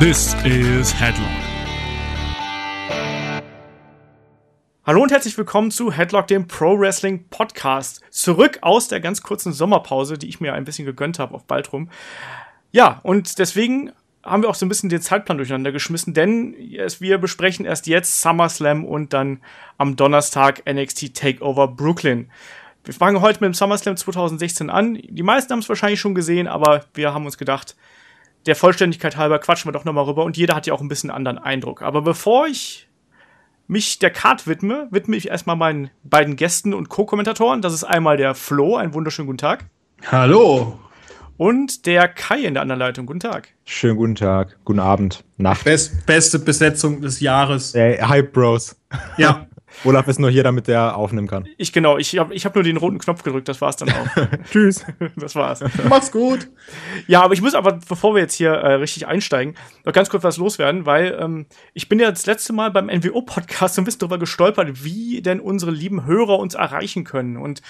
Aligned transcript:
This 0.00 0.34
is 0.44 0.92
Headlock. 1.00 1.28
Hallo 4.84 5.00
und 5.00 5.12
herzlich 5.12 5.38
willkommen 5.38 5.70
zu 5.70 5.92
Headlock, 5.92 6.26
dem 6.26 6.48
Pro 6.48 6.76
Wrestling 6.78 7.28
Podcast. 7.30 8.00
Zurück 8.10 8.58
aus 8.62 8.88
der 8.88 8.98
ganz 8.98 9.22
kurzen 9.22 9.52
Sommerpause, 9.52 10.18
die 10.18 10.28
ich 10.28 10.40
mir 10.40 10.52
ein 10.52 10.64
bisschen 10.64 10.84
gegönnt 10.84 11.20
habe 11.20 11.32
auf 11.32 11.44
Baltrum. 11.44 11.90
Ja, 12.72 12.98
und 13.04 13.38
deswegen 13.38 13.92
haben 14.24 14.42
wir 14.42 14.50
auch 14.50 14.56
so 14.56 14.66
ein 14.66 14.68
bisschen 14.68 14.90
den 14.90 15.00
Zeitplan 15.00 15.38
durcheinander 15.38 15.70
geschmissen, 15.70 16.12
denn 16.12 16.56
wir 16.56 17.18
besprechen 17.18 17.64
erst 17.64 17.86
jetzt 17.86 18.20
SummerSlam 18.20 18.84
und 18.84 19.12
dann 19.12 19.40
am 19.78 19.94
Donnerstag 19.94 20.64
NXT 20.68 21.14
Takeover 21.14 21.68
Brooklyn. 21.68 22.32
Wir 22.82 22.94
fangen 22.94 23.20
heute 23.20 23.38
mit 23.40 23.46
dem 23.46 23.54
SummerSlam 23.54 23.96
2016 23.96 24.70
an. 24.70 24.98
Die 25.00 25.22
meisten 25.22 25.52
haben 25.52 25.60
es 25.60 25.68
wahrscheinlich 25.68 26.00
schon 26.00 26.16
gesehen, 26.16 26.48
aber 26.48 26.84
wir 26.94 27.14
haben 27.14 27.26
uns 27.26 27.38
gedacht, 27.38 27.76
der 28.46 28.56
Vollständigkeit 28.56 29.16
halber 29.16 29.38
quatschen 29.38 29.68
wir 29.68 29.72
doch 29.72 29.84
nochmal 29.84 30.04
rüber 30.04 30.24
und 30.24 30.36
jeder 30.36 30.54
hat 30.54 30.66
ja 30.66 30.74
auch 30.74 30.80
ein 30.80 30.88
bisschen 30.88 31.10
anderen 31.10 31.38
Eindruck. 31.38 31.82
Aber 31.82 32.02
bevor 32.02 32.46
ich 32.46 32.88
mich 33.66 33.98
der 33.98 34.10
Card 34.10 34.46
widme, 34.46 34.88
widme 34.90 35.16
ich 35.16 35.28
erstmal 35.28 35.56
meinen 35.56 35.90
beiden 36.02 36.36
Gästen 36.36 36.74
und 36.74 36.88
Co-Kommentatoren. 36.88 37.62
Das 37.62 37.72
ist 37.72 37.84
einmal 37.84 38.16
der 38.16 38.34
Flo, 38.34 38.76
einen 38.76 38.94
wunderschönen 38.94 39.26
guten 39.26 39.38
Tag. 39.38 39.66
Hallo. 40.10 40.78
Und 41.36 41.86
der 41.86 42.06
Kai 42.08 42.40
in 42.42 42.54
der 42.54 42.62
anderen 42.62 42.78
Leitung. 42.78 43.06
Guten 43.06 43.20
Tag. 43.20 43.48
Schönen 43.64 43.96
guten 43.96 44.14
Tag, 44.14 44.56
guten 44.64 44.78
Abend, 44.78 45.24
Nacht. 45.36 45.64
Best, 45.64 46.06
beste 46.06 46.38
Besetzung 46.38 47.00
des 47.00 47.20
Jahres. 47.20 47.74
Ey, 47.74 47.96
Hype 47.98 48.32
Bros. 48.32 48.76
Ja. 49.16 49.46
Olaf 49.84 50.08
ist 50.08 50.20
nur 50.20 50.30
hier, 50.30 50.42
damit 50.42 50.68
der 50.68 50.96
aufnehmen 50.96 51.26
kann. 51.26 51.48
Ich 51.56 51.72
genau, 51.72 51.98
ich 51.98 52.16
habe 52.18 52.34
ich 52.34 52.44
hab 52.44 52.54
nur 52.54 52.64
den 52.64 52.76
roten 52.76 52.98
Knopf 52.98 53.22
gedrückt, 53.22 53.48
das 53.48 53.60
war's 53.60 53.76
dann 53.76 53.90
auch. 53.90 54.28
Tschüss. 54.50 54.84
Das 55.16 55.34
war's. 55.34 55.60
Mach's 55.88 56.12
gut. 56.12 56.48
Ja, 57.06 57.22
aber 57.22 57.34
ich 57.34 57.42
muss 57.42 57.54
aber, 57.54 57.78
bevor 57.88 58.14
wir 58.14 58.22
jetzt 58.22 58.34
hier 58.34 58.52
äh, 58.52 58.74
richtig 58.74 59.06
einsteigen, 59.06 59.54
noch 59.84 59.92
ganz 59.92 60.10
kurz 60.10 60.24
was 60.24 60.36
loswerden, 60.36 60.86
weil 60.86 61.16
ähm, 61.20 61.46
ich 61.72 61.88
bin 61.88 61.98
ja 61.98 62.10
das 62.10 62.26
letzte 62.26 62.52
Mal 62.52 62.70
beim 62.70 62.86
NWO-Podcast 62.86 63.74
so 63.74 63.82
ein 63.82 63.84
bisschen 63.84 64.00
drüber 64.00 64.18
gestolpert, 64.18 64.84
wie 64.84 65.22
denn 65.22 65.40
unsere 65.40 65.70
lieben 65.70 66.04
Hörer 66.06 66.38
uns 66.38 66.54
erreichen 66.54 67.04
können. 67.04 67.36
Und 67.36 67.62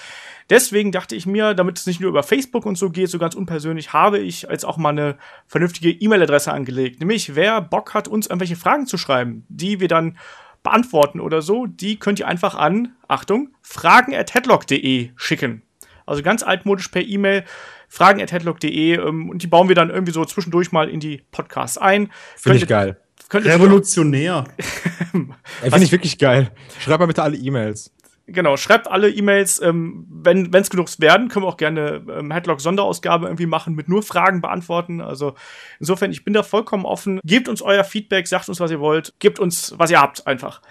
deswegen 0.49 0.91
dachte 0.91 1.15
ich 1.15 1.25
mir, 1.25 1.53
damit 1.53 1.77
es 1.77 1.85
nicht 1.85 1.99
nur 1.99 2.09
über 2.09 2.23
Facebook 2.23 2.65
und 2.65 2.77
so 2.77 2.89
geht, 2.89 3.09
so 3.09 3.19
ganz 3.19 3.35
unpersönlich, 3.35 3.93
habe 3.93 4.19
ich 4.19 4.43
jetzt 4.43 4.65
auch 4.65 4.77
mal 4.77 4.89
eine 4.89 5.17
vernünftige 5.47 5.91
E-Mail-Adresse 5.91 6.51
angelegt. 6.51 6.99
Nämlich, 6.99 7.35
wer 7.35 7.61
Bock 7.61 7.93
hat, 7.93 8.07
uns 8.07 8.27
irgendwelche 8.27 8.55
Fragen 8.55 8.85
zu 8.85 8.97
schreiben, 8.97 9.45
die 9.49 9.79
wir 9.79 9.87
dann 9.87 10.17
beantworten 10.65 11.21
oder 11.21 11.41
so, 11.41 11.65
die 11.65 11.97
könnt 11.97 12.19
ihr 12.19 12.27
einfach 12.27 12.55
an, 12.55 12.95
Achtung, 13.07 13.49
fragen.headlock.de 13.61 15.11
schicken. 15.15 15.61
Also 16.05 16.21
ganz 16.21 16.43
altmodisch 16.43 16.89
per 16.89 17.01
E-Mail, 17.01 17.45
fragen.headlock.de 17.87 18.95
ähm, 18.97 19.29
und 19.29 19.41
die 19.41 19.47
bauen 19.47 19.69
wir 19.69 19.75
dann 19.75 19.89
irgendwie 19.89 20.11
so 20.11 20.25
zwischendurch 20.25 20.71
mal 20.71 20.89
in 20.89 20.99
die 20.99 21.23
Podcasts 21.31 21.77
ein. 21.77 22.11
Finde 22.35 22.57
ich 22.57 22.67
geil. 22.67 22.97
Revolutionär. 23.31 24.45
Finde 25.11 25.83
ich 25.83 25.91
wirklich 25.91 26.17
geil. 26.17 26.51
Schreib 26.79 26.99
mal 26.99 27.07
bitte 27.07 27.23
alle 27.23 27.37
E-Mails. 27.37 27.94
Genau, 28.27 28.57
schreibt 28.57 28.87
alle 28.87 29.09
E-Mails, 29.09 29.61
ähm, 29.61 30.07
wenn 30.09 30.51
es 30.51 30.71
genug 30.71 30.89
werden, 30.99 31.27
können 31.27 31.45
wir 31.45 31.49
auch 31.49 31.57
gerne 31.57 32.03
ähm, 32.09 32.31
Headlock-Sonderausgabe 32.31 33.27
irgendwie 33.27 33.45
machen, 33.45 33.75
mit 33.75 33.87
nur 33.87 34.01
Fragen 34.01 34.41
beantworten. 34.41 34.99
Also 34.99 35.35
insofern, 35.79 36.11
ich 36.11 36.23
bin 36.23 36.33
da 36.33 36.41
vollkommen 36.41 36.85
offen. 36.85 37.19
Gebt 37.23 37.47
uns 37.47 37.61
euer 37.61 37.83
Feedback, 37.83 38.27
sagt 38.27 38.49
uns, 38.49 38.59
was 38.59 38.71
ihr 38.71 38.79
wollt, 38.79 39.13
gebt 39.19 39.39
uns, 39.39 39.75
was 39.77 39.91
ihr 39.91 40.01
habt, 40.01 40.25
einfach. 40.25 40.61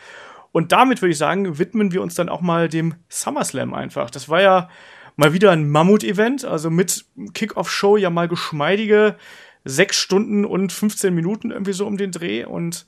Und 0.51 0.73
damit 0.73 1.01
würde 1.01 1.13
ich 1.13 1.19
sagen, 1.19 1.59
widmen 1.59 1.93
wir 1.93 2.03
uns 2.03 2.15
dann 2.15 2.29
auch 2.29 2.41
mal 2.41 2.69
dem 2.69 2.95
SummerSlam 3.09 3.73
einfach. 3.73 4.11
Das 4.11 4.29
war 4.29 4.43
ja 4.43 4.69
mal 5.15 5.33
wieder 5.33 5.53
ein 5.53 5.71
Mammut-Event, 5.71 6.45
also 6.45 6.71
mit 6.71 7.05
Kick-Off-Show 7.35 7.97
ja 7.97 8.11
mal 8.11 8.27
geschmeidige 8.27 9.17
sechs 9.65 9.97
Stunden 9.97 10.45
und 10.45 10.73
15 10.73 11.15
Minuten 11.15 11.53
irgendwie 11.53 11.73
so 11.73 11.87
um 11.87 11.97
den 11.97 12.11
Dreh 12.11 12.45
und 12.45 12.85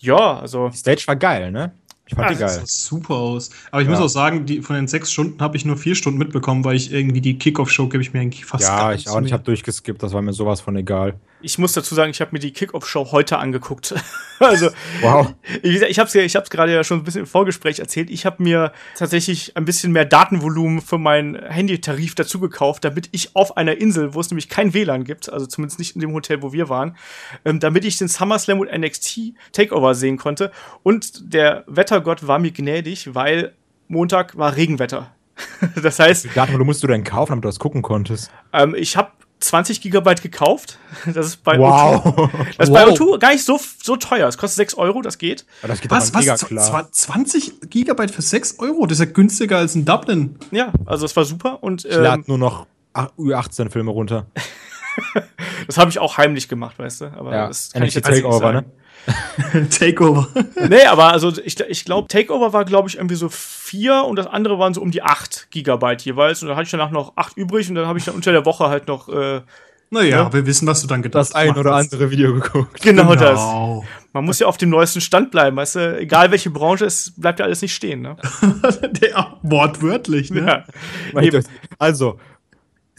ja, 0.00 0.38
also. 0.38 0.68
Die 0.68 0.76
Stage 0.76 1.04
war 1.06 1.16
geil, 1.16 1.50
ne? 1.50 1.72
Ich 2.08 2.14
fand 2.14 2.30
ja, 2.30 2.34
die 2.34 2.40
geil. 2.40 2.48
Das 2.48 2.56
sah 2.56 2.66
super 2.66 3.14
aus. 3.14 3.50
Aber 3.70 3.82
ich 3.82 3.86
ja. 3.88 3.94
muss 3.94 4.02
auch 4.02 4.08
sagen, 4.08 4.46
die, 4.46 4.62
von 4.62 4.76
den 4.76 4.88
sechs 4.88 5.12
Stunden 5.12 5.40
habe 5.40 5.56
ich 5.58 5.64
nur 5.66 5.76
vier 5.76 5.94
Stunden 5.94 6.18
mitbekommen, 6.18 6.64
weil 6.64 6.76
ich 6.76 6.90
irgendwie 6.90 7.20
die 7.20 7.38
Kickoff-Show 7.38 7.88
gebe 7.88 8.02
ich 8.02 8.14
mir 8.14 8.20
eigentlich 8.20 8.46
fast 8.46 8.64
Ja, 8.64 8.92
ich 8.92 9.08
auch. 9.08 9.20
Ich 9.20 9.32
habe 9.32 9.42
durchgeskippt, 9.42 10.02
das 10.02 10.14
war 10.14 10.22
mir 10.22 10.32
sowas 10.32 10.62
von 10.62 10.74
egal. 10.76 11.14
Ich 11.40 11.58
muss 11.58 11.72
dazu 11.72 11.94
sagen, 11.94 12.10
ich 12.10 12.20
habe 12.20 12.30
mir 12.32 12.40
die 12.40 12.52
Kickoff-Show 12.52 13.12
heute 13.12 13.38
angeguckt. 13.38 13.94
also, 14.40 14.70
wow. 15.00 15.34
Ich, 15.62 15.80
ich 15.80 15.98
habe 15.98 16.08
es 16.08 16.14
ich 16.14 16.36
hab's 16.36 16.50
gerade 16.50 16.72
ja 16.72 16.82
schon 16.82 16.98
ein 16.98 17.04
bisschen 17.04 17.20
im 17.20 17.26
Vorgespräch 17.26 17.78
erzählt. 17.78 18.10
Ich 18.10 18.26
habe 18.26 18.42
mir 18.42 18.72
tatsächlich 18.96 19.56
ein 19.56 19.64
bisschen 19.64 19.92
mehr 19.92 20.04
Datenvolumen 20.04 20.80
für 20.80 20.98
meinen 20.98 21.36
Handytarif 21.36 22.14
dazu 22.14 22.40
gekauft, 22.40 22.84
damit 22.84 23.08
ich 23.12 23.36
auf 23.36 23.56
einer 23.56 23.76
Insel, 23.76 24.14
wo 24.14 24.20
es 24.20 24.30
nämlich 24.30 24.48
kein 24.48 24.74
WLAN 24.74 25.04
gibt, 25.04 25.32
also 25.32 25.46
zumindest 25.46 25.78
nicht 25.78 25.94
in 25.94 26.00
dem 26.00 26.12
Hotel, 26.12 26.42
wo 26.42 26.52
wir 26.52 26.68
waren, 26.68 26.96
ähm, 27.44 27.60
damit 27.60 27.84
ich 27.84 27.98
den 27.98 28.08
SummerSlam 28.08 28.58
und 28.60 28.76
NXT 28.76 29.34
Takeover 29.52 29.94
sehen 29.94 30.16
konnte. 30.16 30.50
Und 30.82 31.32
der 31.32 31.64
Wettergott 31.66 32.26
war 32.26 32.38
mir 32.38 32.50
gnädig, 32.50 33.14
weil 33.14 33.54
Montag 33.86 34.36
war 34.36 34.56
Regenwetter. 34.56 35.12
das 35.82 35.98
heißt. 35.98 36.24
Wie 36.24 36.34
Datenvolumen 36.34 36.66
musst 36.66 36.82
du 36.82 36.86
denn 36.86 37.04
kaufen, 37.04 37.32
damit 37.32 37.44
du 37.44 37.48
das 37.48 37.58
gucken 37.58 37.82
konntest? 37.82 38.30
Ähm, 38.52 38.74
ich 38.76 38.96
habe 38.96 39.12
20 39.40 39.80
Gigabyte 39.80 40.22
gekauft. 40.22 40.78
Das 41.14 41.26
ist 41.26 41.44
bei 41.44 41.58
wow. 41.58 42.04
O2. 42.04 42.30
Das 42.56 42.68
ist 42.68 42.74
wow. 42.74 42.84
bei 42.84 42.92
O2 42.92 43.18
gar 43.18 43.32
nicht 43.32 43.44
so, 43.44 43.60
so 43.82 43.96
teuer. 43.96 44.26
Es 44.26 44.36
kostet 44.36 44.56
6 44.56 44.74
Euro, 44.74 45.02
das 45.02 45.18
geht. 45.18 45.46
Aber 45.62 45.68
das 45.68 45.80
geht 45.80 45.90
was, 45.90 46.12
was? 46.12 46.44
Klar. 46.44 46.88
20 46.90 47.70
Gigabyte 47.70 48.10
für 48.10 48.22
6 48.22 48.58
Euro? 48.58 48.86
Das 48.86 48.98
ist 48.98 49.06
ja 49.06 49.12
günstiger 49.12 49.58
als 49.58 49.74
in 49.74 49.84
Dublin. 49.84 50.38
Ja, 50.50 50.72
also 50.86 51.06
es 51.06 51.14
war 51.14 51.24
super. 51.24 51.62
Und, 51.62 51.84
ich 51.84 51.94
ähm, 51.94 52.02
lade 52.02 52.24
nur 52.26 52.38
noch 52.38 52.66
Ü18-Filme 52.94 53.90
runter. 53.90 54.26
das 55.66 55.78
habe 55.78 55.90
ich 55.90 55.98
auch 55.98 56.16
heimlich 56.16 56.48
gemacht, 56.48 56.78
weißt 56.78 57.02
du. 57.02 57.04
Aber 57.06 57.34
ja, 57.34 57.48
das 57.48 57.72
kann 57.72 57.82
ich 57.84 57.94
jetzt 57.94 58.06
Takeover, 58.06 58.52
ne? 58.52 58.64
Takeover. 59.70 60.28
nee, 60.68 60.84
aber 60.84 61.12
also 61.12 61.32
ich, 61.44 61.58
ich 61.60 61.84
glaube, 61.84 62.08
Takeover 62.08 62.52
war, 62.52 62.64
glaube 62.64 62.88
ich, 62.88 62.96
irgendwie 62.96 63.14
so 63.14 63.28
vier 63.28 64.04
und 64.04 64.16
das 64.16 64.26
andere 64.26 64.58
waren 64.58 64.74
so 64.74 64.80
um 64.80 64.90
die 64.90 65.02
acht 65.02 65.48
Gigabyte 65.50 66.02
jeweils. 66.02 66.42
Und 66.42 66.48
dann 66.48 66.56
hatte 66.56 66.66
ich 66.66 66.70
danach 66.70 66.90
noch 66.90 67.12
acht 67.16 67.36
übrig 67.36 67.68
und 67.68 67.74
dann 67.74 67.86
habe 67.86 67.98
ich 67.98 68.04
dann 68.04 68.14
unter 68.14 68.32
der 68.32 68.44
Woche 68.44 68.68
halt 68.68 68.88
noch. 68.88 69.08
Äh, 69.08 69.40
naja, 69.90 70.24
ne? 70.24 70.32
wir 70.32 70.46
wissen, 70.46 70.66
was 70.66 70.82
du 70.82 70.86
dann 70.86 71.00
gedacht 71.00 71.20
hast. 71.20 71.30
Das 71.30 71.36
ein 71.36 71.56
oder 71.56 71.74
andere 71.74 72.10
Video 72.10 72.34
geguckt. 72.34 72.82
Genau, 72.82 73.08
genau, 73.08 73.14
das. 73.14 73.86
Man 74.12 74.24
muss 74.24 74.38
ja 74.38 74.46
auf 74.46 74.58
dem 74.58 74.68
neuesten 74.70 75.00
Stand 75.00 75.30
bleiben, 75.30 75.56
weißt 75.56 75.76
du? 75.76 75.98
Egal 75.98 76.30
welche 76.30 76.50
Branche, 76.50 76.84
es 76.84 77.12
bleibt 77.16 77.38
ja 77.38 77.46
alles 77.46 77.62
nicht 77.62 77.74
stehen, 77.74 78.02
ne? 78.02 78.16
der, 79.00 79.38
wortwörtlich, 79.42 80.30
ne? 80.30 80.64
Ja. 81.14 81.40
Also, 81.78 82.18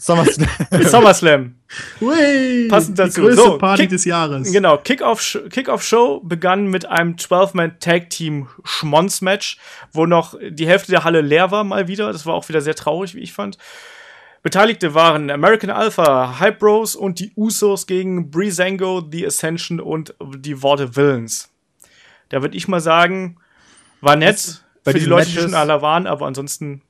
SummerSlam. 0.00 0.48
SummerSlam. 0.82 1.54
Ui, 2.00 2.68
Passend 2.68 2.98
dazu. 2.98 3.20
Die 3.20 3.26
größte 3.26 3.42
so, 3.42 3.58
Party 3.58 3.82
Kick, 3.82 3.90
des 3.90 4.04
Jahres. 4.06 4.50
Genau, 4.50 4.78
Kickoff 4.78 5.38
Kick 5.50 5.68
Show 5.80 6.20
begann 6.24 6.68
mit 6.68 6.86
einem 6.86 7.16
12-Man 7.16 7.78
Tag 7.80 8.08
Team 8.08 8.48
Schmonz 8.64 9.20
Match, 9.20 9.58
wo 9.92 10.06
noch 10.06 10.36
die 10.42 10.66
Hälfte 10.66 10.90
der 10.90 11.04
Halle 11.04 11.20
leer 11.20 11.50
war 11.50 11.64
mal 11.64 11.86
wieder. 11.86 12.12
Das 12.12 12.24
war 12.24 12.34
auch 12.34 12.48
wieder 12.48 12.62
sehr 12.62 12.74
traurig, 12.74 13.14
wie 13.14 13.20
ich 13.20 13.34
fand. 13.34 13.58
Beteiligte 14.42 14.94
waren 14.94 15.30
American 15.30 15.68
Alpha, 15.68 16.40
Hype 16.40 16.58
Bros 16.58 16.96
und 16.96 17.20
die 17.20 17.32
Usos 17.36 17.86
gegen 17.86 18.30
Breezango, 18.30 19.06
The 19.12 19.26
Ascension 19.26 19.80
und 19.80 20.14
die 20.34 20.62
Worte 20.62 20.96
Villains. 20.96 21.50
Da 22.30 22.40
würde 22.40 22.56
ich 22.56 22.68
mal 22.68 22.80
sagen, 22.80 23.36
war 24.00 24.16
nett 24.16 24.62
für 24.82 24.94
die 24.94 25.04
Leute, 25.04 25.28
die 25.28 25.40
schon 25.40 25.54
alle 25.54 25.82
waren, 25.82 26.06
aber 26.06 26.26
ansonsten 26.26 26.80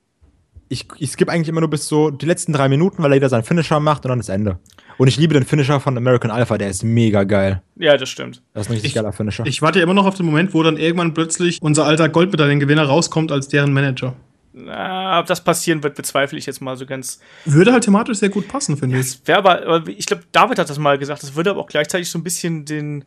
ich, 0.70 0.86
ich 0.98 1.10
skippe 1.10 1.32
eigentlich 1.32 1.48
immer 1.48 1.60
nur 1.60 1.68
bis 1.68 1.88
so 1.88 2.10
die 2.10 2.26
letzten 2.26 2.52
drei 2.52 2.68
Minuten, 2.68 3.02
weil 3.02 3.10
er 3.10 3.16
jeder 3.16 3.28
seinen 3.28 3.42
Finisher 3.42 3.80
macht 3.80 4.04
und 4.04 4.10
dann 4.10 4.20
ist 4.20 4.28
Ende. 4.28 4.58
Und 4.98 5.08
ich 5.08 5.16
liebe 5.16 5.34
den 5.34 5.44
Finisher 5.44 5.80
von 5.80 5.96
American 5.96 6.30
Alpha, 6.30 6.58
der 6.58 6.70
ist 6.70 6.84
mega 6.84 7.24
geil. 7.24 7.60
Ja, 7.76 7.96
das 7.96 8.08
stimmt. 8.08 8.40
Das 8.54 8.62
ist 8.62 8.68
ein 8.68 8.74
richtig 8.74 8.90
ich, 8.90 8.94
geiler 8.94 9.12
Finisher. 9.12 9.44
Ich 9.46 9.62
warte 9.62 9.80
immer 9.80 9.94
noch 9.94 10.06
auf 10.06 10.14
den 10.14 10.26
Moment, 10.26 10.54
wo 10.54 10.62
dann 10.62 10.76
irgendwann 10.76 11.12
plötzlich 11.12 11.60
unser 11.60 11.86
alter 11.86 12.08
Goldmedaillengewinner 12.08 12.84
rauskommt 12.84 13.32
als 13.32 13.48
deren 13.48 13.72
Manager. 13.72 14.14
Na, 14.52 15.18
ob 15.18 15.26
das 15.26 15.42
passieren 15.42 15.82
wird, 15.82 15.96
bezweifle 15.96 16.38
ich 16.38 16.46
jetzt 16.46 16.60
mal 16.60 16.76
so 16.76 16.86
ganz. 16.86 17.18
Würde 17.44 17.72
halt 17.72 17.84
thematisch 17.84 18.18
sehr 18.18 18.28
gut 18.28 18.46
passen, 18.46 18.76
finde 18.76 19.00
ich. 19.00 19.18
Wäre 19.26 19.38
aber, 19.38 19.88
ich 19.88 20.06
glaube, 20.06 20.22
David 20.30 20.60
hat 20.60 20.70
das 20.70 20.78
mal 20.78 20.98
gesagt, 20.98 21.24
das 21.24 21.34
würde 21.34 21.50
aber 21.50 21.60
auch 21.60 21.68
gleichzeitig 21.68 22.08
so 22.08 22.18
ein 22.18 22.22
bisschen 22.22 22.64
den, 22.64 23.04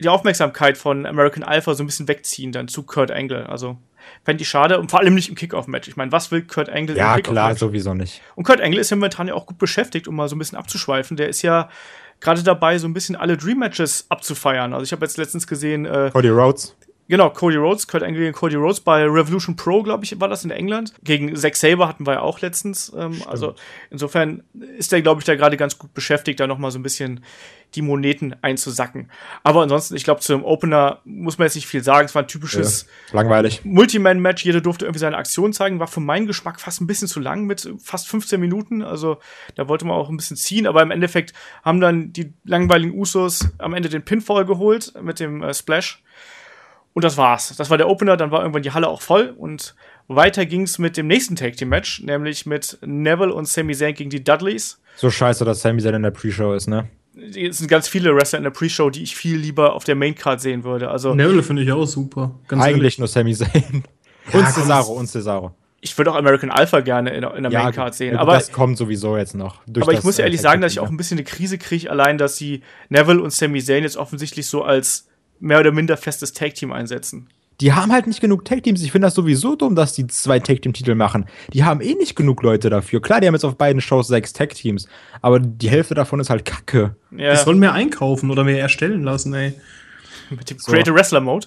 die 0.00 0.08
Aufmerksamkeit 0.08 0.78
von 0.78 1.04
American 1.04 1.42
Alpha 1.42 1.74
so 1.74 1.82
ein 1.82 1.86
bisschen 1.86 2.08
wegziehen 2.08 2.52
dann 2.52 2.68
zu 2.68 2.82
Kurt 2.82 3.10
Angle. 3.10 3.48
Also 3.48 3.76
Fände 4.24 4.42
ich 4.42 4.48
schade 4.48 4.78
und 4.78 4.90
vor 4.90 5.00
allem 5.00 5.14
nicht 5.14 5.28
im 5.28 5.34
Kickoff-Match. 5.34 5.88
Ich 5.88 5.96
meine, 5.96 6.12
was 6.12 6.30
will 6.30 6.42
Kurt 6.42 6.68
Angle 6.68 6.96
ja, 6.96 7.12
im 7.12 7.16
Kickoff-Match? 7.16 7.36
Ja, 7.36 7.46
klar, 7.48 7.54
sowieso 7.56 7.94
nicht. 7.94 8.22
Und 8.34 8.44
Kurt 8.44 8.60
Angle 8.60 8.80
ist 8.80 8.90
ja 8.90 8.96
momentan 8.96 9.28
ja 9.28 9.34
auch 9.34 9.46
gut 9.46 9.58
beschäftigt, 9.58 10.08
um 10.08 10.16
mal 10.16 10.28
so 10.28 10.36
ein 10.36 10.38
bisschen 10.38 10.58
abzuschweifen. 10.58 11.16
Der 11.16 11.28
ist 11.28 11.42
ja 11.42 11.68
gerade 12.20 12.42
dabei, 12.42 12.78
so 12.78 12.88
ein 12.88 12.94
bisschen 12.94 13.16
alle 13.16 13.36
Dream-Matches 13.36 14.06
abzufeiern. 14.08 14.72
Also 14.72 14.84
ich 14.84 14.92
habe 14.92 15.04
jetzt 15.04 15.18
letztens 15.18 15.46
gesehen. 15.46 15.84
Äh, 15.86 16.10
Cody 16.12 16.28
Rhodes. 16.28 16.76
Genau, 17.08 17.30
Cody 17.30 17.56
Rhodes, 17.56 17.86
Kurt 17.86 18.02
Angle 18.02 18.22
gegen 18.22 18.32
Cody 18.32 18.56
Rhodes 18.56 18.80
bei 18.80 19.04
Revolution 19.04 19.56
Pro, 19.56 19.82
glaube 19.82 20.04
ich, 20.04 20.18
war 20.20 20.28
das 20.28 20.44
in 20.44 20.50
England. 20.50 20.94
Gegen 21.02 21.34
Zack 21.36 21.56
Saber 21.56 21.86
hatten 21.86 22.06
wir 22.06 22.14
ja 22.14 22.20
auch 22.20 22.40
letztens. 22.40 22.92
Ähm, 22.96 23.22
also 23.26 23.54
insofern 23.90 24.42
ist 24.78 24.92
der, 24.92 25.02
glaube 25.02 25.20
ich, 25.20 25.26
da 25.26 25.34
gerade 25.34 25.56
ganz 25.56 25.78
gut 25.78 25.92
beschäftigt, 25.92 26.40
da 26.40 26.46
nochmal 26.46 26.70
so 26.70 26.78
ein 26.78 26.82
bisschen 26.82 27.20
die 27.74 27.82
Moneten 27.82 28.36
einzusacken. 28.40 29.10
Aber 29.42 29.62
ansonsten, 29.62 29.96
ich 29.96 30.04
glaube, 30.04 30.20
zum 30.20 30.44
Opener 30.44 31.00
muss 31.04 31.38
man 31.38 31.46
jetzt 31.46 31.56
nicht 31.56 31.66
viel 31.66 31.82
sagen. 31.82 32.06
Es 32.06 32.14
war 32.14 32.22
ein 32.22 32.28
typisches 32.28 32.86
ja, 33.08 33.16
langweilig. 33.18 33.64
Multiman-Match. 33.64 34.44
Jeder 34.44 34.60
durfte 34.60 34.84
irgendwie 34.84 35.00
seine 35.00 35.16
Aktion 35.16 35.52
zeigen. 35.52 35.80
War 35.80 35.88
für 35.88 36.00
meinen 36.00 36.26
Geschmack 36.26 36.60
fast 36.60 36.80
ein 36.80 36.86
bisschen 36.86 37.08
zu 37.08 37.20
lang 37.20 37.44
mit 37.44 37.68
fast 37.82 38.08
15 38.08 38.40
Minuten. 38.40 38.82
Also 38.82 39.18
da 39.56 39.68
wollte 39.68 39.84
man 39.86 39.96
auch 39.96 40.08
ein 40.08 40.16
bisschen 40.16 40.36
ziehen. 40.36 40.66
Aber 40.66 40.82
im 40.82 40.90
Endeffekt 40.90 41.32
haben 41.64 41.80
dann 41.80 42.12
die 42.12 42.32
langweiligen 42.44 42.94
Usos 42.94 43.48
am 43.58 43.74
Ende 43.74 43.88
den 43.88 44.04
Pinfall 44.04 44.44
geholt 44.46 44.92
mit 45.02 45.18
dem 45.18 45.42
äh, 45.42 45.52
Splash. 45.52 46.02
Und 46.94 47.02
das 47.02 47.16
war's. 47.16 47.54
Das 47.56 47.70
war 47.70 47.76
der 47.76 47.88
Opener, 47.88 48.16
dann 48.16 48.30
war 48.30 48.40
irgendwann 48.40 48.62
die 48.62 48.70
Halle 48.70 48.88
auch 48.88 49.02
voll 49.02 49.34
und 49.36 49.74
weiter 50.06 50.46
ging's 50.46 50.78
mit 50.78 50.96
dem 50.96 51.08
nächsten 51.08 51.34
Tag 51.34 51.56
Team 51.56 51.68
Match, 51.68 52.00
nämlich 52.02 52.46
mit 52.46 52.78
Neville 52.82 53.34
und 53.34 53.48
Sami 53.48 53.74
Zayn 53.74 53.94
gegen 53.94 54.10
die 54.10 54.22
Dudleys. 54.22 54.80
So 54.96 55.10
scheiße, 55.10 55.44
dass 55.44 55.62
Sami 55.62 55.82
Zayn 55.82 55.94
in 55.94 56.02
der 56.02 56.12
Pre-Show 56.12 56.54
ist, 56.54 56.68
ne? 56.68 56.88
Es 57.16 57.58
sind 57.58 57.68
ganz 57.68 57.88
viele 57.88 58.14
Wrestler 58.14 58.38
in 58.38 58.44
der 58.44 58.50
Pre-Show, 58.50 58.90
die 58.90 59.02
ich 59.02 59.16
viel 59.16 59.36
lieber 59.36 59.74
auf 59.74 59.84
der 59.84 59.96
Main-Card 59.96 60.40
sehen 60.40 60.62
würde. 60.62 60.90
Also 60.90 61.14
Neville 61.14 61.42
finde 61.42 61.62
ich 61.62 61.72
auch 61.72 61.86
super. 61.86 62.38
Ganz 62.48 62.62
Eigentlich 62.62 62.76
ehrlich. 62.76 62.98
nur 62.98 63.08
Sami 63.08 63.34
Zayn. 63.34 63.84
Ja, 64.32 64.38
und 64.38 64.48
Cesaro, 64.48 64.92
und 64.92 65.06
Cesaro. 65.06 65.54
Ich 65.80 65.98
würde 65.98 66.12
auch 66.12 66.16
American 66.16 66.50
Alpha 66.50 66.80
gerne 66.80 67.10
in, 67.10 67.24
in 67.24 67.42
der 67.42 67.52
ja, 67.52 67.64
Main-Card 67.64 67.94
sehen. 67.94 68.16
aber 68.16 68.34
das 68.34 68.52
kommt 68.52 68.78
sowieso 68.78 69.16
jetzt 69.16 69.34
noch. 69.34 69.60
aber 69.68 69.92
ich 69.92 70.02
muss 70.02 70.16
ja 70.16 70.24
ehrlich 70.24 70.40
sagen, 70.40 70.62
dass 70.62 70.72
ich 70.72 70.80
auch 70.80 70.88
ein 70.88 70.96
bisschen 70.96 71.18
eine 71.18 71.24
Krise 71.24 71.58
kriege, 71.58 71.90
allein, 71.90 72.18
dass 72.18 72.36
sie 72.36 72.62
Neville 72.88 73.20
und 73.20 73.32
Sami 73.32 73.62
Zayn 73.62 73.82
jetzt 73.82 73.96
offensichtlich 73.96 74.46
so 74.46 74.62
als 74.62 75.08
mehr 75.40 75.60
oder 75.60 75.72
minder 75.72 75.96
festes 75.96 76.32
Tag-Team 76.32 76.72
einsetzen. 76.72 77.28
Die 77.60 77.72
haben 77.72 77.92
halt 77.92 78.06
nicht 78.06 78.20
genug 78.20 78.44
Tag-Teams. 78.44 78.82
Ich 78.82 78.90
finde 78.90 79.06
das 79.06 79.14
sowieso 79.14 79.54
dumm, 79.54 79.76
dass 79.76 79.92
die 79.92 80.06
zwei 80.08 80.40
Tag-Team-Titel 80.40 80.94
machen. 80.94 81.26
Die 81.52 81.62
haben 81.64 81.80
eh 81.80 81.94
nicht 81.94 82.16
genug 82.16 82.42
Leute 82.42 82.68
dafür. 82.68 83.00
Klar, 83.00 83.20
die 83.20 83.28
haben 83.28 83.34
jetzt 83.34 83.44
auf 83.44 83.56
beiden 83.56 83.80
Shows 83.80 84.08
sechs 84.08 84.32
Tag-Teams, 84.32 84.88
aber 85.22 85.38
die 85.38 85.70
Hälfte 85.70 85.94
davon 85.94 86.18
ist 86.18 86.30
halt 86.30 86.44
Kacke. 86.44 86.96
Ja. 87.16 87.30
Die 87.30 87.36
sollen 87.36 87.60
mehr 87.60 87.72
einkaufen 87.72 88.30
oder 88.30 88.42
mehr 88.42 88.60
erstellen 88.60 89.04
lassen, 89.04 89.32
ey. 89.34 89.54
Mit 90.30 90.50
dem 90.50 90.58
so. 90.58 90.72
Creative 90.72 90.94
Wrestler 90.94 91.20
Mode? 91.20 91.46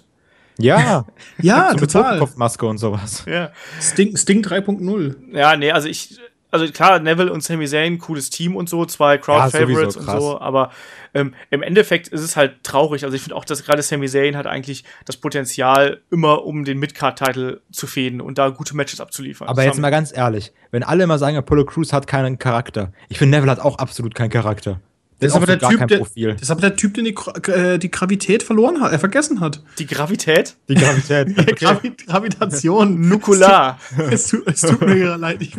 Ja. 0.58 1.06
ja, 1.42 1.72
so 1.72 1.86
total. 1.86 2.12
Mit 2.14 2.20
Kopfmaske 2.22 2.66
und 2.66 2.78
sowas. 2.78 3.24
Ja. 3.28 3.52
Sting, 3.82 4.16
Sting 4.16 4.42
3.0. 4.42 5.16
Ja, 5.34 5.58
nee, 5.58 5.72
also 5.72 5.90
ich, 5.90 6.20
also 6.52 6.68
klar, 6.72 7.00
Neville 7.00 7.32
und 7.32 7.44
Sami 7.44 7.68
Zayn, 7.68 7.98
cooles 7.98 8.30
Team 8.30 8.56
und 8.56 8.70
so, 8.70 8.86
zwei 8.86 9.18
Crowd-Favorites 9.18 9.96
ja, 9.96 10.02
und 10.02 10.22
so, 10.22 10.40
aber 10.40 10.72
ähm, 11.14 11.34
im 11.50 11.62
Endeffekt 11.62 12.08
ist 12.08 12.22
es 12.22 12.38
halt 12.38 12.64
traurig. 12.64 13.04
Also 13.04 13.16
ich 13.16 13.22
finde 13.22 13.36
auch, 13.36 13.46
dass 13.46 13.64
gerade 13.64 13.82
Sami 13.82 14.08
Zayn 14.08 14.38
hat 14.38 14.48
eigentlich 14.48 14.84
das 15.06 15.18
Potenzial, 15.18 16.02
immer 16.10 16.46
um 16.46 16.64
den 16.64 16.80
Midcard-Titel 16.80 17.62
zu 17.72 17.88
fäden 17.88 18.22
und 18.22 18.38
da 18.38 18.50
gute 18.50 18.76
Matches 18.76 19.02
abzuliefern. 19.02 19.48
Aber 19.48 19.64
jetzt 19.64 19.80
mal 19.80 19.90
ganz 19.90 20.16
ehrlich, 20.16 20.54
wenn 20.72 20.84
alle 20.84 21.04
immer 21.04 21.18
sagen, 21.18 21.38
Apollo 21.38 21.66
Crews 21.66 21.92
hat 21.92 22.08
keinen 22.08 22.40
Charakter, 22.40 22.92
ich 23.10 23.18
finde 23.18 23.38
Neville 23.38 23.52
hat 23.52 23.60
auch 23.60 23.78
absolut 23.78 24.16
keinen 24.16 24.30
Charakter. 24.30 24.80
Das 25.20 25.32
ist, 25.32 25.36
aber 25.36 25.48
der 25.48 25.58
typ, 25.58 25.88
der, 25.88 26.00
das 26.00 26.42
ist 26.44 26.52
aber 26.52 26.62
der 26.62 26.76
Typ, 26.76 26.94
der 26.94 27.04
die, 27.04 27.52
äh, 27.52 27.80
die 27.80 27.90
Gravität 27.90 28.44
verloren 28.44 28.82
hat, 28.82 28.92
er 28.92 28.98
äh, 28.98 29.00
vergessen 29.00 29.40
hat. 29.40 29.64
Die 29.80 29.88
Gravität? 29.88 30.56
Die 30.70 30.76
Gravität. 30.76 31.28
Okay. 31.38 31.56
Gravi 31.56 31.92
Gravitation. 32.06 33.08
Nukular. 33.08 33.80
Es, 34.12 34.28
tut, 34.28 34.48
es 34.48 34.62
tut 34.62 34.82
mir 34.82 35.18
leid. 35.18 35.42
Ich, 35.42 35.56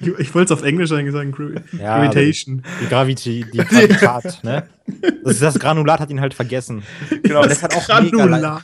ich, 0.00 0.08
ich 0.18 0.34
wollte 0.34 0.52
es 0.52 0.58
auf 0.58 0.64
Englisch 0.64 0.92
eigentlich 0.92 1.12
sagen. 1.12 1.34
Ja, 1.78 1.98
Gravitation. 1.98 2.62
Die 2.82 2.88
Gravity, 2.88 3.46
die 3.50 3.58
Gravitat, 3.58 4.44
ne? 4.44 4.68
Das, 5.24 5.34
ist 5.34 5.42
das 5.42 5.58
Granulat 5.58 6.00
hat 6.00 6.10
ihn 6.10 6.20
halt 6.20 6.34
vergessen. 6.34 6.82
Genau, 7.22 7.42
das, 7.42 7.60
das 7.60 7.62
hat 7.62 7.76
auch 7.76 7.86
Granulat. 7.86 8.62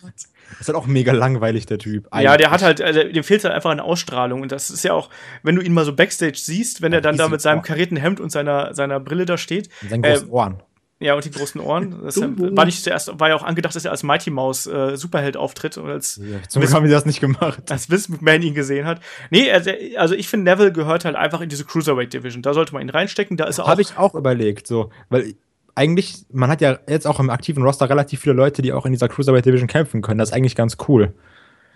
Ist 0.60 0.68
halt 0.68 0.76
auch 0.76 0.86
mega 0.86 1.12
langweilig, 1.12 1.66
der 1.66 1.78
Typ. 1.78 2.06
Eigentlich. 2.10 2.24
Ja, 2.24 2.36
der 2.36 2.50
hat 2.50 2.62
halt, 2.62 2.80
also, 2.80 3.02
dem 3.02 3.24
fehlt 3.24 3.44
halt 3.44 3.54
einfach 3.54 3.70
eine 3.70 3.84
Ausstrahlung. 3.84 4.42
Und 4.42 4.52
das 4.52 4.70
ist 4.70 4.84
ja 4.84 4.92
auch, 4.92 5.10
wenn 5.42 5.56
du 5.56 5.62
ihn 5.62 5.72
mal 5.72 5.84
so 5.84 5.94
Backstage 5.94 6.38
siehst, 6.38 6.82
wenn 6.82 6.92
er 6.92 7.00
dann 7.00 7.16
da 7.16 7.28
mit 7.28 7.40
seinem 7.40 7.62
karierten 7.62 7.96
Hemd 7.96 8.20
und 8.20 8.30
seiner, 8.30 8.74
seiner 8.74 9.00
Brille 9.00 9.26
da 9.26 9.36
steht. 9.36 9.68
Und 9.82 9.90
seinen 9.90 10.02
großen 10.02 10.28
äh, 10.28 10.30
Ohren. 10.30 10.62
Ja, 11.00 11.14
und 11.14 11.24
die 11.24 11.30
großen 11.30 11.60
Ohren. 11.60 12.00
Das 12.04 12.20
war 12.20 12.64
nicht 12.64 12.82
zuerst, 12.82 13.18
war 13.18 13.28
ja 13.28 13.34
auch 13.34 13.42
angedacht, 13.42 13.74
dass 13.74 13.84
er 13.84 13.90
als 13.90 14.02
Mighty 14.02 14.30
Mouse 14.30 14.66
äh, 14.66 14.96
Superheld 14.96 15.36
auftritt 15.36 15.76
und 15.76 15.90
als 15.90 16.20
ja, 16.22 16.38
zum 16.48 16.60
Glück 16.60 16.72
haben 16.72 16.84
die 16.84 16.90
das 16.90 17.04
nicht 17.04 17.20
gemacht. 17.20 17.70
Als 17.70 17.90
Vince 17.90 18.12
McMahon 18.12 18.42
ihn 18.42 18.54
gesehen 18.54 18.86
hat. 18.86 19.00
Nee, 19.30 19.50
also, 19.50 19.70
also 19.96 20.14
ich 20.14 20.28
finde 20.28 20.50
Neville 20.50 20.72
gehört 20.72 21.04
halt 21.04 21.16
einfach 21.16 21.40
in 21.40 21.48
diese 21.48 21.64
Cruiserweight 21.64 22.12
Division. 22.12 22.42
Da 22.42 22.54
sollte 22.54 22.72
man 22.72 22.82
ihn 22.82 22.90
reinstecken. 22.90 23.36
Da 23.36 23.44
ist 23.44 23.58
er 23.58 23.64
auch. 23.64 23.68
Habe 23.68 23.82
ich 23.82 23.96
auch 23.96 24.14
überlegt, 24.14 24.66
so, 24.66 24.90
weil 25.08 25.34
eigentlich, 25.74 26.24
man 26.32 26.50
hat 26.50 26.60
ja 26.60 26.78
jetzt 26.88 27.06
auch 27.06 27.20
im 27.20 27.30
aktiven 27.30 27.62
Roster 27.62 27.88
relativ 27.88 28.20
viele 28.20 28.34
Leute, 28.34 28.62
die 28.62 28.72
auch 28.72 28.86
in 28.86 28.92
dieser 28.92 29.08
Cruiserweight 29.08 29.44
Division 29.46 29.68
kämpfen 29.68 30.02
können. 30.02 30.18
Das 30.18 30.30
ist 30.30 30.34
eigentlich 30.34 30.54
ganz 30.54 30.76
cool. 30.88 31.14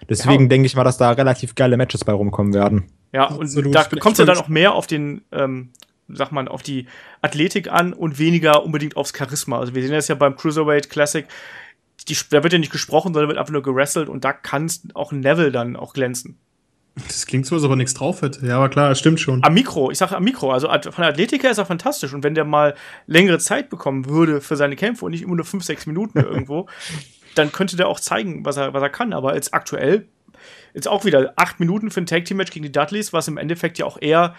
Deswegen 0.08 0.44
ja. 0.44 0.48
denke 0.48 0.66
ich 0.66 0.76
mal, 0.76 0.84
dass 0.84 0.98
da 0.98 1.10
relativ 1.10 1.54
geile 1.54 1.76
Matches 1.76 2.04
bei 2.04 2.12
rumkommen 2.12 2.54
werden. 2.54 2.84
Ja, 3.12 3.26
und 3.26 3.42
Absolut. 3.42 3.74
da 3.74 3.84
kommt 3.84 4.12
es 4.12 4.18
ja 4.18 4.24
dann 4.24 4.38
auch 4.38 4.48
mehr 4.48 4.74
auf 4.74 4.86
den, 4.86 5.22
ähm, 5.32 5.70
sag 6.08 6.30
mal, 6.30 6.46
auf 6.48 6.62
die 6.62 6.86
Athletik 7.22 7.70
an 7.70 7.92
und 7.92 8.18
weniger 8.18 8.64
unbedingt 8.64 8.96
aufs 8.96 9.12
Charisma. 9.16 9.58
Also 9.58 9.74
wir 9.74 9.82
sehen 9.82 9.92
das 9.92 10.08
ja 10.08 10.14
beim 10.14 10.36
Cruiserweight 10.36 10.90
Classic, 10.90 11.26
die, 12.08 12.16
da 12.30 12.42
wird 12.42 12.52
ja 12.52 12.58
nicht 12.58 12.72
gesprochen, 12.72 13.12
sondern 13.12 13.28
wird 13.28 13.38
einfach 13.38 13.52
nur 13.52 13.62
gerestelt 13.62 14.08
und 14.08 14.24
da 14.24 14.32
kann 14.32 14.70
auch 14.94 15.12
Neville 15.12 15.50
dann 15.50 15.76
auch 15.76 15.92
glänzen. 15.92 16.38
Das 17.06 17.26
klingt 17.26 17.46
so, 17.46 17.54
als 17.54 17.64
ob 17.64 17.70
er 17.70 17.76
nichts 17.76 17.94
drauf 17.94 18.22
hätte. 18.22 18.44
Ja, 18.46 18.56
aber 18.56 18.68
klar, 18.68 18.88
das 18.88 18.98
stimmt 18.98 19.20
schon. 19.20 19.42
Am 19.44 19.54
Mikro, 19.54 19.90
ich 19.90 19.98
sage 19.98 20.16
am 20.16 20.24
Mikro. 20.24 20.52
Also 20.52 20.68
von 20.68 20.80
der 20.98 21.08
Athletik 21.08 21.42
her 21.42 21.50
ist 21.50 21.58
er 21.58 21.66
fantastisch. 21.66 22.12
Und 22.12 22.24
wenn 22.24 22.34
der 22.34 22.44
mal 22.44 22.74
längere 23.06 23.38
Zeit 23.38 23.70
bekommen 23.70 24.06
würde 24.06 24.40
für 24.40 24.56
seine 24.56 24.76
Kämpfe 24.76 25.04
und 25.04 25.12
nicht 25.12 25.22
immer 25.22 25.36
nur 25.36 25.44
fünf, 25.44 25.64
sechs 25.64 25.86
Minuten 25.86 26.18
irgendwo, 26.20 26.66
dann 27.34 27.52
könnte 27.52 27.76
der 27.76 27.88
auch 27.88 28.00
zeigen, 28.00 28.44
was 28.44 28.56
er, 28.56 28.74
was 28.74 28.82
er 28.82 28.90
kann. 28.90 29.12
Aber 29.12 29.34
jetzt 29.34 29.54
aktuell, 29.54 30.06
jetzt 30.74 30.88
auch 30.88 31.04
wieder 31.04 31.32
acht 31.36 31.60
Minuten 31.60 31.90
für 31.90 32.00
ein 32.00 32.06
Tag 32.06 32.24
Team 32.24 32.38
Match 32.38 32.50
gegen 32.50 32.64
die 32.64 32.72
Dudleys, 32.72 33.12
was 33.12 33.28
im 33.28 33.36
Endeffekt 33.36 33.78
ja 33.78 33.86
auch 33.86 33.98
eher 34.00 34.34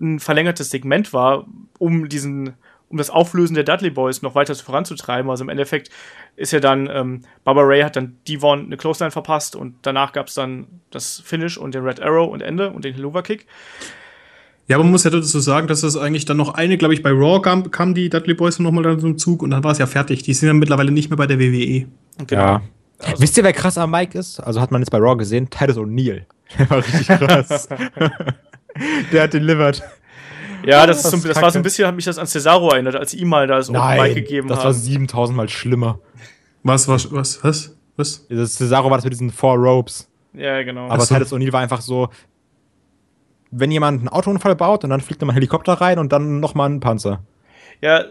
ein 0.00 0.20
verlängertes 0.20 0.70
Segment 0.70 1.12
war, 1.12 1.46
um 1.78 2.08
diesen 2.08 2.54
um 2.92 2.98
das 2.98 3.10
Auflösen 3.10 3.54
der 3.54 3.64
Dudley 3.64 3.90
Boys 3.90 4.22
noch 4.22 4.34
weiter 4.34 4.54
voranzutreiben. 4.54 5.30
Also 5.30 5.42
im 5.42 5.48
Endeffekt 5.48 5.90
ist 6.36 6.52
ja 6.52 6.60
dann, 6.60 6.88
ähm, 6.92 7.22
Barbara 7.42 7.66
Ray 7.66 7.82
hat 7.82 7.96
dann 7.96 8.18
Devon 8.28 8.66
eine 8.66 8.76
Clothesline 8.76 9.10
verpasst 9.10 9.56
und 9.56 9.76
danach 9.82 10.12
gab 10.12 10.28
es 10.28 10.34
dann 10.34 10.66
das 10.90 11.22
Finish 11.24 11.56
und 11.56 11.74
den 11.74 11.84
Red 11.84 12.00
Arrow 12.00 12.30
und 12.30 12.42
Ende 12.42 12.70
und 12.70 12.84
den 12.84 12.94
Helluva 12.94 13.22
Kick. 13.22 13.46
Ja, 14.68 14.76
aber 14.76 14.84
man 14.84 14.92
muss 14.92 15.04
ja 15.04 15.10
dazu 15.10 15.40
sagen, 15.40 15.66
dass 15.66 15.80
das 15.80 15.96
eigentlich 15.96 16.24
dann 16.24 16.36
noch 16.36 16.54
eine, 16.54 16.76
glaube 16.76 16.94
ich, 16.94 17.02
bei 17.02 17.10
Raw 17.10 17.40
kam, 17.40 17.70
kam 17.70 17.94
die 17.94 18.08
Dudley 18.08 18.34
Boys 18.34 18.58
nochmal 18.58 18.84
dann 18.84 19.00
zum 19.00 19.18
Zug 19.18 19.42
und 19.42 19.50
dann 19.50 19.64
war 19.64 19.72
es 19.72 19.78
ja 19.78 19.86
fertig. 19.86 20.22
Die 20.22 20.34
sind 20.34 20.46
ja 20.46 20.54
mittlerweile 20.54 20.92
nicht 20.92 21.10
mehr 21.10 21.16
bei 21.16 21.26
der 21.26 21.40
WWE. 21.40 21.86
Genau. 22.26 22.42
Ja. 22.42 22.62
Also. 22.98 23.20
Wisst 23.20 23.36
ihr, 23.36 23.44
wer 23.44 23.52
krass 23.52 23.78
am 23.78 23.90
Mike 23.90 24.16
ist? 24.16 24.38
Also 24.38 24.60
hat 24.60 24.70
man 24.70 24.80
jetzt 24.80 24.90
bei 24.90 24.98
Raw 24.98 25.16
gesehen, 25.16 25.50
Titus 25.50 25.76
O'Neill. 25.76 26.22
Der 26.58 26.70
war 26.70 26.78
richtig 26.78 27.06
krass. 27.06 27.68
der 29.12 29.22
hat 29.22 29.32
delivered. 29.32 29.82
Ja, 30.64 30.86
das, 30.86 31.04
ist 31.04 31.10
so, 31.10 31.28
das 31.28 31.40
war 31.40 31.50
so 31.50 31.58
ein 31.58 31.62
bisschen, 31.62 31.86
hat 31.86 31.94
mich 31.94 32.04
das 32.04 32.18
an 32.18 32.26
Cesaro 32.26 32.70
erinnert, 32.70 32.96
als 32.96 33.14
ihm 33.14 33.28
mal 33.28 33.46
das 33.46 33.68
Nein, 33.68 33.98
Open 33.98 34.08
Mic 34.08 34.14
gegeben 34.14 34.48
das 34.48 34.58
haben. 34.58 34.68
Das 34.68 34.76
war 34.76 34.82
7000 34.82 35.36
Mal 35.36 35.48
schlimmer. 35.48 35.98
Was, 36.62 36.88
was, 36.88 37.12
was, 37.12 37.42
was? 37.42 37.76
was? 37.96 38.26
Das 38.28 38.54
Cesaro 38.54 38.90
war 38.90 38.98
das 38.98 39.04
mit 39.04 39.12
diesen 39.12 39.30
Four 39.30 39.56
Ropes. 39.56 40.08
Ja, 40.34 40.62
genau. 40.62 40.88
Aber 40.88 41.04
so. 41.04 41.14
Titus 41.14 41.32
O'Neill 41.32 41.52
war 41.52 41.60
einfach 41.60 41.80
so, 41.80 42.08
wenn 43.50 43.70
jemand 43.70 44.00
einen 44.00 44.08
Autounfall 44.08 44.56
baut 44.56 44.84
und 44.84 44.90
dann 44.90 45.00
fliegt 45.00 45.20
nochmal 45.20 45.34
ein 45.34 45.36
Helikopter 45.36 45.74
rein 45.74 45.98
und 45.98 46.12
dann 46.12 46.40
nochmal 46.40 46.70
ein 46.70 46.80
Panzer. 46.80 47.22
Ja, 47.80 48.04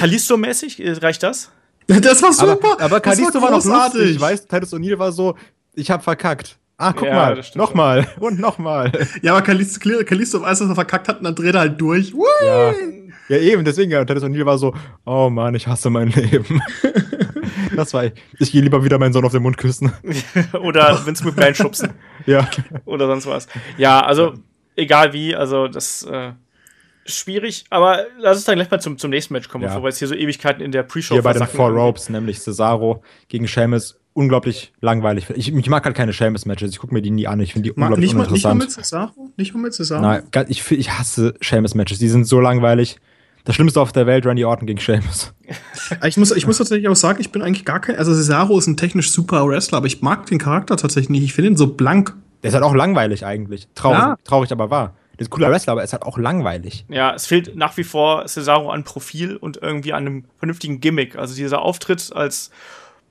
Kalisto-mäßig, 0.00 0.82
äh, 0.82 0.92
reicht 0.92 1.22
das? 1.22 1.50
Das 1.88 2.22
war 2.22 2.32
super. 2.32 2.74
Aber, 2.74 2.80
aber 2.80 3.00
Kalisto 3.00 3.34
war, 3.42 3.50
war 3.50 3.58
noch 3.58 3.64
lustig. 3.64 4.12
Ich 4.12 4.20
weiß, 4.20 4.46
Titus 4.46 4.72
O'Neill 4.72 4.98
war 4.98 5.12
so, 5.12 5.36
ich 5.74 5.90
hab 5.90 6.02
verkackt. 6.04 6.58
Ah, 6.78 6.92
guck 6.92 7.06
ja, 7.06 7.14
mal, 7.14 7.42
nochmal 7.54 8.08
und 8.18 8.40
nochmal. 8.40 8.90
Ja, 9.22 9.32
aber 9.32 9.42
Kalisto, 9.42 10.04
Kalisto 10.04 10.40
weiß, 10.40 10.58
dass 10.58 10.68
er 10.68 10.74
verkackt 10.74 11.08
hat 11.08 11.18
und 11.18 11.24
dann 11.24 11.34
dreht 11.34 11.54
er 11.54 11.60
halt 11.60 11.80
durch. 11.80 12.12
Ja. 12.44 12.72
ja, 13.28 13.36
eben, 13.36 13.64
deswegen, 13.64 13.92
ja, 13.92 14.04
Dennis 14.04 14.24
O'Neill 14.24 14.46
war 14.46 14.58
so, 14.58 14.74
oh 15.04 15.30
Mann, 15.30 15.54
ich 15.54 15.68
hasse 15.68 15.90
mein 15.90 16.08
Leben. 16.08 16.60
das 17.76 17.94
war 17.94 18.06
ich. 18.06 18.12
Ich 18.38 18.52
gehe 18.52 18.62
lieber 18.62 18.84
wieder 18.84 18.98
meinen 18.98 19.12
Sohn 19.12 19.24
auf 19.24 19.32
den 19.32 19.42
Mund 19.42 19.58
küssen. 19.58 19.92
Oder 20.52 21.04
Vince 21.06 21.24
McMahon 21.24 21.54
schubsen. 21.54 21.90
ja. 22.26 22.48
Oder 22.84 23.06
sonst 23.06 23.26
was. 23.26 23.48
Ja, 23.76 24.00
also, 24.00 24.34
egal 24.76 25.12
wie, 25.12 25.34
also 25.34 25.68
das, 25.68 26.02
äh, 26.04 26.32
schwierig, 27.04 27.64
aber 27.70 28.06
lass 28.18 28.36
uns 28.38 28.44
dann 28.44 28.56
gleich 28.56 28.70
mal 28.70 28.80
zum, 28.80 28.98
zum 28.98 29.10
nächsten 29.10 29.34
Match 29.34 29.48
kommen, 29.48 29.64
ja. 29.64 29.70
bevor 29.70 29.84
wir 29.84 29.88
jetzt 29.88 29.98
hier 29.98 30.08
so 30.08 30.14
Ewigkeiten 30.14 30.62
in 30.62 30.72
der 30.72 30.84
Pre-Show 30.84 31.14
Hier 31.14 31.22
bei 31.22 31.32
den 31.32 31.46
Four 31.46 31.70
Ropes, 31.70 32.08
nämlich 32.08 32.40
Cesaro 32.40 33.02
gegen 33.28 33.48
Sheamus 33.48 33.98
unglaublich 34.14 34.72
langweilig. 34.80 35.30
Ich, 35.34 35.54
ich 35.54 35.68
mag 35.68 35.84
halt 35.84 35.96
keine 35.96 36.12
Seamus-Matches. 36.12 36.70
Ich 36.70 36.78
gucke 36.78 36.94
mir 36.94 37.02
die 37.02 37.10
nie 37.10 37.26
an. 37.26 37.40
Ich 37.40 37.52
finde 37.52 37.64
die 37.64 37.72
unglaublich 37.72 38.00
nicht 38.00 38.14
mal, 38.14 38.26
uninteressant. 38.26 38.58
Nicht 38.60 38.66
mal 38.66 38.66
mit 38.66 38.86
Cesaro? 38.86 39.32
Nicht 39.36 39.54
mal 39.54 39.60
mit 39.60 39.74
Cesaro? 39.74 40.02
Nein, 40.02 40.22
ich, 40.48 40.70
ich 40.70 40.90
hasse 40.90 41.34
Seamus-Matches. 41.42 41.98
Die 41.98 42.08
sind 42.08 42.26
so 42.26 42.40
langweilig. 42.40 42.98
Das 43.44 43.56
Schlimmste 43.56 43.80
auf 43.80 43.90
der 43.90 44.06
Welt, 44.06 44.24
Randy 44.24 44.44
Orton 44.44 44.66
gegen 44.66 44.78
Seamus. 44.78 45.34
ich, 46.04 46.16
muss, 46.16 46.30
ich 46.30 46.46
muss 46.46 46.58
tatsächlich 46.58 46.88
auch 46.88 46.96
sagen, 46.96 47.20
ich 47.20 47.32
bin 47.32 47.42
eigentlich 47.42 47.64
gar 47.64 47.80
kein. 47.80 47.96
Also, 47.96 48.14
Cesaro 48.14 48.56
ist 48.58 48.68
ein 48.68 48.76
technisch 48.76 49.10
super 49.10 49.46
Wrestler, 49.46 49.78
aber 49.78 49.86
ich 49.86 50.00
mag 50.00 50.26
den 50.26 50.38
Charakter 50.38 50.76
tatsächlich 50.76 51.10
nicht. 51.10 51.24
Ich 51.24 51.34
finde 51.34 51.50
ihn 51.50 51.56
so 51.56 51.68
blank. 51.68 52.14
Der 52.42 52.48
ist 52.48 52.54
halt 52.54 52.64
auch 52.64 52.74
langweilig 52.74 53.24
eigentlich. 53.24 53.68
Traurig, 53.74 53.98
ja. 53.98 54.16
traurig 54.24 54.52
aber 54.52 54.70
wahr. 54.70 54.94
Der 55.14 55.22
ist 55.22 55.28
ein 55.28 55.30
cooler 55.30 55.50
Wrestler, 55.50 55.72
aber 55.72 55.82
er 55.82 55.84
ist 55.84 55.92
halt 55.92 56.04
auch 56.04 56.18
langweilig. 56.18 56.84
Ja, 56.88 57.14
es 57.14 57.26
fehlt 57.26 57.54
nach 57.56 57.76
wie 57.76 57.84
vor 57.84 58.26
Cesaro 58.26 58.70
an 58.70 58.84
Profil 58.84 59.36
und 59.36 59.58
irgendwie 59.60 59.92
an 59.92 60.06
einem 60.06 60.24
vernünftigen 60.38 60.80
Gimmick. 60.80 61.16
Also 61.16 61.34
dieser 61.34 61.62
Auftritt 61.62 62.12
als 62.14 62.50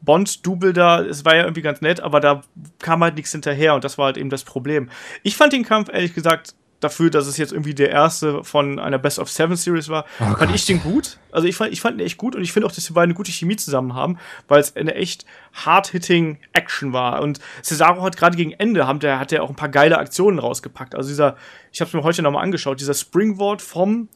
Bond-Double 0.02 0.74
da, 0.74 1.02
es 1.02 1.26
war 1.26 1.36
ja 1.36 1.44
irgendwie 1.44 1.62
ganz 1.62 1.82
nett, 1.82 2.00
aber 2.00 2.20
da 2.20 2.42
kam 2.80 3.04
halt 3.04 3.16
nichts 3.16 3.32
hinterher 3.32 3.76
und 3.76 3.84
das 3.84 3.98
war 3.98 4.06
halt 4.06 4.18
eben 4.18 4.30
das 4.30 4.44
Problem. 4.44 4.90
Ich 5.24 5.36
fand 5.36 5.54
den 5.54 5.64
Kampf, 5.64 5.90
ehrlich 5.92 6.14
gesagt, 6.14 6.56
dafür, 6.82 7.10
dass 7.10 7.28
es 7.28 7.38
jetzt 7.38 7.54
irgendwie 7.54 7.74
der 7.74 7.90
erste 7.90 8.44
von 8.44 8.80
einer 8.80 8.98
Best 8.98 9.20
of 9.20 9.30
Seven 9.30 9.56
Series 9.56 9.88
war, 9.88 10.06
oh 10.20 10.24
fand 10.24 10.40
Gott. 10.40 10.56
ich 10.56 10.66
den 10.66 10.82
gut. 10.82 11.18
Also 11.32 11.48
ich 11.48 11.56
fand, 11.56 11.72
ich 11.72 11.80
fand 11.80 12.00
den 12.00 12.06
echt 12.06 12.18
gut 12.18 12.36
und 12.36 12.42
ich 12.42 12.52
finde 12.52 12.68
auch, 12.68 12.72
dass 12.72 12.86
die 12.86 12.94
beiden 12.94 13.12
eine 13.12 13.14
gute 13.14 13.32
Chemie 13.32 13.56
zusammen 13.56 13.94
haben, 13.94 14.18
weil 14.48 14.60
es 14.60 14.76
eine 14.76 14.96
echt 14.96 15.26
hard-hitting 15.54 16.40
Action 16.54 16.92
war. 16.92 17.22
Und 17.22 17.40
Cesaro 17.62 18.02
hat 18.02 18.18
gerade 18.18 18.36
gegen 18.36 18.52
Ende, 18.52 18.88
haben 18.88 19.00
der, 19.00 19.20
hat 19.20 19.32
der 19.32 19.44
auch 19.44 19.50
ein 19.50 19.56
paar 19.56 19.70
geile 19.70 20.00
Aktionen 20.00 20.40
rausgepackt. 20.40 20.96
Also 20.96 21.10
dieser, 21.10 21.38
ich 21.72 21.80
habe 21.80 21.88
es 21.88 21.94
mir 21.94 22.04
heute 22.04 22.24
nochmal 22.24 22.44
angeschaut, 22.44 22.80
dieser 22.80 22.96
Springboard 22.96 23.62
vom, 23.62 24.10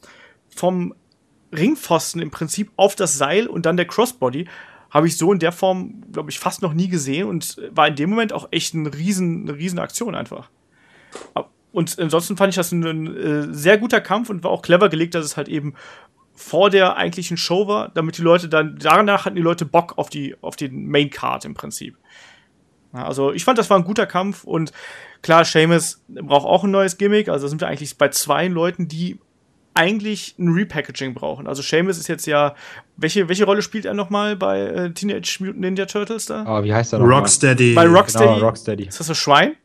vom 0.54 0.94
Ringpfosten 1.56 2.20
im 2.20 2.30
Prinzip 2.30 2.72
auf 2.76 2.96
das 2.96 3.16
Seil 3.16 3.46
und 3.46 3.64
dann 3.64 3.76
der 3.76 3.86
Crossbody 3.86 4.48
habe 4.96 5.08
ich 5.08 5.18
so 5.18 5.30
in 5.30 5.38
der 5.38 5.52
Form, 5.52 6.02
glaube 6.10 6.30
ich, 6.30 6.38
fast 6.38 6.62
noch 6.62 6.72
nie 6.72 6.88
gesehen 6.88 7.28
und 7.28 7.58
war 7.70 7.86
in 7.86 7.96
dem 7.96 8.08
Moment 8.08 8.32
auch 8.32 8.48
echt 8.50 8.72
ein 8.72 8.86
riesen, 8.86 9.42
eine 9.42 9.58
riesen 9.58 9.78
Aktion 9.78 10.14
einfach. 10.14 10.48
Und 11.70 11.98
ansonsten 11.98 12.38
fand 12.38 12.48
ich 12.50 12.56
das 12.56 12.72
ein, 12.72 12.82
ein 12.82 13.16
äh, 13.16 13.54
sehr 13.54 13.76
guter 13.76 14.00
Kampf 14.00 14.30
und 14.30 14.42
war 14.42 14.50
auch 14.50 14.62
clever 14.62 14.88
gelegt, 14.88 15.14
dass 15.14 15.26
es 15.26 15.36
halt 15.36 15.48
eben 15.48 15.74
vor 16.34 16.70
der 16.70 16.96
eigentlichen 16.96 17.36
Show 17.36 17.68
war, 17.68 17.90
damit 17.90 18.16
die 18.16 18.22
Leute 18.22 18.48
dann, 18.48 18.78
danach 18.78 19.26
hatten 19.26 19.36
die 19.36 19.42
Leute 19.42 19.66
Bock 19.66 19.98
auf 19.98 20.08
die, 20.08 20.34
auf 20.40 20.56
den 20.56 20.86
Main 20.88 21.10
Card 21.10 21.44
im 21.44 21.52
Prinzip. 21.52 21.98
also 22.92 23.32
ich 23.32 23.44
fand, 23.44 23.58
das 23.58 23.68
war 23.68 23.78
ein 23.78 23.84
guter 23.84 24.06
Kampf 24.06 24.44
und 24.44 24.72
klar, 25.20 25.44
Seamus 25.44 26.02
braucht 26.08 26.46
auch 26.46 26.64
ein 26.64 26.70
neues 26.70 26.96
Gimmick, 26.96 27.28
also 27.28 27.48
sind 27.48 27.60
wir 27.60 27.68
eigentlich 27.68 27.98
bei 27.98 28.08
zwei 28.08 28.48
Leuten, 28.48 28.88
die 28.88 29.18
eigentlich 29.76 30.34
ein 30.38 30.48
Repackaging 30.48 31.14
brauchen. 31.14 31.46
Also 31.46 31.62
Seamus 31.62 31.98
ist 31.98 32.08
jetzt 32.08 32.26
ja, 32.26 32.54
welche, 32.96 33.28
welche 33.28 33.44
Rolle 33.44 33.62
spielt 33.62 33.84
er 33.84 33.94
nochmal 33.94 34.36
bei 34.36 34.60
äh, 34.60 34.90
Teenage 34.90 35.38
Mutant 35.40 35.60
Ninja 35.60 35.86
Turtles 35.86 36.26
da? 36.26 36.44
Oh, 36.46 36.64
wie 36.64 36.72
heißt 36.72 36.92
er 36.92 37.00
noch 37.00 37.06
Rocksteady. 37.06 37.74
Bei 37.74 37.86
Rocksteady? 37.86 38.34
Genau, 38.34 38.46
Rocksteady. 38.46 38.84
Ist 38.84 39.00
das 39.00 39.06
so 39.06 39.14
Schwein? 39.14 39.56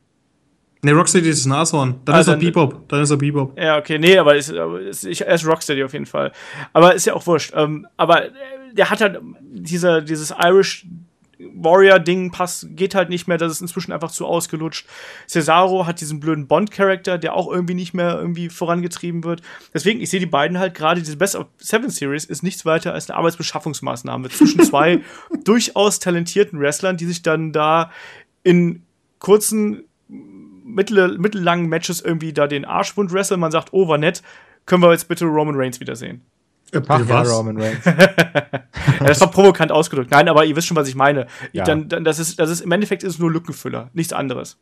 Nee, 0.83 0.91
Rocksteady 0.91 1.29
ist 1.29 1.39
das 1.39 1.45
Nashorn. 1.45 1.99
Dann 2.05 2.15
ah, 2.15 2.19
ist 2.19 2.27
er 2.27 2.37
Bebop. 2.37 2.87
Dann 2.89 3.03
ist 3.03 3.11
er 3.11 3.17
Bebop. 3.17 3.57
Ja, 3.57 3.77
okay, 3.77 3.99
nee, 3.99 4.17
aber 4.17 4.35
ist, 4.35 4.49
ist, 4.49 5.05
ich, 5.05 5.21
er 5.21 5.35
ist 5.35 5.45
Rocksteady 5.45 5.83
auf 5.83 5.93
jeden 5.93 6.07
Fall. 6.07 6.31
Aber 6.73 6.95
ist 6.95 7.05
ja 7.05 7.13
auch 7.13 7.25
wurscht. 7.27 7.53
Ähm, 7.55 7.87
aber 7.97 8.25
äh, 8.25 8.29
der 8.73 8.89
hat 8.89 8.99
halt 9.01 9.19
dieser, 9.41 10.01
dieses 10.01 10.33
Irish 10.43 10.87
Warrior-Ding 11.53 12.31
passt, 12.31 12.67
geht 12.75 12.95
halt 12.95 13.09
nicht 13.09 13.27
mehr, 13.27 13.37
das 13.37 13.51
ist 13.51 13.61
inzwischen 13.61 13.91
einfach 13.91 14.11
zu 14.11 14.25
ausgelutscht. 14.25 14.87
Cesaro 15.27 15.85
hat 15.85 16.01
diesen 16.01 16.19
blöden 16.19 16.47
Bond-Charakter, 16.47 17.17
der 17.17 17.35
auch 17.35 17.51
irgendwie 17.51 17.73
nicht 17.73 17.93
mehr 17.93 18.17
irgendwie 18.17 18.49
vorangetrieben 18.49 19.23
wird. 19.23 19.41
Deswegen, 19.73 20.01
ich 20.01 20.09
sehe 20.09 20.19
die 20.19 20.25
beiden 20.25 20.59
halt 20.59 20.73
gerade, 20.73 21.01
diese 21.01 21.17
Best 21.17 21.35
of 21.35 21.47
Seven 21.57 21.89
Series 21.89 22.25
ist 22.25 22.43
nichts 22.43 22.65
weiter 22.65 22.93
als 22.93 23.09
eine 23.09 23.17
Arbeitsbeschaffungsmaßnahme 23.17 24.29
zwischen 24.29 24.61
zwei 24.63 25.01
durchaus 25.43 25.99
talentierten 25.99 26.59
Wrestlern, 26.59 26.97
die 26.97 27.05
sich 27.05 27.21
dann 27.21 27.51
da 27.51 27.91
in 28.43 28.83
kurzen, 29.19 29.83
mittel, 30.07 31.17
mittellangen 31.17 31.67
Matches 31.67 32.01
irgendwie 32.01 32.33
da 32.33 32.47
den 32.47 32.65
Arschwund 32.65 33.13
wresteln. 33.13 33.39
Man 33.39 33.51
sagt, 33.51 33.69
oh, 33.71 33.87
war 33.87 33.97
nett, 33.97 34.21
können 34.65 34.83
wir 34.83 34.91
jetzt 34.91 35.07
bitte 35.07 35.25
Roman 35.25 35.55
Reigns 35.55 35.79
wiedersehen. 35.79 36.21
Ach, 36.87 37.07
ja, 37.07 37.21
Roman 37.23 37.57
Reigns. 37.59 37.85
ja, 37.85 39.05
das 39.05 39.19
war 39.19 39.29
provokant 39.29 39.71
ausgedrückt. 39.71 40.11
Nein, 40.11 40.29
aber 40.29 40.45
ihr 40.45 40.55
wisst 40.55 40.67
schon, 40.67 40.77
was 40.77 40.87
ich 40.87 40.95
meine. 40.95 41.27
Ja. 41.51 41.65
Dann, 41.65 41.89
dann, 41.89 42.03
das 42.03 42.19
ist, 42.19 42.39
das 42.39 42.49
ist, 42.49 42.61
Im 42.61 42.71
Endeffekt 42.71 43.03
ist 43.03 43.13
es 43.13 43.19
nur 43.19 43.31
Lückenfüller, 43.31 43.89
nichts 43.93 44.13
anderes. 44.13 44.57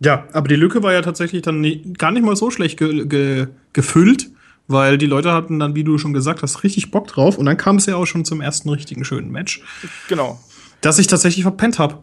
Ja, 0.00 0.26
aber 0.32 0.48
die 0.48 0.56
Lücke 0.56 0.82
war 0.82 0.92
ja 0.92 1.02
tatsächlich 1.02 1.42
dann 1.42 1.60
nie, 1.60 1.92
gar 1.94 2.10
nicht 2.10 2.24
mal 2.24 2.36
so 2.36 2.50
schlecht 2.50 2.78
ge, 2.78 3.06
ge, 3.06 3.48
gefüllt, 3.72 4.30
weil 4.66 4.98
die 4.98 5.06
Leute 5.06 5.32
hatten 5.32 5.58
dann, 5.58 5.74
wie 5.74 5.84
du 5.84 5.98
schon 5.98 6.12
gesagt 6.12 6.42
hast, 6.42 6.64
richtig 6.64 6.90
Bock 6.90 7.06
drauf 7.06 7.38
und 7.38 7.46
dann 7.46 7.56
kam 7.56 7.76
es 7.76 7.86
ja 7.86 7.96
auch 7.96 8.06
schon 8.06 8.24
zum 8.24 8.40
ersten 8.40 8.68
richtigen 8.70 9.04
schönen 9.04 9.30
Match. 9.30 9.62
Genau. 10.08 10.40
Dass 10.80 10.98
ich 10.98 11.06
tatsächlich 11.06 11.42
verpennt 11.42 11.78
habe. 11.78 11.98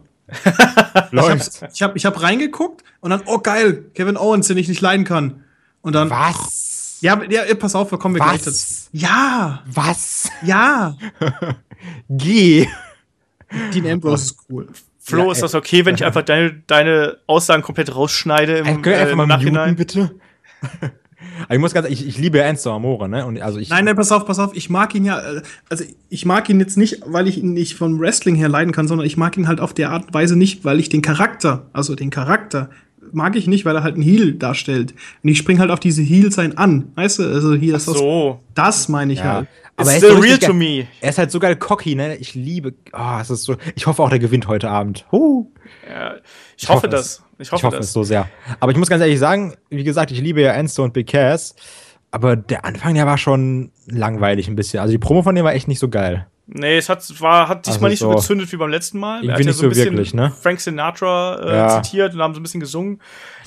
Läuft. 1.11 1.61
Ich 1.73 1.81
habe 1.81 1.97
ich 1.97 2.05
hab 2.05 2.21
reingeguckt 2.21 2.83
und 3.01 3.09
dann, 3.09 3.23
oh 3.25 3.39
geil, 3.39 3.85
Kevin 3.93 4.17
Owens, 4.17 4.47
den 4.47 4.57
ich 4.57 4.67
nicht 4.67 4.81
leiden 4.81 5.05
kann. 5.05 5.43
Und 5.81 5.93
dann. 5.93 6.09
Was? 6.09 6.70
Ja, 7.01 7.19
ja, 7.29 7.55
pass 7.55 7.75
auf, 7.75 7.89
da 7.89 7.97
kommen 7.97 8.15
wir 8.15 8.21
Was? 8.21 8.29
gleich 8.29 8.43
dazu. 8.43 8.65
Ja. 8.93 9.63
Was? 9.65 10.29
Ja. 10.43 10.95
Geh. 12.09 12.67
Dean 13.73 13.87
Ambrose 13.87 14.25
ist 14.25 14.37
cool. 14.49 14.67
Flo, 14.99 15.25
ja, 15.25 15.31
ist 15.31 15.41
das 15.41 15.55
okay, 15.55 15.83
wenn 15.83 15.95
ich 15.95 16.05
einfach 16.05 16.21
deine, 16.21 16.61
deine 16.67 17.17
Aussagen 17.25 17.63
komplett 17.63 17.95
rausschneide 17.95 18.57
im, 18.57 18.83
äh, 18.83 18.95
einfach 18.95 19.15
mal 19.15 19.25
Nachhinein? 19.25 19.71
Muten, 19.71 19.75
bitte? 19.75 20.15
ich 21.49 21.57
muss 21.57 21.73
ganz, 21.73 21.87
ich, 21.89 22.07
ich 22.07 22.19
liebe 22.19 22.39
Enzo 22.39 22.71
Amore, 22.71 23.09
ne? 23.09 23.25
Und 23.25 23.41
also 23.41 23.57
ich, 23.57 23.69
nein, 23.69 23.85
nein, 23.85 23.95
pass 23.95 24.11
auf, 24.11 24.27
pass 24.27 24.37
auf. 24.37 24.55
Ich 24.55 24.69
mag 24.69 24.93
ihn 24.93 25.03
ja, 25.03 25.19
also 25.69 25.83
ich 26.09 26.25
mag 26.25 26.47
ihn 26.49 26.59
jetzt 26.59 26.77
nicht, 26.77 27.01
weil 27.07 27.27
ich 27.27 27.39
ihn 27.39 27.53
nicht 27.53 27.75
vom 27.75 27.99
Wrestling 27.99 28.35
her 28.35 28.47
leiden 28.47 28.73
kann, 28.73 28.87
sondern 28.87 29.07
ich 29.07 29.17
mag 29.17 29.35
ihn 29.37 29.47
halt 29.47 29.59
auf 29.59 29.73
der 29.73 29.89
Art 29.89 30.05
und 30.05 30.13
Weise 30.13 30.37
nicht, 30.37 30.65
weil 30.65 30.79
ich 30.79 30.89
den 30.89 31.01
Charakter, 31.01 31.65
also 31.73 31.95
den 31.95 32.11
Charakter 32.11 32.69
mag 33.11 33.35
ich 33.35 33.47
nicht, 33.47 33.65
weil 33.65 33.75
er 33.75 33.83
halt 33.83 33.95
einen 33.95 34.03
Heal 34.03 34.33
darstellt. 34.33 34.93
Und 35.23 35.29
ich 35.29 35.37
spring 35.37 35.59
halt 35.59 35.71
auf 35.71 35.79
diese 35.79 36.01
Heal 36.01 36.31
sein 36.31 36.57
an. 36.57 36.91
Weißt 36.95 37.19
du, 37.19 37.23
also 37.23 37.53
hier 37.53 37.75
ist 37.75 37.85
so. 37.85 38.39
das, 38.53 38.77
das 38.77 38.89
meine 38.89 39.13
ich 39.13 39.19
ja. 39.19 39.33
halt. 39.33 39.47
Aber 39.77 39.93
It's 39.93 40.03
er 40.03 40.09
ist 40.09 40.23
real 40.23 40.37
to 40.37 40.53
me. 40.53 40.87
Er 40.99 41.09
ist 41.09 41.17
halt 41.17 41.31
so 41.31 41.39
geil 41.39 41.55
cocky, 41.55 41.95
ne? 41.95 42.15
Ich 42.17 42.35
liebe, 42.35 42.73
oh, 42.93 43.17
es 43.19 43.29
ist 43.29 43.43
so, 43.43 43.55
ich 43.75 43.87
hoffe 43.87 44.03
auch, 44.03 44.09
der 44.09 44.19
gewinnt 44.19 44.47
heute 44.47 44.69
Abend. 44.69 45.05
Huh. 45.11 45.47
Ja, 45.89 46.15
ich, 46.55 46.63
ich 46.63 46.69
hoffe, 46.69 46.77
hoffe 46.77 46.89
das. 46.89 47.23
Ich 47.39 47.51
hoffe, 47.51 47.59
ich 47.59 47.63
hoffe 47.63 47.77
das. 47.77 47.87
es 47.87 47.93
so 47.93 48.03
sehr. 48.03 48.29
Aber 48.59 48.71
ich 48.71 48.77
muss 48.77 48.89
ganz 48.89 49.01
ehrlich 49.01 49.19
sagen, 49.19 49.55
wie 49.69 49.83
gesagt, 49.83 50.11
ich 50.11 50.21
liebe 50.21 50.41
ja 50.41 50.51
Enzo 50.51 50.83
und 50.83 50.93
Big 50.93 51.07
Cass. 51.07 51.55
Aber 52.11 52.35
der 52.35 52.65
Anfang, 52.65 52.93
der 52.93 53.05
war 53.05 53.17
schon 53.17 53.71
langweilig 53.87 54.47
ein 54.47 54.55
bisschen. 54.55 54.81
Also 54.81 54.91
die 54.91 54.97
Promo 54.97 55.23
von 55.23 55.33
dem 55.33 55.45
war 55.45 55.53
echt 55.53 55.67
nicht 55.67 55.79
so 55.79 55.89
geil. 55.89 56.27
Nee, 56.53 56.77
es 56.77 56.89
hat, 56.89 57.21
war, 57.21 57.47
hat 57.47 57.65
diesmal 57.65 57.91
also 57.91 58.07
nicht 58.07 58.15
so 58.15 58.21
gezündet 58.21 58.51
wie 58.51 58.57
beim 58.57 58.69
letzten 58.69 58.99
Mal. 58.99 59.23
Er 59.23 59.35
hat 59.35 59.45
ja 59.45 59.53
so 59.53 59.63
ein 59.63 59.69
bisschen 59.69 59.93
wirklich, 59.93 60.13
ne? 60.13 60.33
Frank 60.41 60.59
Sinatra 60.59 61.39
äh, 61.39 61.55
ja. 61.55 61.81
zitiert 61.81 62.13
und 62.13 62.21
haben 62.21 62.33
so 62.33 62.41
ein 62.41 62.43
bisschen 62.43 62.59
gesungen. 62.59 62.99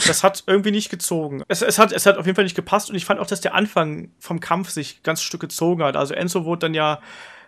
Das 0.06 0.24
hat 0.24 0.42
irgendwie 0.46 0.70
nicht 0.70 0.88
gezogen. 0.88 1.42
Es, 1.48 1.60
es, 1.60 1.78
hat, 1.78 1.92
es 1.92 2.06
hat 2.06 2.16
auf 2.16 2.24
jeden 2.24 2.34
Fall 2.34 2.44
nicht 2.44 2.56
gepasst 2.56 2.88
und 2.88 2.96
ich 2.96 3.04
fand 3.04 3.20
auch, 3.20 3.26
dass 3.26 3.42
der 3.42 3.54
Anfang 3.54 4.08
vom 4.18 4.40
Kampf 4.40 4.70
sich 4.70 5.02
ganz 5.02 5.20
Stück 5.20 5.42
gezogen 5.42 5.82
hat. 5.82 5.96
Also 5.96 6.14
Enzo 6.14 6.46
wurde 6.46 6.60
dann 6.60 6.74
ja 6.74 6.98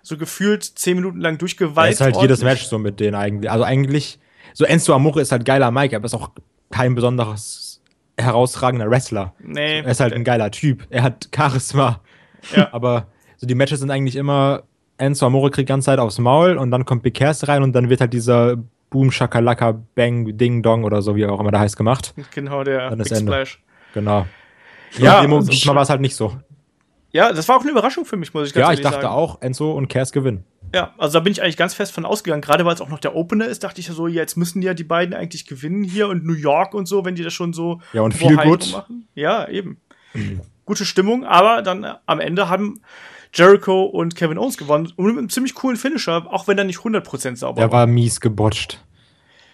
so 0.02 0.18
gefühlt 0.18 0.62
zehn 0.62 0.96
Minuten 0.96 1.20
lang 1.20 1.38
durchgeweiht. 1.38 1.92
Das 1.92 2.00
ist 2.00 2.00
halt 2.02 2.16
jedes 2.20 2.42
Match 2.42 2.64
so 2.64 2.78
mit 2.78 3.00
denen 3.00 3.14
eigentlich. 3.14 3.50
Also 3.50 3.64
eigentlich, 3.64 4.18
so 4.52 4.66
Enzo 4.66 4.94
Amore 4.94 5.22
ist 5.22 5.32
halt 5.32 5.46
geiler 5.46 5.70
Mike, 5.70 5.96
aber 5.96 6.04
ist 6.04 6.14
auch 6.14 6.32
kein 6.70 6.94
besonderes 6.94 7.80
herausragender 8.18 8.90
Wrestler. 8.90 9.32
Nee. 9.38 9.78
Er 9.80 9.86
ist 9.86 10.00
halt 10.00 10.12
ein 10.12 10.24
geiler 10.24 10.50
Typ. 10.50 10.86
Er 10.90 11.02
hat 11.02 11.30
Charisma. 11.34 12.02
Ja. 12.54 12.68
aber 12.72 13.06
so 13.38 13.46
die 13.46 13.54
Matches 13.54 13.80
sind 13.80 13.90
eigentlich 13.90 14.16
immer 14.16 14.64
Enzo 14.98 15.26
Amore 15.26 15.50
kriegt 15.50 15.68
die 15.68 15.72
ganze 15.72 15.86
Zeit 15.86 15.98
aufs 15.98 16.18
Maul 16.18 16.56
und 16.56 16.70
dann 16.70 16.84
kommt 16.84 17.02
Bekers 17.02 17.48
rein 17.48 17.62
und 17.62 17.72
dann 17.72 17.88
wird 17.88 18.00
halt 18.00 18.12
dieser 18.12 18.56
Boom 18.90 19.10
Shakalaka 19.10 19.80
Bang 19.94 20.36
Ding 20.36 20.62
Dong 20.62 20.84
oder 20.84 21.02
so, 21.02 21.16
wie 21.16 21.26
auch 21.26 21.40
immer 21.40 21.50
der 21.50 21.60
heißt, 21.60 21.76
gemacht. 21.76 22.14
Genau, 22.34 22.64
der 22.64 22.94
Big 22.96 23.16
Splash. 23.16 23.62
Genau. 23.94 24.26
Ja, 24.98 25.20
und 25.20 25.32
also 25.32 25.50
diesmal 25.50 25.74
war 25.74 25.82
es 25.82 25.90
halt 25.90 26.00
nicht 26.00 26.14
so. 26.14 26.36
Ja, 27.12 27.32
das 27.32 27.48
war 27.48 27.56
auch 27.56 27.62
eine 27.62 27.70
Überraschung 27.70 28.04
für 28.04 28.16
mich, 28.16 28.34
muss 28.34 28.48
ich 28.48 28.54
ganz 28.54 28.62
ja, 28.62 28.70
ehrlich 28.70 28.82
sagen. 28.82 28.94
Ja, 28.94 28.98
ich 28.98 29.04
dachte 29.04 29.14
auch, 29.14 29.40
Enzo 29.40 29.72
und 29.72 29.88
Kers 29.88 30.12
gewinnen. 30.12 30.44
Ja, 30.74 30.92
also 30.98 31.18
da 31.18 31.22
bin 31.22 31.32
ich 31.32 31.42
eigentlich 31.42 31.56
ganz 31.56 31.74
fest 31.74 31.92
von 31.92 32.04
ausgegangen. 32.04 32.42
Gerade 32.42 32.64
weil 32.64 32.74
es 32.74 32.80
auch 32.80 32.88
noch 32.88 32.98
der 32.98 33.14
Opener 33.14 33.46
ist, 33.46 33.64
dachte 33.64 33.80
ich 33.80 33.88
ja 33.88 33.94
so, 33.94 34.06
jetzt 34.06 34.36
müssen 34.36 34.60
ja 34.62 34.74
die 34.74 34.84
beiden 34.84 35.14
eigentlich 35.14 35.46
gewinnen 35.46 35.82
hier 35.82 36.08
und 36.08 36.24
New 36.24 36.34
York 36.34 36.74
und 36.74 36.86
so, 36.86 37.04
wenn 37.04 37.14
die 37.14 37.22
das 37.22 37.32
schon 37.32 37.52
so 37.52 37.80
ja, 37.92 38.02
und 38.02 38.12
viel 38.12 38.36
gut 38.36 38.72
machen. 38.72 39.08
Ja, 39.14 39.48
eben. 39.48 39.80
Mhm. 40.12 40.40
Gute 40.64 40.84
Stimmung, 40.84 41.24
aber 41.24 41.62
dann 41.62 41.86
am 42.06 42.20
Ende 42.20 42.48
haben 42.48 42.80
Jericho 43.36 43.84
und 43.84 44.16
Kevin 44.16 44.38
Owens 44.38 44.56
gewonnen. 44.56 44.92
Und 44.96 45.06
mit 45.06 45.18
einem 45.18 45.28
ziemlich 45.28 45.54
coolen 45.54 45.76
Finisher, 45.76 46.26
auch 46.32 46.48
wenn 46.48 46.58
er 46.58 46.64
nicht 46.64 46.78
100% 46.78 47.36
sauber 47.36 47.56
war. 47.56 47.68
Der 47.68 47.72
war 47.72 47.86
mies 47.86 48.20
gebotcht. 48.20 48.82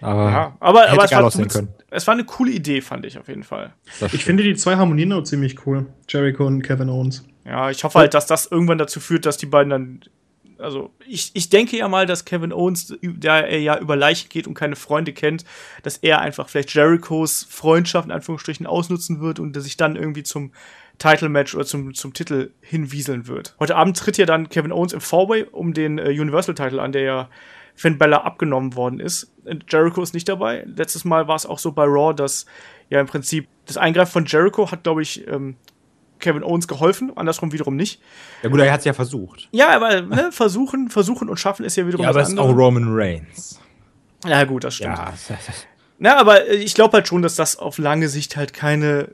Aber, 0.00 0.30
ja, 0.30 0.56
aber, 0.58 0.88
aber 0.88 1.04
es, 1.04 1.12
war 1.12 1.68
es 1.90 2.06
war 2.08 2.14
eine 2.14 2.24
coole 2.24 2.50
Idee, 2.50 2.80
fand 2.80 3.06
ich 3.06 3.18
auf 3.18 3.28
jeden 3.28 3.44
Fall. 3.44 3.72
Ich 4.12 4.24
finde 4.24 4.42
die 4.42 4.56
zwei 4.56 4.76
harmonieren 4.76 5.12
auch 5.12 5.22
ziemlich 5.22 5.64
cool. 5.64 5.86
Jericho 6.08 6.44
und 6.44 6.62
Kevin 6.62 6.88
Owens. 6.88 7.24
Ja, 7.44 7.70
ich 7.70 7.84
hoffe 7.84 8.00
halt, 8.00 8.12
dass 8.14 8.26
das 8.26 8.46
irgendwann 8.46 8.78
dazu 8.78 8.98
führt, 8.98 9.26
dass 9.26 9.36
die 9.36 9.46
beiden 9.46 9.70
dann. 9.70 10.00
Also, 10.58 10.90
ich, 11.06 11.30
ich 11.34 11.50
denke 11.50 11.76
ja 11.76 11.88
mal, 11.88 12.06
dass 12.06 12.24
Kevin 12.24 12.52
Owens, 12.52 12.94
da 13.02 13.40
er 13.40 13.60
ja 13.60 13.78
über 13.78 13.96
Leichen 13.96 14.28
geht 14.28 14.46
und 14.46 14.54
keine 14.54 14.76
Freunde 14.76 15.12
kennt, 15.12 15.44
dass 15.82 15.98
er 15.98 16.20
einfach 16.20 16.48
vielleicht 16.48 16.74
Jerichos 16.74 17.46
Freundschaft 17.48 18.06
in 18.06 18.12
Anführungsstrichen 18.12 18.66
ausnutzen 18.66 19.20
wird 19.20 19.38
und 19.38 19.60
sich 19.60 19.76
dann 19.76 19.96
irgendwie 19.96 20.22
zum 20.24 20.52
Title-Match 21.02 21.54
oder 21.54 21.64
zum, 21.64 21.94
zum 21.94 22.14
Titel 22.14 22.52
hinwieseln 22.60 23.26
wird. 23.26 23.56
Heute 23.58 23.74
Abend 23.74 23.96
tritt 23.96 24.18
ja 24.18 24.26
dann 24.26 24.48
Kevin 24.48 24.70
Owens 24.70 24.92
im 24.92 25.00
Four-Way 25.00 25.46
um 25.50 25.74
den 25.74 25.98
äh, 25.98 26.10
Universal-Title 26.10 26.80
an, 26.80 26.92
der 26.92 27.02
ja 27.02 27.28
Finn 27.74 27.98
Bella 27.98 28.18
abgenommen 28.18 28.76
worden 28.76 29.00
ist. 29.00 29.32
Äh, 29.44 29.56
Jericho 29.68 30.00
ist 30.00 30.14
nicht 30.14 30.28
dabei. 30.28 30.64
Letztes 30.64 31.04
Mal 31.04 31.26
war 31.26 31.34
es 31.34 31.44
auch 31.44 31.58
so 31.58 31.72
bei 31.72 31.84
Raw, 31.84 32.14
dass 32.14 32.46
ja 32.88 33.00
im 33.00 33.06
Prinzip 33.06 33.48
das 33.66 33.76
Eingreifen 33.78 34.12
von 34.12 34.26
Jericho 34.26 34.70
hat, 34.70 34.84
glaube 34.84 35.02
ich, 35.02 35.26
ähm, 35.26 35.56
Kevin 36.20 36.44
Owens 36.44 36.68
geholfen, 36.68 37.10
andersrum 37.16 37.50
wiederum 37.50 37.74
nicht. 37.74 38.00
Ja 38.44 38.48
gut, 38.48 38.60
er 38.60 38.72
hat 38.72 38.80
es 38.80 38.84
ja 38.84 38.92
versucht. 38.92 39.48
Ja, 39.50 39.70
aber 39.70 40.02
ne, 40.02 40.30
versuchen, 40.30 40.88
versuchen 40.88 41.28
und 41.28 41.40
schaffen 41.40 41.64
ist 41.64 41.76
ja 41.76 41.84
wiederum 41.84 42.04
ja, 42.04 42.10
aber 42.10 42.20
es 42.20 42.28
ist 42.28 42.38
auch 42.38 42.56
Roman 42.56 42.84
Reigns. 42.86 43.60
Ja 44.24 44.44
gut, 44.44 44.62
das 44.62 44.76
stimmt. 44.76 44.98
Ja, 44.98 45.12
Na, 45.98 46.16
aber 46.16 46.48
ich 46.48 46.74
glaube 46.74 46.94
halt 46.94 47.08
schon, 47.08 47.22
dass 47.22 47.34
das 47.34 47.56
auf 47.56 47.78
lange 47.78 48.08
Sicht 48.08 48.36
halt 48.36 48.52
keine 48.52 49.08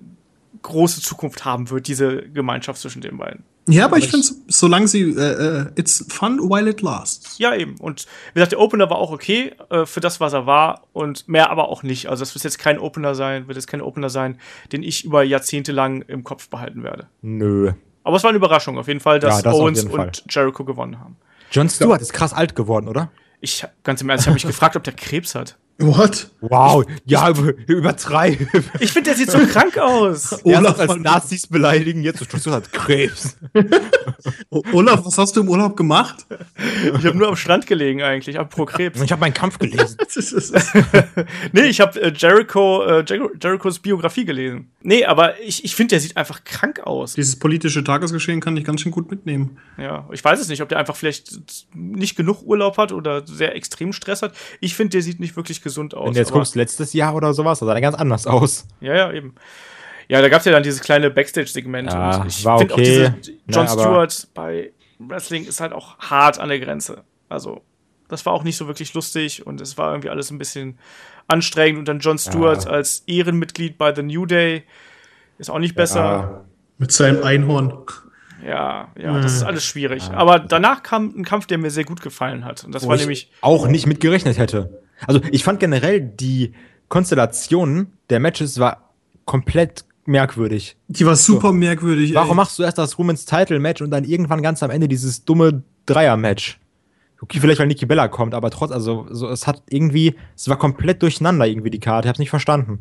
große 0.63 1.01
Zukunft 1.01 1.45
haben 1.45 1.71
wird, 1.71 1.87
diese 1.89 2.23
Gemeinschaft 2.23 2.81
zwischen 2.81 3.03
den 3.03 3.19
beiden. 3.19 3.45
Ja, 3.69 3.85
aber, 3.85 3.97
aber 3.97 4.05
ich 4.05 4.11
finde, 4.11 4.27
solange 4.49 4.89
sie, 4.89 5.03
äh, 5.03 5.61
äh, 5.61 5.67
it's 5.77 6.05
fun 6.09 6.39
while 6.39 6.69
it 6.71 6.81
lasts. 6.81 7.39
Ja, 7.39 7.55
eben. 7.55 7.77
Und 7.77 8.07
wie 8.33 8.35
gesagt, 8.35 8.53
der 8.53 8.61
Opener 8.61 8.89
war 8.89 8.97
auch 8.97 9.11
okay 9.11 9.53
äh, 9.69 9.85
für 9.85 10.01
das, 10.01 10.21
was 10.21 10.33
er 10.33 10.47
war 10.47 10.85
und 10.95 11.29
mehr 11.29 11.51
aber 11.51 11.69
auch 11.69 11.83
nicht. 11.83 12.09
Also 12.09 12.23
das 12.23 12.35
wird 12.35 12.45
jetzt 12.45 12.59
kein 12.59 12.79
Opener 12.79 13.15
sein, 13.15 13.47
wird 13.47 13.57
jetzt 13.57 13.67
kein 13.67 13.83
Opener 13.83 14.09
sein, 14.09 14.39
den 14.73 14.83
ich 14.83 15.05
über 15.05 15.23
Jahrzehnte 15.23 15.73
lang 15.73 16.03
im 16.03 16.25
Kopf 16.25 16.49
behalten 16.49 16.83
werde. 16.83 17.09
Nö. 17.21 17.73
Aber 18.05 18.17
es 18.17 18.23
war 18.23 18.31
eine 18.31 18.39
Überraschung 18.39 18.79
auf 18.79 18.89
jeden 18.89 19.01
Fall, 19.01 19.21
dass 19.21 19.37
ja, 19.37 19.43
das 19.43 19.55
Owens 19.55 19.85
und 19.85 20.25
Jericho 20.31 20.65
gewonnen 20.65 20.99
haben. 20.99 21.17
John 21.51 21.69
Stewart 21.69 22.01
ist 22.01 22.13
krass 22.15 22.33
alt 22.33 22.57
geworden, 22.57 22.89
oder? 22.89 23.11
Ich, 23.41 23.67
ganz 23.85 24.01
im 24.01 24.09
Ernst, 24.09 24.25
ich 24.25 24.29
habe 24.29 24.35
mich 24.35 24.47
gefragt, 24.47 24.77
ob 24.77 24.85
der 24.85 24.95
Krebs 24.95 25.35
hat. 25.35 25.59
What? 25.81 26.29
Wow, 26.41 26.85
ja, 27.05 27.31
übertreib. 27.69 28.41
Ich 28.81 28.93
finde, 28.93 29.11
der 29.11 29.17
sieht 29.17 29.31
so 29.31 29.39
krank 29.39 29.79
aus. 29.79 30.41
Olaf 30.45 30.79
als 30.81 30.97
Nazis 30.97 31.47
beleidigen, 31.47 32.03
jetzt 32.03 32.21
ist 32.21 32.47
hat 32.49 32.73
Krebs. 32.73 33.39
Olaf, 34.51 35.05
was 35.05 35.19
hast 35.19 35.37
du 35.37 35.43
im 35.43 35.49
Urlaub 35.49 35.77
gemacht? 35.77 36.27
Ich 36.83 37.05
habe 37.05 37.17
nur 37.17 37.29
am 37.29 37.37
Strand 37.37 37.69
gelegen 37.69 38.03
eigentlich, 38.03 38.39
ab 38.39 38.51
pro 38.51 38.65
Krebs. 38.65 39.01
Ich 39.01 39.13
habe 39.13 39.21
meinen 39.21 39.35
Kampf 39.35 39.59
gelesen. 39.59 39.99
nee, 41.53 41.67
ich 41.67 41.81
habe 41.81 42.01
äh, 42.01 42.13
Jericho, 42.17 42.85
äh, 42.85 43.05
Jer 43.07 43.29
Jerichos 43.41 43.79
Biografie 43.79 44.25
gelesen. 44.25 44.73
Nee, 44.83 45.05
aber 45.05 45.41
ich, 45.41 45.65
ich 45.65 45.77
finde, 45.77 45.91
der 45.91 46.01
sieht 46.01 46.17
einfach 46.17 46.43
krank 46.43 46.81
aus. 46.81 47.15
Dieses 47.15 47.37
politische 47.37 47.85
Tagesgeschehen 47.85 48.41
kann 48.41 48.57
ich 48.57 48.65
ganz 48.65 48.81
schön 48.81 48.93
gut 48.93 49.11
mitnehmen. 49.11 49.59
Ja, 49.77 50.09
ich 50.13 50.25
weiß 50.25 50.41
es 50.41 50.49
nicht, 50.49 50.63
ob 50.63 50.69
der 50.69 50.79
einfach 50.79 50.97
vielleicht 50.97 51.41
nicht 51.75 52.17
genug 52.17 52.43
Urlaub 52.43 52.79
hat 52.79 52.91
oder 52.93 53.25
sehr 53.27 53.55
extrem 53.55 53.93
Stress 53.93 54.23
hat. 54.23 54.35
Ich 54.61 54.75
finde, 54.75 54.91
der 54.91 55.03
sieht 55.03 55.21
nicht 55.21 55.37
wirklich 55.37 55.63
gesund 55.69 55.95
aus. 55.95 56.07
Wenn 56.07 56.15
du 56.15 56.19
jetzt 56.19 56.33
guckst, 56.33 56.55
letztes 56.55 56.93
Jahr 56.93 57.15
oder 57.15 57.33
sowas, 57.35 57.59
sah 57.59 57.73
der 57.73 57.81
ganz 57.81 57.95
anders 57.97 58.27
aus. 58.27 58.67
Ja, 58.81 58.95
ja, 58.95 59.13
eben. 59.13 59.35
Ja, 60.09 60.23
da 60.23 60.29
gab 60.29 60.41
es 60.41 60.47
ja 60.47 60.53
dann 60.53 60.63
dieses 60.63 60.81
kleine 60.81 61.11
Backstage-Segment. 61.11 61.93
Ja, 61.93 62.23
und 62.23 62.29
ich 62.29 62.37
finde 62.37 62.51
okay. 62.53 62.73
auch 62.73 62.77
diese 62.77 63.05
John 63.47 63.67
Nein, 63.67 63.69
Stewart 63.69 64.29
bei 64.35 64.73
Wrestling 64.99 65.47
ist 65.47 65.61
halt 65.61 65.73
auch 65.73 65.99
hart 65.99 66.39
an 66.39 66.49
der 66.49 66.59
Grenze. 66.61 67.05
Also, 67.29 67.61
das 68.09 68.25
war 68.25 68.33
auch 68.33 68.43
nicht 68.43 68.57
so 68.57 68.67
wirklich 68.67 68.95
lustig 68.95 69.47
und 69.47 69.61
es 69.61 69.77
war 69.77 69.91
irgendwie 69.93 70.09
alles 70.09 70.31
ein 70.31 70.39
bisschen 70.39 70.79
anstrengend. 71.29 71.79
Und 71.81 71.89
dann 71.89 71.99
John 72.01 72.19
Stewart 72.19 72.65
ja. 72.65 72.71
als 72.71 73.03
Ehrenmitglied 73.07 73.77
bei 73.77 73.95
The 73.95 74.03
New 74.03 74.25
Day 74.25 74.65
ist 75.39 75.51
auch 75.51 75.59
nicht 75.59 75.75
besser. 75.75 76.01
Ja. 76.01 76.45
Mit 76.79 76.93
seinem 76.93 77.23
Einhorn. 77.23 77.75
Ja, 78.47 78.89
ja, 78.97 79.21
das 79.21 79.35
ist 79.35 79.43
alles 79.43 79.65
schwierig. 79.65 80.11
Aber 80.13 80.39
danach 80.39 80.85
kam 80.85 81.13
ein 81.17 81.25
Kampf, 81.25 81.47
der 81.47 81.59
mir 81.59 81.71
sehr 81.71 81.85
gut 81.85 82.01
gefallen 82.01 82.45
hat. 82.45 82.65
Und 82.65 82.73
das 82.73 82.85
Wo 82.85 82.89
war 82.89 82.97
nämlich. 82.97 83.31
Auch 83.41 83.67
nicht 83.67 83.87
mitgerechnet 83.87 84.39
hätte. 84.39 84.81
Also 85.07 85.21
ich 85.31 85.45
fand 85.45 85.61
generell 85.61 86.01
die 86.01 86.53
Konstellation 86.89 87.89
der 88.11 88.21
Matches 88.21 88.59
war 88.59 88.95
komplett 89.25 89.85
merkwürdig. 90.07 90.77
Die 90.89 91.05
war 91.05 91.17
super 91.17 91.49
so. 91.49 91.53
merkwürdig. 91.53 92.15
Warum 92.15 92.31
ey. 92.31 92.37
machst 92.37 92.59
du 92.59 92.63
erst 92.63 92.79
das 92.79 92.99
Women's 92.99 93.27
Title 93.27 93.59
Match 93.59 93.83
und 93.83 93.91
dann 93.91 94.05
irgendwann 94.05 94.43
ganz 94.43 94.63
am 94.63 94.71
Ende 94.71 94.89
dieses 94.89 95.25
dumme 95.25 95.63
Dreier 95.87 96.17
Match? 96.17 96.59
Okay, 97.21 97.41
vielleicht 97.41 97.59
weil 97.59 97.67
Nikki 97.67 97.85
Bella 97.85 98.09
kommt, 98.09 98.33
aber 98.33 98.51
trotz, 98.51 98.71
also 98.71 99.07
so, 99.11 99.29
es 99.29 99.47
hat 99.47 99.63
irgendwie, 99.69 100.15
es 100.37 100.49
war 100.49 100.57
komplett 100.57 101.03
durcheinander 101.03 101.47
irgendwie 101.47 101.71
die 101.71 101.81
Karte. 101.81 102.07
Ich 102.07 102.09
hab's 102.09 102.21
nicht 102.21 102.31
verstanden. 102.31 102.81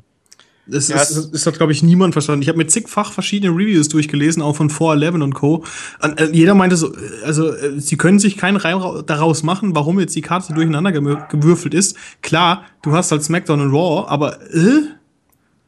Das, 0.67 0.89
ja, 0.89 1.01
ist, 1.01 1.31
das 1.33 1.45
hat, 1.45 1.57
glaube 1.57 1.71
ich, 1.71 1.81
niemand 1.81 2.13
verstanden. 2.13 2.41
Ich 2.41 2.49
habe 2.49 2.57
mir 2.57 2.67
zigfach 2.67 3.11
verschiedene 3.11 3.51
Reviews 3.51 3.87
durchgelesen, 3.87 4.41
auch 4.41 4.55
von 4.55 4.69
411 4.69 5.15
und 5.15 5.33
Co. 5.33 5.63
Und, 6.01 6.19
äh, 6.19 6.29
jeder 6.31 6.55
meinte 6.55 6.75
so, 6.75 6.93
also 7.23 7.53
äh, 7.53 7.79
sie 7.79 7.97
können 7.97 8.19
sich 8.19 8.37
keinen 8.37 8.57
Reim 8.57 9.03
daraus 9.05 9.43
machen, 9.43 9.75
warum 9.75 9.99
jetzt 9.99 10.15
die 10.15 10.21
Karte 10.21 10.53
durcheinander 10.53 10.91
gewürfelt 10.91 11.73
ist. 11.73 11.97
Klar, 12.21 12.65
du 12.81 12.91
hast 12.91 13.11
halt 13.11 13.23
SmackDown 13.23 13.61
und 13.61 13.71
Raw, 13.71 14.07
aber 14.09 14.41
äh? 14.53 14.81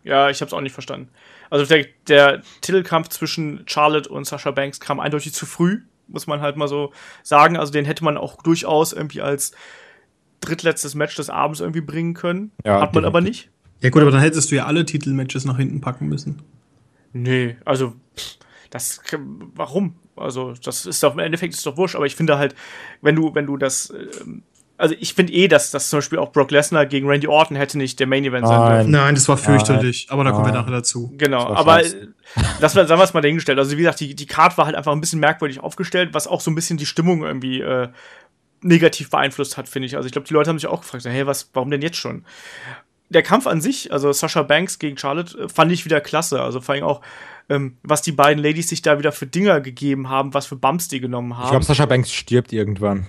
Ja, 0.03 0.29
ich 0.29 0.41
habe 0.41 0.47
es 0.47 0.53
auch 0.53 0.61
nicht 0.61 0.73
verstanden. 0.73 1.09
Also 1.49 1.65
der, 1.65 1.85
der 2.07 2.41
Titelkampf 2.61 3.09
zwischen 3.09 3.63
Charlotte 3.65 4.09
und 4.09 4.25
Sasha 4.25 4.51
Banks 4.51 4.79
kam 4.79 4.99
eindeutig 4.99 5.33
zu 5.33 5.45
früh, 5.45 5.81
muss 6.07 6.27
man 6.27 6.41
halt 6.41 6.57
mal 6.57 6.67
so 6.67 6.91
sagen. 7.23 7.57
Also 7.57 7.71
den 7.71 7.85
hätte 7.85 8.03
man 8.03 8.17
auch 8.17 8.41
durchaus 8.41 8.93
irgendwie 8.93 9.21
als 9.21 9.53
drittletztes 10.41 10.95
Match 10.95 11.15
des 11.15 11.29
Abends 11.29 11.59
irgendwie 11.59 11.81
bringen 11.81 12.13
können. 12.13 12.51
Ja, 12.65 12.81
Hat 12.81 12.93
man 12.93 13.05
aber 13.05 13.21
nicht. 13.21 13.49
Ja 13.81 13.89
gut, 13.89 14.01
aber 14.01 14.11
dann 14.11 14.21
hättest 14.21 14.51
du 14.51 14.55
ja 14.55 14.65
alle 14.65 14.85
Titelmatches 14.85 15.45
nach 15.45 15.57
hinten 15.57 15.81
packen 15.81 16.07
müssen. 16.07 16.41
Nee, 17.13 17.57
also 17.65 17.93
das 18.69 19.01
warum? 19.55 19.95
Also 20.15 20.53
das 20.63 20.85
ist 20.85 21.01
doch 21.01 21.13
im 21.13 21.19
Endeffekt 21.19 21.53
ist 21.53 21.65
doch 21.65 21.77
wurscht, 21.77 21.95
aber 21.95 22.05
ich 22.05 22.15
finde 22.15 22.37
halt, 22.37 22.55
wenn 23.01 23.15
du 23.15 23.33
wenn 23.33 23.45
du 23.45 23.57
das 23.57 23.91
ähm, 23.91 24.43
also 24.79 24.95
ich 24.97 25.13
finde 25.13 25.33
eh, 25.33 25.47
dass 25.47 25.71
das 25.71 25.89
zum 25.89 25.97
Beispiel 25.97 26.19
auch 26.19 26.31
Brock 26.31 26.51
Lesnar 26.51 26.85
gegen 26.85 27.07
Randy 27.07 27.27
Orton 27.27 27.57
hätte 27.57 27.77
nicht 27.77 27.99
der 27.99 28.07
Main 28.07 28.23
Event 28.23 28.47
sein 28.47 28.75
dürfen. 28.75 28.91
Nein, 28.91 29.13
das 29.13 29.27
war 29.27 29.35
fürchterlich. 29.37 30.07
Nein. 30.07 30.13
Aber 30.13 30.23
da 30.23 30.31
kommen 30.31 30.45
wir 30.45 30.53
nachher 30.53 30.71
dazu. 30.71 31.13
Genau, 31.17 31.47
aber 31.47 31.81
das 32.61 32.75
war, 32.75 32.87
sagen 32.87 32.99
wir 32.99 33.03
es 33.03 33.13
mal 33.13 33.21
dahingestellt. 33.21 33.59
Also 33.59 33.73
wie 33.73 33.81
gesagt, 33.81 33.99
die, 33.99 34.15
die 34.15 34.25
Card 34.25 34.57
war 34.57 34.65
halt 34.65 34.77
einfach 34.77 34.93
ein 34.93 35.01
bisschen 35.01 35.19
merkwürdig 35.19 35.59
aufgestellt, 35.59 36.13
was 36.13 36.27
auch 36.27 36.39
so 36.39 36.49
ein 36.49 36.55
bisschen 36.55 36.77
die 36.77 36.85
Stimmung 36.85 37.23
irgendwie 37.23 37.59
äh, 37.59 37.89
negativ 38.61 39.09
beeinflusst 39.09 39.57
hat, 39.57 39.67
finde 39.67 39.87
ich. 39.87 39.97
Also 39.97 40.05
ich 40.05 40.13
glaube, 40.13 40.27
die 40.27 40.33
Leute 40.33 40.49
haben 40.49 40.59
sich 40.59 40.67
auch 40.67 40.81
gefragt, 40.81 41.03
hey, 41.05 41.27
was, 41.27 41.49
warum 41.53 41.71
denn 41.71 41.81
jetzt 41.81 41.97
schon? 41.97 42.23
Der 43.09 43.23
Kampf 43.23 43.47
an 43.47 43.61
sich, 43.61 43.91
also 43.91 44.11
Sasha 44.11 44.43
Banks 44.43 44.79
gegen 44.79 44.97
Charlotte, 44.97 45.37
äh, 45.37 45.49
fand 45.49 45.71
ich 45.71 45.85
wieder 45.85 46.01
klasse. 46.01 46.41
Also 46.41 46.61
vor 46.61 46.75
allem 46.75 46.83
auch, 46.83 47.01
ähm, 47.49 47.77
was 47.83 48.01
die 48.01 48.11
beiden 48.11 48.43
Ladies 48.43 48.69
sich 48.69 48.81
da 48.81 48.99
wieder 48.99 49.11
für 49.11 49.27
Dinger 49.27 49.61
gegeben 49.61 50.09
haben, 50.09 50.33
was 50.33 50.45
für 50.45 50.55
Bumps 50.55 50.87
die 50.87 50.99
genommen 50.99 51.37
haben. 51.37 51.45
Ich 51.45 51.51
glaube, 51.51 51.65
Sasha 51.65 51.85
Banks 51.85 52.11
stirbt 52.11 52.53
irgendwann. 52.53 53.07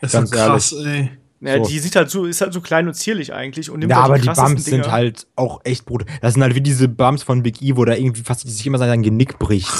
Das 0.00 0.14
ist 0.14 0.28
so 0.28 0.36
krass, 0.36 0.72
ey. 0.72 1.10
Ja, 1.40 1.58
so. 1.62 1.68
die 1.68 1.78
sieht 1.78 1.94
halt 1.94 2.10
so, 2.10 2.24
ist 2.24 2.40
halt 2.40 2.54
so 2.54 2.62
klein 2.62 2.88
und 2.88 2.94
zierlich 2.94 3.34
eigentlich. 3.34 3.68
Und 3.68 3.80
nimmt 3.80 3.90
ja, 3.90 3.96
halt 3.96 4.06
aber 4.06 4.14
die, 4.18 4.28
die 4.28 4.34
Bumps 4.34 4.64
Dinger. 4.64 4.84
sind 4.84 4.92
halt 4.92 5.26
auch 5.36 5.60
echt 5.64 5.84
brutal. 5.84 6.06
Das 6.22 6.34
sind 6.34 6.42
halt 6.42 6.54
wie 6.54 6.62
diese 6.62 6.88
Bumps 6.88 7.22
von 7.22 7.42
Big 7.42 7.60
E, 7.60 7.76
wo 7.76 7.84
da 7.84 7.94
irgendwie 7.94 8.22
fast 8.22 8.48
sich 8.48 8.66
immer 8.66 8.78
sein 8.78 9.02
Genick 9.02 9.38
bricht. 9.38 9.70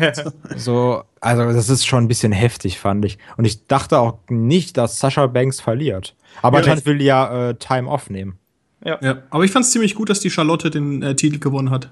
so, 0.56 1.02
also 1.20 1.52
das 1.52 1.68
ist 1.68 1.84
schon 1.84 2.04
ein 2.04 2.08
bisschen 2.08 2.30
heftig, 2.30 2.78
fand 2.78 3.04
ich. 3.04 3.18
Und 3.36 3.44
ich 3.44 3.66
dachte 3.66 3.98
auch 3.98 4.18
nicht, 4.28 4.76
dass 4.76 5.00
Sasha 5.00 5.26
Banks 5.26 5.60
verliert. 5.60 6.14
Aber 6.42 6.64
ja, 6.64 6.84
will 6.86 7.02
ja 7.02 7.48
äh, 7.48 7.54
Time 7.56 7.88
Off 7.88 8.08
nehmen. 8.08 8.39
Ja. 8.84 8.98
ja. 9.02 9.22
Aber 9.30 9.44
ich 9.44 9.50
fand 9.50 9.64
es 9.64 9.72
ziemlich 9.72 9.94
gut, 9.94 10.10
dass 10.10 10.20
die 10.20 10.30
Charlotte 10.30 10.70
den 10.70 11.02
äh, 11.02 11.14
Titel 11.14 11.38
gewonnen 11.38 11.70
hat. 11.70 11.90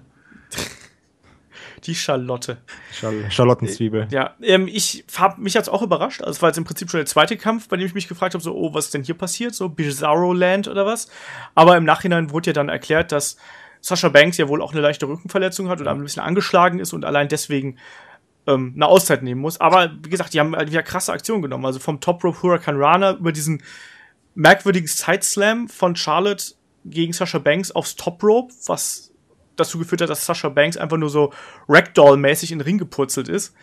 Die 1.84 1.94
Charlotte. 1.94 2.58
Schal 2.92 3.30
Charlottenzwiebel. 3.30 4.08
Ja, 4.10 4.34
ähm, 4.42 4.66
ich 4.66 5.04
hab 5.16 5.38
mich 5.38 5.54
jetzt 5.54 5.68
auch 5.68 5.80
überrascht. 5.80 6.20
Also 6.22 6.32
es 6.32 6.42
war 6.42 6.48
jetzt 6.48 6.58
im 6.58 6.64
Prinzip 6.64 6.90
schon 6.90 6.98
der 6.98 7.06
zweite 7.06 7.36
Kampf, 7.36 7.68
bei 7.68 7.76
dem 7.76 7.86
ich 7.86 7.94
mich 7.94 8.08
gefragt 8.08 8.34
habe, 8.34 8.42
so, 8.42 8.52
oh, 8.54 8.74
was 8.74 8.86
ist 8.86 8.94
denn 8.94 9.04
hier 9.04 9.14
passiert? 9.14 9.54
So 9.54 9.68
Bizarro 9.68 10.32
Land 10.32 10.66
oder 10.66 10.86
was? 10.86 11.08
Aber 11.54 11.76
im 11.76 11.84
Nachhinein 11.84 12.30
wurde 12.30 12.48
ja 12.48 12.52
dann 12.52 12.68
erklärt, 12.68 13.12
dass 13.12 13.36
Sasha 13.80 14.08
Banks 14.08 14.38
ja 14.38 14.48
wohl 14.48 14.60
auch 14.60 14.72
eine 14.72 14.80
leichte 14.80 15.06
Rückenverletzung 15.06 15.68
hat 15.68 15.80
oder 15.80 15.92
ein 15.92 16.02
bisschen 16.02 16.22
angeschlagen 16.22 16.80
ist 16.80 16.92
und 16.92 17.04
allein 17.04 17.28
deswegen 17.28 17.76
ähm, 18.46 18.72
eine 18.74 18.86
Auszeit 18.86 19.22
nehmen 19.22 19.40
muss. 19.40 19.60
Aber 19.60 19.92
wie 20.02 20.10
gesagt, 20.10 20.34
die 20.34 20.40
haben 20.40 20.56
halt 20.56 20.70
wieder 20.70 20.82
krasse 20.82 21.12
Aktionen 21.12 21.42
genommen. 21.42 21.64
Also 21.64 21.78
vom 21.78 22.00
Top 22.00 22.24
Rope 22.24 22.42
Hurricane 22.42 22.76
Rana 22.76 23.12
über 23.12 23.30
diesen 23.30 23.62
merkwürdigen 24.34 24.88
Side 24.88 25.22
Slam 25.22 25.68
von 25.68 25.96
Charlotte 25.96 26.54
gegen 26.90 27.12
Sasha 27.12 27.38
Banks 27.38 27.70
aufs 27.70 27.96
Top 27.96 28.22
Rope, 28.22 28.52
was 28.66 29.12
dazu 29.56 29.78
geführt 29.78 30.00
hat, 30.02 30.10
dass 30.10 30.24
Sasha 30.24 30.48
Banks 30.48 30.76
einfach 30.76 30.96
nur 30.96 31.10
so 31.10 31.32
Ragdoll-mäßig 31.68 32.52
in 32.52 32.58
den 32.58 32.64
Ring 32.64 32.78
gepurzelt 32.78 33.28
ist. 33.28 33.54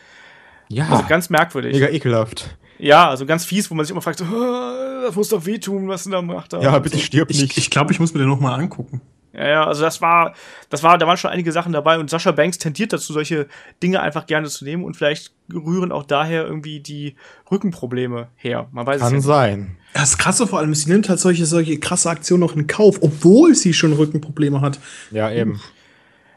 Ja. 0.70 0.88
Also 0.90 1.06
ganz 1.08 1.30
merkwürdig. 1.30 1.74
Mega 1.74 1.90
ekelhaft. 1.90 2.58
Ja, 2.78 3.10
also 3.10 3.26
ganz 3.26 3.46
fies, 3.46 3.72
wo 3.72 3.76
man 3.76 3.86
sich 3.86 3.92
immer 3.92 4.02
fragt, 4.02 4.20
so, 4.20 4.26
das 4.26 5.16
muss 5.16 5.30
doch 5.30 5.46
wehtun, 5.46 5.88
was 5.88 6.04
du 6.04 6.10
da 6.10 6.22
macht. 6.22 6.54
Ja, 6.54 6.78
bitte 6.80 7.00
stirb 7.00 7.30
nicht. 7.30 7.42
Ich, 7.42 7.58
ich 7.58 7.70
glaube, 7.70 7.94
ich 7.94 8.00
muss 8.00 8.14
mir 8.14 8.20
den 8.20 8.30
noch 8.30 8.40
mal 8.40 8.56
angucken. 8.56 9.02
Ja, 9.36 9.48
ja, 9.48 9.68
also 9.68 9.82
das 9.84 10.02
war, 10.02 10.34
das 10.70 10.84
war, 10.84 10.98
da 10.98 11.08
waren 11.08 11.18
schon 11.18 11.32
einige 11.32 11.52
Sachen 11.52 11.74
dabei 11.74 12.00
und 12.00 12.10
Sascha 12.10 12.32
Banks 12.32 12.58
tendiert 12.58 12.94
dazu, 12.94 13.14
solche 13.14 13.48
Dinge 13.84 14.02
einfach 14.02 14.26
gerne 14.28 14.48
zu 14.48 14.64
nehmen 14.64 14.84
und 14.84 14.96
vielleicht 14.96 15.34
rühren 15.54 15.92
auch 15.92 16.04
daher 16.04 16.46
irgendwie 16.46 16.80
die 16.80 17.16
Rückenprobleme 17.52 18.30
her. 18.36 18.68
Man 18.72 18.88
weiß 18.88 19.02
Kann 19.02 19.16
es 19.16 19.26
ja 19.26 19.34
sein. 19.34 19.78
Das 19.94 20.18
Krasse 20.18 20.48
vor 20.48 20.60
allem, 20.60 20.74
sie 20.74 20.90
nimmt 20.90 21.10
halt 21.10 21.20
solche, 21.20 21.46
solche 21.46 21.80
krasse 21.80 22.10
Aktionen 22.10 22.42
noch 22.42 22.56
in 22.56 22.68
Kauf, 22.68 23.00
obwohl 23.02 23.56
sie 23.56 23.74
schon 23.74 23.94
Rückenprobleme 23.94 24.62
hat. 24.62 24.80
Ja, 25.12 25.32
eben. 25.32 25.62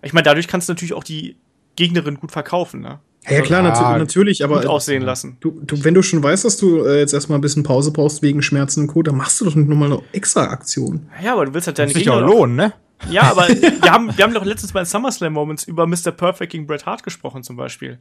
Ich 0.03 0.13
meine, 0.13 0.25
dadurch 0.25 0.49
kannst 0.49 0.69
du 0.69 0.73
natürlich 0.73 0.95
auch 0.95 1.05
die 1.05 1.37
Gegnerin 1.77 2.17
gut 2.17 2.33
verkaufen, 2.33 2.81
ne? 2.81 3.01
Ja, 3.25 3.37
ja 3.37 3.41
klar, 3.43 3.63
nat 3.63 3.99
natürlich, 3.99 4.45
aber. 4.45 4.57
Gut 4.61 4.67
aussehen 4.67 5.03
lassen. 5.03 5.37
Du, 5.41 5.61
du, 5.63 5.85
wenn 5.85 5.95
du 5.95 6.03
schon 6.03 6.23
weißt, 6.23 6.45
dass 6.45 6.57
du 6.57 6.85
äh, 6.85 7.01
jetzt 7.01 7.13
erstmal 7.13 7.39
ein 7.39 7.43
bisschen 7.43 7.63
Pause 7.63 7.91
brauchst 7.91 8.23
wegen 8.23 8.43
Schmerzen 8.43 8.83
und 8.83 8.87
Co., 8.89 9.03
dann 9.03 9.17
machst 9.17 9.41
du 9.41 9.45
doch 9.45 9.55
nicht 9.55 9.69
nochmal 9.69 9.93
eine 9.93 10.03
extra 10.13 10.45
Aktion. 10.45 11.09
Ja, 11.23 11.35
aber 11.35 11.47
du 11.47 11.55
willst 11.55 11.67
halt 11.67 11.79
deine 11.79 11.93
Gegner. 11.93 12.01
Sich 12.01 12.11
auch 12.11 12.27
lohnen, 12.27 12.57
ne? 12.57 12.73
Ja, 13.11 13.23
aber 13.23 13.49
wir 13.49 13.93
haben, 13.93 14.17
wir 14.17 14.25
haben 14.25 14.35
doch 14.35 14.45
letztens 14.45 14.73
bei 14.73 14.85
SummerSlam 14.85 15.33
Moments 15.33 15.65
über 15.65 15.87
Mr. 15.87 16.13
Perfect 16.13 16.53
gegen 16.53 16.67
Bret 16.67 16.87
Hart 16.87 17.03
gesprochen, 17.03 17.43
zum 17.43 17.57
Beispiel. 17.57 17.99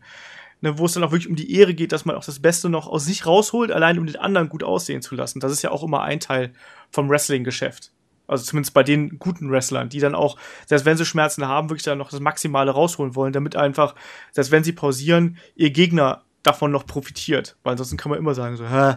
Ne, 0.59 0.79
wo 0.79 0.85
es 0.85 0.93
dann 0.93 1.03
auch 1.03 1.11
wirklich 1.11 1.29
um 1.29 1.35
die 1.35 1.53
Ehre 1.53 1.75
geht, 1.75 1.91
dass 1.91 2.05
man 2.05 2.15
auch 2.15 2.25
das 2.25 2.39
Beste 2.39 2.67
noch 2.67 2.87
aus 2.87 3.05
sich 3.05 3.27
rausholt, 3.27 3.71
allein 3.71 3.99
um 3.99 4.07
den 4.07 4.15
anderen 4.15 4.49
gut 4.49 4.63
aussehen 4.63 5.03
zu 5.03 5.13
lassen. 5.13 5.39
Das 5.39 5.51
ist 5.51 5.61
ja 5.61 5.69
auch 5.69 5.83
immer 5.83 6.01
ein 6.01 6.19
Teil 6.19 6.51
vom 6.89 7.09
Wrestling-Geschäft. 7.09 7.91
Also 8.25 8.43
zumindest 8.43 8.73
bei 8.73 8.83
den 8.83 9.19
guten 9.19 9.51
Wrestlern, 9.51 9.89
die 9.89 9.99
dann 9.99 10.15
auch, 10.15 10.37
selbst 10.65 10.85
wenn 10.85 10.97
sie 10.97 11.05
Schmerzen 11.05 11.47
haben, 11.47 11.69
wirklich 11.69 11.83
dann 11.83 11.99
noch 11.99 12.09
das 12.09 12.19
Maximale 12.19 12.71
rausholen 12.71 13.15
wollen, 13.15 13.33
damit 13.33 13.55
einfach, 13.55 13.93
selbst 14.31 14.51
wenn 14.51 14.63
sie 14.63 14.73
pausieren, 14.73 15.37
ihr 15.55 15.69
Gegner 15.69 16.23
davon 16.43 16.71
noch 16.71 16.85
profitiert. 16.85 17.55
Weil 17.63 17.71
ansonsten 17.71 17.97
kann 17.97 18.09
man 18.09 18.19
immer 18.19 18.33
sagen, 18.33 18.57
so, 18.57 18.67
hä, 18.67 18.95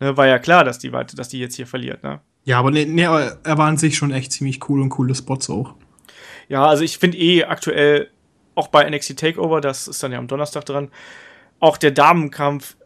ne, 0.00 0.16
war 0.16 0.26
ja 0.26 0.38
klar, 0.38 0.64
dass 0.64 0.78
die, 0.78 0.90
dass 0.90 1.28
die 1.28 1.38
jetzt 1.38 1.54
hier 1.54 1.66
verliert, 1.66 2.02
ne? 2.02 2.20
Ja, 2.46 2.60
aber 2.60 2.70
nee, 2.70 2.86
nee, 2.86 3.02
er 3.02 3.38
war 3.42 3.66
an 3.66 3.76
sich 3.76 3.96
schon 3.96 4.12
echt 4.12 4.30
ziemlich 4.30 4.66
cool 4.68 4.80
und 4.80 4.88
coole 4.88 5.16
Spots 5.16 5.50
auch. 5.50 5.74
Ja, 6.48 6.64
also 6.64 6.84
ich 6.84 6.96
finde 6.96 7.18
eh 7.18 7.42
aktuell 7.42 8.08
auch 8.54 8.68
bei 8.68 8.88
NXT 8.88 9.18
Takeover, 9.18 9.60
das 9.60 9.88
ist 9.88 10.00
dann 10.02 10.12
ja 10.12 10.18
am 10.18 10.28
Donnerstag 10.28 10.64
dran, 10.64 10.88
auch 11.58 11.76
der 11.76 11.90
Damenkampf 11.90 12.76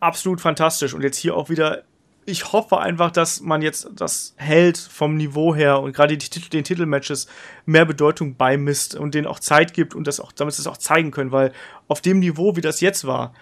absolut 0.00 0.40
fantastisch. 0.40 0.94
Und 0.94 1.02
jetzt 1.02 1.18
hier 1.18 1.36
auch 1.36 1.50
wieder, 1.50 1.82
ich 2.24 2.54
hoffe 2.54 2.78
einfach, 2.78 3.10
dass 3.10 3.42
man 3.42 3.60
jetzt 3.60 3.90
das 3.94 4.34
hält 4.36 4.78
vom 4.78 5.16
Niveau 5.16 5.54
her 5.54 5.80
und 5.80 5.94
gerade 5.94 6.16
den 6.16 6.64
Titelmatches 6.64 7.26
mehr 7.66 7.84
Bedeutung 7.84 8.36
beimisst 8.36 8.94
und 8.94 9.14
denen 9.14 9.26
auch 9.26 9.38
Zeit 9.38 9.74
gibt 9.74 9.94
und 9.94 10.06
das 10.06 10.18
auch, 10.18 10.32
damit 10.32 10.54
sie 10.54 10.62
es 10.62 10.66
auch 10.66 10.78
zeigen 10.78 11.10
können, 11.10 11.30
weil 11.30 11.52
auf 11.88 12.00
dem 12.00 12.20
Niveau, 12.20 12.56
wie 12.56 12.62
das 12.62 12.80
jetzt 12.80 13.06
war, 13.06 13.34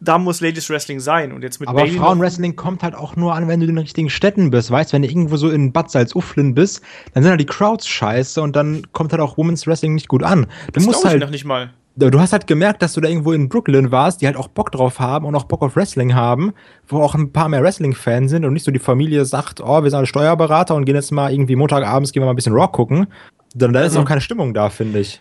da 0.00 0.18
muss 0.18 0.40
Ladies 0.40 0.70
Wrestling 0.70 1.00
sein. 1.00 1.32
Und 1.32 1.42
jetzt 1.42 1.60
mit 1.60 1.68
Aber 1.68 1.86
Frauenwrestling 1.86 2.56
kommt 2.56 2.82
halt 2.82 2.94
auch 2.94 3.16
nur 3.16 3.34
an, 3.34 3.48
wenn 3.48 3.60
du 3.60 3.66
in 3.66 3.74
den 3.74 3.78
richtigen 3.78 4.10
Städten 4.10 4.50
bist. 4.50 4.70
Weißt, 4.70 4.92
wenn 4.92 5.02
du 5.02 5.08
irgendwo 5.08 5.36
so 5.36 5.50
in 5.50 5.72
Bad 5.72 5.90
Salzuflen 5.90 6.54
bist, 6.54 6.82
dann 7.14 7.22
sind 7.22 7.30
halt 7.30 7.40
die 7.40 7.46
Crowds 7.46 7.86
scheiße 7.88 8.40
und 8.40 8.54
dann 8.54 8.86
kommt 8.92 9.12
halt 9.12 9.20
auch 9.20 9.36
Women's 9.36 9.66
Wrestling 9.66 9.94
nicht 9.94 10.08
gut 10.08 10.22
an. 10.22 10.46
Du 10.66 10.72
das 10.72 10.86
musst 10.86 11.04
halt 11.04 11.20
noch 11.20 11.30
nicht 11.30 11.44
mal. 11.44 11.70
Du 11.96 12.20
hast 12.20 12.32
halt 12.32 12.46
gemerkt, 12.46 12.80
dass 12.80 12.92
du 12.92 13.00
da 13.00 13.08
irgendwo 13.08 13.32
in 13.32 13.48
Brooklyn 13.48 13.90
warst, 13.90 14.22
die 14.22 14.26
halt 14.26 14.36
auch 14.36 14.46
Bock 14.46 14.70
drauf 14.70 15.00
haben 15.00 15.26
und 15.26 15.34
auch 15.34 15.44
Bock 15.44 15.62
auf 15.62 15.74
Wrestling 15.74 16.14
haben, 16.14 16.52
wo 16.86 17.02
auch 17.02 17.16
ein 17.16 17.32
paar 17.32 17.48
mehr 17.48 17.60
Wrestling-Fans 17.60 18.30
sind 18.30 18.44
und 18.44 18.52
nicht 18.52 18.64
so 18.64 18.70
die 18.70 18.78
Familie 18.78 19.24
sagt, 19.24 19.60
oh, 19.60 19.82
wir 19.82 19.90
sind 19.90 19.96
alle 19.96 20.06
Steuerberater 20.06 20.76
und 20.76 20.84
gehen 20.84 20.94
jetzt 20.94 21.10
mal 21.10 21.32
irgendwie 21.32 21.56
Montagabends, 21.56 22.12
gehen 22.12 22.22
wir 22.22 22.26
mal 22.26 22.34
ein 22.34 22.36
bisschen 22.36 22.52
Rock 22.52 22.72
gucken. 22.72 23.08
Dann 23.52 23.72
da 23.72 23.80
ist 23.80 23.86
Also 23.86 24.02
auch 24.02 24.04
keine 24.04 24.20
Stimmung 24.20 24.54
da, 24.54 24.70
finde 24.70 25.00
ich. 25.00 25.20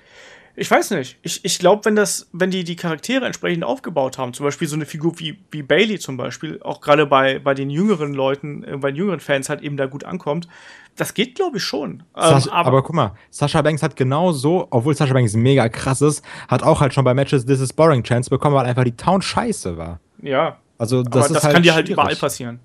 Ich 0.60 0.72
weiß 0.72 0.90
nicht. 0.92 1.20
Ich, 1.22 1.46
ich 1.46 1.60
glaube, 1.60 1.86
wenn 1.86 1.96
das, 1.96 2.28
wenn 2.34 2.50
die 2.50 2.64
die 2.64 2.76
Charaktere 2.76 3.28
entsprechend 3.28 3.64
aufgebaut 3.64 4.18
haben, 4.18 4.34
zum 4.34 4.44
Beispiel 4.44 4.68
so 4.68 4.76
eine 4.76 4.88
Figur 4.88 5.20
wie, 5.20 5.38
wie 5.52 5.62
Bailey 5.62 6.00
zum 6.00 6.18
Beispiel, 6.18 6.60
auch 6.64 6.82
gerade 6.82 7.06
bei, 7.06 7.38
bei 7.38 7.54
den 7.54 7.70
jüngeren 7.70 8.16
Leuten, 8.16 8.64
äh, 8.64 8.76
bei 8.78 8.90
den 8.90 8.98
jüngeren 8.98 9.20
Fans 9.20 9.50
halt 9.50 9.62
eben 9.62 9.78
da 9.78 9.86
gut 9.86 10.04
ankommt, 10.04 10.48
das 10.96 11.14
geht, 11.14 11.36
glaube 11.36 11.58
ich, 11.58 11.64
schon. 11.64 12.02
Ähm, 12.16 12.24
Sascha, 12.24 12.52
aber, 12.54 12.82
guck 12.82 12.96
mal, 12.96 13.12
Sascha 13.30 13.62
Banks 13.62 13.84
hat 13.84 13.96
genau 13.96 14.32
so, 14.32 14.66
obwohl 14.72 14.96
Sascha 14.96 15.14
Banks 15.14 15.36
mega 15.36 15.70
krass 15.70 16.02
ist, 16.02 16.26
hat 16.48 16.64
auch 16.64 16.82
halt 16.82 16.92
schon 16.92 17.04
bei 17.04 17.14
Matches 17.14 17.46
This 17.46 17.60
is 17.60 17.72
Boring 17.72 18.02
Chance 18.02 18.32
bekommen, 18.32 18.56
weil 18.56 18.66
einfach 18.66 18.84
die 18.84 18.98
Town 18.98 19.22
scheiße 19.22 19.78
war. 19.78 20.00
ja, 20.24 20.58
Also 20.80 21.04
das 21.04 21.12
aber 21.14 21.26
ist 21.28 21.36
das 21.36 21.44
halt 21.44 21.54
kann 21.54 21.62
dir 21.62 21.76
halt 21.76 21.86
schwierig. 21.86 22.02
überall 22.02 22.16
passieren. 22.16 22.60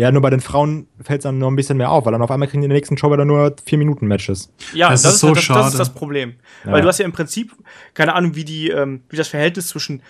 Ja, 0.00 0.10
nur 0.10 0.22
bei 0.22 0.30
den 0.30 0.40
Frauen 0.40 0.86
fällt 1.00 1.18
es 1.20 1.22
dann 1.24 1.38
nur 1.38 1.50
ein 1.50 1.56
bisschen 1.56 1.76
mehr 1.76 1.90
auf, 1.90 2.06
weil 2.06 2.12
dann 2.12 2.22
auf 2.22 2.30
einmal 2.30 2.48
kriegen 2.48 2.62
die 2.62 2.64
in 2.66 2.70
der 2.70 2.76
nächsten 2.78 2.96
Show 2.96 3.12
wieder 3.12 3.24
nur 3.26 3.48
4-Minuten-Matches. 3.66 4.50
Ja, 4.72 4.90
Das 4.90 5.02
das, 5.02 5.14
ist 5.14 5.20
so 5.20 5.28
halt, 5.28 5.36
das, 5.36 5.46
das 5.46 5.56
schade. 5.56 5.68
ist 5.68 5.78
das 5.78 5.90
Problem. 5.94 6.34
Ja. 6.64 6.72
Weil 6.72 6.82
du 6.82 6.88
hast 6.88 6.98
ja 6.98 7.04
im 7.04 7.12
Prinzip, 7.12 7.52
keine 7.94 8.14
Ahnung, 8.14 8.34
wie 8.34 8.44
die, 8.44 8.70
ähm, 8.70 9.02
wie 9.10 9.16
das 9.16 9.28
Verhältnis 9.28 9.68
zwischen 9.68 10.02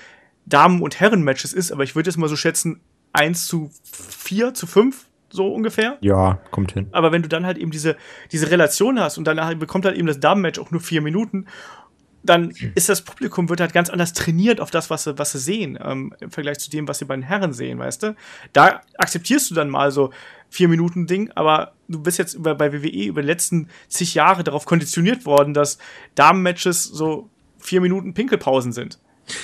Damen- 0.47 0.81
und 0.81 1.01
Herren-Matches 1.01 1.53
ist, 1.53 1.73
aber 1.73 1.83
ich 1.83 1.95
würde 1.97 2.09
jetzt 2.09 2.17
mal 2.17 2.29
so 2.29 2.37
schätzen, 2.37 2.81
1 3.13 3.47
zu 3.47 3.71
4 3.83 4.55
zu 4.55 4.67
5, 4.67 5.07
so 5.31 5.53
ungefähr. 5.53 5.97
Ja, 6.01 6.39
kommt 6.51 6.73
hin. 6.73 6.89
Aber 6.93 7.13
wenn 7.13 7.23
du 7.23 7.29
dann 7.29 7.47
halt 7.47 7.59
eben 7.59 7.71
diese, 7.71 7.97
diese 8.33 8.51
Relation 8.51 9.01
hast 9.01 9.19
und 9.19 9.25
danach 9.27 9.53
bekommt 9.55 9.85
halt 9.85 9.97
eben 9.97 10.07
das 10.07 10.21
Damenmatch 10.21 10.59
auch 10.59 10.71
nur 10.71 10.81
vier 10.81 11.03
Minuten, 11.03 11.47
dann 12.23 12.53
ist 12.75 12.89
das 12.89 13.03
Publikum 13.03 13.49
wird 13.49 13.61
halt 13.61 13.73
ganz 13.73 13.89
anders 13.89 14.13
trainiert 14.13 14.61
auf 14.61 14.71
das, 14.71 14.91
was 14.91 15.05
sie, 15.05 15.19
was 15.19 15.33
sie 15.33 15.39
sehen, 15.39 15.79
ähm, 15.83 16.15
im 16.21 16.31
Vergleich 16.31 16.59
zu 16.59 16.71
dem, 16.71 16.87
was 16.87 16.99
sie 16.99 17.05
bei 17.05 17.17
den 17.17 17.23
Herren 17.23 17.53
sehen, 17.53 17.79
weißt 17.79 18.03
du? 18.03 18.17
Da 18.53 18.83
akzeptierst 18.99 19.51
du 19.51 19.55
dann 19.55 19.71
mal 19.71 19.91
so 19.91 20.11
vier 20.49 20.69
Minuten 20.69 21.07
Ding, 21.07 21.31
aber 21.35 21.73
du 21.89 22.01
bist 22.01 22.19
jetzt 22.19 22.35
über, 22.35 22.55
bei 22.55 22.73
WWE 22.73 23.05
über 23.05 23.23
die 23.23 23.29
letzten 23.29 23.69
zig 23.89 24.15
Jahre 24.15 24.45
darauf 24.45 24.65
konditioniert 24.65 25.25
worden, 25.25 25.55
dass 25.55 25.79
Damenmatches 26.15 26.85
so 26.85 27.31
vier 27.59 27.81
Minuten 27.81 28.15
Pinkelpausen 28.15 28.73
sind. 28.73 28.99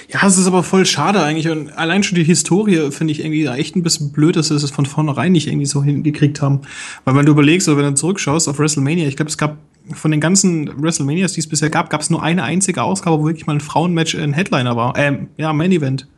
Ja, 0.08 0.26
es 0.26 0.38
ist 0.38 0.46
aber 0.46 0.62
voll 0.62 0.86
schade 0.86 1.22
eigentlich. 1.22 1.48
Und 1.48 1.70
allein 1.70 2.02
schon 2.02 2.16
die 2.16 2.24
Historie 2.24 2.90
finde 2.90 3.12
ich 3.12 3.20
irgendwie 3.20 3.46
echt 3.46 3.76
ein 3.76 3.82
bisschen 3.82 4.12
blöd, 4.12 4.36
dass 4.36 4.48
sie 4.48 4.54
es 4.54 4.70
von 4.70 4.86
vornherein 4.86 5.32
nicht 5.32 5.46
irgendwie 5.46 5.66
so 5.66 5.82
hingekriegt 5.82 6.42
haben. 6.42 6.62
Weil 7.04 7.16
wenn 7.16 7.26
du 7.26 7.32
überlegst 7.32 7.68
oder 7.68 7.78
wenn 7.78 7.86
du 7.86 7.94
zurückschaust 7.94 8.48
auf 8.48 8.58
WrestleMania, 8.58 9.06
ich 9.06 9.16
glaube, 9.16 9.30
es 9.30 9.38
gab 9.38 9.58
von 9.92 10.10
den 10.10 10.20
ganzen 10.20 10.82
WrestleManias, 10.82 11.32
die 11.32 11.40
es 11.40 11.48
bisher 11.48 11.70
gab, 11.70 11.90
gab 11.90 12.00
es 12.00 12.10
nur 12.10 12.22
eine 12.22 12.42
einzige 12.42 12.82
Ausgabe, 12.82 13.20
wo 13.20 13.26
wirklich 13.26 13.46
mal 13.46 13.54
ein 13.54 13.60
Frauenmatch 13.60 14.16
ein 14.16 14.32
Headliner 14.32 14.76
war. 14.76 14.96
Ähm, 14.96 15.28
ja, 15.36 15.52
Main 15.52 15.72
Event. 15.72 16.08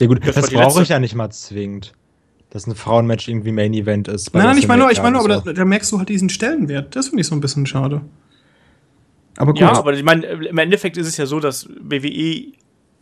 Ja 0.00 0.06
gut, 0.06 0.26
Das 0.26 0.34
das, 0.34 0.50
brauche 0.50 0.82
ich 0.82 0.88
ja 0.88 0.98
nicht 0.98 1.14
mal 1.14 1.30
zwingend. 1.30 1.92
Dass 2.50 2.66
ein 2.66 2.74
Frauenmatch 2.74 3.28
irgendwie 3.28 3.52
Main 3.52 3.74
Event 3.74 4.08
ist. 4.08 4.32
Nein, 4.34 4.44
nein, 4.44 4.58
ich 4.58 4.68
meine 4.68 4.82
nur, 4.82 4.90
ich 4.90 5.02
meine 5.02 5.12
nur, 5.12 5.24
aber 5.24 5.40
da, 5.40 5.52
da 5.52 5.64
merkst 5.64 5.90
du 5.92 5.98
halt 5.98 6.08
diesen 6.08 6.28
Stellenwert. 6.28 6.94
Das 6.94 7.08
finde 7.08 7.20
ich 7.20 7.26
so 7.26 7.34
ein 7.34 7.40
bisschen 7.40 7.66
schade. 7.66 8.02
Aber 9.36 9.52
gut. 9.52 9.60
Ja, 9.60 9.72
aber 9.72 9.92
ich 9.92 10.04
meine, 10.04 10.24
im 10.26 10.58
Endeffekt 10.58 10.96
ist 10.96 11.06
es 11.06 11.16
ja 11.16 11.26
so, 11.26 11.40
dass 11.40 11.68
WWE 11.80 12.52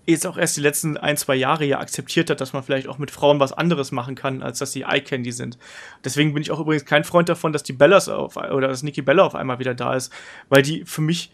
jetzt 0.07 0.27
auch 0.27 0.37
erst 0.37 0.57
die 0.57 0.61
letzten 0.61 0.97
ein, 0.97 1.17
zwei 1.17 1.35
Jahre 1.35 1.65
ja 1.65 1.79
akzeptiert 1.79 2.31
hat, 2.31 2.41
dass 2.41 2.53
man 2.53 2.63
vielleicht 2.63 2.89
auch 2.89 2.99
mit 2.99 3.11
Frauen 3.11 3.41
was 3.41 3.53
anderes 3.53 3.93
machen 3.93 4.15
kann, 4.15 4.43
als 4.43 4.59
dass 4.59 4.73
sie 4.73 4.83
Eye 4.83 5.01
Candy 5.01 5.33
sind. 5.33 5.59
Deswegen 6.05 6.35
bin 6.35 6.43
ich 6.43 6.51
auch 6.51 6.61
übrigens 6.61 6.85
kein 6.85 7.05
Freund 7.05 7.29
davon, 7.29 7.53
dass 7.53 7.63
die 7.63 7.73
Bellas 7.73 8.09
auf, 8.09 8.37
oder 8.37 8.69
dass 8.69 8.83
Nikki 8.83 9.03
Bella 9.03 9.25
auf 9.25 9.35
einmal 9.35 9.59
wieder 9.59 9.75
da 9.75 9.95
ist, 9.95 10.13
weil 10.49 10.63
die 10.63 10.85
für 10.85 11.01
mich 11.01 11.31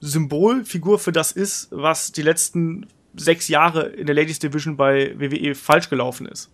Symbolfigur 0.00 0.98
für 0.98 1.12
das 1.12 1.32
ist, 1.32 1.68
was 1.70 2.12
die 2.12 2.22
letzten 2.22 2.86
sechs 3.14 3.48
Jahre 3.48 3.86
in 3.86 4.06
der 4.06 4.14
Ladies 4.14 4.38
Division 4.38 4.76
bei 4.76 5.14
WWE 5.18 5.54
falsch 5.54 5.88
gelaufen 5.88 6.26
ist. 6.26 6.50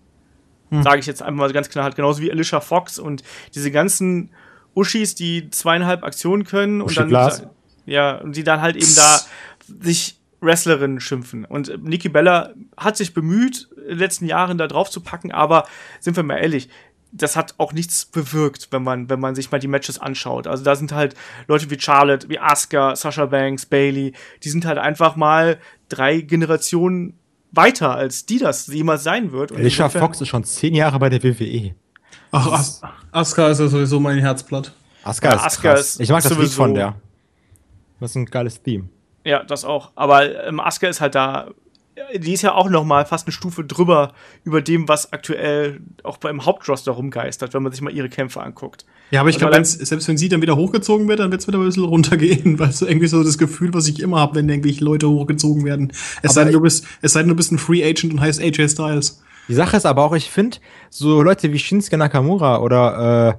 Sage 0.82 1.00
ich 1.00 1.06
jetzt 1.06 1.22
einfach 1.22 1.38
mal 1.38 1.52
ganz 1.52 1.68
klar, 1.68 1.84
halt 1.84 1.96
genauso 1.96 2.22
wie 2.22 2.32
Alicia 2.32 2.60
Fox 2.60 2.98
und 2.98 3.22
diese 3.54 3.70
ganzen 3.70 4.30
Uschis, 4.74 5.14
die 5.14 5.50
zweieinhalb 5.50 6.02
Aktionen 6.02 6.44
können 6.44 6.80
und 6.80 6.86
Uschi 6.86 7.00
dann 7.00 7.08
Glas. 7.08 7.42
ja, 7.84 8.16
und 8.16 8.36
die 8.36 8.42
dann 8.42 8.62
halt 8.62 8.76
eben 8.76 8.94
da 8.94 9.20
sich 9.82 10.18
Wrestlerinnen 10.42 11.00
schimpfen. 11.00 11.44
Und 11.44 11.68
äh, 11.68 11.78
Nikki 11.80 12.08
Bella 12.08 12.52
hat 12.76 12.96
sich 12.96 13.14
bemüht, 13.14 13.68
in 13.76 13.88
den 13.90 13.98
letzten 13.98 14.26
Jahren 14.26 14.58
da 14.58 14.66
drauf 14.66 14.90
zu 14.90 15.00
packen, 15.00 15.30
aber 15.32 15.64
sind 16.00 16.16
wir 16.16 16.22
mal 16.22 16.36
ehrlich, 16.38 16.68
das 17.14 17.36
hat 17.36 17.54
auch 17.58 17.72
nichts 17.74 18.06
bewirkt, 18.06 18.68
wenn 18.70 18.82
man, 18.82 19.10
wenn 19.10 19.20
man 19.20 19.34
sich 19.34 19.50
mal 19.50 19.58
die 19.58 19.68
Matches 19.68 19.98
anschaut. 19.98 20.46
Also 20.46 20.64
da 20.64 20.74
sind 20.76 20.92
halt 20.92 21.14
Leute 21.46 21.70
wie 21.70 21.78
Charlotte, 21.78 22.28
wie 22.30 22.38
Asuka, 22.38 22.96
Sasha 22.96 23.26
Banks, 23.26 23.66
Bailey, 23.66 24.14
die 24.42 24.48
sind 24.48 24.64
halt 24.64 24.78
einfach 24.78 25.14
mal 25.16 25.58
drei 25.90 26.20
Generationen 26.22 27.18
weiter, 27.50 27.94
als 27.94 28.24
die 28.24 28.38
das 28.38 28.66
jemals 28.68 29.04
sein 29.04 29.30
wird. 29.30 29.52
Und 29.52 29.58
Alicia 29.58 29.90
Fox 29.90 30.22
ist 30.22 30.28
schon 30.28 30.42
zehn 30.44 30.74
Jahre 30.74 30.98
bei 30.98 31.10
der 31.10 31.22
WWE. 31.22 31.74
Ach, 32.30 32.50
As 32.52 32.80
Asuka 33.10 33.48
ist 33.48 33.60
ja 33.60 33.68
sowieso 33.68 34.00
mein 34.00 34.18
Herzblatt. 34.18 34.72
Asuka 35.04 35.28
Ja, 35.28 35.34
ist 35.36 35.42
Asuka 35.44 35.68
krass. 35.74 35.80
ist 35.96 36.00
ich 36.00 36.08
mag 36.08 36.22
das 36.22 36.30
Lied 36.30 36.38
sowieso- 36.38 36.56
von 36.62 36.74
der. 36.74 36.94
Das 38.00 38.12
ist 38.12 38.16
ein 38.16 38.24
geiles 38.24 38.62
Theme. 38.62 38.88
Ja, 39.24 39.42
das 39.44 39.64
auch. 39.64 39.90
Aber 39.94 40.46
ähm, 40.46 40.60
Asuka 40.60 40.88
ist 40.88 41.00
halt 41.00 41.14
da, 41.14 41.50
die 42.14 42.32
ist 42.32 42.42
ja 42.42 42.54
auch 42.54 42.70
noch 42.70 42.84
mal 42.84 43.04
fast 43.04 43.26
eine 43.26 43.32
Stufe 43.32 43.64
drüber 43.64 44.12
über 44.44 44.62
dem, 44.62 44.88
was 44.88 45.12
aktuell 45.12 45.80
auch 46.02 46.16
beim 46.16 46.44
Hauptroster 46.44 46.92
rumgeistert, 46.92 47.54
wenn 47.54 47.62
man 47.62 47.72
sich 47.72 47.82
mal 47.82 47.92
ihre 47.92 48.08
Kämpfe 48.08 48.42
anguckt. 48.42 48.84
Ja, 49.10 49.20
aber 49.20 49.28
ich 49.28 49.36
Also 49.36 49.46
glaube, 49.48 49.64
selbst 49.64 50.08
wenn 50.08 50.16
sie 50.16 50.28
dann 50.28 50.40
wieder 50.40 50.56
hochgezogen 50.56 51.06
wird, 51.06 51.20
dann 51.20 51.30
wird 51.30 51.42
es 51.42 51.46
wieder 51.46 51.58
ein 51.58 51.64
bisschen 51.66 51.84
runtergehen, 51.84 52.58
weil 52.58 52.72
so 52.72 52.86
irgendwie 52.86 53.08
so 53.08 53.22
das 53.22 53.36
Gefühl, 53.36 53.74
was 53.74 53.86
ich 53.88 54.00
immer 54.00 54.20
habe, 54.20 54.36
wenn 54.36 54.48
irgendwelche 54.48 54.82
Leute 54.84 55.08
hochgezogen 55.08 55.64
werden. 55.64 55.92
Es 56.22 56.34
sei, 56.34 56.44
denn, 56.44 56.54
du 56.54 56.60
bist, 56.60 56.86
es 57.02 57.12
sei 57.12 57.20
denn, 57.20 57.28
du 57.28 57.36
bist 57.36 57.52
ein 57.52 57.58
Free 57.58 57.84
Agent 57.84 58.14
und 58.14 58.20
heißt 58.20 58.40
AJ 58.40 58.70
Styles. 58.70 59.22
Die 59.48 59.54
Sache 59.54 59.76
ist 59.76 59.86
aber 59.86 60.02
auch, 60.04 60.14
ich 60.14 60.30
finde, 60.30 60.58
so 60.88 61.20
Leute 61.22 61.52
wie 61.52 61.58
Shinsuke 61.58 61.98
Nakamura 61.98 62.60
oder 62.60 63.38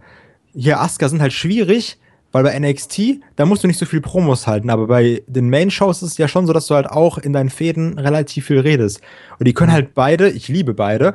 äh, 0.53 0.59
hier 0.59 0.79
Asuka 0.79 1.09
sind 1.09 1.21
halt 1.21 1.33
schwierig, 1.33 1.97
weil 2.33 2.43
bei 2.43 2.59
NXT, 2.59 3.21
da 3.35 3.45
musst 3.45 3.63
du 3.63 3.67
nicht 3.67 3.77
so 3.79 3.85
viel 3.85 4.01
Promos 4.01 4.47
halten, 4.47 4.69
aber 4.69 4.87
bei 4.87 5.23
den 5.27 5.49
Main-Shows 5.49 6.01
ist 6.01 6.11
es 6.11 6.17
ja 6.17 6.27
schon 6.27 6.47
so, 6.47 6.51
dass 6.51 6.67
du 6.67 6.75
halt 6.75 6.87
auch 6.87 7.17
in 7.19 7.31
deinen 7.31 7.49
Fäden 7.49 7.97
relativ 7.97 8.47
viel 8.47 8.59
redest. 8.59 9.01
Und 9.39 9.47
die 9.47 9.53
können 9.53 9.71
halt 9.71 9.93
beide, 9.93 10.29
ich 10.29 10.47
liebe 10.47 10.73
beide, 10.73 11.13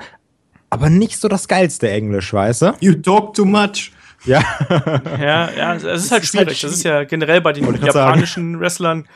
aber 0.70 0.88
nicht 0.88 1.18
so 1.20 1.28
das 1.28 1.48
geilste 1.48 1.90
Englisch, 1.90 2.32
weißt 2.32 2.62
du? 2.62 2.74
You 2.80 2.94
talk 2.94 3.34
too 3.34 3.44
much. 3.44 3.90
Ja. 4.24 4.42
Ja, 5.18 5.50
ja, 5.50 5.74
es 5.74 5.82
ist 5.82 5.86
halt 5.86 5.96
ist 5.96 6.10
halt 6.12 6.26
schwierig. 6.26 6.60
das 6.60 6.72
ist 6.72 6.84
ja 6.84 7.04
generell 7.04 7.40
bei 7.40 7.52
den 7.52 7.64
grad 7.64 7.80
sagen. 7.80 7.86
japanischen 7.86 8.60
Wrestlern 8.60 9.08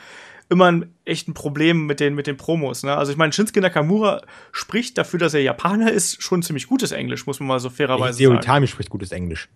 immer 0.49 0.71
ein 0.71 0.93
echt 1.05 1.29
ein 1.29 1.33
Problem 1.33 1.85
mit 1.85 2.01
den, 2.01 2.15
mit 2.15 2.27
den 2.27 2.35
Promos. 2.35 2.83
Ne? 2.83 2.95
Also 2.95 3.13
ich 3.13 3.17
meine, 3.17 3.31
Shinsuke 3.31 3.61
Nakamura 3.61 4.21
spricht 4.51 4.97
dafür, 4.97 5.19
dass 5.19 5.33
er 5.33 5.41
Japaner 5.41 5.91
ist, 5.91 6.21
schon 6.21 6.43
ziemlich 6.43 6.67
gutes 6.67 6.91
Englisch, 6.91 7.25
muss 7.25 7.39
man 7.39 7.47
mal 7.47 7.59
so 7.59 7.69
fairerweise 7.69 8.17
Hideo 8.17 8.31
sagen. 8.31 8.41
Itami 8.43 8.67
spricht 8.67 8.89
gutes 8.89 9.11
Englisch. 9.13 9.49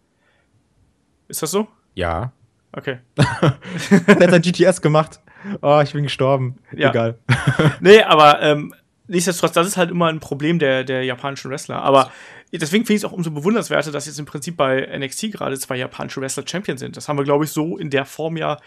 Ist 1.27 1.43
das 1.43 1.51
so? 1.51 1.67
Ja. 1.93 2.31
Okay. 2.73 2.99
Der 3.17 4.27
hat 4.27 4.31
sein 4.31 4.41
GTS 4.41 4.81
gemacht. 4.81 5.19
Oh, 5.61 5.79
ich 5.83 5.93
bin 5.93 6.03
gestorben. 6.03 6.57
Ja. 6.75 6.89
Egal. 6.89 7.17
Nee, 7.79 8.01
aber 8.01 8.41
ähm, 8.41 8.73
nichtsdestotrotz, 9.07 9.53
das 9.53 9.67
ist 9.67 9.77
halt 9.77 9.89
immer 9.91 10.07
ein 10.07 10.19
Problem 10.19 10.59
der, 10.59 10.83
der 10.83 11.03
japanischen 11.03 11.49
Wrestler. 11.49 11.81
Aber 11.81 12.11
deswegen 12.51 12.85
finde 12.85 12.97
ich 12.97 13.03
es 13.03 13.05
auch 13.05 13.13
umso 13.13 13.31
bewundernswerter, 13.31 13.91
dass 13.91 14.05
jetzt 14.05 14.19
im 14.19 14.25
Prinzip 14.25 14.57
bei 14.57 14.87
NXT 14.97 15.31
gerade 15.31 15.57
zwei 15.57 15.77
japanische 15.77 16.21
Wrestler 16.21 16.43
Champion 16.45 16.77
sind. 16.77 16.97
Das 16.97 17.07
haben 17.07 17.17
wir, 17.17 17.23
glaube 17.23 17.45
ich, 17.45 17.51
so 17.51 17.77
in 17.77 17.89
der 17.89 18.05
Form 18.05 18.37
ja 18.37 18.57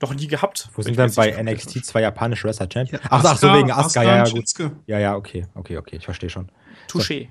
noch 0.00 0.14
nie 0.14 0.26
gehabt. 0.28 0.68
Wo 0.74 0.82
sind 0.82 0.98
denn 0.98 1.12
bei 1.14 1.30
NXT 1.42 1.84
zwei 1.84 2.02
japanische 2.02 2.46
Wrestler 2.46 2.68
Champion? 2.72 3.00
Ja, 3.02 3.08
ach, 3.10 3.24
ach 3.24 3.36
so, 3.36 3.48
Asuka- 3.48 3.58
wegen 3.58 3.70
Asuka, 3.70 3.86
Asuka 3.86 4.02
ja, 4.02 4.16
ja, 4.16 4.22
gut. 4.24 4.30
Shinsuke. 4.32 4.70
Ja, 4.86 4.98
ja, 4.98 5.16
okay, 5.16 5.46
okay, 5.54 5.76
okay, 5.78 5.96
ich 5.96 6.04
verstehe 6.04 6.30
schon. 6.30 6.48
Touché. 6.90 7.28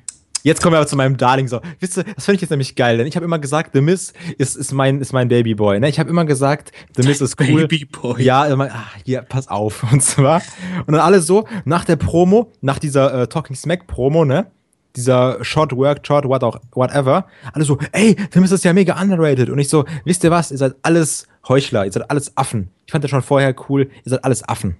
Jetzt 0.47 0.61
kommen 0.61 0.75
wir 0.75 0.77
aber 0.77 0.87
zu 0.87 0.95
meinem 0.95 1.17
Darling. 1.17 1.49
So, 1.49 1.59
wisst 1.81 1.97
ihr, 1.97 2.05
das 2.05 2.23
finde 2.23 2.35
ich 2.37 2.41
jetzt 2.41 2.51
nämlich 2.51 2.77
geil, 2.77 2.97
denn 2.97 3.05
ich 3.05 3.17
habe 3.17 3.25
immer 3.25 3.37
gesagt, 3.37 3.71
The 3.73 3.81
Miz 3.81 4.13
ist, 4.37 4.55
ist 4.55 4.71
mein, 4.71 5.01
ist 5.01 5.11
mein 5.11 5.27
Babyboy. 5.27 5.77
Ne? 5.81 5.89
Ich 5.89 5.99
habe 5.99 6.09
immer 6.09 6.23
gesagt, 6.23 6.71
The 6.95 7.05
Miz 7.05 7.19
ist 7.19 7.35
cool. 7.41 7.67
Babyboy. 7.67 8.23
Ja, 8.23 8.45
immer, 8.45 8.69
ach, 8.71 8.95
hier, 9.03 9.23
pass 9.23 9.49
auf. 9.49 9.83
Und 9.91 10.01
zwar, 10.01 10.41
und 10.85 10.93
dann 10.93 11.01
alle 11.01 11.19
so, 11.19 11.45
nach 11.65 11.83
der 11.83 11.97
Promo, 11.97 12.53
nach 12.61 12.79
dieser 12.79 13.23
äh, 13.23 13.27
Talking 13.27 13.57
Smack 13.57 13.87
Promo, 13.87 14.23
ne? 14.23 14.47
Dieser 14.95 15.43
Short 15.43 15.75
Work, 15.75 16.07
Short, 16.07 16.23
what 16.23 16.45
auch, 16.45 16.61
whatever. 16.71 17.25
Alle 17.51 17.65
so, 17.65 17.77
ey, 17.91 18.15
The 18.31 18.39
Miz 18.39 18.51
ist 18.51 18.63
ja 18.63 18.71
mega 18.71 18.97
underrated. 19.01 19.49
Und 19.49 19.59
ich 19.59 19.67
so, 19.67 19.83
wisst 20.05 20.23
ihr 20.23 20.31
was? 20.31 20.51
Ihr 20.51 20.59
seid 20.59 20.75
alles 20.81 21.27
Heuchler, 21.49 21.83
ihr 21.83 21.91
seid 21.91 22.09
alles 22.09 22.37
Affen. 22.37 22.69
Ich 22.85 22.93
fand 22.93 23.03
das 23.03 23.11
schon 23.11 23.21
vorher 23.21 23.53
cool, 23.67 23.89
ihr 24.05 24.09
seid 24.11 24.23
alles 24.23 24.47
Affen. 24.47 24.77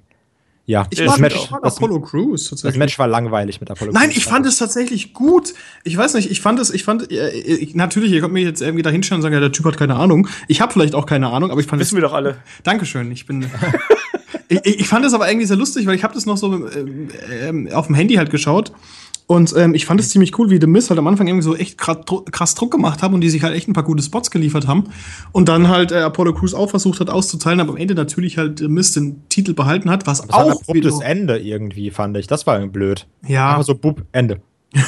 Ja, 0.67 0.85
Ich 0.89 0.99
das, 0.99 1.17
Match, 1.17 1.35
ich 1.35 1.49
das, 1.63 1.77
Apollo 1.77 2.01
Crews 2.01 2.49
das. 2.49 2.75
Match 2.75 2.99
war 2.99 3.07
langweilig 3.07 3.61
mit 3.61 3.71
Apollo 3.71 3.93
Nein, 3.93 4.09
Crews. 4.09 4.17
ich 4.17 4.25
fand 4.25 4.45
es 4.45 4.57
tatsächlich 4.57 5.13
gut. 5.13 5.53
Ich 5.85 5.95
weiß 5.95 6.13
nicht, 6.15 6.29
ich 6.29 6.41
fand 6.41 6.59
es, 6.59 6.71
ich 6.71 6.83
fand, 6.83 7.09
äh, 7.09 7.29
ich, 7.29 7.73
natürlich, 7.73 8.11
ihr 8.11 8.19
könnt 8.19 8.33
mir 8.33 8.43
jetzt 8.43 8.61
irgendwie 8.61 8.83
da 8.83 8.89
hinstellen 8.89 9.19
und 9.19 9.21
sagen, 9.21 9.33
ja, 9.33 9.39
der 9.39 9.53
Typ 9.53 9.65
hat 9.65 9.77
keine 9.77 9.95
Ahnung. 9.95 10.27
Ich 10.49 10.59
habe 10.59 10.73
vielleicht 10.73 10.93
auch 10.93 11.05
keine 11.05 11.29
Ahnung, 11.29 11.51
aber 11.51 11.61
ich 11.61 11.67
fand 11.67 11.81
es. 11.81 11.87
Wissen 11.87 11.95
wir 11.95 12.01
doch 12.01 12.13
alle. 12.13 12.39
Dankeschön, 12.63 13.09
ich 13.13 13.25
bin. 13.25 13.45
ich, 14.49 14.59
ich 14.65 14.79
ich 14.81 14.87
fand 14.89 15.05
es 15.05 15.13
aber 15.13 15.29
irgendwie 15.29 15.47
sehr 15.47 15.55
lustig, 15.55 15.85
weil 15.85 15.95
ich 15.95 16.03
habe 16.03 16.13
das 16.13 16.25
noch 16.25 16.35
so 16.35 16.53
ähm, 16.53 17.07
ähm, 17.31 17.69
auf 17.71 17.87
dem 17.87 17.95
Handy 17.95 18.15
halt 18.15 18.29
geschaut. 18.29 18.73
Und 19.27 19.53
ähm, 19.57 19.75
ich 19.75 19.85
fand 19.85 19.99
es 19.99 20.09
ziemlich 20.09 20.39
cool, 20.39 20.49
wie 20.49 20.59
The 20.59 20.67
Miz 20.67 20.89
halt 20.89 20.97
am 20.97 21.05
Anfang 21.05 21.27
irgendwie 21.27 21.43
so 21.43 21.53
echt 21.53 21.77
krass, 21.77 22.55
Druck 22.55 22.71
gemacht 22.71 23.03
haben 23.03 23.13
und 23.13 23.19
die 23.19 23.29
sich 23.29 23.43
halt 23.43 23.53
echt 23.55 23.67
ein 23.67 23.73
paar 23.73 23.83
gute 23.83 24.01
Spots 24.01 24.31
geliefert 24.31 24.67
haben. 24.67 24.85
Und 25.33 25.49
dann 25.49 25.67
halt 25.67 25.91
äh, 25.91 25.97
Apollo 25.97 26.33
Crews 26.35 26.53
auch 26.53 26.69
versucht 26.69 27.01
hat 27.01 27.09
auszuteilen, 27.09 27.59
aber 27.59 27.71
am 27.71 27.77
Ende 27.77 27.93
natürlich 27.93 28.37
halt 28.37 28.59
The 28.59 28.69
Miz 28.69 28.93
den 28.93 29.27
Titel 29.27 29.53
behalten 29.53 29.91
hat, 29.91 30.07
was 30.07 30.21
Das 30.21 30.29
war 30.29 30.45
ein 30.45 30.53
auch 30.53 31.01
Ende 31.01 31.39
irgendwie, 31.39 31.91
fand 31.91 32.15
ich. 32.15 32.27
Das 32.27 32.47
war 32.47 32.65
blöd. 32.67 33.05
Ja. 33.27 33.49
Aber 33.49 33.63
so, 33.63 33.75
bub, 33.75 34.03
Ende. 34.13 34.41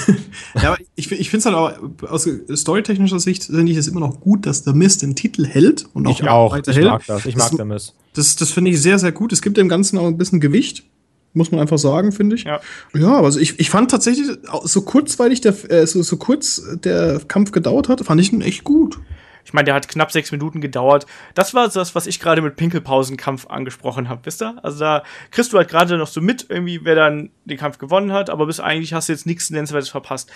Ja, 0.55 0.71
aber 0.71 0.77
ich, 0.95 1.11
ich 1.11 1.29
finde 1.29 1.37
es 1.39 1.45
halt 1.45 1.55
auch 1.55 2.09
aus 2.09 2.27
storytechnischer 2.53 3.19
Sicht 3.19 3.45
finde 3.45 3.71
ich 3.71 3.77
es 3.77 3.87
immer 3.87 3.99
noch 3.99 4.19
gut, 4.19 4.45
dass 4.45 4.63
The 4.63 4.73
Miz 4.73 4.97
den 4.97 5.15
Titel 5.15 5.45
hält 5.45 5.85
und 5.93 6.07
auch, 6.07 6.19
Ich 6.19 6.27
auch. 6.27 6.53
weiter 6.53 6.71
Ich 6.71 6.83
mag 6.83 7.05
das. 7.05 7.25
Ich 7.25 7.35
mag 7.35 7.49
das, 7.49 7.57
The 7.57 7.65
Miz. 7.65 7.93
das, 8.13 8.35
das 8.35 8.51
finde 8.51 8.71
ich 8.71 8.81
sehr, 8.81 8.99
sehr 8.99 9.11
gut. 9.11 9.33
Es 9.33 9.41
gibt 9.41 9.57
dem 9.57 9.69
Ganzen 9.69 9.97
auch 9.97 10.07
ein 10.07 10.17
bisschen 10.17 10.39
Gewicht. 10.39 10.85
Muss 11.33 11.51
man 11.51 11.61
einfach 11.61 11.77
sagen, 11.77 12.11
finde 12.11 12.35
ich. 12.35 12.43
Ja. 12.43 12.59
Ja, 12.93 13.21
also 13.21 13.39
ich, 13.39 13.59
ich 13.59 13.69
fand 13.69 13.91
tatsächlich, 13.91 14.27
so 14.63 14.81
kurzweilig 14.81 15.41
der, 15.41 15.53
äh, 15.71 15.85
so, 15.85 16.01
so 16.01 16.17
kurz 16.17 16.61
der 16.83 17.21
Kampf 17.27 17.51
gedauert 17.51 17.87
hat, 17.87 18.01
fand 18.01 18.19
ich 18.19 18.33
ihn 18.33 18.41
echt 18.41 18.63
gut. 18.63 18.99
Ich 19.45 19.53
meine, 19.53 19.65
der 19.65 19.75
hat 19.75 19.87
knapp 19.87 20.11
sechs 20.11 20.31
Minuten 20.31 20.61
gedauert. 20.61 21.05
Das 21.33 21.53
war 21.53 21.67
das, 21.67 21.95
was 21.95 22.07
ich 22.07 22.19
gerade 22.19 22.41
mit 22.41 22.55
Pinkelpausenkampf 22.55 23.47
angesprochen 23.47 24.09
habe, 24.09 24.21
wisst 24.25 24.43
ihr? 24.43 24.59
Also 24.63 24.79
da 24.79 25.03
kriegst 25.31 25.53
du 25.53 25.57
halt 25.57 25.69
gerade 25.69 25.97
noch 25.97 26.07
so 26.07 26.21
mit, 26.21 26.47
irgendwie, 26.49 26.81
wer 26.83 26.95
dann 26.95 27.31
den 27.45 27.57
Kampf 27.57 27.77
gewonnen 27.77 28.11
hat, 28.11 28.29
aber 28.29 28.45
bis 28.45 28.59
eigentlich 28.59 28.93
hast 28.93 29.09
du 29.09 29.13
jetzt 29.13 29.25
nichts 29.25 29.49
Nennenswertes 29.49 29.89
verpasst. 29.89 30.29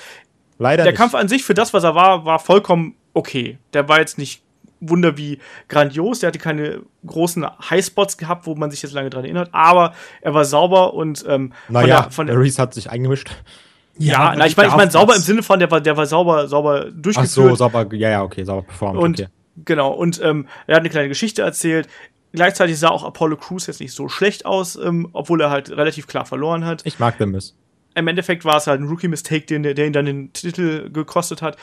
Leider 0.58 0.84
Der 0.84 0.94
nicht. 0.94 0.98
Kampf 0.98 1.16
an 1.16 1.28
sich, 1.28 1.44
für 1.44 1.54
das, 1.54 1.74
was 1.74 1.84
er 1.84 1.96
war, 1.96 2.26
war 2.26 2.40
vollkommen 2.40 2.96
okay. 3.14 3.58
Der 3.74 3.88
war 3.88 4.00
jetzt 4.00 4.18
nicht 4.18 4.42
Wunder 4.90 5.18
wie 5.18 5.40
grandios, 5.68 6.20
der 6.20 6.28
hatte 6.28 6.40
keine 6.40 6.82
großen 7.06 7.46
Highspots 7.70 8.18
gehabt, 8.18 8.46
wo 8.46 8.56
man 8.56 8.72
sich 8.72 8.82
jetzt 8.82 8.94
lange 8.94 9.10
dran 9.10 9.24
erinnert, 9.24 9.50
aber 9.52 9.94
er 10.22 10.34
war 10.34 10.46
sauber 10.46 10.94
und 10.94 11.24
ähm, 11.28 11.54
von 11.68 11.74
naja, 11.74 12.02
der, 12.02 12.12
von 12.12 12.28
der, 12.28 12.38
hat 12.38 12.74
sich 12.74 12.90
eingemischt. 12.90 13.32
ja, 13.98 14.20
aber 14.20 14.36
na, 14.38 14.46
ich 14.48 14.58
meine, 14.58 14.70
ich 14.70 14.76
mein, 14.76 14.90
sauber 14.90 15.16
im 15.16 15.22
Sinne 15.22 15.44
von, 15.44 15.60
der 15.60 15.72
war, 15.72 15.82
der 15.82 15.98
war 15.98 16.06
sauber, 16.06 16.48
sauber 16.48 16.86
Ach 16.88 16.92
durchgeführt. 16.96 17.50
so, 17.50 17.56
sauber, 17.56 17.88
ja, 17.94 18.10
ja, 18.10 18.24
okay, 18.24 18.44
sauber 18.44 18.64
performt. 18.64 19.00
Und 19.00 19.22
okay. 19.22 19.30
genau, 19.66 19.92
und 19.92 20.22
ähm, 20.22 20.48
er 20.68 20.76
hat 20.76 20.82
eine 20.82 20.90
kleine 20.90 21.10
Geschichte 21.10 21.42
erzählt. 21.42 21.88
Gleichzeitig 22.32 22.80
sah 22.80 22.90
auch 22.90 23.04
Apollo 23.04 23.38
Crews 23.38 23.68
jetzt 23.68 23.80
nicht 23.80 23.94
so 23.94 24.10
schlecht 24.10 24.46
aus, 24.46 24.76
ähm, 24.76 25.10
obwohl 25.14 25.40
er 25.40 25.52
halt 25.52 25.70
relativ 25.70 26.08
klar 26.08 26.26
verloren 26.26 26.66
hat. 26.66 26.82
Ich 26.84 26.98
mag 26.98 27.16
The 27.20 27.28
Miz. 27.28 27.56
Im 27.96 28.08
Endeffekt 28.08 28.44
war 28.44 28.58
es 28.58 28.66
halt 28.66 28.82
ein 28.82 28.88
Rookie-Mistake, 28.88 29.46
den, 29.46 29.62
der 29.62 29.78
ihn 29.78 29.94
dann 29.94 30.06
den 30.06 30.34
Titel 30.34 30.90
gekostet 30.90 31.44
hat. 31.44 31.58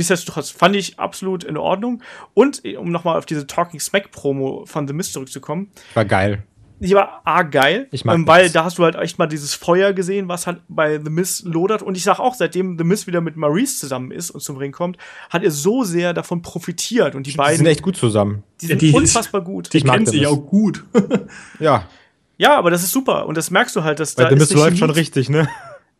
Nichtsdestotrotz 0.00 0.48
fand 0.48 0.74
ich 0.76 0.98
absolut 0.98 1.44
in 1.44 1.58
Ordnung. 1.58 2.02
Und 2.32 2.62
um 2.78 2.90
nochmal 2.90 3.18
auf 3.18 3.26
diese 3.26 3.46
Talking 3.46 3.80
Smack-Promo 3.80 4.64
von 4.64 4.88
The 4.88 4.94
Mist 4.94 5.12
zurückzukommen, 5.12 5.70
War 5.92 6.06
geil. 6.06 6.42
die 6.78 6.94
war 6.94 7.20
A 7.26 7.42
geil, 7.42 7.86
Ich 7.92 8.06
mag 8.06 8.14
ähm, 8.14 8.26
weil 8.26 8.44
das. 8.44 8.52
da 8.54 8.64
hast 8.64 8.78
du 8.78 8.84
halt 8.84 8.94
echt 8.94 9.18
mal 9.18 9.26
dieses 9.26 9.52
Feuer 9.54 9.92
gesehen, 9.92 10.28
was 10.28 10.46
halt 10.46 10.62
bei 10.68 10.98
The 10.98 11.10
Miz 11.10 11.42
lodert. 11.44 11.82
Und 11.82 11.98
ich 11.98 12.02
sag 12.04 12.18
auch, 12.18 12.34
seitdem 12.34 12.78
The 12.78 12.84
Miz 12.84 13.06
wieder 13.06 13.20
mit 13.20 13.36
Maurice 13.36 13.78
zusammen 13.78 14.10
ist 14.10 14.30
und 14.30 14.40
zum 14.40 14.56
Ring 14.56 14.72
kommt, 14.72 14.96
hat 15.28 15.42
er 15.44 15.50
so 15.50 15.84
sehr 15.84 16.14
davon 16.14 16.40
profitiert. 16.40 17.14
Und 17.14 17.26
die 17.26 17.32
Die 17.32 17.36
beiden, 17.36 17.58
sind 17.58 17.66
echt 17.66 17.82
gut 17.82 17.96
zusammen. 17.98 18.42
die 18.62 18.66
sind 18.68 18.80
die- 18.80 18.92
unfassbar 18.92 19.42
gut. 19.42 19.70
Die 19.74 19.76
Ich 19.78 19.84
The 19.84 20.06
sich 20.06 20.26
auch 20.26 20.36
gut. 20.46 20.82
Ja, 21.58 21.84
Ja, 22.38 22.56
aber 22.56 22.70
das 22.70 22.82
ist 22.82 22.92
super. 22.92 23.26
Und 23.26 23.36
das 23.36 23.50
merkst 23.50 23.76
du 23.76 23.84
halt, 23.84 24.00
dass 24.00 24.16
weil 24.16 24.28
The 24.30 24.36
ist 24.36 24.40
Miz 24.40 24.50
eine 24.52 24.60
läuft 24.60 24.78
schon 24.78 24.88
richtig, 24.90 25.28
ne? 25.28 25.46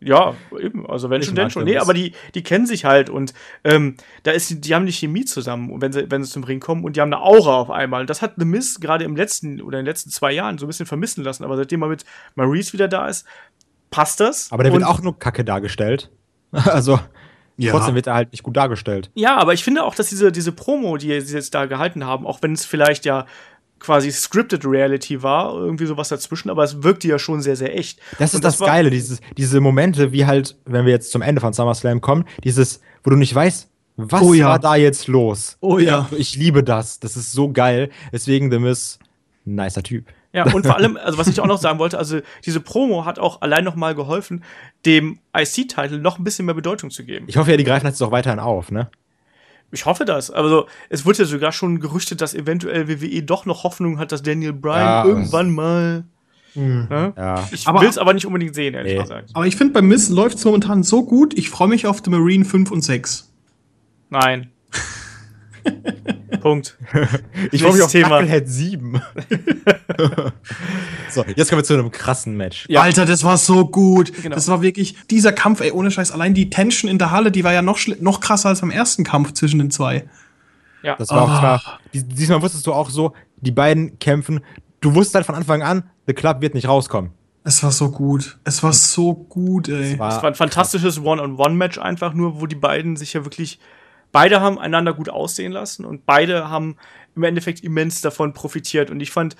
Ja, 0.03 0.35
eben. 0.59 0.89
Also 0.89 1.11
wenn 1.11 1.21
Ich 1.21 1.27
schon, 1.27 1.35
denn 1.35 1.51
schon. 1.51 1.65
Nee, 1.65 1.77
aber 1.77 1.93
die, 1.93 2.13
die 2.35 2.43
kennen 2.43 2.65
sich 2.67 2.87
halt 2.87 3.11
und 3.11 3.35
ähm, 3.65 3.97
da 4.23 4.31
ist 4.31 4.49
die, 4.49 4.61
die 4.61 4.75
haben 4.75 4.87
die 4.87 4.93
Chemie 4.93 5.27
zusammen, 5.27 5.81
wenn 5.83 5.93
sie, 5.93 6.11
wenn 6.11 6.25
sie 6.25 6.31
zum 6.31 6.43
Ring 6.45 6.59
kommen 6.59 6.85
und 6.85 6.97
die 6.97 7.01
haben 7.03 7.13
eine 7.13 7.23
Aura 7.23 7.57
auf 7.61 7.71
einmal. 7.71 8.01
Und 8.01 8.09
das 8.09 8.23
hat 8.23 8.35
The 8.39 8.47
Miz 8.47 8.81
gerade 8.81 9.05
im 9.05 9.15
letzten 9.15 9.61
oder 9.61 9.79
in 9.79 9.85
den 9.85 9.91
letzten 9.91 10.11
zwei 10.11 10.33
Jahren 10.33 10.57
so 10.57 10.65
ein 10.65 10.69
bisschen 10.69 10.87
vermissen 10.87 11.23
lassen. 11.23 11.45
Aber 11.45 11.57
seitdem 11.57 11.83
er 11.83 11.89
mit 11.89 12.05
Maurice 12.35 12.73
wieder 12.73 12.89
da 12.89 13.09
ist, 13.09 13.27
passt 13.91 14.21
das. 14.21 14.51
Aber 14.53 14.63
der 14.63 14.73
wird 14.73 14.85
auch 14.85 15.03
nur 15.03 15.19
kacke 15.19 15.45
dargestellt. 15.45 16.11
Also, 16.53 16.99
Ja. 17.59 17.71
trotzdem 17.73 17.95
wird 17.95 18.07
er 18.07 18.15
halt 18.15 18.33
nicht 18.33 18.43
gut 18.43 18.57
dargestellt. 18.57 19.11
Ja, 19.15 19.37
aber 19.37 19.53
ich 19.53 19.63
finde 19.63 19.85
auch, 19.85 19.95
dass 19.95 20.09
diese, 20.09 20.33
diese 20.33 20.51
Promo, 20.51 20.97
die 20.97 21.21
sie 21.21 21.37
jetzt 21.37 21.55
da 21.55 21.67
gehalten 21.67 22.05
haben, 22.07 22.27
auch 22.27 22.43
wenn 22.43 22.55
es 22.55 22.65
vielleicht 22.65 23.05
ja 23.05 23.27
quasi 23.81 24.13
scripted 24.13 24.65
Reality 24.65 25.23
war, 25.23 25.55
irgendwie 25.55 25.87
sowas 25.87 26.09
dazwischen, 26.11 26.51
aber 26.51 26.63
es 26.63 26.83
wirkte 26.83 27.09
ja 27.09 27.19
schon 27.19 27.41
sehr, 27.43 27.57
sehr 27.57 27.77
echt. 27.77 27.99
Das 28.19 28.35
ist 28.35 28.45
das, 28.45 28.61
war- 28.61 28.69
Geile, 28.69 28.91
dieses, 28.91 29.21
diese 29.37 29.61
Momente, 29.61 30.13
wie 30.13 30.27
halt, 30.27 30.57
wenn 30.67 30.85
wir 30.85 30.93
jetzt 30.93 31.11
zum 31.11 31.23
Ende 31.23 31.41
von 31.41 31.53
SummerSlam 31.53 32.01
kommen, 32.01 32.25
dieses, 32.45 32.81
wo 33.03 33.11
du 33.11 33.17
nicht 33.17 33.35
weißt, 33.35 33.69
was 33.97 34.23
Oh 34.23 34.33
ja. 34.35 34.47
war 34.49 34.59
da 34.59 34.77
jetzt 34.77 35.09
los? 35.09 35.57
Oh 35.61 35.79
ja. 35.79 36.09
Ich 36.17 36.35
liebe 36.37 36.63
das. 36.65 37.01
Das 37.01 37.17
ist 37.17 37.33
so 37.33 37.53
geil. 37.53 37.91
Deswegen 38.13 38.51
The 38.51 38.59
Miz, 38.59 38.99
nicer 39.45 39.83
Typ. 39.83 40.07
Ja, 40.33 40.45
und 40.55 40.65
vor 40.65 40.77
allem, 40.77 40.97
also 40.97 41.19
was 41.19 41.27
ich 41.27 41.41
auch 41.41 41.47
noch 41.47 41.59
sagen 41.59 41.79
wollte, 41.81 41.99
also 41.99 42.21
diese 42.47 42.61
Promo 42.61 43.05
hat 43.05 43.19
auch 43.19 43.43
allein 43.43 43.65
noch 43.65 43.75
mal 43.75 43.95
geholfen, 43.95 44.45
dem 44.87 45.19
IC-Titel 45.37 45.99
noch 45.99 46.19
ein 46.19 46.25
bisschen 46.25 46.47
mehr 46.47 46.55
Bedeutung 46.55 46.91
zu 46.91 47.05
geben. 47.05 47.27
Ich 47.29 47.37
hoffe 47.37 47.51
ja, 47.51 47.57
die 47.57 47.65
greifen 47.65 47.87
jetzt 47.87 48.01
auch 48.03 48.13
weiterhin 48.13 48.39
auf, 48.39 48.71
ne? 48.71 48.91
Ich 49.73 49.87
hoffe 49.87 50.05
das. 50.05 50.31
Also, 50.31 50.67
es 50.89 51.07
wurde 51.07 51.19
ja 51.19 51.25
sogar 51.27 51.53
schon 51.53 51.79
gerüchtet, 51.81 52.21
dass 52.21 52.35
eventuell 52.35 52.89
WWE 52.89 53.23
doch 53.23 53.47
noch 53.47 53.63
Hoffnung 53.65 53.99
hat, 53.99 54.11
dass 54.13 54.23
Daniel 54.23 54.53
Bryan 54.53 54.81
Ja. 54.83 55.05
irgendwann 55.05 55.51
mal. 55.55 56.05
Ne? 56.57 57.13
Ja. 57.17 57.49
Ich 57.53 57.65
will 57.67 57.89
es 57.89 57.97
aber 57.97 58.13
nicht 58.13 58.27
unbedingt 58.27 58.57
sehen, 58.57 58.75
ehrlich 58.75 58.95
Nee. 58.95 59.01
gesagt. 59.01 59.31
Aber 59.35 59.47
ich 59.47 59.55
finde, 59.55 59.73
bei 59.73 59.83
Miss 59.83 60.09
läuft 60.09 60.39
es 60.39 60.45
momentan 60.45 60.83
so 60.83 61.05
gut. 61.05 61.39
Ich 61.39 61.49
freue 61.49 61.69
mich 61.69 61.87
auf 61.87 62.01
The 62.05 62.11
Marine 62.11 62.45
5 62.45 62.73
und 62.73 62.81
6. 62.83 63.31
Nein. 64.09 64.51
Punkt. 66.41 66.79
Ich 67.53 67.63
freue 67.63 67.73
mich 67.75 67.83
auf 67.83 67.91
Thema. 67.93 68.19
Knucklehead 68.19 68.49
7. 68.49 69.03
so, 71.11 71.25
jetzt 71.37 71.49
kommen 71.49 71.61
wir 71.61 71.65
zu 71.65 71.75
einem 71.75 71.91
krassen 71.91 72.37
Match. 72.37 72.67
Ja. 72.69 72.81
Alter, 72.83 73.05
das 73.07 73.25
war 73.25 73.37
so 73.37 73.67
gut. 73.67 74.13
Genau. 74.23 74.35
Das 74.35 74.49
war 74.49 74.63
wirklich 74.63 74.97
dieser 75.11 75.33
Kampf, 75.33 75.61
ey, 75.61 75.71
ohne 75.73 75.91
Scheiß. 75.91 76.13
Allein 76.13 76.35
die 76.35 76.51
Tension 76.51 76.91
in 76.91 76.99
der 76.99 77.11
Halle, 77.11 77.31
die 77.31 77.45
war 77.45 77.53
ja 77.53 77.63
noch, 77.63 77.79
noch 78.01 78.21
krasser 78.21 78.49
als 78.49 78.61
beim 78.61 78.71
ersten 78.71 79.05
Kampf 79.05 79.33
zwischen 79.33 79.59
den 79.59 79.71
zwei. 79.71 80.09
Ja. 80.83 80.97
Das 80.97 81.11
war 81.11 81.23
auch 81.23 81.29
Ah. 81.31 81.39
zwar, 81.41 81.81
dies- 81.93 82.07
diesmal 82.09 82.41
wusstest 82.43 82.67
du 82.67 82.73
auch 82.73 82.89
so, 82.91 83.13
die 83.41 83.51
beiden 83.53 83.99
kämpfen. 83.99 84.41
Du 84.81 84.95
wusstest 84.95 85.15
halt 85.17 85.27
von 85.27 85.35
Anfang 85.35 85.63
an, 85.63 85.85
The 86.07 86.15
Club 86.15 86.41
wird 86.41 86.55
nicht 86.55 86.69
rauskommen. 86.69 87.11
Es 87.45 87.63
war 87.63 87.71
so 87.71 87.91
gut. 87.91 88.39
Es 88.45 88.63
war 88.63 88.73
so 88.73 89.15
gut, 89.15 89.69
ey. 89.69 89.93
Es 89.95 89.99
war 89.99 90.25
ein 90.25 90.35
fantastisches 90.35 90.99
One-on-One-Match 91.03 91.79
einfach 91.79 92.13
nur, 92.15 92.41
wo 92.41 92.47
die 92.47 92.55
beiden 92.57 92.97
sich 92.97 93.13
ja 93.15 93.25
wirklich, 93.25 93.59
beide 94.13 94.41
haben 94.41 94.59
einander 94.59 94.95
gut 94.95 95.09
aussehen 95.09 95.53
lassen 95.53 95.85
und 95.85 96.07
beide 96.07 96.49
haben 96.49 96.77
im 97.15 97.23
Endeffekt 97.23 97.63
immens 97.63 98.01
davon 98.01 98.33
profitiert. 98.33 98.91
Und 98.91 99.01
ich 99.01 99.11
fand, 99.11 99.37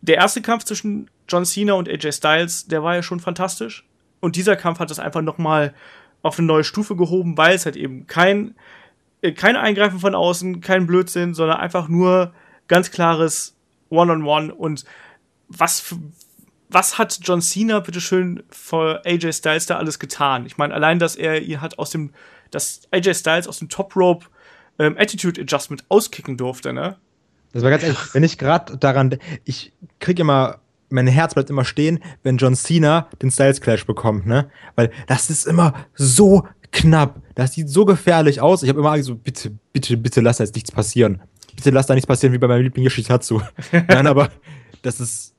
der 0.00 0.16
erste 0.16 0.42
Kampf 0.42 0.64
zwischen 0.64 1.10
John 1.28 1.44
Cena 1.44 1.74
und 1.74 1.88
AJ 1.88 2.12
Styles, 2.12 2.66
der 2.66 2.82
war 2.82 2.94
ja 2.94 3.02
schon 3.02 3.20
fantastisch. 3.20 3.86
Und 4.20 4.36
dieser 4.36 4.56
Kampf 4.56 4.78
hat 4.78 4.90
das 4.90 4.98
einfach 4.98 5.22
noch 5.22 5.38
mal 5.38 5.74
auf 6.22 6.38
eine 6.38 6.46
neue 6.46 6.64
Stufe 6.64 6.96
gehoben, 6.96 7.36
weil 7.36 7.54
es 7.54 7.66
halt 7.66 7.76
eben 7.76 8.06
kein, 8.06 8.54
äh, 9.22 9.32
kein 9.32 9.56
Eingreifen 9.56 10.00
von 10.00 10.14
außen, 10.14 10.60
kein 10.60 10.86
Blödsinn, 10.86 11.34
sondern 11.34 11.58
einfach 11.58 11.88
nur 11.88 12.32
ganz 12.68 12.90
klares 12.90 13.56
One-on-One 13.90 14.54
und 14.54 14.84
was 15.48 15.94
was 16.68 16.98
hat 16.98 17.20
John 17.22 17.40
Cena 17.40 17.80
bitteschön 17.80 18.42
vor 18.50 19.02
AJ 19.04 19.34
Styles 19.34 19.66
da 19.66 19.76
alles 19.76 19.98
getan? 19.98 20.46
Ich 20.46 20.58
meine, 20.58 20.74
allein, 20.74 20.98
dass 20.98 21.16
er 21.16 21.42
ihn 21.42 21.60
hat 21.60 21.78
aus 21.78 21.90
dem, 21.90 22.12
dass 22.50 22.82
AJ 22.90 23.14
Styles 23.14 23.48
aus 23.48 23.58
dem 23.58 23.68
Top 23.68 23.96
Rope 23.96 24.26
ähm, 24.78 24.96
Attitude 24.98 25.40
Adjustment 25.40 25.84
auskicken 25.88 26.36
durfte, 26.36 26.72
ne? 26.72 26.96
Das 27.52 27.62
war 27.62 27.70
ganz 27.70 27.82
ehrlich, 27.84 27.98
wenn 28.12 28.22
ich 28.22 28.36
gerade 28.38 28.76
daran, 28.76 29.18
ich 29.44 29.72
kriege 29.98 30.20
immer, 30.22 30.58
mein 30.90 31.06
Herz 31.06 31.34
bleibt 31.34 31.48
immer 31.48 31.64
stehen, 31.64 32.00
wenn 32.22 32.36
John 32.36 32.54
Cena 32.54 33.08
den 33.22 33.30
Styles 33.30 33.60
Clash 33.60 33.86
bekommt, 33.86 34.26
ne? 34.26 34.50
Weil 34.74 34.90
das 35.06 35.30
ist 35.30 35.46
immer 35.46 35.72
so 35.94 36.46
knapp. 36.72 37.20
Das 37.34 37.54
sieht 37.54 37.70
so 37.70 37.84
gefährlich 37.84 38.40
aus. 38.40 38.62
Ich 38.62 38.68
habe 38.68 38.80
immer 38.80 39.02
so, 39.02 39.14
bitte, 39.14 39.52
bitte, 39.72 39.96
bitte 39.96 40.20
lass 40.20 40.36
da 40.38 40.44
jetzt 40.44 40.54
nichts 40.54 40.70
passieren. 40.70 41.22
Bitte 41.54 41.70
lass 41.70 41.86
da 41.86 41.94
nichts 41.94 42.06
passieren 42.06 42.34
wie 42.34 42.38
bei 42.38 42.48
meinem 42.48 42.62
Liebling 42.62 42.84
Yoshitatsu. 42.84 43.40
Nein, 43.72 44.06
aber 44.06 44.28
das 44.82 45.00
ist, 45.00 45.34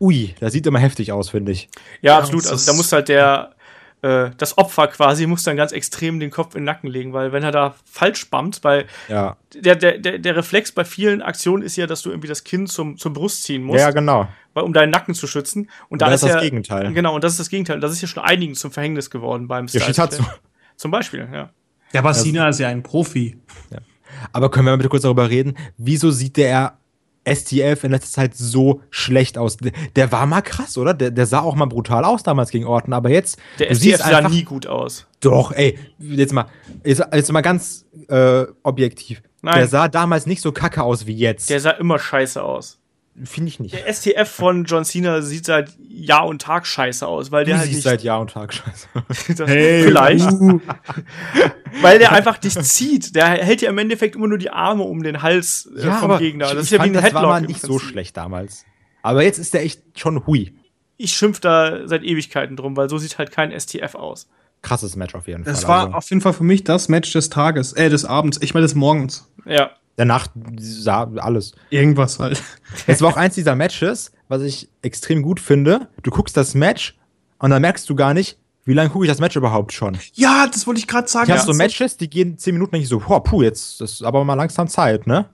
ui, 0.00 0.34
das 0.40 0.52
sieht 0.52 0.66
immer 0.66 0.80
heftig 0.80 1.12
aus, 1.12 1.30
finde 1.30 1.52
ich. 1.52 1.68
Ja, 2.02 2.12
Ja, 2.12 2.18
absolut. 2.18 2.46
Also 2.46 2.70
da 2.70 2.76
muss 2.76 2.90
halt 2.92 3.08
der, 3.08 3.54
äh, 4.02 4.30
das 4.36 4.56
Opfer 4.56 4.88
quasi, 4.88 5.26
muss 5.26 5.42
dann 5.42 5.56
ganz 5.56 5.72
extrem 5.72 6.20
den 6.20 6.30
Kopf 6.30 6.54
in 6.54 6.60
den 6.60 6.64
Nacken 6.64 6.88
legen, 6.88 7.12
weil 7.12 7.32
wenn 7.32 7.42
er 7.42 7.52
da 7.52 7.74
falsch 7.84 8.20
spammt, 8.20 8.62
weil 8.62 8.86
Ja, 9.08 9.36
der, 9.54 9.76
der, 9.76 9.98
der, 9.98 10.18
der 10.18 10.36
Reflex 10.36 10.72
bei 10.72 10.84
vielen 10.84 11.22
Aktionen 11.22 11.62
ist 11.62 11.76
ja, 11.76 11.86
dass 11.86 12.02
du 12.02 12.10
irgendwie 12.10 12.28
das 12.28 12.44
Kinn 12.44 12.66
zum, 12.66 12.96
zur 12.96 13.12
Brust 13.12 13.44
ziehen 13.44 13.62
musst. 13.62 13.80
ja, 13.80 13.90
genau. 13.90 14.28
weil, 14.54 14.64
um 14.64 14.72
deinen 14.72 14.90
Nacken 14.90 15.14
zu 15.14 15.26
schützen. 15.26 15.70
Und 15.88 16.02
da 16.02 16.06
das 16.06 16.22
ist 16.22 16.28
das 16.28 16.36
ja, 16.36 16.40
Gegenteil. 16.40 16.92
Genau, 16.92 17.14
und 17.14 17.24
das 17.24 17.32
ist 17.32 17.40
das 17.40 17.50
Gegenteil. 17.50 17.80
Das 17.80 17.92
ist 17.92 18.00
ja 18.00 18.08
schon 18.08 18.22
einigen 18.22 18.54
zum 18.54 18.70
Verhängnis 18.70 19.10
geworden 19.10 19.48
beim 19.48 19.66
Yoshitatsu. 19.66 20.22
Zum 20.76 20.90
Beispiel, 20.90 21.28
ja. 21.32 21.50
Der 21.92 22.02
Bassina 22.02 22.48
ist 22.48 22.60
ja 22.60 22.68
ein 22.68 22.82
Profi. 22.82 23.36
Aber 24.32 24.50
können 24.50 24.66
wir 24.66 24.72
mal 24.72 24.76
bitte 24.76 24.88
kurz 24.88 25.02
darüber 25.02 25.28
reden, 25.28 25.56
wieso 25.76 26.10
sieht 26.10 26.36
der 26.36 26.79
STF 27.34 27.84
in 27.84 27.90
letzter 27.92 28.10
Zeit 28.22 28.34
so 28.36 28.80
schlecht 28.90 29.38
aus. 29.38 29.56
Der, 29.58 29.72
der 29.96 30.12
war 30.12 30.26
mal 30.26 30.40
krass, 30.42 30.76
oder? 30.78 30.94
Der, 30.94 31.10
der 31.10 31.26
sah 31.26 31.40
auch 31.40 31.54
mal 31.54 31.66
brutal 31.66 32.04
aus 32.04 32.22
damals 32.22 32.50
gegen 32.50 32.66
Orton, 32.66 32.92
aber 32.92 33.10
jetzt. 33.10 33.38
Der 33.58 33.68
du 33.68 33.74
STF 33.74 33.82
siehst 33.84 33.98
sah 34.00 34.16
einfach- 34.18 34.30
nie 34.30 34.42
gut 34.44 34.66
aus. 34.66 35.06
Doch, 35.20 35.52
ey, 35.52 35.78
jetzt 35.98 36.32
mal, 36.32 36.46
jetzt, 36.84 37.02
jetzt 37.12 37.30
mal 37.32 37.42
ganz 37.42 37.84
äh, 38.08 38.44
objektiv. 38.62 39.22
Nein. 39.42 39.54
Der 39.58 39.68
sah 39.68 39.88
damals 39.88 40.26
nicht 40.26 40.42
so 40.42 40.50
kacke 40.52 40.82
aus 40.82 41.06
wie 41.06 41.14
jetzt. 41.14 41.48
Der 41.50 41.60
sah 41.60 41.70
immer 41.70 41.98
scheiße 41.98 42.42
aus. 42.42 42.79
Finde 43.24 43.48
ich 43.48 43.60
nicht. 43.60 43.74
Der 43.74 43.92
STF 43.92 44.28
von 44.28 44.64
John 44.64 44.84
Cena 44.84 45.20
sieht 45.22 45.44
seit 45.44 45.72
Jahr 45.88 46.26
und 46.26 46.40
Tag 46.40 46.66
scheiße 46.66 47.06
aus, 47.06 47.30
weil 47.30 47.44
Du 47.44 47.50
der 47.50 47.58
halt 47.58 47.66
siehst 47.66 47.76
nicht, 47.78 47.84
seit 47.84 48.02
Jahr 48.02 48.20
und 48.20 48.30
Tag 48.30 48.52
scheiße. 48.54 48.88
das, 49.36 49.50
vielleicht, 49.50 50.32
uh, 50.32 50.60
weil 51.82 51.98
der 51.98 52.12
einfach 52.12 52.42
nicht 52.42 52.64
zieht. 52.64 53.14
Der 53.14 53.26
hält 53.26 53.62
ja 53.62 53.70
im 53.70 53.78
Endeffekt 53.78 54.16
immer 54.16 54.28
nur 54.28 54.38
die 54.38 54.50
Arme 54.50 54.84
um 54.84 55.02
den 55.02 55.22
Hals 55.22 55.68
äh, 55.76 55.90
vom 55.92 56.18
Gegner. 56.18 56.46
Ich, 56.46 56.52
Das 56.52 56.62
ist 56.62 56.72
ich 56.72 56.78
ja 56.78 56.78
wie 56.78 56.88
fand, 56.88 56.96
ein 56.96 57.02
das 57.02 57.14
war 57.14 57.22
Headlock. 57.22 57.40
mal 57.42 57.46
nicht 57.46 57.60
so 57.60 57.78
schlecht 57.78 58.16
damals. 58.16 58.64
Aber 59.02 59.22
jetzt 59.22 59.38
ist 59.38 59.54
der 59.54 59.62
echt 59.64 59.82
schon 59.98 60.26
hui. 60.26 60.54
Ich 60.96 61.12
schimpf 61.12 61.40
da 61.40 61.86
seit 61.88 62.02
Ewigkeiten 62.02 62.56
drum, 62.56 62.76
weil 62.76 62.88
so 62.90 62.98
sieht 62.98 63.18
halt 63.18 63.32
kein 63.32 63.58
STF 63.58 63.94
aus. 63.94 64.28
Krasses 64.62 64.94
Match 64.96 65.14
auf 65.14 65.26
jeden 65.26 65.44
das 65.44 65.62
Fall. 65.64 65.68
war 65.68 65.84
also, 65.86 65.94
auf 65.96 66.10
jeden 66.10 66.20
Fall 66.20 66.34
für 66.34 66.44
mich 66.44 66.64
das 66.64 66.88
Match 66.88 67.12
des 67.12 67.30
Tages, 67.30 67.72
äh, 67.72 67.88
des 67.88 68.04
Abends. 68.04 68.38
Ich 68.42 68.52
meine 68.52 68.64
des 68.64 68.74
Morgens. 68.74 69.26
Ja. 69.46 69.70
Der 70.00 70.06
Nacht 70.06 70.30
sah 70.58 71.12
alles. 71.18 71.52
Irgendwas 71.68 72.18
halt. 72.18 72.42
Es 72.86 73.02
war 73.02 73.10
auch 73.10 73.18
eins 73.18 73.34
dieser 73.34 73.54
Matches, 73.54 74.12
was 74.28 74.40
ich 74.40 74.70
extrem 74.80 75.20
gut 75.20 75.40
finde. 75.40 75.88
Du 76.02 76.10
guckst 76.10 76.38
das 76.38 76.54
Match 76.54 76.98
und 77.38 77.50
dann 77.50 77.60
merkst 77.60 77.86
du 77.90 77.94
gar 77.94 78.14
nicht, 78.14 78.38
wie 78.64 78.72
lange 78.72 78.88
gucke 78.88 79.04
ich 79.04 79.10
das 79.10 79.20
Match 79.20 79.36
überhaupt 79.36 79.74
schon. 79.74 79.98
Ja, 80.14 80.46
das 80.50 80.66
wollte 80.66 80.80
ich 80.80 80.86
gerade 80.86 81.06
sagen. 81.06 81.30
Ich 81.30 81.36
habe 81.36 81.44
so 81.44 81.52
Matches, 81.52 81.98
die 81.98 82.08
gehen 82.08 82.38
10 82.38 82.54
Minuten, 82.54 82.72
denke 82.72 82.84
ich 82.84 82.88
so, 82.88 83.00
boah, 83.00 83.22
puh, 83.22 83.42
jetzt 83.42 83.82
ist 83.82 84.02
aber 84.02 84.24
mal 84.24 84.32
langsam 84.32 84.68
Zeit, 84.68 85.06
ne? 85.06 85.26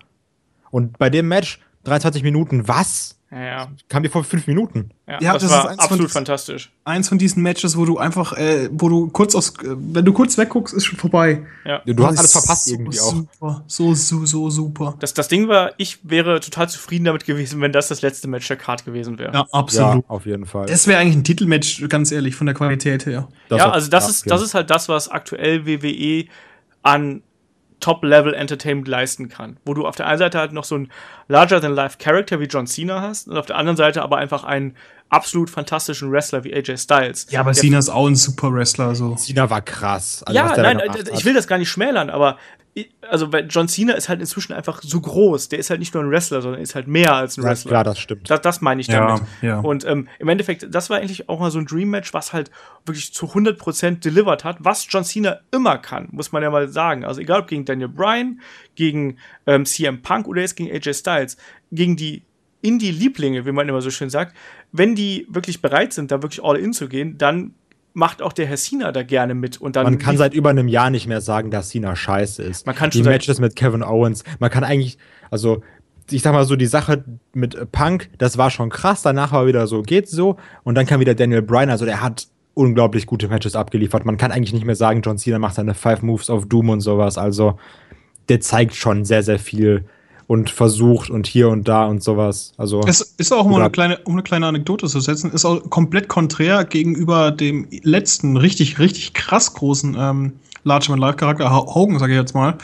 Und 0.73 0.99
bei 0.99 1.11
dem 1.11 1.29
Match 1.29 1.61
23 1.85 2.25
Minuten, 2.25 2.67
was? 2.67 3.16
Ja, 3.29 3.43
ja. 3.45 3.69
Kam 3.89 4.05
dir 4.05 4.09
vor 4.09 4.23
5 4.23 4.47
Minuten? 4.47 4.91
ja, 5.09 5.19
Ja, 5.21 5.33
das, 5.33 5.43
das 5.43 5.51
ist 5.51 5.57
war 5.57 5.71
absolut 5.73 6.05
diesen- 6.05 6.09
fantastisch. 6.11 6.71
eins 6.85 7.09
von 7.09 7.19
diesen 7.19 7.43
Matches, 7.43 7.77
wo 7.77 7.85
du 7.85 7.99
einfach, 7.99 8.35
äh, 8.35 8.69
wo 8.71 8.89
du 8.89 9.09
kurz 9.09 9.35
aus, 9.35 9.51
äh, 9.65 9.75
wenn 9.77 10.05
du 10.05 10.13
kurz 10.13 10.39
wegguckst, 10.39 10.73
ist 10.73 10.85
schon 10.85 10.97
vorbei. 10.97 11.45
Ja. 11.65 11.83
Du 11.85 12.05
hast 12.07 12.13
Das 12.13 12.19
alles 12.21 12.33
verpasst 12.33 12.65
so 12.67 12.75
irgendwie 12.75 13.01
auch. 13.01 13.11
Super, 13.13 13.65
so, 13.67 13.95
so, 13.95 14.25
so 14.27 14.49
super. 14.51 14.95
Das, 15.01 15.13
das 15.13 15.27
Ding 15.27 15.49
war, 15.49 15.73
ich 15.77 15.99
wäre 16.05 16.39
total 16.39 16.69
zufrieden 16.69 17.05
damit 17.07 17.25
gewesen, 17.27 17.61
wenn 17.61 17.73
das 17.73 17.89
das 17.89 18.01
letzte 18.01 18.29
Match 18.29 18.47
der 18.47 18.57
Card 18.59 18.85
gewesen 18.85 19.19
wäre. 19.19 19.33
Ja, 19.33 19.41
Ja, 19.41 19.47
absolut. 19.51 20.05
auf 20.09 20.25
jeden 20.25 20.47
Fall. 20.47 20.67
Das 20.67 20.87
wäre 20.87 21.01
eigentlich 21.01 21.17
ein 21.17 21.25
Titelmatch, 21.25 21.85
ganz 21.89 22.13
ehrlich, 22.13 22.37
von 22.37 22.47
der 22.47 22.55
Qualität 22.55 23.07
her. 23.07 23.27
Das 23.49 23.59
ja, 23.59 23.71
also 23.71 23.91
das 23.91 24.05
ja, 24.05 24.11
ist, 24.11 24.27
ja. 24.27 24.31
das 24.31 24.43
ist 24.43 24.55
halt 24.55 24.71
das, 24.71 24.89
was 24.89 25.09
aktuell 25.09 25.67
WWE 25.67 26.27
an 26.85 27.23
Top-Level 27.81 28.35
Entertainment 28.35 28.89
leisten 28.89 29.29
kann. 29.29 29.59
Wo 29.65 29.75
du 29.75 29.87
auf 29.87 29.97
der 29.97 30.07
einen 30.07 30.19
Seite 30.19 30.39
halt 30.39 30.53
noch 30.53 30.65
so 30.65 30.75
einen 30.77 30.91
Larger-than-Life-Character 31.29 32.41
wie 32.41 32.45
John 32.45 32.67
Cena 32.67 33.01
hast 33.03 33.29
und 33.29 33.37
auf 33.37 33.47
der 33.47 33.57
anderen 33.57 33.77
Seite 33.77 34.03
aber 34.03 34.17
einfach 34.19 34.45
einen 34.45 34.77
absolut 35.09 35.51
fantastischen 35.51 36.11
Wrestler 36.11 36.43
wie 36.45 36.55
AJ 36.55 36.79
Styles. 36.79 37.27
Ja, 37.31 37.41
aber 37.41 37.53
Der- 37.53 37.61
Cena 37.63 37.79
ist 37.79 37.89
auch 37.89 38.07
ein 38.07 38.17
super 38.17 38.53
Wrestler, 38.53 38.95
so. 38.95 39.15
Cena 39.15 39.49
war 39.51 39.61
krass. 39.63 40.23
Also, 40.25 40.37
ja, 40.37 40.57
nein, 40.57 40.81
äh, 40.81 40.89
ich 41.13 41.25
will 41.25 41.35
das 41.35 41.47
gar 41.47 41.59
nicht 41.59 41.71
schmälern, 41.71 42.11
aber 42.11 42.39
also 43.09 43.33
weil 43.33 43.47
John 43.49 43.69
Cena 43.69 43.95
ist 43.95 44.09
halt 44.09 44.21
inzwischen 44.21 44.53
einfach 44.53 44.83
so 44.83 45.01
groß. 45.01 45.49
Der 45.49 45.59
ist 45.59 45.71
halt 45.71 45.81
nicht 45.81 45.95
nur 45.95 46.03
ein 46.03 46.11
Wrestler, 46.11 46.43
sondern 46.43 46.61
ist 46.61 46.75
halt 46.75 46.87
mehr 46.89 47.15
als 47.15 47.37
ein 47.39 47.43
Ja, 47.43 47.49
Wrestler. 47.51 47.71
klar, 47.71 47.85
das 47.85 47.99
stimmt. 47.99 48.29
Das, 48.29 48.41
das 48.43 48.61
meine 48.61 48.81
ich 48.81 48.87
Ja, 48.89 49.07
damit. 49.07 49.23
ja. 49.41 49.61
Und 49.61 49.85
ähm, 49.87 50.09
im 50.19 50.29
Endeffekt, 50.29 50.67
das 50.75 50.91
war 50.91 50.99
eigentlich 50.99 51.29
auch 51.29 51.41
mal 51.41 51.51
so 51.51 51.59
ein 51.59 51.67
Dream-Match, 51.67 52.13
was 52.13 52.33
halt 52.33 52.51
wirklich 52.85 53.15
zu 53.15 53.27
100% 53.27 54.01
delivered 54.01 54.45
hat, 54.45 54.59
was 54.61 54.87
John 54.91 55.05
Cena 55.05 55.39
immer 55.53 55.79
kann, 55.79 56.09
muss 56.11 56.33
man 56.33 56.43
ja 56.43 56.51
mal 56.51 56.69
sagen. 56.69 57.05
Also 57.05 57.21
egal 57.21 57.41
ob 57.41 57.47
gegen 57.49 57.65
Daniel 57.65 57.89
Bryan, 57.89 58.41
gegen 58.75 59.17
ähm, 59.47 59.65
CM 59.65 60.03
Punk 60.03 60.29
oder 60.29 60.43
jetzt 60.43 60.57
gegen 60.57 60.71
AJ 60.71 60.95
Styles, 60.95 61.37
gegen 61.73 61.97
die 61.97 62.25
Indie-Lieblinge, 62.63 63.47
wie 63.47 63.53
man 63.53 63.69
immer 63.69 63.81
so 63.81 63.91
schön 63.91 64.11
sagt, 64.11 64.37
wenn 64.73 64.95
die 64.95 65.27
wirklich 65.31 65.63
bereit 65.63 65.93
sind, 65.93 66.11
da 66.11 66.23
wirklich 66.23 66.43
all 66.45 66.57
in 66.59 66.73
zu 66.73 66.89
gehen, 66.89 67.17
dann 67.17 67.55
macht 67.97 68.21
auch 68.21 68.35
der 68.35 68.47
Herr 68.47 68.59
Cena 68.59 68.93
da 68.93 69.03
gerne 69.03 69.35
mit. 69.35 69.59
Und 69.59 69.75
dann 69.75 69.85
Man 69.85 69.99
kann 69.99 70.19
seit 70.19 70.35
über 70.35 70.51
einem 70.51 70.69
Jahr 70.69 70.91
nicht 70.91 71.07
mehr 71.07 71.23
sagen, 71.23 71.51
dass 71.51 71.71
Cena 71.71 71.97
scheiße 71.97 72.43
ist. 72.43 72.67
Man 72.67 72.75
kann 72.75 72.91
die 72.91 72.99
schon 72.99 73.05
seit- 73.05 73.15
Matches 73.15 73.41
mit 73.41 73.57
Kevin 73.57 73.83
Owens, 73.83 74.23
man 74.39 74.51
kann 74.51 74.65
eigentlich, 74.65 74.99
also 75.31 75.63
ich 76.11 76.21
sag 76.23 76.35
mal 76.35 76.45
so, 76.45 76.57
die 76.57 76.67
Sache 76.67 77.05
mit 77.33 77.73
Punk, 77.73 78.11
das 78.19 78.37
war 78.37 78.51
schon 78.51 78.69
krass, 78.69 79.01
danach 79.01 79.33
war 79.33 79.47
wieder 79.47 79.67
so, 79.67 79.81
geht 79.83 80.09
so. 80.09 80.37
Und 80.63 80.75
dann 80.75 80.85
kam 80.85 81.01
wieder 81.01 81.15
Daniel 81.15 81.41
Bryan, 81.41 81.71
also 81.71 81.87
der 81.87 82.03
hat 82.03 82.29
unglaublich 82.53 83.07
gute 83.07 83.29
Matches 83.29 83.57
abgeliefert. 83.57 84.05
Man 84.05 84.19
kann 84.19 84.31
eigentlich 84.31 84.53
nicht 84.53 84.67
mehr 84.67 84.77
sagen, 84.77 85.01
John 85.01 85.17
Cena 85.17 85.39
macht 85.39 85.55
seine 85.55 85.75
Five 85.75 86.03
Moves 86.03 86.29
of 86.29 86.47
Doom 86.49 86.69
und 86.69 86.81
sowas. 86.83 87.17
Also 87.17 87.59
der 88.29 88.41
zeigt 88.41 88.75
schon 88.75 89.07
sehr, 89.07 89.23
sehr 89.23 89.39
viel 89.39 89.87
und 90.27 90.51
versucht 90.51 91.09
und 91.11 91.27
hier 91.27 91.49
und 91.49 91.69
da 91.69 91.87
und 91.87 92.03
sowas. 92.03 92.53
Also 92.57 92.81
Es 92.87 93.01
ist 93.17 93.33
auch, 93.33 93.45
um 93.47 93.53
Oder- 93.53 93.65
eine, 93.65 93.71
kleine, 93.71 93.99
um 94.05 94.15
eine 94.15 94.23
kleine 94.23 94.47
Anekdote 94.47 94.87
zu 94.89 95.01
setzen, 95.01 95.31
ist 95.33 95.45
auch 95.45 95.69
komplett 95.71 96.09
konträr 96.09 96.65
gegenüber 96.65 97.31
dem 97.31 97.69
letzten, 97.83 98.37
richtig, 98.37 98.79
richtig 98.79 99.13
krass 99.15 99.55
großen 99.55 99.97
ähm, 99.99 100.33
Larger-than-Life-Charakter, 100.65 101.55
Ho- 101.55 101.75
Hogan, 101.77 102.01
sage 102.01 102.15
ich 102.15 102.19
jetzt 102.19 102.35
mal. 102.35 102.57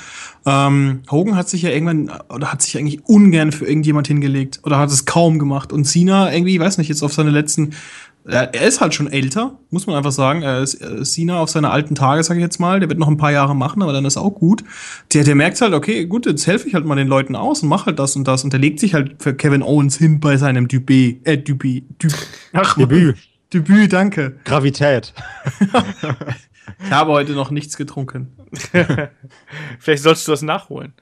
Ähm, 0.44 1.03
Hogan 1.09 1.37
hat 1.37 1.48
sich 1.48 1.62
ja 1.62 1.70
irgendwann, 1.70 2.11
oder 2.35 2.51
hat 2.53 2.61
sich 2.61 2.77
eigentlich 2.77 3.07
ungern 3.07 3.53
für 3.53 3.64
irgendjemand 3.64 4.09
hingelegt, 4.09 4.59
oder 4.64 4.79
hat 4.79 4.90
es 4.90 5.05
kaum 5.05 5.38
gemacht. 5.38 5.72
Und 5.72 5.85
Cena 5.85 6.33
irgendwie, 6.33 6.55
ich 6.55 6.61
weiß 6.61 6.79
nicht, 6.79 6.88
jetzt 6.88 7.05
auf 7.05 7.12
seine 7.12 7.31
letzten, 7.31 7.75
er, 8.24 8.54
er 8.54 8.66
ist 8.68 8.80
halt 8.80 8.94
schon 8.94 9.11
älter, 9.11 9.58
muss 9.70 9.87
man 9.87 9.96
einfach 9.96 10.12
sagen. 10.12 10.42
Er 10.42 10.61
ist 10.61 10.80
äh, 10.80 11.02
Cena 11.02 11.38
auf 11.38 11.50
seine 11.50 11.70
alten 11.70 11.94
Tage, 11.94 12.22
sage 12.22 12.40
ich 12.40 12.44
jetzt 12.44 12.61
mal. 12.61 12.80
Der 12.80 12.88
wird 12.88 12.98
noch 12.98 13.08
ein 13.08 13.16
paar 13.16 13.32
Jahre 13.32 13.56
machen, 13.56 13.82
aber 13.82 13.92
dann 13.92 14.04
ist 14.04 14.16
auch 14.16 14.30
gut. 14.30 14.62
Der, 15.12 15.24
der 15.24 15.35
merkt 15.35 15.61
halt, 15.61 15.74
okay, 15.74 16.06
gut, 16.06 16.26
jetzt 16.26 16.46
helfe 16.46 16.68
ich 16.68 16.74
halt 16.74 16.85
mal 16.85 16.94
den 16.94 17.08
Leuten 17.08 17.37
aus 17.37 17.62
und 17.62 17.68
mach 17.68 17.87
halt 17.87 17.98
das 17.98 18.14
und 18.16 18.26
das. 18.28 18.44
Und 18.44 18.52
der 18.52 18.61
legt 18.61 18.80
sich 18.80 18.94
halt 18.94 19.22
für 19.22 19.35
Kevin 19.35 19.62
Owens 19.62 19.96
hin 19.96 20.20
bei 20.20 20.37
seinem 20.37 20.68
Debüt. 20.68 21.26
Äh, 21.26 21.38
Debüt. 21.38 21.85
Debüt. 22.02 22.28
Ach, 22.52 22.76
Debüt. 22.76 23.16
Debüt, 23.52 23.92
danke. 23.92 24.37
Gravität. 24.44 25.12
Ich 26.85 26.90
habe 26.90 27.12
heute 27.12 27.32
noch 27.32 27.50
nichts 27.50 27.76
getrunken. 27.76 28.37
Vielleicht 29.78 30.02
solltest 30.02 30.28
du 30.28 30.32
das 30.32 30.42
nachholen. 30.42 30.92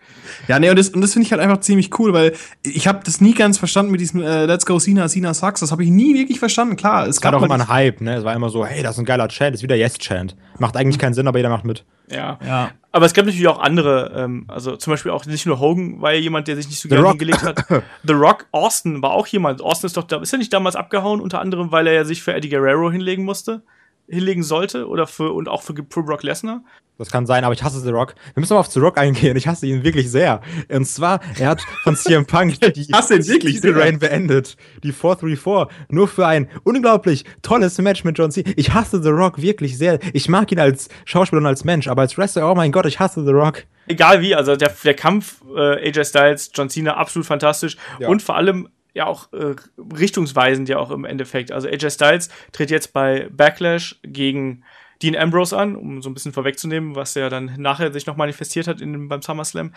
Ja, 0.48 0.58
nee, 0.58 0.70
und 0.70 0.78
das, 0.78 0.90
und 0.90 1.00
das 1.00 1.12
finde 1.12 1.26
ich 1.26 1.32
halt 1.32 1.42
einfach 1.42 1.58
ziemlich 1.58 1.98
cool, 1.98 2.12
weil 2.12 2.34
ich 2.62 2.86
habe 2.86 3.00
das 3.04 3.20
nie 3.20 3.34
ganz 3.34 3.58
verstanden 3.58 3.90
mit 3.90 4.00
diesem 4.00 4.22
äh, 4.22 4.46
Let's 4.46 4.66
Go 4.66 4.78
Cena, 4.78 5.08
Cena 5.08 5.34
sucks. 5.34 5.60
Das 5.60 5.72
habe 5.72 5.82
ich 5.82 5.90
nie 5.90 6.14
wirklich 6.14 6.38
verstanden. 6.38 6.76
Klar, 6.76 7.04
es 7.06 7.16
Es 7.16 7.20
gab 7.20 7.34
auch 7.34 7.40
mal 7.40 7.46
immer 7.46 7.54
einen 7.54 7.68
Hype, 7.68 8.00
ne? 8.00 8.16
Es 8.16 8.24
war 8.24 8.34
immer 8.34 8.50
so, 8.50 8.64
hey, 8.64 8.82
das 8.82 8.96
ist 8.96 9.00
ein 9.00 9.04
geiler 9.04 9.28
Chant, 9.28 9.54
das 9.54 9.60
ist 9.60 9.62
wieder 9.62 9.76
Yes-Chant. 9.76 10.36
Macht 10.58 10.76
eigentlich 10.76 10.98
keinen 10.98 11.14
Sinn, 11.14 11.26
aber 11.26 11.38
jeder 11.38 11.50
macht 11.50 11.64
mit. 11.64 11.84
Ja. 12.08 12.38
Ja. 12.44 12.70
Aber 12.92 13.06
es 13.06 13.14
gab 13.14 13.24
natürlich 13.24 13.46
auch 13.46 13.60
andere, 13.60 14.12
ähm, 14.16 14.44
also 14.48 14.76
zum 14.76 14.92
Beispiel 14.92 15.12
auch 15.12 15.24
nicht 15.24 15.46
nur 15.46 15.60
Hogan 15.60 16.00
war 16.00 16.12
ja 16.12 16.18
jemand, 16.18 16.48
der 16.48 16.56
sich 16.56 16.68
nicht 16.68 16.80
so 16.80 16.88
gerne 16.88 17.08
hingelegt 17.08 17.42
hat. 17.42 17.64
The 18.04 18.12
Rock, 18.12 18.46
Austin 18.50 19.00
war 19.00 19.12
auch 19.12 19.26
jemand. 19.28 19.62
Austin 19.62 19.86
ist 19.86 19.96
doch 19.96 20.04
da, 20.04 20.20
ist 20.20 20.32
er 20.32 20.38
nicht 20.38 20.52
damals 20.52 20.74
abgehauen, 20.74 21.20
unter 21.20 21.40
anderem, 21.40 21.70
weil 21.70 21.86
er 21.86 21.92
ja 21.92 22.04
sich 22.04 22.22
für 22.22 22.34
Eddie 22.34 22.48
Guerrero 22.48 22.90
hinlegen 22.90 23.24
musste, 23.24 23.62
hinlegen 24.10 24.42
sollte 24.42 24.88
oder 24.88 25.06
für 25.06 25.32
und 25.32 25.48
auch 25.48 25.62
für, 25.62 25.74
für 25.88 26.02
Brock 26.02 26.22
Lesnar. 26.22 26.62
Das 27.00 27.10
kann 27.10 27.24
sein, 27.24 27.44
aber 27.44 27.54
ich 27.54 27.62
hasse 27.62 27.80
The 27.80 27.88
Rock. 27.88 28.14
Wir 28.34 28.42
müssen 28.42 28.52
mal 28.52 28.60
auf 28.60 28.66
The 28.66 28.78
Rock 28.78 28.98
eingehen. 28.98 29.34
Ich 29.34 29.48
hasse 29.48 29.66
ihn 29.66 29.84
wirklich 29.84 30.10
sehr. 30.10 30.42
Und 30.68 30.84
zwar, 30.84 31.20
er 31.38 31.48
hat 31.48 31.62
von 31.82 31.96
CM 31.96 32.26
Punk 32.26 32.60
die 32.60 32.92
hasse 32.92 33.16
ihn 33.16 33.26
wirklich 33.26 33.54
Titel 33.54 33.72
sehr. 33.72 33.82
Reign 33.82 33.98
beendet. 33.98 34.58
Die 34.82 34.92
434. 34.92 35.74
Nur 35.88 36.08
für 36.08 36.26
ein 36.26 36.50
unglaublich 36.62 37.24
tolles 37.40 37.78
Match 37.78 38.04
mit 38.04 38.18
John 38.18 38.30
Cena. 38.30 38.50
Ich 38.56 38.74
hasse 38.74 39.02
The 39.02 39.08
Rock 39.08 39.40
wirklich 39.40 39.78
sehr. 39.78 39.98
Ich 40.12 40.28
mag 40.28 40.52
ihn 40.52 40.58
als 40.58 40.90
Schauspieler 41.06 41.40
und 41.40 41.46
als 41.46 41.64
Mensch, 41.64 41.88
aber 41.88 42.02
als 42.02 42.18
Wrestler, 42.18 42.50
oh 42.50 42.54
mein 42.54 42.70
Gott, 42.70 42.84
ich 42.84 43.00
hasse 43.00 43.24
The 43.24 43.32
Rock. 43.32 43.64
Egal 43.86 44.20
wie, 44.20 44.34
also 44.34 44.56
der, 44.56 44.70
der 44.84 44.94
Kampf 44.94 45.40
äh, 45.56 45.88
AJ 45.88 46.04
Styles, 46.04 46.50
John 46.52 46.68
Cena, 46.68 46.98
absolut 46.98 47.26
fantastisch. 47.26 47.78
Ja. 47.98 48.08
Und 48.08 48.22
vor 48.22 48.36
allem 48.36 48.68
ja 48.94 49.06
auch 49.06 49.32
äh, 49.32 49.54
richtungsweisend 49.78 50.68
ja 50.68 50.78
auch 50.78 50.90
im 50.90 51.04
Endeffekt. 51.04 51.52
Also 51.52 51.68
AJ 51.68 51.90
Styles 51.90 52.28
tritt 52.52 52.70
jetzt 52.70 52.92
bei 52.92 53.28
Backlash 53.30 54.00
gegen 54.02 54.64
Dean 55.02 55.16
Ambrose 55.16 55.56
an, 55.56 55.76
um 55.76 56.02
so 56.02 56.10
ein 56.10 56.14
bisschen 56.14 56.32
vorwegzunehmen, 56.32 56.94
was 56.94 57.14
ja 57.14 57.28
dann 57.28 57.54
nachher 57.56 57.92
sich 57.92 58.06
noch 58.06 58.16
manifestiert 58.16 58.66
hat 58.66 58.80
in, 58.80 59.08
beim 59.08 59.22
SummerSlam. 59.22 59.72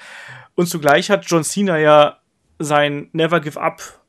Und 0.56 0.68
zugleich 0.68 1.10
hat 1.10 1.26
John 1.28 1.44
Cena 1.44 1.78
ja 1.78 2.18
sein 2.60 3.10
Never 3.14 3.40
Give 3.40 3.60
Up 3.60 4.03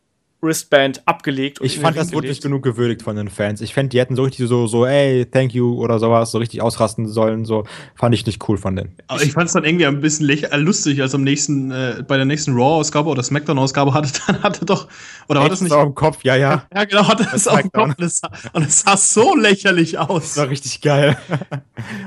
Wristband 0.44 1.02
abgelegt. 1.06 1.60
und 1.60 1.66
Ich 1.66 1.78
fand 1.80 1.96
das 1.96 2.12
wirklich 2.12 2.40
gelegt. 2.40 2.42
genug 2.42 2.62
gewürdigt 2.62 3.02
von 3.02 3.16
den 3.16 3.28
Fans. 3.30 3.60
Ich 3.60 3.74
fände, 3.74 3.88
die 3.90 3.98
hätten 3.98 4.14
so 4.14 4.22
richtig 4.22 4.46
so, 4.48 4.66
so, 4.66 4.86
ey, 4.86 5.26
thank 5.26 5.52
you 5.54 5.74
oder 5.82 5.98
sowas, 5.98 6.30
so 6.30 6.38
richtig 6.38 6.62
ausrasten 6.62 7.08
sollen. 7.08 7.44
So, 7.44 7.64
fand 7.94 8.14
ich 8.14 8.24
nicht 8.26 8.46
cool 8.48 8.58
von 8.58 8.76
denen. 8.76 8.94
Aber 9.08 9.22
ich 9.22 9.32
fand 9.32 9.46
es 9.46 9.54
dann 9.54 9.64
irgendwie 9.64 9.86
ein 9.86 10.00
bisschen 10.00 10.28
äh, 10.28 10.56
lustig, 10.56 11.00
als 11.02 11.14
am 11.14 11.22
nächsten, 11.22 11.70
äh, 11.70 12.04
bei 12.06 12.16
der 12.16 12.26
nächsten 12.26 12.52
Raw-Ausgabe 12.52 13.08
oder 13.08 13.22
Smackdown-Ausgabe 13.22 13.94
hatte, 13.94 14.12
dann 14.26 14.42
hatte 14.42 14.64
doch, 14.64 14.88
oder 15.28 15.40
war 15.40 15.48
das 15.48 15.60
nicht? 15.60 15.72
Auch 15.72 15.86
im 15.86 15.94
Kopf, 15.94 16.22
ja, 16.22 16.36
ja. 16.36 16.66
Ja, 16.74 16.84
genau, 16.84 17.08
hatte 17.08 17.26
das 17.30 17.48
auf 17.48 17.60
dem. 17.60 17.72
Kopf 17.72 17.94
und 17.98 18.00
es, 18.04 18.18
sah, 18.18 18.30
und 18.52 18.66
es 18.66 18.80
sah 18.82 18.96
so 18.96 19.34
lächerlich 19.34 19.98
aus. 19.98 20.34
Das 20.34 20.36
war 20.36 20.50
richtig 20.50 20.80
geil. 20.80 21.16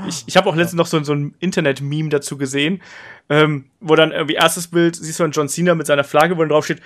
Ich, 0.07 0.23
ich 0.25 0.37
habe 0.37 0.49
auch 0.49 0.55
letztens 0.55 0.77
noch 0.77 0.87
so, 0.87 1.03
so 1.03 1.13
ein 1.13 1.35
Internet-Meme 1.39 2.09
dazu 2.09 2.37
gesehen, 2.37 2.81
ähm, 3.29 3.65
wo 3.81 3.95
dann 3.95 4.11
irgendwie 4.11 4.35
erstes 4.35 4.67
Bild 4.69 4.95
siehst 4.95 5.19
du 5.19 5.23
dann 5.23 5.31
John 5.31 5.49
Cena 5.49 5.75
mit 5.75 5.87
seiner 5.87 6.03
Flagge, 6.03 6.35
wo 6.37 6.41
dann 6.41 6.49
drauf 6.49 6.65
steht, 6.65 6.81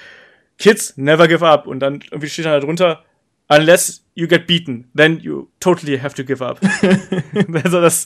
Kids, 0.61 0.93
never 0.95 1.27
give 1.27 1.45
up. 1.45 1.67
Und 1.67 1.79
dann 1.79 2.01
irgendwie 2.11 2.29
steht 2.29 2.45
dann 2.45 2.53
da 2.53 2.59
drunter, 2.59 3.03
unless 3.49 4.05
you 4.13 4.27
get 4.27 4.47
beaten, 4.47 4.89
then 4.95 5.19
you 5.19 5.47
totally 5.59 5.97
have 5.97 6.15
to 6.15 6.23
give 6.23 6.43
up. 6.45 6.59
also 7.63 7.81
das, 7.81 8.05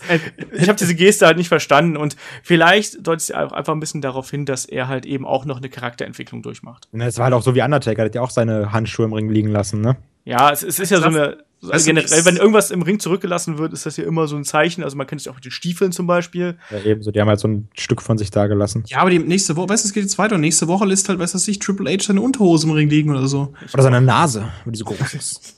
ich 0.54 0.68
habe 0.68 0.78
diese 0.78 0.96
Geste 0.96 1.26
halt 1.26 1.38
nicht 1.38 1.50
verstanden 1.50 1.98
und 1.98 2.16
vielleicht 2.44 3.06
deutet 3.06 3.22
sie 3.22 3.36
auch 3.36 3.52
einfach 3.52 3.74
ein 3.74 3.80
bisschen 3.80 4.02
darauf 4.02 4.30
hin, 4.30 4.46
dass 4.46 4.66
er 4.66 4.88
halt 4.88 5.06
eben 5.06 5.26
auch 5.26 5.46
noch 5.46 5.58
eine 5.58 5.70
Charakterentwicklung 5.70 6.42
durchmacht. 6.42 6.88
Es 6.94 7.18
war 7.18 7.26
halt 7.26 7.34
auch 7.34 7.42
so 7.42 7.56
wie 7.56 7.62
Undertaker, 7.62 7.98
der 7.98 8.06
hat 8.06 8.16
ja 8.16 8.22
auch 8.22 8.30
seine 8.30 8.72
Handschuhe 8.72 9.06
im 9.06 9.14
Ring 9.14 9.30
liegen 9.30 9.50
lassen, 9.50 9.82
ne? 9.82 9.98
Ja, 10.24 10.52
es, 10.52 10.64
es 10.64 10.80
ist 10.80 10.90
ja 10.90 11.00
so 11.00 11.08
eine, 11.08 11.45
also 11.72 11.86
generell, 11.86 12.26
wenn 12.26 12.38
irgendwas 12.38 12.72
im 12.72 12.82
Ring 12.82 13.00
zurückgelassen 13.00 13.58
wird, 13.58 13.74
ist 13.74 13.86
das 13.86 13.98
ja 13.98 14.06
immer 14.06 14.28
so 14.28 14.36
ein 14.36 14.44
Zeichen. 14.44 14.84
Also 14.84 14.98
man 14.98 15.08
kennt 15.08 15.22
es 15.22 15.26
ja 15.26 15.32
auch 15.32 15.36
mit 15.36 15.46
den 15.46 15.52
Stiefeln 15.52 15.92
zum 15.92 16.08
Beispiel. 16.08 16.58
Ja, 16.70 16.80
ebenso. 16.80 17.12
Die 17.12 17.20
haben 17.22 17.28
halt 17.28 17.40
so 17.40 17.48
ein 17.48 17.70
Stück 17.78 18.02
von 18.02 18.18
sich 18.18 18.32
da 18.32 18.48
gelassen. 18.48 18.84
Ja, 18.88 19.00
aber 19.00 19.10
die 19.10 19.20
nächste 19.20 19.56
Woche, 19.56 19.70
weißt 19.70 19.84
du, 19.84 19.88
es 19.88 19.94
geht 19.94 20.04
jetzt 20.04 20.18
weiter. 20.18 20.36
Und 20.36 20.42
nächste 20.42 20.68
Woche 20.68 20.86
lässt 20.86 21.10
halt, 21.10 21.20
weißt 21.20 21.34
du, 21.34 21.38
sich 21.38 21.60
Triple 21.60 21.92
H 21.92 22.04
seine 22.04 22.22
Unterhose 22.22 22.68
im 22.68 22.74
Ring 22.74 22.90
liegen 22.90 23.12
oder 23.12 23.28
so. 23.28 23.54
Oder 23.74 23.84
seine 23.84 24.02
Nase, 24.02 24.52
weil 24.64 24.74
die 24.74 24.80
so 24.80 24.86
groß 24.86 25.14
ist. 25.14 25.58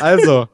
Also, 0.00 0.48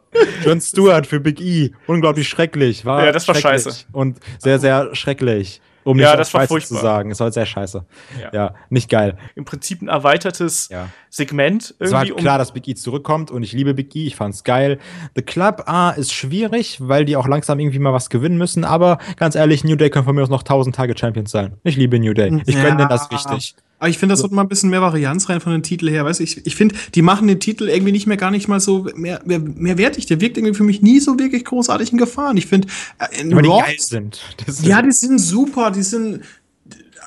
John 0.44 0.60
Stewart 0.60 1.06
für 1.06 1.20
Big 1.20 1.40
E. 1.40 1.72
Unglaublich 1.86 2.28
schrecklich. 2.28 2.84
War 2.84 3.04
ja, 3.04 3.12
das 3.12 3.26
war 3.28 3.34
scheiße. 3.34 3.86
Und 3.92 4.18
sehr, 4.38 4.58
sehr 4.58 4.94
schrecklich. 4.94 5.60
Um 5.84 5.98
ja, 5.98 6.16
das 6.16 6.32
war 6.34 6.46
furchtbar. 6.46 6.78
zu 6.78 6.82
sagen. 6.82 7.10
Es 7.10 7.20
war 7.20 7.30
sehr 7.30 7.46
scheiße. 7.46 7.84
Ja. 8.20 8.30
ja. 8.32 8.54
nicht 8.70 8.88
geil. 8.88 9.16
Im 9.34 9.44
Prinzip 9.44 9.82
ein 9.82 9.88
erweitertes 9.88 10.68
ja. 10.70 10.88
Segment. 11.10 11.70
Irgendwie 11.70 11.84
es 11.84 11.92
war 11.92 11.98
halt 12.00 12.16
klar, 12.16 12.38
dass 12.38 12.52
Big 12.52 12.66
E 12.68 12.74
zurückkommt 12.74 13.30
und 13.30 13.42
ich 13.42 13.52
liebe 13.52 13.74
Big 13.74 13.94
E. 13.94 14.06
Ich 14.06 14.16
fand's 14.16 14.44
geil. 14.44 14.78
The 15.14 15.22
Club 15.22 15.64
A 15.66 15.90
ist 15.90 16.12
schwierig, 16.12 16.78
weil 16.80 17.04
die 17.04 17.16
auch 17.16 17.28
langsam 17.28 17.58
irgendwie 17.60 17.78
mal 17.78 17.92
was 17.92 18.10
gewinnen 18.10 18.38
müssen. 18.38 18.64
Aber 18.64 18.98
ganz 19.16 19.34
ehrlich, 19.34 19.62
New 19.64 19.76
Day 19.76 19.90
können 19.90 20.06
von 20.06 20.14
mir 20.14 20.22
aus 20.22 20.30
noch 20.30 20.42
1000 20.42 20.74
Tage 20.74 20.96
Champions 20.96 21.30
sein. 21.30 21.54
Ich 21.62 21.76
liebe 21.76 21.98
New 21.98 22.14
Day. 22.14 22.42
Ich 22.46 22.54
ja. 22.54 22.62
gönne 22.62 22.76
denen 22.78 22.88
das 22.88 23.10
richtig. 23.10 23.54
Aber 23.84 23.90
ich 23.90 23.98
finde, 23.98 24.14
das 24.14 24.20
sollte 24.20 24.34
mal 24.34 24.40
ein 24.40 24.48
bisschen 24.48 24.70
mehr 24.70 24.80
Varianz 24.80 25.28
rein 25.28 25.42
von 25.42 25.52
den 25.52 25.62
Titel 25.62 25.90
her. 25.90 26.06
Weißt 26.06 26.18
du, 26.18 26.24
ich, 26.24 26.46
ich 26.46 26.56
finde, 26.56 26.74
die 26.94 27.02
machen 27.02 27.28
den 27.28 27.38
Titel 27.38 27.68
irgendwie 27.68 27.92
nicht 27.92 28.06
mehr 28.06 28.16
gar 28.16 28.30
nicht 28.30 28.48
mal 28.48 28.58
so 28.58 28.86
mehr, 28.96 29.20
mehr, 29.26 29.38
mehr 29.38 29.76
wertig. 29.76 30.06
Der 30.06 30.22
wirkt 30.22 30.38
irgendwie 30.38 30.54
für 30.54 30.62
mich 30.62 30.80
nie 30.80 31.00
so 31.00 31.18
wirklich 31.18 31.44
großartig 31.44 31.92
in 31.92 31.98
Gefahren. 31.98 32.38
Ich 32.38 32.46
finde, 32.46 32.66
äh, 32.98 33.22
die 33.22 33.28
geil 33.28 33.76
sind. 33.76 34.22
ja, 34.62 34.80
die 34.80 34.90
sind 34.90 35.18
super. 35.18 35.70
Die 35.70 35.82
sind 35.82 36.22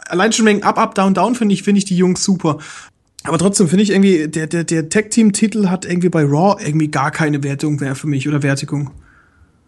allein 0.05 0.31
schon 0.33 0.45
wegen 0.45 0.61
Up, 0.61 0.77
Up, 0.77 0.93
Down, 0.93 1.15
Down 1.15 1.33
finde 1.33 1.55
ich, 1.55 1.63
finde 1.63 1.79
ich 1.79 1.85
die 1.85 1.97
Jungs 1.97 2.23
super. 2.23 2.59
Aber 3.23 3.39
trotzdem 3.39 3.67
finde 3.67 3.81
ich 3.81 3.89
irgendwie, 3.89 4.27
der, 4.27 4.45
der, 4.45 4.63
der 4.63 4.87
Tag-Team-Titel 4.87 5.69
hat 5.69 5.83
irgendwie 5.83 6.09
bei 6.09 6.25
Raw 6.25 6.63
irgendwie 6.63 6.89
gar 6.89 7.09
keine 7.09 7.41
Wertung 7.41 7.77
mehr 7.77 7.95
für 7.95 8.05
mich 8.05 8.27
oder 8.27 8.43
Wertigung. 8.43 8.91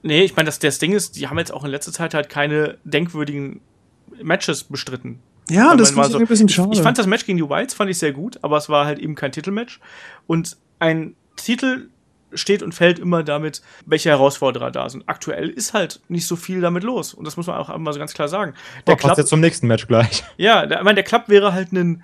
Nee, 0.04 0.26
ich 0.26 0.36
meine, 0.36 0.46
das, 0.46 0.60
das 0.60 0.78
Ding 0.78 0.92
ist, 0.92 1.16
die 1.16 1.28
haben 1.28 1.40
jetzt 1.40 1.52
auch 1.52 1.64
in 1.64 1.72
letzter 1.72 1.92
Zeit 1.92 2.14
halt 2.14 2.30
keine 2.30 2.78
denkwürdigen 2.84 3.62
Matches 4.22 4.66
bestritten. 4.66 5.18
Ja, 5.50 5.76
das 5.76 5.96
war 5.96 6.10
so, 6.10 6.18
ein 6.18 6.28
bisschen 6.28 6.50
schade. 6.50 6.70
Ich, 6.72 6.80
ich, 6.80 6.84
fand 6.84 6.98
das 6.98 7.08
Match 7.08 7.26
gegen 7.26 7.38
die 7.38 7.50
Whites 7.50 7.74
fand 7.74 7.90
ich 7.90 7.98
sehr 7.98 8.12
gut, 8.12 8.40
aber 8.42 8.58
es 8.58 8.70
war 8.70 8.86
halt 8.86 9.00
eben 9.00 9.16
kein 9.16 9.32
Titelmatch. 9.32 9.80
Und 10.28 10.58
ein 10.80 11.16
Titel 11.36 11.90
steht 12.34 12.62
und 12.62 12.74
fällt 12.74 13.00
immer 13.00 13.24
damit, 13.24 13.62
welche 13.86 14.10
Herausforderer 14.10 14.72
da 14.72 14.90
sind. 14.90 15.04
Aktuell 15.08 15.50
ist 15.50 15.74
halt 15.74 16.00
nicht 16.10 16.28
so 16.28 16.36
viel 16.36 16.62
damit 16.62 16.84
los. 16.84 17.14
Und 17.14 17.26
das 17.26 17.38
muss 17.38 17.48
man 17.48 17.58
auch 17.58 17.76
mal 17.78 17.94
so 17.94 18.00
ganz 18.00 18.14
klar 18.14 18.28
sagen. 18.28 18.54
Der 18.88 18.96
Club, 18.96 19.18
jetzt 19.18 19.30
zum 19.30 19.40
nächsten 19.40 19.68
Match 19.68 19.88
gleich. 19.88 20.24
Ja, 20.38 20.66
der, 20.66 20.80
ich 20.80 20.84
meine, 20.84 20.96
der 20.96 21.04
Club 21.04 21.24
wäre 21.28 21.54
halt 21.54 21.72
ein 21.74 22.04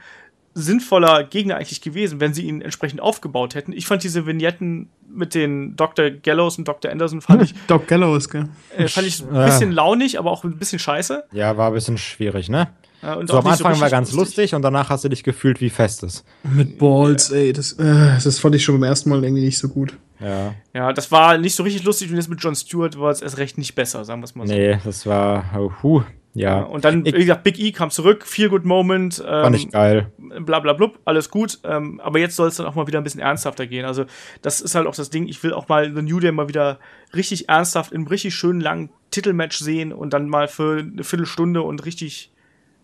sinnvoller 0.53 1.23
Gegner 1.23 1.57
eigentlich 1.57 1.81
gewesen, 1.81 2.19
wenn 2.19 2.33
sie 2.33 2.43
ihn 2.43 2.61
entsprechend 2.61 3.01
aufgebaut 3.01 3.55
hätten. 3.55 3.71
Ich 3.73 3.85
fand 3.87 4.03
diese 4.03 4.25
Vignetten 4.25 4.89
mit 5.07 5.35
den 5.35 5.75
Dr. 5.75 6.09
Gallows 6.09 6.57
und 6.57 6.67
Dr. 6.67 6.91
Anderson 6.91 7.21
fand 7.21 7.43
ich. 7.43 7.53
Doc 7.67 7.87
Gallows, 7.87 8.29
gell? 8.29 8.47
Äh, 8.75 8.87
fand 8.87 9.05
ich 9.05 9.21
ein 9.21 9.45
bisschen 9.45 9.71
launig, 9.71 10.17
aber 10.17 10.31
auch 10.31 10.43
ein 10.43 10.57
bisschen 10.57 10.79
scheiße. 10.79 11.25
Ja, 11.33 11.57
war 11.57 11.67
ein 11.67 11.73
bisschen 11.73 11.97
schwierig, 11.97 12.49
ne? 12.49 12.69
Ja, 13.05 13.19
so 13.27 13.37
am 13.37 13.45
Anfang 13.45 13.75
so 13.75 13.81
war 13.81 13.89
ganz 13.89 14.11
lustig. 14.11 14.37
lustig. 14.37 14.55
und 14.55 14.63
danach 14.63 14.89
hast 14.89 15.03
du 15.03 15.09
dich 15.09 15.23
gefühlt 15.23 15.61
wie 15.61 15.69
Festes. 15.69 16.25
Mit 16.43 16.79
Balls, 16.79 17.29
ja. 17.29 17.35
ey, 17.35 17.53
das, 17.53 17.73
äh, 17.73 18.17
das 18.23 18.39
fand 18.39 18.55
ich 18.55 18.63
schon 18.63 18.75
beim 18.75 18.89
ersten 18.89 19.11
Mal 19.11 19.23
irgendwie 19.23 19.43
nicht 19.43 19.59
so 19.59 19.69
gut. 19.69 19.95
Ja. 20.19 20.55
Ja, 20.73 20.91
das 20.91 21.11
war 21.11 21.37
nicht 21.37 21.55
so 21.55 21.61
richtig 21.63 21.83
lustig 21.83 22.09
und 22.09 22.15
jetzt 22.15 22.29
mit 22.29 22.41
Jon 22.41 22.55
Stewart 22.55 22.99
war 22.99 23.11
es 23.11 23.21
erst 23.21 23.37
recht 23.37 23.59
nicht 23.59 23.75
besser, 23.75 24.05
sagen 24.05 24.21
wir 24.21 24.25
es 24.25 24.33
mal 24.33 24.47
so. 24.47 24.53
Nee, 24.53 24.79
das 24.83 25.05
war, 25.05 25.45
oh, 25.55 25.71
huh, 25.83 26.03
ja. 26.35 26.61
Und 26.63 26.83
dann, 26.83 27.05
ich, 27.05 27.13
wie 27.13 27.19
gesagt, 27.19 27.43
Big 27.43 27.59
E 27.59 27.71
kam 27.71 27.89
zurück, 27.89 28.25
Feel 28.25 28.49
Good 28.49 28.65
Moment. 28.65 29.23
Ähm, 29.25 29.43
fand 29.43 29.55
ich 29.55 29.69
geil. 29.69 30.11
Bla 30.17 30.59
bla 30.59 30.73
blub, 30.73 30.99
alles 31.05 31.29
gut. 31.29 31.59
Ähm, 31.63 32.01
aber 32.03 32.19
jetzt 32.19 32.35
soll 32.35 32.49
es 32.49 32.57
dann 32.57 32.65
auch 32.65 32.75
mal 32.75 32.87
wieder 32.87 32.99
ein 32.99 33.03
bisschen 33.05 33.21
ernsthafter 33.21 33.67
gehen. 33.67 33.85
Also, 33.85 34.05
das 34.41 34.59
ist 34.59 34.75
halt 34.75 34.85
auch 34.85 34.95
das 34.95 35.09
Ding. 35.09 35.27
Ich 35.27 35.41
will 35.43 35.53
auch 35.53 35.69
mal 35.69 35.93
The 35.95 36.01
New 36.01 36.19
Day 36.19 36.33
mal 36.33 36.49
wieder 36.49 36.79
richtig 37.15 37.47
ernsthaft 37.47 37.93
in 37.93 37.99
einem 37.99 38.07
richtig 38.07 38.35
schönen 38.35 38.59
langen 38.59 38.89
Titelmatch 39.11 39.59
sehen 39.59 39.93
und 39.93 40.11
dann 40.11 40.27
mal 40.27 40.49
für 40.49 40.79
eine 40.79 41.05
Viertelstunde 41.05 41.61
und 41.61 41.85
richtig 41.85 42.31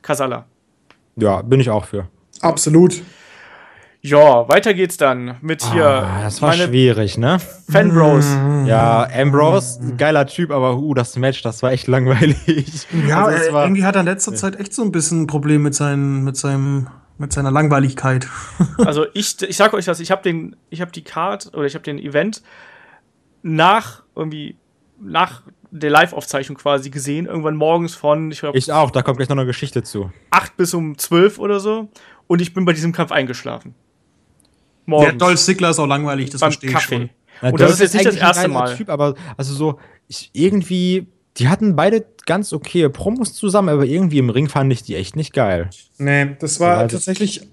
Kasala. 0.01 0.45
Ja, 1.15 1.41
bin 1.41 1.59
ich 1.59 1.69
auch 1.69 1.85
für. 1.85 2.07
Absolut. 2.41 3.01
Ja, 4.03 4.49
weiter 4.49 4.73
geht's 4.73 4.97
dann 4.97 5.37
mit 5.41 5.61
hier. 5.63 5.85
Ah, 5.85 6.23
das 6.23 6.41
war 6.41 6.53
schwierig, 6.53 7.19
ne? 7.19 7.37
Fanbros. 7.69 8.25
Ja, 8.65 9.07
Ambrose, 9.07 9.93
geiler 9.95 10.25
Typ, 10.25 10.49
aber 10.49 10.77
uh, 10.77 10.95
das 10.95 11.15
Match, 11.17 11.43
das 11.43 11.61
war 11.61 11.71
echt 11.71 11.87
langweilig. 11.87 12.87
Ja, 13.07 13.25
also, 13.25 13.53
war, 13.53 13.65
irgendwie 13.65 13.83
hat 13.83 13.95
er 13.95 14.01
in 14.01 14.07
letzter 14.07 14.33
Zeit 14.33 14.59
echt 14.59 14.73
so 14.73 14.81
ein 14.81 14.91
bisschen 14.91 15.23
ein 15.23 15.27
Problem 15.27 15.61
mit, 15.61 15.75
seinen, 15.75 16.23
mit 16.23 16.35
seinem 16.35 16.87
mit 17.19 17.31
seiner 17.31 17.51
Langweiligkeit. 17.51 18.27
also 18.79 19.05
ich, 19.13 19.39
ich 19.43 19.55
sag 19.55 19.73
euch 19.73 19.85
das, 19.85 19.99
ich 19.99 20.09
habe 20.09 20.23
den, 20.23 20.55
ich 20.71 20.81
habe 20.81 20.91
die 20.91 21.03
Card 21.03 21.51
oder 21.53 21.65
ich 21.65 21.75
habe 21.75 21.83
den 21.83 21.99
Event 21.99 22.41
nach 23.43 24.01
irgendwie 24.15 24.55
nach 24.99 25.43
der 25.71 25.89
Live-Aufzeichnung 25.89 26.57
quasi 26.57 26.89
gesehen, 26.89 27.25
irgendwann 27.25 27.55
morgens 27.55 27.95
von, 27.95 28.31
ich, 28.31 28.41
glaub, 28.41 28.55
ich 28.55 28.71
auch, 28.71 28.91
da 28.91 29.01
kommt 29.01 29.17
gleich 29.17 29.29
noch 29.29 29.37
eine 29.37 29.45
Geschichte 29.45 29.83
zu. 29.83 30.11
Acht 30.29 30.57
bis 30.57 30.73
um 30.73 30.97
zwölf 30.97 31.39
oder 31.39 31.59
so. 31.59 31.89
Und 32.27 32.41
ich 32.41 32.53
bin 32.53 32.65
bei 32.65 32.73
diesem 32.73 32.91
Kampf 32.91 33.11
eingeschlafen. 33.11 33.73
Morgens. 34.85 35.09
Der 35.09 35.17
Dolph 35.17 35.39
Ziggler 35.39 35.69
ist 35.69 35.79
auch 35.79 35.87
langweilig, 35.87 36.29
das 36.29 36.41
verstehe 36.41 36.71
ich 36.71 36.79
schon. 36.79 37.09
Ja, 37.41 37.49
und 37.49 37.59
das 37.59 37.71
ist 37.71 37.79
jetzt 37.79 37.93
nicht 37.93 38.05
das 38.05 38.15
erste 38.17 38.49
Mal. 38.49 38.75
Typ, 38.75 38.89
aber 38.89 39.15
also 39.37 39.53
so, 39.53 39.79
ich, 40.07 40.29
irgendwie, 40.33 41.07
die 41.37 41.47
hatten 41.47 41.75
beide 41.75 42.05
ganz 42.25 42.51
okay 42.51 42.89
Promos 42.89 43.33
zusammen, 43.33 43.69
aber 43.69 43.85
irgendwie 43.85 44.19
im 44.19 44.29
Ring 44.29 44.49
fand 44.49 44.71
ich 44.73 44.83
die 44.83 44.95
echt 44.95 45.15
nicht 45.15 45.33
geil. 45.33 45.69
Nee, 45.97 46.35
das 46.39 46.59
war 46.59 46.81
ja, 46.81 46.87
tatsächlich 46.87 47.47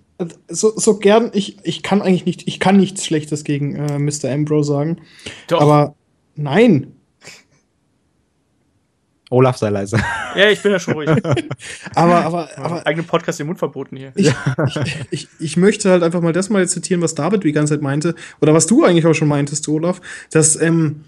so, 0.49 0.77
so 0.77 0.99
gern, 0.99 1.31
ich, 1.33 1.59
ich 1.62 1.83
kann 1.83 2.03
eigentlich 2.03 2.27
nicht, 2.27 2.49
ich 2.49 2.59
kann 2.59 2.77
nichts 2.77 3.07
Schlechtes 3.07 3.45
gegen 3.45 3.77
äh, 3.77 3.99
Mr. 3.99 4.31
Ambrose 4.33 4.73
sagen. 4.73 4.99
Doch. 5.47 5.61
Aber 5.61 5.95
nein, 6.35 6.93
Olaf, 9.31 9.59
sei 9.59 9.70
leise. 9.70 9.99
Ja, 10.37 10.49
ich 10.49 10.62
bin 10.62 10.72
ja 10.72 10.79
schon 10.79 10.95
ruhig. 10.95 11.11
aber, 11.95 12.24
aber, 12.24 12.49
aber. 12.57 12.87
Eigenen 12.87 13.07
Podcast 13.07 13.39
den 13.39 13.47
Mund 13.47 13.59
verboten 13.59 13.97
hier. 13.97 14.12
Ich, 14.14 14.29
ich, 14.29 14.97
ich, 15.11 15.29
ich, 15.39 15.57
möchte 15.57 15.91
halt 15.91 16.03
einfach 16.03 16.20
mal 16.20 16.33
das 16.33 16.49
mal 16.49 16.66
zitieren, 16.68 17.03
was 17.03 17.14
David 17.14 17.45
die 17.45 17.53
ganze 17.53 17.74
Zeit 17.74 17.83
meinte, 17.83 18.14
oder 18.41 18.55
was 18.55 18.66
du 18.66 18.85
eigentlich 18.85 19.07
auch 19.07 19.14
schon 19.14 19.29
meintest, 19.29 19.68
Olaf, 19.68 20.01
dass 20.31 20.61
ähm, 20.61 21.05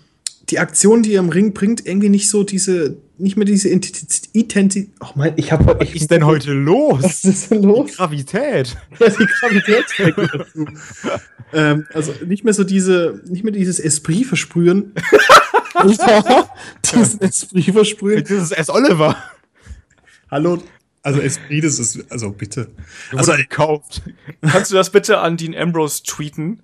die 0.50 0.58
Aktion, 0.58 1.02
die 1.02 1.14
er 1.14 1.20
im 1.20 1.28
Ring 1.28 1.54
bringt, 1.54 1.86
irgendwie 1.86 2.08
nicht 2.08 2.28
so 2.28 2.42
diese, 2.42 2.96
nicht 3.18 3.36
mehr 3.36 3.46
diese 3.46 3.68
Identität. 3.68 4.90
Ach 4.98 5.14
mein, 5.14 5.34
ich 5.36 5.52
habe. 5.52 5.76
Was 5.78 5.94
ist 5.94 6.10
denn 6.10 6.24
heute 6.24 6.52
los? 6.52 7.02
Was 7.02 7.24
ist 7.24 7.50
denn 7.50 7.62
los? 7.62 7.90
Die 7.90 7.96
Gravität. 7.96 8.76
Ja, 8.98 9.08
die 9.08 9.26
Gravität 9.26 9.84
dazu. 10.16 10.66
ähm, 11.52 11.86
also 11.92 12.12
nicht 12.26 12.44
mehr 12.44 12.54
so 12.54 12.64
diese, 12.64 13.22
nicht 13.26 13.44
mehr 13.44 13.52
dieses 13.52 13.78
Esprit 13.78 14.26
versprühen. 14.26 14.92
ja, 15.98 16.48
diesen 16.84 17.20
Esprit 17.20 17.72
versprühen. 17.72 18.24
Dieses 18.24 18.52
S. 18.52 18.70
Oliver. 18.70 19.16
Hallo, 20.30 20.62
also 21.02 21.20
Esprit, 21.20 21.64
das 21.64 21.78
ist, 21.78 22.10
also 22.10 22.30
bitte. 22.30 22.70
Also 23.14 23.32
gekauft. 23.32 24.02
Kannst 24.42 24.70
du 24.70 24.76
das 24.76 24.90
bitte 24.90 25.18
an 25.18 25.36
Dean 25.36 25.54
Ambrose 25.54 26.02
tweeten? 26.02 26.62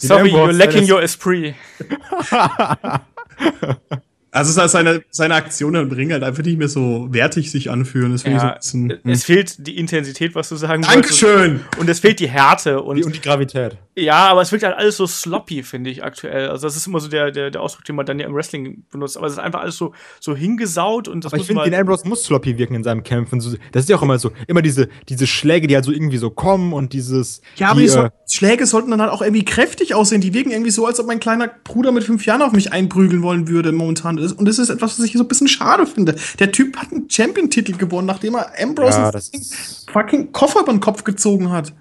Dean 0.00 0.08
Sorry, 0.08 0.30
Ambrose, 0.30 0.36
you're 0.36 0.52
lacking 0.52 0.90
your 0.90 1.02
Esprit. 1.02 1.54
Also 4.34 4.66
seine, 4.66 5.04
seine 5.10 5.34
Aktionen 5.34 5.88
im 5.88 5.92
Ring 5.92 6.10
halt 6.10 6.22
einfach 6.22 6.42
nicht 6.42 6.58
mehr 6.58 6.68
so 6.68 7.06
wertig 7.10 7.50
sich 7.50 7.70
anfühlen. 7.70 8.12
Das 8.12 8.22
ja, 8.22 8.56
so 8.60 8.78
bisschen, 8.78 8.90
es 9.04 9.28
hm. 9.28 9.34
fehlt 9.34 9.66
die 9.66 9.76
Intensität, 9.76 10.34
was 10.34 10.48
du 10.48 10.56
sagen 10.56 10.82
Dankeschön! 10.82 11.60
Wolltest. 11.60 11.78
Und 11.78 11.90
es 11.90 12.00
fehlt 12.00 12.18
die 12.18 12.30
Härte. 12.30 12.80
Und, 12.80 12.96
die, 12.96 13.04
und 13.04 13.14
die 13.14 13.20
Gravität. 13.20 13.76
Ja, 13.94 14.28
aber 14.28 14.40
es 14.40 14.50
wirkt 14.50 14.64
halt 14.64 14.74
alles 14.74 14.96
so 14.96 15.06
sloppy, 15.06 15.62
finde 15.62 15.90
ich, 15.90 16.02
aktuell. 16.02 16.48
Also 16.48 16.66
das 16.66 16.76
ist 16.76 16.86
immer 16.86 16.98
so 16.98 17.08
der, 17.08 17.30
der, 17.30 17.50
der 17.50 17.60
Ausdruck, 17.60 17.84
den 17.84 17.94
man 17.94 18.06
dann 18.06 18.18
ja 18.18 18.26
im 18.26 18.34
Wrestling 18.34 18.84
benutzt. 18.90 19.18
Aber 19.18 19.26
es 19.26 19.34
ist 19.34 19.38
einfach 19.38 19.60
alles 19.60 19.76
so, 19.76 19.92
so 20.18 20.34
hingesaut 20.34 21.08
und 21.08 21.26
das 21.26 21.34
Aber 21.34 21.40
ich 21.40 21.46
finde, 21.46 21.64
den 21.64 21.74
Ambrose 21.74 22.08
muss 22.08 22.24
sloppy 22.24 22.56
wirken 22.56 22.74
in 22.74 22.84
seinem 22.84 23.02
Kämpfen. 23.02 23.38
Das 23.72 23.82
ist 23.82 23.90
ja 23.90 23.96
auch 23.96 24.02
immer 24.02 24.18
so, 24.18 24.32
immer 24.46 24.62
diese, 24.62 24.88
diese 25.10 25.26
Schläge, 25.26 25.66
die 25.66 25.74
halt 25.74 25.84
so 25.84 25.92
irgendwie 25.92 26.16
so 26.16 26.30
kommen 26.30 26.72
und 26.72 26.94
dieses. 26.94 27.42
Ja, 27.56 27.68
aber 27.72 27.80
die, 27.80 27.86
die 27.86 27.92
äh, 27.92 28.08
Schläge 28.30 28.64
sollten 28.64 28.90
dann 28.90 29.02
halt 29.02 29.12
auch 29.12 29.20
irgendwie 29.20 29.44
kräftig 29.44 29.94
aussehen. 29.94 30.22
Die 30.22 30.32
wirken 30.32 30.52
irgendwie 30.52 30.70
so, 30.70 30.86
als 30.86 30.98
ob 30.98 31.06
mein 31.06 31.20
kleiner 31.20 31.48
Bruder 31.48 31.92
mit 31.92 32.04
fünf 32.04 32.24
Jahren 32.24 32.40
auf 32.40 32.52
mich 32.52 32.72
einprügeln 32.72 33.22
wollen 33.22 33.46
würde 33.46 33.72
momentan. 33.72 34.21
Und 34.30 34.46
das 34.46 34.58
ist 34.58 34.68
etwas, 34.68 34.98
was 34.98 35.04
ich 35.04 35.12
so 35.12 35.20
ein 35.24 35.28
bisschen 35.28 35.48
schade 35.48 35.86
finde. 35.86 36.14
Der 36.38 36.52
Typ 36.52 36.76
hat 36.76 36.92
einen 36.92 37.08
Champion-Titel 37.10 37.76
gewonnen, 37.76 38.06
nachdem 38.06 38.34
er 38.34 38.52
Ambrose 38.60 38.98
ja, 38.98 39.10
einen 39.10 39.44
fucking 39.92 40.32
Koffer 40.32 40.60
über 40.60 40.72
den 40.72 40.80
Kopf 40.80 41.04
gezogen 41.04 41.50
hat. 41.50 41.72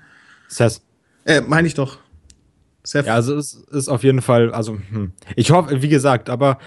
Seth. 0.47 0.81
Äh, 1.25 1.41
meine 1.41 1.67
ich 1.67 1.73
doch. 1.73 1.99
Seth. 2.83 3.05
Ja, 3.05 3.15
also 3.15 3.35
es 3.35 3.53
ist 3.53 3.89
auf 3.89 4.03
jeden 4.03 4.21
Fall, 4.21 4.51
also 4.53 4.79
hm. 4.89 5.11
ich 5.35 5.51
hoffe, 5.51 5.81
wie 5.81 5.89
gesagt, 5.89 6.29
aber 6.29 6.57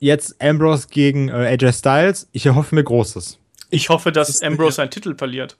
jetzt 0.00 0.40
Ambrose 0.42 0.88
gegen 0.90 1.28
äh, 1.28 1.56
AJ 1.58 1.72
Styles, 1.72 2.28
ich 2.32 2.48
hoffe 2.48 2.74
mir 2.74 2.82
Großes. 2.82 3.38
Ich 3.70 3.88
hoffe, 3.88 4.12
dass 4.12 4.28
das 4.28 4.42
Ambrose 4.42 4.76
seinen 4.76 4.90
Titel 4.90 5.16
verliert. 5.16 5.56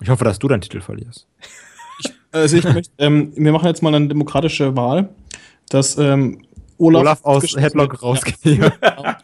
Ich 0.00 0.08
hoffe, 0.08 0.24
dass 0.24 0.38
du 0.38 0.48
deinen 0.48 0.60
Titel 0.60 0.80
verlierst. 0.80 1.26
Also 2.32 2.56
ich 2.56 2.64
möchte, 2.64 2.90
ähm, 2.98 3.32
wir 3.36 3.52
machen 3.52 3.66
jetzt 3.66 3.80
mal 3.80 3.94
eine 3.94 4.08
demokratische 4.08 4.76
Wahl, 4.76 5.08
dass 5.68 5.96
ähm, 5.98 6.44
Olaf, 6.84 7.00
Olaf 7.00 7.18
aus 7.24 7.36
ausgeschmissen 7.36 7.60
Headlock 7.62 7.92
wird. 7.92 8.02
rausgeht. 8.02 8.36
Ja. 8.44 8.72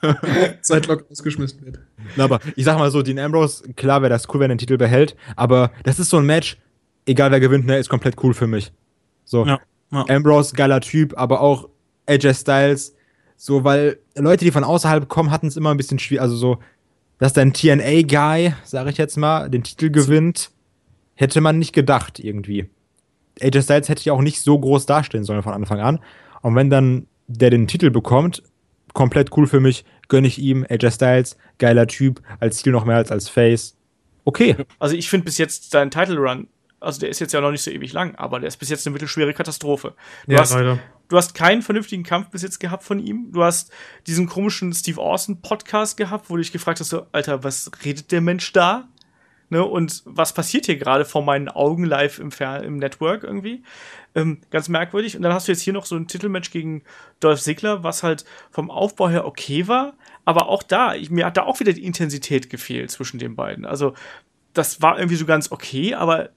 Seit 0.63 0.87
Lock 0.87 1.05
ausgeschmissen 1.11 1.65
wird. 1.65 1.79
Na, 2.17 2.25
aber 2.25 2.41
ich 2.57 2.65
sag 2.65 2.79
mal 2.79 2.91
so, 2.91 3.03
Dean 3.03 3.19
Ambrose, 3.19 3.73
klar 3.75 4.03
wäre 4.03 4.11
das 4.11 4.29
cool, 4.29 4.41
wenn 4.41 4.51
er 4.51 4.55
den 4.57 4.59
Titel 4.59 4.77
behält, 4.77 5.17
aber 5.37 5.71
das 5.85 5.99
ist 5.99 6.11
so 6.11 6.19
ein 6.19 6.27
Match, 6.27 6.59
egal 7.07 7.31
wer 7.31 7.41
gewinnt, 7.41 7.67
ne, 7.67 7.79
ist 7.79 7.89
komplett 7.89 8.17
cool 8.23 8.35
für 8.35 8.47
mich. 8.47 8.73
So, 9.25 9.47
Ja, 9.47 9.61
ja. 9.93 10.05
Ambrose, 10.09 10.55
geiler 10.55 10.81
Typ, 10.81 11.17
aber 11.17 11.41
auch 11.41 11.69
AJ 12.07 12.35
Styles, 12.35 12.95
so, 13.37 13.65
weil 13.65 13.99
Leute, 14.17 14.45
die 14.45 14.51
von 14.51 14.65
außerhalb 14.65 15.09
kommen, 15.09 15.31
hatten 15.31 15.47
es 15.47 15.57
immer 15.57 15.71
ein 15.71 15.77
bisschen 15.77 15.99
schwierig, 15.99 16.21
also 16.23 16.37
so, 16.37 16.59
dass 17.19 17.33
dein 17.33 17.53
TNA-Guy, 17.53 18.55
sag 18.65 18.89
ich 18.89 18.97
jetzt 18.99 19.17
mal, 19.17 19.49
den 19.51 19.63
Titel 19.63 19.91
gewinnt, 19.91 20.51
hätte 21.15 21.41
man 21.41 21.59
nicht 21.59 21.73
gedacht, 21.75 22.19
irgendwie. 22.19 22.69
AJ 23.43 23.63
Styles 23.63 23.89
hätte 23.89 24.05
ja 24.05 24.13
auch 24.15 24.23
nicht 24.23 24.41
so 24.43 24.59
groß 24.59 24.87
dastehen 24.87 25.25
sollen 25.25 25.43
von 25.43 25.53
Anfang 25.53 25.81
an. 25.81 26.01
Und 26.43 26.55
wenn 26.57 26.71
dann 26.71 27.07
der 27.31 27.51
den 27.51 27.67
Titel 27.67 27.91
bekommt, 27.91 28.43
komplett 28.93 29.37
cool 29.37 29.47
für 29.47 29.61
mich, 29.61 29.85
gönne 30.09 30.27
ich 30.27 30.39
ihm, 30.39 30.67
AJ 30.69 30.91
Styles, 30.93 31.37
geiler 31.59 31.87
Typ, 31.87 32.21
als 32.41 32.59
Ziel 32.59 32.73
noch 32.73 32.85
mehr 32.85 32.97
als 32.97 33.11
als 33.11 33.29
Face. 33.29 33.77
Okay. 34.25 34.57
Also 34.79 34.97
ich 34.97 35.09
finde 35.09 35.25
bis 35.25 35.39
jetzt 35.39 35.73
dein 35.75 35.91
Title 35.91 36.19
Run, 36.19 36.49
also 36.81 37.01
der 37.01 37.09
ist 37.11 37.21
jetzt 37.21 37.33
ja 37.33 37.41
noch 37.41 37.51
nicht 37.51 37.63
so 37.63 37.71
ewig 37.71 37.93
lang, 37.93 38.15
aber 38.17 38.41
der 38.41 38.49
ist 38.49 38.57
bis 38.57 38.69
jetzt 38.69 38.87
eine 38.87 38.93
mittelschwere 38.93 39.33
Katastrophe. 39.33 39.95
Du, 40.27 40.37
hast, 40.37 40.55
du 40.55 41.17
hast 41.17 41.35
keinen 41.35 41.63
vernünftigen 41.63 42.03
Kampf 42.03 42.31
bis 42.31 42.43
jetzt 42.43 42.59
gehabt 42.59 42.83
von 42.85 42.99
ihm. 42.99 43.31
Du 43.33 43.45
hast 43.45 43.71
diesen 44.07 44.27
komischen 44.27 44.73
Steve 44.73 45.01
Austin 45.01 45.41
Podcast 45.41 45.97
gehabt, 45.97 46.31
wo 46.31 46.37
du 46.37 46.43
dich 46.43 46.53
gefragt 46.53 46.81
hast, 46.81 46.89
so, 46.89 47.07
Alter, 47.13 47.45
was 47.45 47.71
redet 47.85 48.11
der 48.13 48.21
Mensch 48.21 48.53
da? 48.53 48.89
Ne, 49.53 49.65
und 49.65 50.03
was 50.05 50.33
passiert 50.33 50.67
hier 50.67 50.77
gerade 50.77 51.05
vor 51.05 51.25
meinen 51.25 51.49
Augen 51.49 51.85
live 51.85 52.21
im, 52.21 52.31
Fer 52.31 52.63
im 52.63 52.77
Network 52.77 53.25
irgendwie? 53.25 53.65
Ähm, 54.15 54.39
ganz 54.51 54.69
merkwürdig. 54.69 55.17
Und 55.17 55.23
dann 55.23 55.35
hast 55.35 55.49
du 55.49 55.53
jetzt 55.53 55.63
hier 55.63 55.73
noch 55.73 55.87
so 55.87 55.97
ein 55.97 56.07
Titelmatch 56.07 56.53
gegen 56.53 56.83
Dolph 57.19 57.41
Ziggler, 57.41 57.83
was 57.83 58.05
halt 58.05 58.25
vom 58.53 58.71
Aufbau 58.71 59.09
her 59.09 59.27
okay 59.27 59.67
war. 59.67 59.95
Aber 60.25 60.49
auch 60.49 60.63
da, 60.63 60.95
ich, 60.95 61.11
mir 61.11 61.27
hat 61.27 61.37
da 61.37 61.43
auch 61.43 61.59
wieder 61.59 61.73
die 61.73 61.85
Intensität 61.85 62.49
gefehlt 62.49 62.93
zwischen 62.93 63.19
den 63.19 63.35
beiden. 63.35 63.67
Also, 63.67 63.95
das 64.55 64.83
war 64.83 64.99
irgendwie 64.99 65.17
so 65.17 65.27
ganz 65.27 65.51
okay, 65.51 65.95
aber 65.95 66.31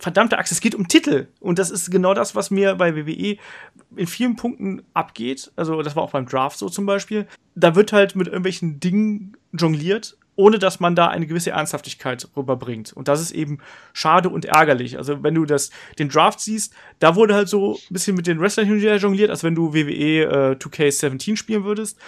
verdammte 0.00 0.36
Axt, 0.36 0.50
es 0.50 0.60
geht 0.60 0.74
um 0.74 0.88
Titel. 0.88 1.28
Und 1.38 1.60
das 1.60 1.70
ist 1.70 1.92
genau 1.92 2.12
das, 2.12 2.34
was 2.34 2.50
mir 2.50 2.74
bei 2.74 2.96
WWE 2.96 3.36
in 3.94 4.06
vielen 4.08 4.34
Punkten 4.34 4.82
abgeht. 4.94 5.52
Also, 5.54 5.80
das 5.82 5.94
war 5.94 6.02
auch 6.02 6.10
beim 6.10 6.26
Draft 6.26 6.58
so 6.58 6.68
zum 6.68 6.86
Beispiel. 6.86 7.28
Da 7.54 7.76
wird 7.76 7.92
halt 7.92 8.16
mit 8.16 8.26
irgendwelchen 8.26 8.80
Dingen 8.80 9.36
jongliert, 9.52 10.16
ohne 10.38 10.60
dass 10.60 10.78
man 10.78 10.94
da 10.94 11.08
eine 11.08 11.26
gewisse 11.26 11.50
Ernsthaftigkeit 11.50 12.28
rüberbringt. 12.36 12.92
Und 12.92 13.08
das 13.08 13.20
ist 13.20 13.32
eben 13.32 13.58
schade 13.92 14.28
und 14.28 14.44
ärgerlich. 14.44 14.96
Also, 14.96 15.24
wenn 15.24 15.34
du 15.34 15.44
das, 15.44 15.70
den 15.98 16.08
Draft 16.08 16.38
siehst, 16.38 16.72
da 17.00 17.16
wurde 17.16 17.34
halt 17.34 17.48
so 17.48 17.72
ein 17.74 17.92
bisschen 17.92 18.14
mit 18.14 18.28
den 18.28 18.40
Wrestlern 18.40 18.66
hin 18.66 18.78
jongliert, 18.78 19.30
als 19.30 19.42
wenn 19.42 19.56
du 19.56 19.74
WWE 19.74 19.82
äh, 19.90 20.54
2K17 20.54 21.36
spielen 21.36 21.64
würdest. 21.64 21.98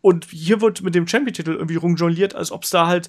Und 0.00 0.26
hier 0.26 0.60
wird 0.60 0.82
mit 0.82 0.94
dem 0.94 1.08
Champion-Titel 1.08 1.54
irgendwie 1.54 1.74
rumjongliert, 1.74 2.36
als 2.36 2.52
ob 2.52 2.62
es 2.62 2.70
da 2.70 2.86
halt 2.86 3.08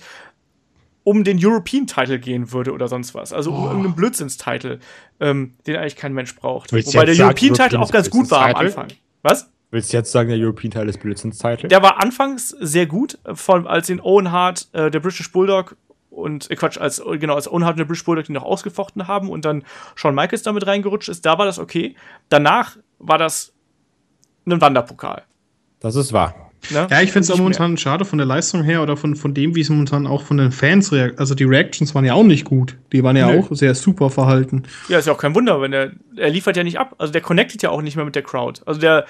um 1.03 1.23
den 1.23 1.37
European-Title 1.39 2.17
gehen 2.17 2.51
würde 2.51 2.71
oder 2.73 2.87
sonst 2.87 3.13
was. 3.13 3.31
Also 3.31 3.53
um 3.53 3.65
irgendeinen 3.65 3.95
Blödsinns-Title, 3.95 4.79
ähm, 5.19 5.53
den 5.67 5.75
eigentlich 5.75 5.97
kein 5.97 6.13
Mensch 6.13 6.35
braucht. 6.35 6.73
Willst 6.73 6.95
Wobei 6.95 7.05
der 7.05 7.23
European-Title 7.23 7.79
auch 7.79 7.91
ganz 7.91 8.09
gut 8.09 8.31
war 8.31 8.47
am? 8.47 8.55
Anfang. 8.55 8.87
Was? 9.21 9.51
Willst 9.73 9.91
du 9.91 9.97
jetzt 9.97 10.11
sagen, 10.11 10.29
der 10.29 10.37
European 10.37 10.69
Teil 10.69 10.87
ist 10.87 10.99
Blödsinns 10.99 11.39
Title? 11.39 11.67
Der 11.67 11.81
war 11.81 11.99
anfangs 11.99 12.49
sehr 12.49 12.85
gut, 12.85 13.17
von, 13.33 13.65
als 13.65 13.87
den 13.87 13.99
Owen 13.99 14.31
Hart, 14.31 14.67
äh, 14.71 14.91
der 14.91 14.99
British 14.99 15.31
Bulldog 15.31 15.77
und 16.11 16.51
äh, 16.51 16.55
Quatsch, 16.55 16.77
als 16.77 17.01
genau, 17.13 17.33
als 17.33 17.51
Owen 17.51 17.65
Hart 17.65 17.73
und 17.73 17.79
der 17.79 17.85
British 17.85 18.05
Bulldog 18.05 18.25
die 18.25 18.33
noch 18.33 18.43
ausgefochten 18.43 19.07
haben 19.07 19.31
und 19.31 19.45
dann 19.45 19.63
Shawn 19.95 20.13
Michaels 20.13 20.43
damit 20.43 20.67
reingerutscht 20.67 21.09
ist, 21.09 21.25
da 21.25 21.39
war 21.39 21.47
das 21.47 21.57
okay. 21.57 21.95
Danach 22.29 22.77
war 22.99 23.17
das 23.17 23.51
ein 24.45 24.61
Wanderpokal. 24.61 25.23
Das 25.79 25.95
ist 25.95 26.13
wahr. 26.13 26.51
Ne? 26.71 26.87
Ja, 26.89 27.01
ich 27.01 27.11
finde 27.11 27.25
es 27.25 27.31
auch 27.31 27.37
momentan 27.37 27.77
schade 27.77 28.05
von 28.05 28.17
der 28.17 28.25
Leistung 28.25 28.63
her 28.63 28.81
oder 28.81 28.95
von, 28.95 29.15
von 29.15 29.33
dem, 29.33 29.55
wie 29.55 29.61
es 29.61 29.69
momentan 29.69 30.07
auch 30.07 30.23
von 30.23 30.37
den 30.37 30.51
Fans 30.51 30.91
reagiert. 30.91 31.19
Also 31.19 31.35
die 31.35 31.43
Reactions 31.43 31.93
waren 31.93 32.05
ja 32.05 32.13
auch 32.13 32.23
nicht 32.23 32.45
gut. 32.45 32.77
Die 32.91 33.03
waren 33.03 33.15
ja 33.15 33.31
Nö. 33.31 33.39
auch 33.39 33.47
sehr 33.51 33.75
super 33.75 34.09
verhalten. 34.09 34.61
mehr. 34.61 34.69
Ja, 34.89 34.99
ist 34.99 35.07
ja 35.07 35.13
auch 35.13 35.17
kein 35.17 35.35
Wunder, 35.35 35.61
wenn 35.61 35.73
er, 35.73 35.91
er 36.15 36.29
liefert 36.29 36.55
ja 36.55 36.63
nicht 36.63 36.79
ab. 36.79 36.95
Also 36.97 37.11
der 37.11 37.21
connectet 37.21 37.63
ja 37.63 37.69
auch 37.69 37.81
nicht 37.81 37.95
mehr 37.95 38.05
mit 38.05 38.15
der 38.15 38.23
Crowd. 38.23 38.61
Also 38.65 38.79
der, 38.79 39.05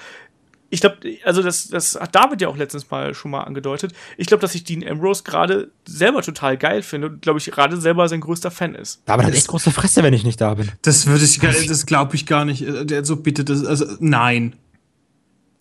ich 0.74 0.80
glaube, 0.80 0.96
also 1.24 1.42
das, 1.42 1.68
das 1.68 1.94
hat 1.98 2.14
David 2.14 2.42
ja 2.42 2.48
auch 2.48 2.56
letztens 2.56 2.90
mal 2.90 3.14
schon 3.14 3.30
mal 3.30 3.42
angedeutet. 3.42 3.92
Ich 4.18 4.26
glaube, 4.26 4.40
dass 4.40 4.54
ich 4.54 4.64
Dean 4.64 4.86
Ambrose 4.86 5.22
gerade 5.22 5.70
selber 5.86 6.20
total 6.22 6.56
geil 6.58 6.82
finde 6.82 7.08
und 7.08 7.22
glaube 7.22 7.38
ich 7.38 7.46
gerade 7.50 7.80
selber 7.80 8.08
sein 8.08 8.20
größter 8.20 8.50
Fan 8.50 8.74
ist. 8.74 9.02
Aber 9.06 9.22
das 9.22 9.32
ist 9.32 9.38
echt 9.38 9.48
große 9.48 9.70
Fresse, 9.70 10.02
wenn 10.02 10.12
ich 10.12 10.24
nicht 10.24 10.40
da 10.40 10.54
bin. 10.54 10.70
Das 10.82 11.06
würde 11.06 11.24
ich, 11.24 11.38
das 11.66 11.86
glaube 11.86 12.16
ich 12.16 12.26
gar 12.26 12.44
nicht. 12.44 12.62
Äh, 12.62 12.84
der- 12.84 13.04
So 13.04 13.16
bitte, 13.16 13.44
das, 13.44 13.64
also 13.64 13.86
nein. 14.00 14.54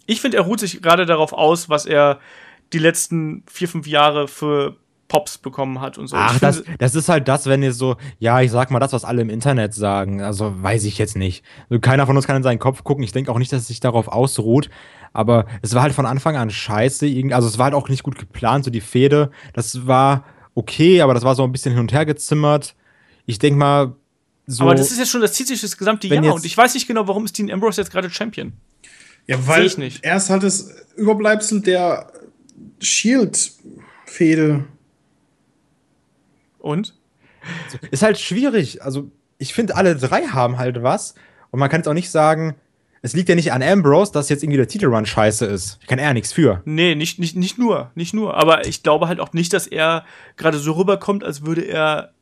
Ich 0.06 0.20
finde, 0.20 0.38
er 0.38 0.44
ruht 0.44 0.60
sich 0.60 0.82
gerade 0.82 1.06
darauf 1.06 1.32
aus, 1.32 1.70
was 1.70 1.86
er 1.86 2.20
die 2.74 2.80
letzten 2.80 3.44
vier, 3.50 3.70
fünf 3.70 3.88
Jahre 3.88 4.28
für 4.28 4.76
Pops 5.08 5.38
bekommen 5.38 5.80
hat 5.80 5.98
und 6.00 6.08
so. 6.08 6.16
Ach, 6.18 6.40
das, 6.40 6.64
das 6.80 6.96
ist 6.96 7.08
halt 7.08 7.28
das, 7.28 7.46
wenn 7.46 7.62
ihr 7.62 7.72
so, 7.74 7.98
ja, 8.18 8.42
ich 8.42 8.50
sag 8.50 8.72
mal 8.72 8.80
das, 8.80 8.94
was 8.94 9.06
alle 9.06 9.22
im 9.22 9.30
Internet 9.30 9.74
sagen. 9.76 10.22
Also 10.24 10.54
weiß 10.64 10.86
ich 10.86 10.98
jetzt 10.98 11.16
nicht. 11.16 11.44
Also, 11.70 11.80
keiner 11.80 12.08
von 12.08 12.16
uns 12.18 12.26
kann 12.26 12.36
in 12.36 12.42
seinen 12.44 12.58
Kopf 12.58 12.84
gucken. 12.84 13.04
Ich 13.04 13.12
denke 13.12 13.32
auch 13.32 13.38
nicht, 13.38 13.52
dass 13.54 13.62
es 13.62 13.68
sich 13.68 13.80
darauf 13.80 14.08
ausruht. 14.08 14.70
Aber 15.14 15.46
es 15.62 15.74
war 15.76 15.84
halt 15.84 15.94
von 15.94 16.06
Anfang 16.06 16.36
an 16.36 16.50
scheiße. 16.50 17.06
Also 17.32 17.48
es 17.48 17.58
war 17.58 17.66
halt 17.66 17.76
auch 17.76 17.88
nicht 17.88 18.04
gut 18.04 18.18
geplant, 18.18 18.66
so 18.66 18.72
die 18.72 18.82
Fehde. 18.82 19.32
Das 19.54 19.86
war 19.88 20.26
okay, 20.56 21.02
aber 21.02 21.14
das 21.14 21.24
war 21.24 21.36
so 21.36 21.44
ein 21.44 21.52
bisschen 21.52 21.74
hin 21.74 21.82
und 21.82 21.94
her 21.94 22.06
gezimmert. 22.06 22.76
Ich 23.26 23.40
denke 23.40 23.58
mal, 23.58 23.96
so. 24.46 24.64
aber 24.64 24.76
das 24.76 24.92
ist 24.92 24.98
jetzt 24.98 25.10
schon, 25.10 25.22
das 25.22 25.34
zieht 25.34 25.48
sich 25.48 25.62
das 25.62 25.78
gesamte 25.78 26.08
Jahr 26.08 26.24
jetzt- 26.24 26.34
und 26.34 26.46
ich 26.46 26.58
weiß 26.58 26.74
nicht 26.74 26.88
genau, 26.88 27.08
warum 27.08 27.26
ist 27.26 27.38
Dean 27.38 27.50
Ambrose 27.50 27.80
jetzt 27.80 27.92
gerade 27.92 28.10
Champion. 28.10 28.54
Ja, 29.26 29.38
Seh 29.42 29.62
ich 29.62 29.78
nicht. 29.78 30.04
er 30.04 30.18
ist 30.18 30.30
halt 30.30 30.44
das 30.44 30.70
Überbleibsel 30.98 31.62
der 31.62 32.12
Shield-Fehde. 32.80 34.66
Und? 36.60 36.94
Ist 37.92 38.04
halt 38.04 38.20
schwierig. 38.20 38.84
Also, 38.84 39.10
ich 39.38 39.54
finde, 39.54 39.76
alle 39.76 39.96
drei 39.96 40.24
haben 40.24 40.58
halt 40.58 40.84
was. 40.84 41.16
Und 41.52 41.60
man 41.60 41.70
kann 41.70 41.80
jetzt 41.80 41.88
auch 41.88 41.94
nicht 41.94 42.12
sagen, 42.12 42.56
es 43.06 43.14
liegt 43.14 43.28
ja 43.28 43.36
nicht 43.36 43.52
an 43.52 43.62
Ambrose, 43.62 44.14
dass 44.14 44.30
jetzt 44.30 44.44
irgendwie 44.44 44.58
der 44.58 44.68
Titelrun 44.70 45.06
scheiße 45.06 45.46
ist. 45.46 45.78
Ich 45.82 45.88
kann 45.88 46.00
er 46.00 46.14
nichts 46.14 46.32
für. 46.32 46.62
Nee, 46.64 46.96
nicht, 46.96 47.20
nicht, 47.20 47.36
nicht 47.36 47.60
nur, 47.60 47.92
nicht 47.96 48.14
nur. 48.14 48.36
Aber 48.36 48.66
ich 48.66 48.82
glaube 48.82 49.10
halt 49.10 49.20
auch 49.20 49.34
nicht, 49.34 49.52
dass 49.52 49.68
er 49.68 50.06
gerade 50.38 50.58
so 50.58 50.72
rüberkommt, 50.72 51.22
als 51.22 51.46
würde 51.46 51.64
er 51.64 52.14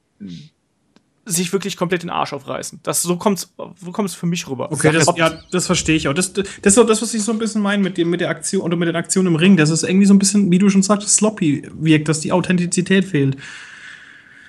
sich 1.24 1.54
wirklich 1.54 1.78
komplett 1.78 2.02
den 2.02 2.10
Arsch 2.10 2.34
aufreißen. 2.34 2.80
Das, 2.82 3.04
so 3.04 3.16
kommt's, 3.16 3.54
so 3.80 3.92
kommt's 3.92 4.16
für 4.16 4.26
mich 4.26 4.48
rüber. 4.50 4.72
Okay, 4.72 4.92
das, 4.92 5.06
ja, 5.16 5.40
das 5.52 5.68
verstehe 5.68 5.96
ich 5.96 6.08
auch. 6.08 6.16
Das, 6.16 6.34
das 6.34 6.48
ist 6.64 6.80
auch 6.80 6.88
das, 6.88 7.00
was 7.00 7.14
ich 7.14 7.22
so 7.22 7.32
ein 7.32 7.38
bisschen 7.38 7.62
meine 7.62 7.84
mit, 7.84 8.00
dem, 8.00 8.10
mit 8.10 8.20
der 8.20 8.32
Aktion 8.32 8.64
oder 8.64 8.76
mit 8.76 8.88
den 8.88 8.96
Aktionen 8.96 9.28
im 9.28 9.36
Ring. 9.36 9.58
Das 9.58 9.70
ist 9.70 9.84
irgendwie 9.84 10.08
so 10.08 10.16
ein 10.16 10.20
bisschen, 10.20 10.50
wie 10.52 10.58
du 10.58 10.68
schon 10.72 10.82
sagst, 10.82 11.08
sloppy 11.10 11.70
wirkt, 11.76 12.10
dass 12.10 12.22
die 12.22 12.32
Authentizität 12.32 13.06
fehlt. 13.06 13.38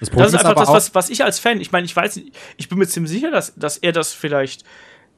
Das 0.00 0.08
Das 0.08 0.28
ist 0.28 0.34
einfach 0.36 0.52
aber 0.52 0.60
das, 0.62 0.70
was, 0.70 0.94
was 0.94 1.10
ich 1.10 1.22
als 1.22 1.38
Fan, 1.38 1.60
ich 1.60 1.72
meine, 1.72 1.84
ich 1.84 1.94
weiß 1.94 2.22
ich 2.56 2.68
bin 2.70 2.78
mir 2.78 2.88
ziemlich 2.88 3.12
sicher, 3.12 3.30
dass, 3.30 3.54
dass 3.54 3.76
er 3.76 3.92
das 3.92 4.14
vielleicht 4.14 4.64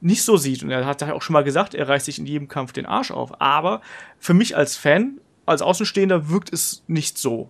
nicht 0.05 0.23
so 0.23 0.37
sieht. 0.37 0.63
Und 0.63 0.69
er 0.69 0.85
hat 0.85 1.01
ja 1.01 1.13
auch 1.13 1.21
schon 1.21 1.33
mal 1.33 1.43
gesagt, 1.43 1.73
er 1.73 1.89
reißt 1.89 2.05
sich 2.05 2.19
in 2.19 2.27
jedem 2.27 2.47
Kampf 2.47 2.73
den 2.73 2.85
Arsch 2.85 3.11
auf. 3.11 3.41
Aber 3.41 3.81
für 4.19 4.35
mich 4.35 4.55
als 4.55 4.77
Fan, 4.77 5.19
als 5.45 5.61
Außenstehender, 5.61 6.29
wirkt 6.29 6.53
es 6.53 6.83
nicht 6.87 7.17
so. 7.17 7.49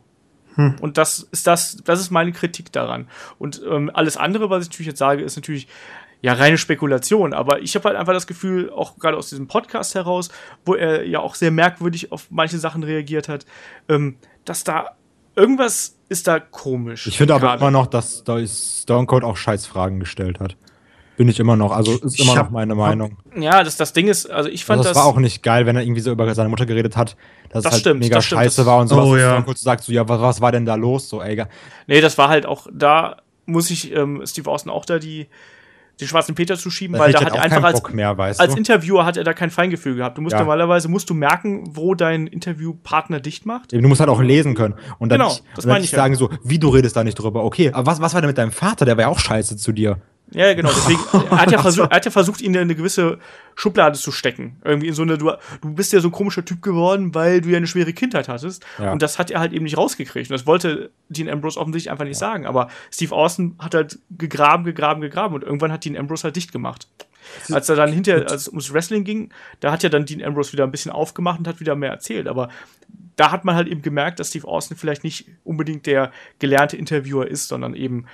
Und 0.80 0.98
das 0.98 1.20
ist 1.32 1.48
das, 1.48 1.78
das 1.84 2.00
ist 2.00 2.12
meine 2.12 2.32
Kritik 2.32 2.72
daran. 2.72 3.10
Und 3.38 3.62
ähm, 3.70 3.92
alles 3.94 4.16
andere, 4.16 4.50
was 4.50 4.64
ich 4.64 4.70
natürlich 4.70 4.88
jetzt 4.88 5.00
sage, 5.00 5.22
ist 5.22 5.36
natürlich 5.36 5.68
ja 6.22 6.32
reine 6.32 6.58
Spekulation. 6.58 7.34
Aber 7.34 7.60
ich 7.60 7.76
habe 7.76 7.90
halt 7.90 7.98
einfach 7.98 8.14
das 8.14 8.26
Gefühl, 8.26 8.70
auch 8.70 8.98
gerade 8.98 9.18
aus 9.18 9.28
diesem 9.28 9.48
Podcast 9.48 9.94
heraus, 9.94 10.30
wo 10.64 10.76
er 10.76 11.06
ja 11.06 11.20
auch 11.20 11.36
sehr 11.36 11.52
merkwürdig 11.52 12.14
auf 12.14 12.28
manche 12.30 12.58
Sachen 12.58 12.84
reagiert 12.84 13.28
hat, 13.28 13.46
ähm, 13.90 14.16
dass 14.46 14.64
da 14.64 14.96
irgendwas 15.36 15.98
ist 16.08 16.28
da 16.28 16.40
komisch. 16.40 17.06
Ich 17.08 17.18
finde 17.18 17.36
aber 17.36 17.56
immer 17.56 17.72
noch, 17.72 17.88
dass 17.88 18.24
da 18.24 18.38
Stone 18.48 19.08
Cold 19.08 19.26
auch 19.26 19.36
Scheißfragen 19.36 20.00
gestellt 20.00 20.40
hat. 20.40 20.56
Bin 21.18 21.30
ich 21.30 21.40
immer 21.40 21.56
noch. 21.56 21.72
Also 21.72 21.94
ist 21.94 22.20
immer 22.20 22.32
Ich 22.34 22.38
hab- 22.38 22.46
noch 22.48 22.52
meine 22.52 22.76
Meinung. 22.76 23.18
Ja, 23.38 23.64
das, 23.64 23.78
das 23.78 23.94
Ding 23.94 24.08
ist, 24.08 24.30
also 24.30 24.50
ich 24.50 24.66
fand 24.66 24.80
Also, 24.80 24.90
das. 24.90 24.96
das 24.98 25.04
war 25.06 25.10
auch 25.12 25.18
nicht 25.18 25.42
geil, 25.44 25.66
wenn 25.66 25.76
er 25.76 25.82
irgendwie 25.84 26.02
so 26.02 26.12
über 26.12 26.34
seine 26.36 26.50
Mutter 26.50 26.66
geredet 26.66 26.98
hat, 26.98 27.16
dass 27.50 27.64
Das 27.64 27.66
es 27.66 27.72
halt 27.72 27.80
stimmt, 27.82 28.00
mega 28.02 28.16
das 28.18 28.26
stimmt, 28.26 28.42
scheiße 28.42 28.58
das- 28.58 28.66
war 28.66 28.80
und 28.80 28.88
sowas. 28.90 29.06
Oh, 29.06 29.12
Und 29.14 29.20
ja. 29.20 29.30
Stone 29.32 29.46
Cold 29.46 29.58
sagt 29.58 29.84
so, 29.84 29.92
ja, 29.94 30.08
was, 30.10 30.20
was 30.22 30.42
war 30.42 30.52
denn 30.52 30.66
da 30.66 30.76
los? 30.76 31.08
So, 31.08 31.22
ey, 31.22 31.42
nee, 31.88 32.02
das 32.02 32.18
war 32.18 32.28
halt 32.30 32.46
auch, 32.46 32.68
da 32.74 33.18
muss 33.46 33.70
ich 33.72 33.94
ähm, 33.96 34.22
Steve 34.26 34.50
Austin 34.50 34.72
auch 34.72 34.84
da 34.86 35.00
die, 35.00 35.28
den 36.02 36.10
schwarzen 36.10 36.36
Peter 36.36 36.58
zuschieben, 36.58 37.00
weil 37.00 37.14
da 37.14 37.20
ich 37.22 37.26
hat 37.26 37.36
er 37.36 37.42
einfach 37.44 37.62
keinen 37.62 37.66
als, 37.76 37.94
mehr, 37.94 38.18
weißt 38.18 38.42
als 38.42 38.52
du? 38.52 38.58
Interviewer 38.58 39.06
hat 39.06 39.16
er 39.16 39.24
da 39.24 39.32
kein 39.34 39.50
Feingefühl 39.52 39.96
gehabt. 39.96 40.18
Du 40.18 40.22
musst 40.22 40.34
Ja. 40.34 40.40
normalerweise 40.40 40.90
musst 40.90 41.10
du 41.10 41.14
merken, 41.14 41.64
wo 41.74 41.96
dein 41.96 42.28
Interviewpartner 42.28 43.22
dicht 43.22 43.46
macht. 43.46 43.72
Du 43.72 43.80
musst 43.88 44.02
halt 44.02 44.10
auch 44.10 44.22
lesen 44.22 44.56
können. 44.56 44.74
Und 45.00 45.08
dann 45.14 45.20
Genau, 45.20 45.30
nicht, 45.30 45.44
das 45.56 45.60
und 45.60 45.64
dann 45.64 45.70
meine 45.70 45.80
nicht 45.82 45.92
ich 45.92 45.92
ja. 45.94 46.00
sagen 46.00 46.16
so, 46.16 46.30
wie 46.44 46.60
du 46.60 46.68
redest 46.68 46.98
da 46.98 47.06
nicht 47.06 47.16
drüber. 47.16 47.46
Okay, 47.46 47.72
aber 47.72 47.86
was, 47.90 48.02
was 48.02 48.14
war 48.14 48.20
denn 48.20 48.28
mit 48.28 48.38
deinem 48.38 48.52
Vater? 48.52 48.84
Der 48.84 48.98
war 48.98 49.04
ja 49.04 49.08
auch 49.08 49.20
scheiße 49.20 49.56
zu 49.56 49.72
dir. 49.72 49.98
Ja, 50.32 50.54
genau. 50.54 50.70
Deswegen, 50.70 51.00
er 51.30 51.42
hat 51.42 51.52
ja 51.52 51.62
versucht, 51.62 51.92
er 51.92 51.96
hat 51.96 52.06
ja 52.06 52.12
versucht, 52.12 52.42
ihn 52.42 52.54
in 52.54 52.62
eine 52.62 52.76
gewisse 52.76 53.20
Schublade 53.54 53.98
zu 53.98 54.12
stecken. 54.12 54.58
Irgendwie 54.64 54.88
in 54.88 54.94
so 54.94 55.04
eine, 55.04 55.18
du, 55.18 55.32
du 55.62 55.74
bist 55.74 55.94
ja 55.94 56.00
so 56.00 56.10
ein 56.10 56.12
komischer 56.12 56.44
Typ 56.44 56.62
geworden, 56.62 57.14
weil 57.14 57.42
du 57.42 57.50
ja 57.50 57.58
eine 57.58 57.68
schwere 57.68 57.94
Kindheit 57.94 58.28
hattest. 58.28 58.66
Ja. 58.80 58.92
Und 58.92 59.02
das 59.02 59.20
hat 59.20 59.32
er 59.32 59.40
halt 59.40 59.54
eben 59.54 59.64
nicht 59.64 59.78
rausgekriegt. 59.78 60.30
Und 60.30 60.34
das 60.34 60.48
wollte 60.48 60.92
Dean 61.10 61.30
Ambrose 61.30 61.60
offensichtlich 61.60 61.92
einfach 61.92 62.06
nicht 62.06 62.20
ja. 62.20 62.28
sagen. 62.28 62.46
Aber 62.46 62.70
Steve 62.92 63.16
Austin 63.16 63.56
hat 63.60 63.76
halt 63.76 64.00
gegraben, 64.18 64.64
gegraben, 64.64 65.02
gegraben. 65.02 65.36
Und 65.36 65.44
irgendwann 65.44 65.72
hat 65.72 65.86
Dean 65.86 65.98
Ambrose 65.98 66.24
halt 66.24 66.36
dicht 66.36 66.52
gemacht. 66.52 66.88
Als 67.52 67.70
er 67.70 67.76
dann 67.76 67.92
hinterher, 67.92 68.30
als 68.30 68.44
es 68.44 68.48
ums 68.50 68.72
Wrestling 68.72 69.04
ging, 69.04 69.32
da 69.60 69.72
hat 69.72 69.84
ja 69.84 69.90
dann 69.90 70.06
Dean 70.06 70.24
Ambrose 70.24 70.54
wieder 70.54 70.64
ein 70.64 70.72
bisschen 70.72 70.92
aufgemacht 70.92 71.40
und 71.40 71.48
hat 71.48 71.60
wieder 71.60 71.76
mehr 71.76 71.90
erzählt. 71.90 72.28
Aber 72.28 72.50
da 73.16 73.32
hat 73.32 73.46
man 73.46 73.56
halt 73.56 73.68
eben 73.68 73.82
gemerkt, 73.82 74.20
dass 74.20 74.30
Steve 74.30 74.48
Austin 74.48 74.78
vielleicht 74.78 75.04
nicht 75.04 75.28
unbedingt 75.44 75.86
der 75.86 76.12
gelernte 76.40 76.78
Interviewer 76.78 77.28
ist, 77.28 77.48
sondern 77.48 77.74
eben 77.74 78.06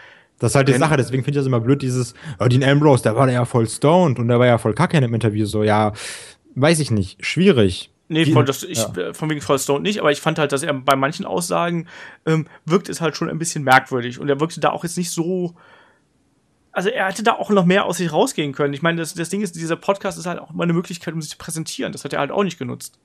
das 0.41 0.51
ist 0.51 0.55
halt 0.55 0.67
die 0.67 0.73
Sache, 0.73 0.97
deswegen 0.97 1.23
finde 1.23 1.37
ich 1.37 1.41
das 1.41 1.45
immer 1.45 1.59
blöd, 1.59 1.83
dieses, 1.83 2.15
oh, 2.39 2.47
Dean 2.47 2.63
Ambrose, 2.63 3.03
der 3.03 3.15
war 3.15 3.29
ja 3.29 3.45
voll 3.45 3.69
stoned 3.69 4.17
und 4.17 4.27
der 4.27 4.39
war 4.39 4.47
ja 4.47 4.57
voll 4.57 4.73
kacke 4.73 4.97
in 4.97 5.03
dem 5.03 5.13
Interview. 5.13 5.45
So, 5.45 5.61
ja, 5.61 5.93
weiß 6.55 6.79
ich 6.79 6.89
nicht, 6.89 7.23
schwierig. 7.23 7.91
Nee, 8.07 8.25
voll, 8.25 8.43
das, 8.43 8.63
ich, 8.63 8.79
ja. 8.79 9.13
von 9.13 9.29
wegen 9.29 9.39
voll 9.39 9.59
stoned 9.59 9.83
nicht, 9.83 9.99
aber 9.99 10.11
ich 10.11 10.19
fand 10.19 10.39
halt, 10.39 10.51
dass 10.51 10.63
er 10.63 10.73
bei 10.73 10.95
manchen 10.95 11.27
Aussagen 11.27 11.87
ähm, 12.25 12.47
wirkt 12.65 12.89
es 12.89 13.01
halt 13.01 13.15
schon 13.15 13.29
ein 13.29 13.37
bisschen 13.37 13.63
merkwürdig 13.63 14.19
und 14.19 14.27
er 14.29 14.39
wirkte 14.39 14.59
da 14.59 14.71
auch 14.71 14.83
jetzt 14.83 14.97
nicht 14.97 15.11
so. 15.11 15.53
Also 16.71 16.89
er 16.89 17.07
hätte 17.07 17.21
da 17.21 17.33
auch 17.33 17.51
noch 17.51 17.65
mehr 17.65 17.85
aus 17.85 17.97
sich 17.97 18.11
rausgehen 18.11 18.53
können. 18.53 18.73
Ich 18.73 18.81
meine, 18.81 18.99
das, 18.99 19.13
das 19.13 19.29
Ding 19.29 19.41
ist, 19.41 19.55
dieser 19.55 19.75
Podcast 19.75 20.17
ist 20.17 20.25
halt 20.25 20.39
auch 20.39 20.51
mal 20.51 20.63
eine 20.63 20.73
Möglichkeit, 20.73 21.13
um 21.13 21.21
sich 21.21 21.29
zu 21.29 21.37
präsentieren. 21.37 21.91
Das 21.91 22.03
hat 22.03 22.13
er 22.13 22.19
halt 22.19 22.31
auch 22.31 22.43
nicht 22.43 22.57
genutzt. 22.57 22.97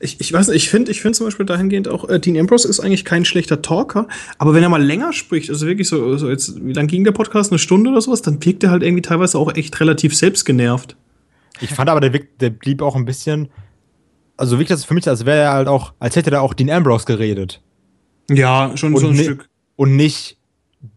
Ich, 0.00 0.20
ich 0.20 0.32
weiß 0.32 0.48
nicht, 0.48 0.56
ich 0.56 0.70
finde 0.70 0.90
ich 0.90 1.02
find 1.02 1.14
zum 1.14 1.26
Beispiel 1.26 1.44
dahingehend 1.44 1.88
auch, 1.88 2.08
äh, 2.08 2.18
Dean 2.18 2.38
Ambrose 2.38 2.68
ist 2.68 2.80
eigentlich 2.80 3.04
kein 3.04 3.24
schlechter 3.24 3.60
Talker, 3.60 4.08
aber 4.38 4.54
wenn 4.54 4.62
er 4.62 4.68
mal 4.68 4.82
länger 4.82 5.12
spricht, 5.12 5.50
also 5.50 5.66
wirklich 5.66 5.88
so, 5.88 6.16
so 6.16 6.30
jetzt, 6.30 6.64
wie 6.64 6.72
lang 6.72 6.86
ging 6.86 7.04
der 7.04 7.12
Podcast, 7.12 7.52
eine 7.52 7.58
Stunde 7.58 7.90
oder 7.90 8.00
sowas, 8.00 8.22
dann 8.22 8.42
wirkt 8.44 8.64
er 8.64 8.70
halt 8.70 8.82
irgendwie 8.82 9.02
teilweise 9.02 9.38
auch 9.38 9.54
echt 9.54 9.78
relativ 9.80 10.16
selbstgenervt. 10.16 10.96
Ich 11.60 11.70
fand 11.70 11.90
aber, 11.90 12.00
der, 12.00 12.20
der 12.40 12.50
blieb 12.50 12.82
auch 12.82 12.96
ein 12.96 13.04
bisschen, 13.04 13.48
also 14.36 14.58
wirkt 14.58 14.70
das 14.70 14.84
für 14.84 14.94
mich, 14.94 15.06
als 15.08 15.26
wäre 15.26 15.40
er 15.40 15.52
halt 15.52 15.68
auch, 15.68 15.92
als 15.98 16.16
hätte 16.16 16.30
er 16.30 16.42
auch 16.42 16.54
Dean 16.54 16.70
Ambrose 16.70 17.04
geredet. 17.04 17.60
Ja, 18.30 18.72
schon 18.76 18.94
und 18.94 19.00
so 19.00 19.08
ein 19.08 19.16
Stück. 19.16 19.48
Und 19.76 19.96
nicht 19.96 20.38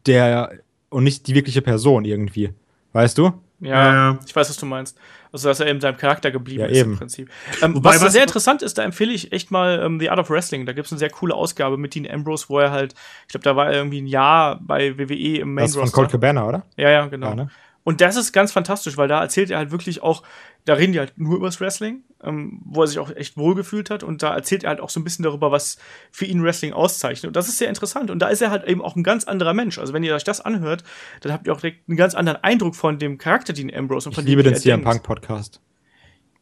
der, 0.06 0.52
und 0.90 1.04
nicht 1.04 1.28
die 1.28 1.36
wirkliche 1.36 1.62
Person 1.62 2.06
irgendwie. 2.06 2.52
Weißt 2.94 3.18
du? 3.18 3.34
Ja, 3.62 3.94
ja, 4.12 4.20
ich 4.26 4.36
weiß, 4.36 4.50
was 4.50 4.58
du 4.58 4.66
meinst. 4.66 4.98
Also, 5.32 5.48
dass 5.48 5.60
er 5.62 5.68
eben 5.68 5.80
seinem 5.80 5.98
Charakter 5.98 6.30
geblieben 6.30 6.62
ja, 6.62 6.66
ist 6.68 6.78
eben. 6.78 6.92
im 6.92 6.98
Prinzip. 6.98 7.30
Ähm, 7.62 7.76
Wobei, 7.76 7.92
was, 7.92 8.02
was 8.02 8.14
sehr 8.14 8.24
interessant 8.24 8.62
ist, 8.62 8.78
da 8.78 8.84
empfehle 8.84 9.14
ich 9.14 9.32
echt 9.32 9.50
mal 9.50 9.82
ähm, 9.82 10.00
The 10.00 10.10
Art 10.10 10.20
of 10.20 10.30
Wrestling. 10.30 10.66
Da 10.66 10.74
gibt 10.74 10.88
es 10.88 10.92
eine 10.92 11.00
sehr 11.00 11.10
coole 11.10 11.34
Ausgabe 11.34 11.78
mit 11.78 11.96
Dean 11.96 12.10
Ambrose, 12.10 12.46
wo 12.50 12.60
er 12.60 12.72
halt, 12.72 12.96
ich 13.24 13.30
glaube, 13.30 13.44
da 13.44 13.56
war 13.56 13.68
er 13.68 13.74
irgendwie 13.74 14.02
ein 14.02 14.08
Jahr 14.08 14.60
bei 14.62 14.98
WWE 14.98 15.40
im 15.40 15.54
Main 15.54 15.66
das 15.66 15.78
Roster. 15.78 15.92
von 15.92 15.92
Colt 15.92 16.12
Cabana, 16.12 16.46
oder? 16.48 16.64
Ja, 16.76 16.90
ja, 16.90 17.06
genau. 17.08 17.30
Ja, 17.30 17.36
ne? 17.36 17.50
Und 17.84 18.02
das 18.02 18.16
ist 18.16 18.32
ganz 18.32 18.52
fantastisch, 18.52 18.98
weil 18.98 19.08
da 19.08 19.22
erzählt 19.22 19.50
er 19.50 19.58
halt 19.58 19.72
wirklich 19.72 20.04
auch, 20.04 20.24
da 20.66 20.74
reden 20.74 20.94
die 20.94 21.00
halt 21.00 21.14
nur 21.18 21.38
übers 21.38 21.60
Wrestling, 21.62 22.04
ähm, 22.24 22.62
wo 22.66 22.82
er 22.82 22.88
sich 22.88 23.00
auch 23.00 23.16
echt 23.16 23.38
wohlgefühlt 23.38 23.90
hat. 23.90 24.04
Und 24.04 24.24
da 24.24 24.34
erzählt 24.34 24.64
er 24.64 24.70
halt 24.70 24.82
auch 24.82 24.90
so 24.90 25.00
ein 25.00 25.04
bisschen 25.04 25.24
darüber, 25.24 25.52
was 25.52 25.78
für 26.12 26.26
ihn 26.26 26.44
Wrestling 26.44 26.74
auszeichnet. 26.74 27.28
Und 27.28 27.36
das 27.36 27.48
ist 27.48 27.58
sehr 27.58 27.70
interessant. 27.70 28.12
Und 28.12 28.20
da 28.20 28.28
ist 28.28 28.42
er 28.42 28.52
halt 28.52 28.68
eben 28.68 28.82
auch 28.82 28.96
ein 28.96 29.04
ganz 29.04 29.26
anderer 29.26 29.54
Mensch. 29.54 29.78
Also 29.80 29.94
wenn 29.94 30.04
ihr 30.04 30.16
euch 30.16 30.24
das 30.24 30.42
anhört, 30.42 30.84
dann 31.22 31.32
habt 31.34 31.48
ihr 31.48 31.54
auch 31.54 31.62
direkt 31.62 31.88
einen 31.88 31.98
ganz 31.98 32.16
anderen 32.16 32.44
Eindruck 32.44 32.76
von 32.76 33.00
dem 33.00 33.18
Charakter 33.18 33.54
Dean 33.54 33.74
Ambrose 33.74 34.10
und 34.10 34.16
von 34.16 34.24
ich 34.24 34.30
liebe 34.30 34.44
den 34.44 34.56
CM 34.56 34.84
Punk 34.84 35.04
Podcast. 35.04 35.62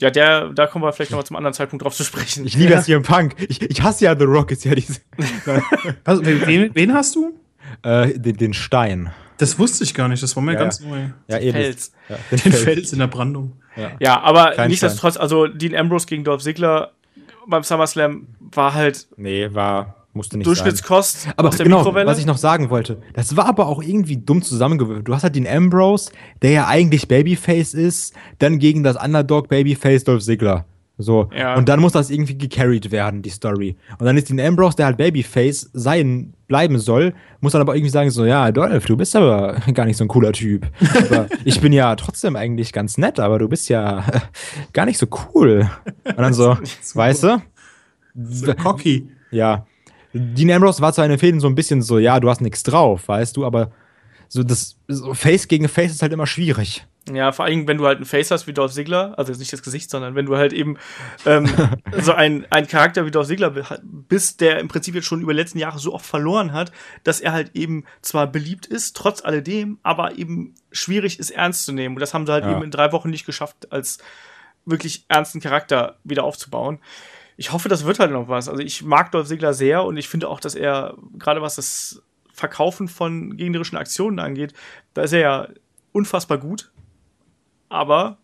Ja, 0.01 0.09
der, 0.09 0.49
da 0.49 0.65
kommen 0.65 0.85
wir 0.85 0.93
vielleicht 0.93 1.11
nochmal 1.11 1.25
zum 1.25 1.35
anderen 1.35 1.53
Zeitpunkt 1.53 1.83
drauf 1.83 1.93
zu 1.93 2.03
sprechen. 2.03 2.45
Ich 2.45 2.55
liebe 2.55 2.71
ja. 2.73 2.81
CM 2.81 3.03
Punk. 3.03 3.35
Ich, 3.49 3.61
ich 3.61 3.81
hasse 3.83 4.05
ja 4.05 4.17
The 4.17 4.23
Rock, 4.25 4.51
ist 4.51 4.63
ja 4.63 4.73
diese. 4.73 5.01
also, 6.05 6.25
wen, 6.25 6.73
wen 6.73 6.93
hast 6.93 7.15
du? 7.15 7.37
Äh, 7.83 8.17
den, 8.17 8.37
den 8.37 8.53
Stein. 8.53 9.11
Das 9.39 9.57
wusste 9.57 9.85
ich 9.85 9.93
gar 9.93 10.07
nicht, 10.09 10.21
das 10.21 10.35
war 10.35 10.43
mir 10.43 10.53
ja, 10.53 10.59
ganz 10.59 10.81
neu. 10.81 11.07
Ja, 11.27 11.39
eben. 11.39 11.53
Fels. 11.53 11.93
Ja, 12.09 12.17
den, 12.31 12.39
den 12.39 12.53
Fels 12.53 12.93
in 12.93 12.99
der 12.99 13.07
Brandung. 13.07 13.53
Ja, 13.75 13.91
ja 13.99 14.19
aber 14.21 14.51
Kein 14.51 14.69
nichtsdestotrotz, 14.69 15.17
also 15.17 15.47
Dean 15.47 15.75
Ambrose 15.75 16.05
gegen 16.05 16.23
Dolph 16.23 16.43
Ziggler 16.43 16.91
beim 17.47 17.63
SummerSlam 17.63 18.27
war 18.39 18.73
halt. 18.73 19.07
Nee, 19.17 19.49
war. 19.51 19.95
Musste 20.11 20.37
nicht 20.37 20.47
Durchschnittskost 20.47 21.21
sein. 21.21 21.33
Aber 21.37 21.51
genau, 21.51 21.77
Mikrowelle. 21.77 22.07
was 22.07 22.19
ich 22.19 22.25
noch 22.25 22.37
sagen 22.37 22.69
wollte, 22.71 23.01
das 23.13 23.37
war 23.37 23.45
aber 23.45 23.67
auch 23.67 23.81
irgendwie 23.81 24.17
dumm 24.17 24.41
zusammengewürfelt. 24.41 25.07
Du 25.07 25.13
hast 25.13 25.23
halt 25.23 25.35
den 25.35 25.47
Ambrose, 25.47 26.11
der 26.41 26.51
ja 26.51 26.67
eigentlich 26.67 27.07
Babyface 27.07 27.75
ist, 27.75 28.15
dann 28.39 28.57
gegen 28.59 28.83
das 28.83 29.01
Underdog 29.01 29.47
Babyface 29.49 30.03
Dolph 30.03 30.23
Ziggler. 30.23 30.65
So. 31.01 31.29
Ja. 31.33 31.55
Und 31.55 31.69
dann 31.69 31.79
muss 31.79 31.93
das 31.93 32.09
irgendwie 32.09 32.37
gecarried 32.37 32.91
werden, 32.91 33.21
die 33.21 33.29
Story. 33.29 33.77
Und 33.97 34.05
dann 34.05 34.17
ist 34.17 34.29
den 34.29 34.39
Ambrose, 34.39 34.75
der 34.75 34.87
halt 34.87 34.97
Babyface 34.97 35.69
sein, 35.71 36.33
bleiben 36.49 36.77
soll, 36.77 37.13
muss 37.39 37.53
dann 37.53 37.61
aber 37.61 37.75
irgendwie 37.75 37.91
sagen, 37.91 38.09
so, 38.09 38.25
ja, 38.25 38.51
Dolph, 38.51 38.85
du 38.85 38.97
bist 38.97 39.15
aber 39.15 39.61
gar 39.73 39.85
nicht 39.85 39.95
so 39.95 40.03
ein 40.03 40.09
cooler 40.09 40.33
Typ. 40.33 40.67
aber 41.09 41.27
ich 41.45 41.61
bin 41.61 41.71
ja 41.71 41.95
trotzdem 41.95 42.35
eigentlich 42.35 42.73
ganz 42.73 42.97
nett, 42.97 43.17
aber 43.17 43.39
du 43.39 43.47
bist 43.47 43.69
ja 43.69 44.03
gar 44.73 44.85
nicht 44.85 44.97
so 44.97 45.07
cool. 45.33 45.69
Und 46.03 46.17
dann 46.17 46.33
so, 46.33 46.57
weißt 46.93 47.23
du? 47.23 47.41
So 48.15 48.53
cocky. 48.55 49.09
Ja. 49.31 49.65
Dean 50.11 50.51
Ambrose 50.51 50.81
war 50.81 50.91
zwar 50.91 51.05
in 51.05 51.11
den 51.11 51.19
Fäden 51.19 51.39
so 51.39 51.47
ein 51.47 51.55
bisschen 51.55 51.81
so, 51.81 51.97
ja, 51.97 52.19
du 52.19 52.29
hast 52.29 52.41
nichts 52.41 52.63
drauf, 52.63 53.07
weißt 53.07 53.37
du, 53.37 53.45
aber 53.45 53.71
so 54.27 54.43
das 54.43 54.75
so 54.87 55.13
Face 55.13 55.47
gegen 55.47 55.69
Face 55.69 55.91
ist 55.91 56.01
halt 56.01 56.11
immer 56.11 56.27
schwierig. 56.27 56.85
Ja, 57.15 57.31
vor 57.31 57.45
allem, 57.45 57.67
wenn 57.67 57.77
du 57.77 57.85
halt 57.85 57.99
ein 57.99 58.05
Face 58.05 58.31
hast 58.31 58.47
wie 58.47 58.53
Dolph 58.53 58.71
Ziggler, 58.71 59.13
also 59.17 59.33
nicht 59.33 59.51
das 59.51 59.63
Gesicht, 59.63 59.89
sondern 59.89 60.15
wenn 60.15 60.25
du 60.25 60.37
halt 60.37 60.53
eben 60.53 60.77
ähm, 61.25 61.49
so 62.01 62.13
ein, 62.13 62.45
ein 62.49 62.67
Charakter 62.67 63.05
wie 63.05 63.11
Dolph 63.11 63.27
Ziggler 63.27 63.53
bist, 63.81 64.41
der 64.41 64.59
im 64.59 64.67
Prinzip 64.67 64.95
jetzt 64.95 65.05
schon 65.05 65.21
über 65.21 65.33
die 65.33 65.39
letzten 65.39 65.59
Jahre 65.59 65.79
so 65.79 65.93
oft 65.93 66.05
verloren 66.05 66.53
hat, 66.53 66.71
dass 67.03 67.21
er 67.21 67.31
halt 67.31 67.55
eben 67.55 67.85
zwar 68.01 68.27
beliebt 68.27 68.65
ist, 68.65 68.95
trotz 68.95 69.23
alledem, 69.23 69.79
aber 69.83 70.17
eben 70.17 70.55
schwierig 70.71 71.19
ist, 71.19 71.31
ernst 71.31 71.65
zu 71.65 71.71
nehmen. 71.71 71.95
Und 71.95 72.01
das 72.01 72.13
haben 72.13 72.25
sie 72.25 72.31
halt 72.31 72.45
ja. 72.45 72.51
eben 72.51 72.63
in 72.63 72.71
drei 72.71 72.91
Wochen 72.91 73.09
nicht 73.09 73.25
geschafft, 73.25 73.71
als 73.71 73.99
wirklich 74.65 75.05
ernsten 75.07 75.39
Charakter 75.39 75.97
wieder 76.03 76.23
aufzubauen. 76.23 76.79
Ich 77.37 77.51
hoffe, 77.51 77.69
das 77.69 77.85
wird 77.85 77.99
halt 77.99 78.11
noch 78.11 78.27
was. 78.27 78.49
Also 78.49 78.61
ich 78.61 78.83
mag 78.83 79.11
Dolph 79.11 79.27
Ziggler 79.27 79.53
sehr 79.53 79.83
und 79.85 79.97
ich 79.97 80.09
finde 80.09 80.27
auch, 80.27 80.39
dass 80.39 80.55
er, 80.55 80.95
gerade 81.17 81.41
was 81.41 81.55
das 81.55 82.01
Verkaufen 82.33 82.87
von 82.87 83.37
gegnerischen 83.37 83.77
Aktionen 83.77 84.19
angeht, 84.19 84.53
da 84.93 85.01
ist 85.03 85.13
er 85.13 85.19
ja 85.19 85.47
unfassbar 85.91 86.37
gut 86.37 86.71
aber 87.69 88.17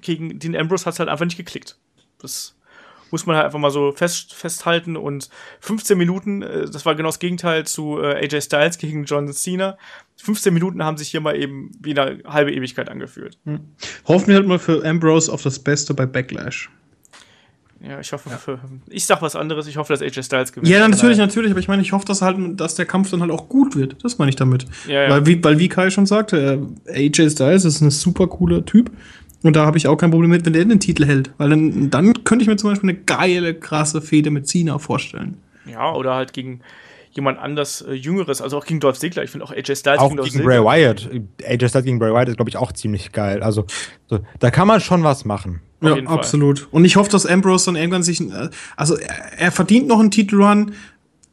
gegen 0.00 0.38
den 0.38 0.56
Ambrose 0.56 0.86
hat 0.86 0.94
es 0.94 0.98
halt 0.98 1.08
einfach 1.08 1.24
nicht 1.24 1.36
geklickt. 1.36 1.76
Das 2.18 2.54
muss 3.10 3.26
man 3.26 3.36
halt 3.36 3.46
einfach 3.46 3.58
mal 3.58 3.70
so 3.70 3.92
fest, 3.92 4.34
festhalten. 4.34 4.96
Und 4.96 5.28
15 5.60 5.98
Minuten, 5.98 6.42
äh, 6.42 6.68
das 6.68 6.86
war 6.86 6.94
genau 6.94 7.08
das 7.08 7.18
Gegenteil 7.18 7.66
zu 7.66 8.00
äh, 8.00 8.24
AJ 8.24 8.42
Styles 8.42 8.78
gegen 8.78 9.04
John 9.04 9.32
Cena. 9.32 9.76
15 10.16 10.52
Minuten 10.52 10.82
haben 10.84 10.96
sich 10.96 11.08
hier 11.10 11.20
mal 11.20 11.36
eben 11.36 11.70
wie 11.80 11.98
eine 11.98 12.22
halbe 12.24 12.52
Ewigkeit 12.52 12.88
angefühlt. 12.88 13.38
Hm. 13.44 13.60
Hoffen 14.06 14.28
wir 14.28 14.36
halt 14.36 14.46
mal 14.46 14.58
für 14.58 14.84
Ambrose 14.84 15.32
auf 15.32 15.42
das 15.42 15.58
Beste 15.58 15.94
bei 15.94 16.06
Backlash. 16.06 16.70
Ja, 17.86 17.98
ich 17.98 18.12
hoffe, 18.12 18.30
ja. 18.30 18.36
Für, 18.36 18.58
ich 18.88 19.06
sag 19.06 19.22
was 19.22 19.34
anderes. 19.34 19.66
Ich 19.66 19.76
hoffe, 19.76 19.92
dass 19.92 20.02
AJ 20.02 20.22
Styles 20.22 20.52
gewinnt. 20.52 20.68
Ja, 20.68 20.86
natürlich, 20.86 21.18
natürlich. 21.18 21.50
Aber 21.50 21.60
ich 21.60 21.68
meine, 21.68 21.82
ich 21.82 21.92
hoffe, 21.92 22.04
dass 22.04 22.22
halt, 22.22 22.38
dass 22.60 22.76
der 22.76 22.86
Kampf 22.86 23.10
dann 23.10 23.20
halt 23.20 23.30
auch 23.30 23.48
gut 23.48 23.76
wird. 23.76 23.96
Das 24.04 24.18
meine 24.18 24.30
ich 24.30 24.36
damit. 24.36 24.66
Ja, 24.86 25.02
ja. 25.02 25.10
Weil, 25.10 25.26
wie, 25.26 25.42
weil, 25.42 25.58
wie 25.58 25.68
Kai 25.68 25.90
schon 25.90 26.06
sagte, 26.06 26.60
äh, 26.86 27.06
AJ 27.06 27.30
Styles 27.30 27.64
ist 27.64 27.80
ein 27.80 27.90
super 27.90 28.28
cooler 28.28 28.64
Typ. 28.64 28.90
Und 29.42 29.56
da 29.56 29.66
habe 29.66 29.76
ich 29.76 29.88
auch 29.88 29.96
kein 29.96 30.12
Problem 30.12 30.30
mit, 30.30 30.46
wenn 30.46 30.52
der 30.52 30.64
den 30.64 30.78
Titel 30.78 31.04
hält. 31.04 31.30
Weil 31.38 31.50
dann, 31.50 31.90
dann 31.90 32.24
könnte 32.24 32.44
ich 32.44 32.48
mir 32.48 32.56
zum 32.56 32.70
Beispiel 32.70 32.90
eine 32.90 32.98
geile, 33.00 33.54
krasse 33.54 34.00
Fehde 34.00 34.30
mit 34.30 34.46
Cena 34.46 34.78
vorstellen. 34.78 35.38
Ja, 35.66 35.92
oder 35.92 36.14
halt 36.14 36.32
gegen 36.32 36.60
jemand 37.10 37.38
anders 37.38 37.82
äh, 37.82 37.92
Jüngeres, 37.92 38.40
also 38.40 38.58
auch 38.58 38.64
gegen 38.64 38.78
Dolph 38.78 38.98
Ziggler. 38.98 39.24
Ich 39.24 39.30
finde 39.30 39.44
auch 39.44 39.50
AJ 39.50 39.76
Styles 39.76 39.98
auch 39.98 40.10
gegen, 40.10 40.22
gegen 40.22 40.44
Bray 40.44 40.62
Wyatt. 40.62 41.10
AJ 41.44 41.68
Styles 41.68 41.84
gegen 41.84 41.98
Bray 41.98 42.12
Wyatt 42.12 42.28
ist, 42.28 42.36
glaube 42.36 42.48
ich, 42.48 42.56
auch 42.56 42.72
ziemlich 42.72 43.10
geil. 43.10 43.42
Also, 43.42 43.66
so, 44.06 44.20
da 44.38 44.50
kann 44.50 44.68
man 44.68 44.80
schon 44.80 45.02
was 45.02 45.24
machen. 45.24 45.60
Ja, 45.82 45.96
absolut. 46.06 46.68
Und 46.70 46.84
ich 46.84 46.96
hoffe, 46.96 47.10
dass 47.10 47.26
Ambrose 47.26 47.66
dann 47.66 47.76
irgendwann 47.76 48.02
sich, 48.02 48.20
äh, 48.20 48.48
also 48.76 48.96
er, 48.96 49.38
er 49.38 49.52
verdient 49.52 49.88
noch 49.88 50.00
einen 50.00 50.10
Titelrun, 50.10 50.72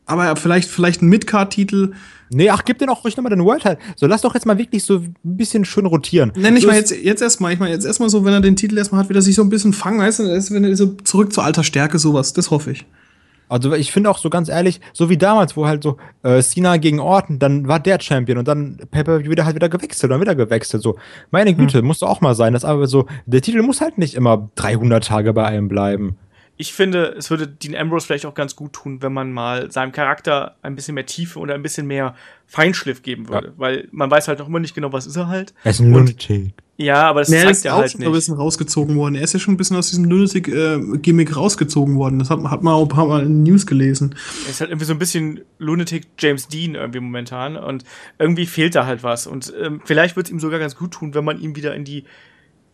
aber 0.06 0.36
vielleicht, 0.36 0.70
vielleicht 0.70 1.02
einen 1.02 1.10
Midcard-Titel. 1.10 1.92
Nee, 2.32 2.50
ach, 2.50 2.64
gib 2.66 2.78
dir 2.80 2.92
auch 2.92 3.04
ruhig 3.04 3.16
nochmal 3.16 3.32
den 3.32 3.44
World 3.44 3.66
halt. 3.66 3.80
So, 3.96 4.08
lass 4.08 4.22
doch 4.22 4.34
jetzt 4.34 4.46
mal 4.46 4.58
wirklich 4.58 4.84
so 4.84 4.98
ein 4.98 5.16
bisschen 5.24 5.66
schön 5.66 5.86
rotieren. 5.86 6.32
Nenn 6.36 6.58
ich 6.58 6.66
mal 6.66 6.76
jetzt, 6.76 6.92
jetzt 6.92 7.22
erstmal, 7.22 7.54
ich 7.54 7.60
meine 7.60 7.74
jetzt 7.74 7.86
erstmal 7.86 8.10
so, 8.10 8.26
wenn 8.26 8.34
er 8.34 8.42
den 8.42 8.56
Titel 8.56 8.78
erstmal 8.78 9.02
hat, 9.02 9.10
wieder 9.10 9.22
sich 9.22 9.36
so 9.36 9.42
ein 9.42 9.50
bisschen 9.50 9.74
fangen, 9.74 10.00
weißt 10.00 10.20
du, 10.20 10.54
wenn 10.54 10.64
er 10.64 10.76
so 10.76 10.96
zurück 11.04 11.34
zur 11.34 11.44
alter 11.44 11.64
Stärke, 11.64 12.00
sowas, 12.00 12.34
das 12.34 12.52
hoffe 12.52 12.72
ich. 12.72 12.86
Also 13.50 13.74
ich 13.74 13.92
finde 13.92 14.10
auch 14.10 14.20
so 14.20 14.30
ganz 14.30 14.48
ehrlich, 14.48 14.80
so 14.94 15.10
wie 15.10 15.18
damals, 15.18 15.58
wo 15.58 15.66
halt 15.68 15.84
so 15.84 15.98
äh, 16.24 16.42
Cena 16.42 16.78
gegen 16.78 17.00
Orton, 17.00 17.40
dann 17.40 17.68
war 17.68 17.80
der 17.80 18.00
Champion 18.00 18.38
und 18.38 18.48
dann 18.48 18.78
Pepper 18.92 19.26
wieder 19.26 19.46
halt 19.46 19.56
wieder 19.56 19.70
gewechselt 19.70 20.12
und 20.12 20.22
wieder 20.22 20.36
gewechselt. 20.36 20.84
So, 20.84 20.98
meine 21.32 21.54
Güte, 21.54 21.80
hm. 21.80 21.86
muss 21.86 22.00
doch 22.00 22.10
auch 22.10 22.22
mal 22.22 22.36
sein. 22.36 22.54
dass 22.54 22.64
aber 22.64 22.88
so, 22.88 23.08
der 23.26 23.42
Titel 23.42 23.62
muss 23.64 23.82
halt 23.82 23.98
nicht 23.98 24.14
immer 24.14 24.50
300 24.56 25.04
Tage 25.04 25.34
bei 25.34 25.46
einem 25.46 25.68
bleiben. 25.68 26.18
Ich 26.62 26.74
finde, 26.74 27.16
es 27.18 27.30
würde 27.30 27.48
Dean 27.48 27.74
Ambrose 27.74 28.06
vielleicht 28.06 28.26
auch 28.26 28.34
ganz 28.34 28.54
gut 28.58 28.74
tun, 28.74 29.02
wenn 29.02 29.14
man 29.14 29.32
mal 29.32 29.72
seinem 29.72 29.94
Charakter 29.94 30.58
ein 30.62 30.76
bisschen 30.76 30.94
mehr 30.94 31.06
Tiefe 31.06 31.40
oder 31.40 31.56
ein 31.56 31.62
bisschen 31.62 31.88
mehr 31.88 32.16
Feinschliff 32.48 33.02
geben 33.02 33.30
würde. 33.30 33.48
Ja. 33.48 33.54
Weil 33.56 33.88
man 33.92 34.12
weiß 34.12 34.28
halt 34.28 34.40
noch 34.40 34.48
immer 34.50 34.60
nicht 34.60 34.76
genau, 34.76 34.92
was 34.92 35.08
ist 35.08 35.16
er 35.16 35.30
halt. 35.30 35.54
Er 35.64 35.72
ist 35.72 35.80
ein 35.80 35.94
Lunatic. 35.94 36.52
Ja, 36.76 37.04
aber 37.04 37.22
das 37.22 37.30
nee, 37.30 37.42
zeigt 37.42 37.64
er 37.64 37.76
halt 37.76 37.86
nicht. 37.86 37.96
Er 37.96 38.00
ist 38.00 38.08
ein 38.08 38.12
bisschen 38.12 38.36
rausgezogen 38.36 38.98
worden. 38.98 39.16
Er 39.16 39.22
ist 39.22 39.34
ja 39.34 39.40
schon 39.40 39.54
ein 39.54 39.58
bisschen 39.58 39.78
aus 39.78 39.88
diesem 39.88 40.04
Lunatic-Gimmick 40.04 41.30
äh, 41.30 41.34
rausgezogen 41.34 41.96
worden. 41.96 42.20
Das 42.20 42.30
hat, 42.30 42.44
hat 42.44 42.62
man 42.62 42.74
auch 42.74 42.82
ein 42.82 42.90
paar 42.90 43.08
Mal 43.08 43.22
in 43.22 43.36
den 43.36 43.44
News 43.44 43.66
gelesen. 43.66 44.16
Er 44.44 44.50
ist 44.50 44.60
halt 44.60 44.70
irgendwie 44.70 44.86
so 44.86 44.94
ein 44.94 45.00
bisschen 45.00 45.40
Lunatic 45.60 46.08
James 46.18 46.50
Dean 46.50 46.76
irgendwie 46.76 47.00
momentan. 47.00 47.56
Und 47.56 47.86
irgendwie 48.18 48.46
fehlt 48.46 48.76
da 48.76 48.86
halt 48.86 49.02
was. 49.02 49.28
Und 49.28 49.54
ähm, 49.62 49.80
vielleicht 49.86 50.18
wird 50.18 50.28
es 50.28 50.32
ihm 50.32 50.42
sogar 50.42 50.60
ganz 50.60 50.76
gut 50.76 50.92
tun, 50.92 51.14
wenn 51.14 51.24
man 51.24 51.40
ihn 51.40 51.56
wieder 51.56 51.74
in 51.74 51.86
die 51.86 52.04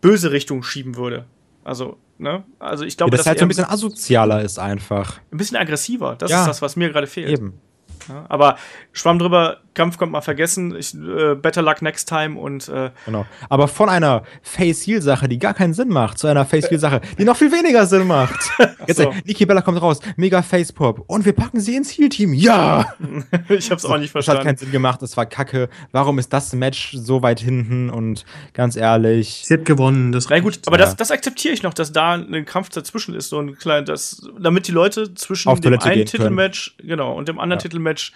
böse 0.02 0.32
Richtung 0.32 0.64
schieben 0.64 0.98
würde. 0.98 1.26
Also, 1.66 1.98
ne? 2.20 2.44
Also 2.60 2.86
ich 2.86 2.96
glaube, 2.96 3.12
ja, 3.12 3.18
dass 3.18 3.26
halt 3.26 3.40
so 3.40 3.46
ein 3.46 3.48
bisschen 3.50 3.66
asozialer 3.66 4.42
ist 4.44 4.60
einfach. 4.60 5.20
Ein 5.32 5.38
bisschen 5.38 5.58
aggressiver. 5.58 6.16
Das 6.16 6.30
ja, 6.30 6.42
ist 6.42 6.48
das, 6.48 6.62
was 6.62 6.76
mir 6.76 6.90
gerade 6.90 7.08
fehlt. 7.08 7.28
Eben. 7.28 7.60
Ja, 8.08 8.26
aber 8.30 8.58
Schwamm 8.94 9.18
drüber, 9.18 9.62
Kampf 9.76 9.98
kommt 9.98 10.12
mal 10.12 10.22
vergessen. 10.22 10.76
Ich, 10.76 10.96
äh, 10.96 11.36
better 11.36 11.62
luck 11.62 11.82
next 11.82 12.10
time 12.10 12.40
und 12.40 12.68
äh, 12.70 12.90
genau. 13.06 13.26
Aber 13.50 13.68
von 13.68 13.90
einer 13.90 14.24
Face-Heal-Sache, 14.42 15.28
die 15.28 15.38
gar 15.38 15.54
keinen 15.54 15.74
Sinn 15.74 15.90
macht, 15.90 16.18
zu 16.18 16.28
einer 16.28 16.46
Face-Heal-Sache, 16.46 17.02
die 17.20 17.26
noch 17.26 17.38
viel 17.38 17.52
weniger 17.52 17.86
Sinn 17.86 18.08
macht. 18.08 18.52
Jetzt, 18.88 18.98
so. 18.98 19.14
Niki 19.26 19.46
Bella 19.46 19.62
kommt 19.62 19.82
raus, 19.82 20.00
mega 20.16 20.42
Face-Pop 20.42 21.04
und 21.08 21.26
wir 21.26 21.34
packen 21.34 21.60
sie 21.60 21.76
ins 21.76 21.96
Heal-Team. 21.96 22.34
Ja! 22.34 22.96
ich 23.50 23.70
hab's 23.70 23.86
auch 23.86 23.98
nicht 23.98 24.12
verstanden. 24.12 24.40
Das 24.40 24.40
hat 24.40 24.46
keinen 24.46 24.58
Sinn 24.58 24.72
gemacht, 24.72 25.02
es 25.04 25.16
war 25.18 25.26
kacke. 25.26 25.70
Warum 25.92 26.18
ist 26.18 26.34
das 26.34 26.54
Match 26.54 26.94
so 26.94 27.22
weit 27.22 27.40
hinten? 27.40 27.90
Und 27.90 28.26
ganz 28.54 28.76
ehrlich. 28.76 29.44
Sie 29.46 29.54
hat 29.54 29.66
gewonnen. 29.66 30.12
Das 30.12 30.30
Na 30.30 30.40
gut, 30.40 30.60
aber 30.66 30.80
ja. 30.80 30.86
das, 30.86 30.96
das 30.96 31.12
akzeptiere 31.12 31.54
ich 31.54 31.64
noch, 31.64 31.74
dass 31.74 31.92
da 31.92 32.14
ein 32.14 32.46
Kampf 32.46 32.70
dazwischen 32.70 33.14
ist, 33.16 33.30
so 33.30 33.40
ein 33.40 33.58
kleiner, 33.58 33.84
das, 33.84 34.28
damit 34.40 34.68
die 34.68 34.72
Leute 34.72 35.14
zwischen 35.14 35.50
Auf 35.50 35.60
dem 35.60 35.78
einen 35.80 36.06
Titelmatch, 36.06 36.76
genau, 36.78 37.14
und 37.14 37.28
dem 37.28 37.40
anderen 37.40 37.60
ja. 37.60 37.64
Titelmatch 37.64 38.14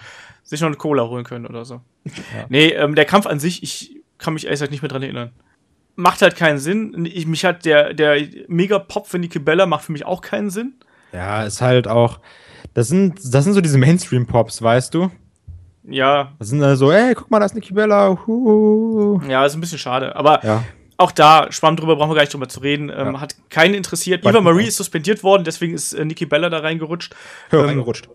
sich 0.50 0.62
noch 0.62 0.68
eine 0.68 0.78
Cola 0.78 1.08
holen 1.08 1.24
können 1.24 1.46
oder 1.46 1.66
so. 1.66 1.82
Ja. 2.36 2.46
Nee, 2.50 2.70
ähm, 2.70 2.96
der 2.96 3.06
Kampf 3.06 3.28
an 3.28 3.40
sich, 3.40 3.62
ich 3.62 3.96
kann 4.18 4.34
mich 4.34 4.46
ehrlich 4.46 4.60
gesagt 4.60 4.72
nicht 4.72 4.82
mehr 4.82 4.90
dran 4.90 5.04
erinnern. 5.04 5.32
Macht 5.96 6.22
halt 6.22 6.36
keinen 6.36 6.58
Sinn. 6.58 7.06
Ich, 7.06 7.28
mich 7.28 7.46
hat 7.46 7.66
der, 7.66 7.94
der 7.94 8.20
Mega-Pop 8.48 9.08
für 9.08 9.20
Nikki 9.20 9.40
Bella 9.40 9.66
macht 9.66 9.84
für 9.84 9.92
mich 9.92 10.06
auch 10.06 10.22
keinen 10.22 10.50
Sinn. 10.50 10.74
Ja, 11.12 11.44
ist 11.44 11.62
halt 11.62 11.88
auch. 11.88 12.20
Das 12.74 12.88
sind, 12.88 13.20
das 13.34 13.44
sind 13.44 13.54
so 13.54 13.62
diese 13.62 13.78
Mainstream-Pops, 13.78 14.62
weißt 14.62 14.94
du? 14.94 15.12
Ja. 15.84 16.32
Das 16.40 16.50
sind 16.50 16.60
dann 16.60 16.76
so, 16.78 16.92
ey, 16.92 17.14
guck 17.16 17.30
mal, 17.30 17.40
das 17.40 17.52
ist 17.52 17.56
Nikki 17.56 17.74
Bella. 17.74 18.18
Huhu. 18.26 19.22
Ja, 19.28 19.46
ist 19.46 19.56
ein 19.56 19.62
bisschen 19.62 19.80
schade. 19.80 20.16
Aber 20.16 20.44
ja. 20.46 20.64
auch 20.98 21.12
da, 21.12 21.52
Schwamm 21.52 21.76
drüber, 21.76 21.96
brauchen 21.96 22.12
wir 22.12 22.16
gar 22.16 22.22
nicht 22.22 22.34
drüber 22.34 22.50
zu 22.50 22.62
reden. 22.62 22.90
Ähm, 22.90 23.14
ja. 23.14 23.22
Hat 23.22 23.36
keinen 23.50 23.74
interessiert. 23.74 24.26
Eva 24.26 24.42
Marie 24.42 24.68
ist 24.68 24.78
suspendiert 24.78 25.24
worden, 25.24 25.44
deswegen 25.44 25.74
ist 25.74 25.94
äh, 25.94 26.06
Nikki 26.06 26.26
Bella 26.26 26.50
da 26.50 26.60
reingerutscht. 26.60 27.16
Ja, 27.52 27.60
ähm, 27.60 27.66
reingerutscht. 27.66 28.10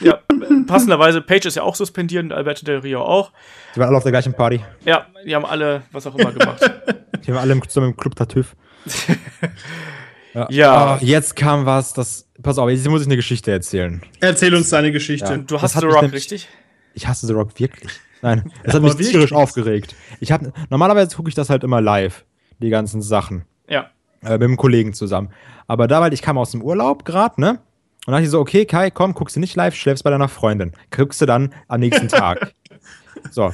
Ja, 0.00 0.18
passenderweise, 0.66 1.20
Page 1.20 1.46
ist 1.46 1.56
ja 1.56 1.62
auch 1.62 1.74
suspendiert 1.74 2.24
und 2.24 2.32
Alberto 2.32 2.64
Del 2.64 2.78
Rio 2.78 3.02
auch. 3.02 3.32
Die 3.74 3.80
waren 3.80 3.88
alle 3.88 3.98
auf 3.98 4.02
der 4.02 4.12
gleichen 4.12 4.34
Party. 4.34 4.60
Ja, 4.84 5.06
die 5.24 5.34
haben 5.34 5.44
alle 5.44 5.82
was 5.92 6.06
auch 6.06 6.14
immer 6.16 6.32
gemacht. 6.32 6.60
die 7.26 7.28
waren 7.28 7.38
alle 7.38 7.52
im, 7.52 7.68
zusammen 7.68 7.90
im 7.90 7.96
Club 7.96 8.16
Tartüff. 8.16 8.56
ja. 10.34 10.46
ja. 10.50 10.94
Oh, 10.94 11.04
jetzt 11.04 11.36
kam 11.36 11.66
was, 11.66 11.92
das. 11.92 12.26
Pass 12.42 12.58
auf, 12.58 12.70
jetzt 12.70 12.88
muss 12.88 13.02
ich 13.02 13.06
eine 13.06 13.16
Geschichte 13.16 13.50
erzählen. 13.50 14.02
Erzähl 14.20 14.54
uns 14.54 14.70
deine 14.70 14.92
Geschichte. 14.92 15.32
Ja. 15.32 15.36
Du 15.36 15.60
hast 15.60 15.78
The 15.78 15.84
Rock, 15.86 16.02
nämlich, 16.02 16.14
richtig? 16.14 16.48
Ich 16.94 17.06
hasse 17.06 17.26
The 17.26 17.34
Rock 17.34 17.58
wirklich. 17.58 17.92
Nein, 18.22 18.50
es 18.62 18.74
hat 18.74 18.82
mich 18.82 18.96
tierisch 18.96 19.32
aufgeregt. 19.32 19.94
Ich 20.20 20.32
hab, 20.32 20.42
normalerweise 20.70 21.16
gucke 21.16 21.28
ich 21.28 21.34
das 21.34 21.48
halt 21.48 21.64
immer 21.64 21.80
live, 21.80 22.24
die 22.58 22.68
ganzen 22.68 23.00
Sachen. 23.02 23.44
Ja. 23.68 23.90
Äh, 24.22 24.32
mit 24.32 24.42
einem 24.42 24.56
Kollegen 24.56 24.92
zusammen. 24.92 25.30
Aber 25.66 25.86
da, 25.86 26.00
weil 26.00 26.12
ich 26.12 26.20
kam 26.20 26.36
aus 26.36 26.50
dem 26.50 26.62
Urlaub 26.62 27.04
gerade, 27.04 27.40
ne? 27.40 27.60
Und 28.06 28.12
dann 28.12 28.14
dachte 28.14 28.24
ich 28.24 28.30
so, 28.30 28.40
okay, 28.40 28.64
Kai, 28.64 28.90
komm, 28.90 29.14
guckst 29.14 29.36
du 29.36 29.40
nicht 29.40 29.56
live, 29.56 29.74
schläfst 29.74 30.04
bei 30.04 30.10
deiner 30.10 30.28
Freundin. 30.28 30.72
Guckst 30.90 31.20
du 31.20 31.26
dann 31.26 31.54
am 31.68 31.80
nächsten 31.80 32.08
Tag. 32.08 32.54
so. 33.30 33.52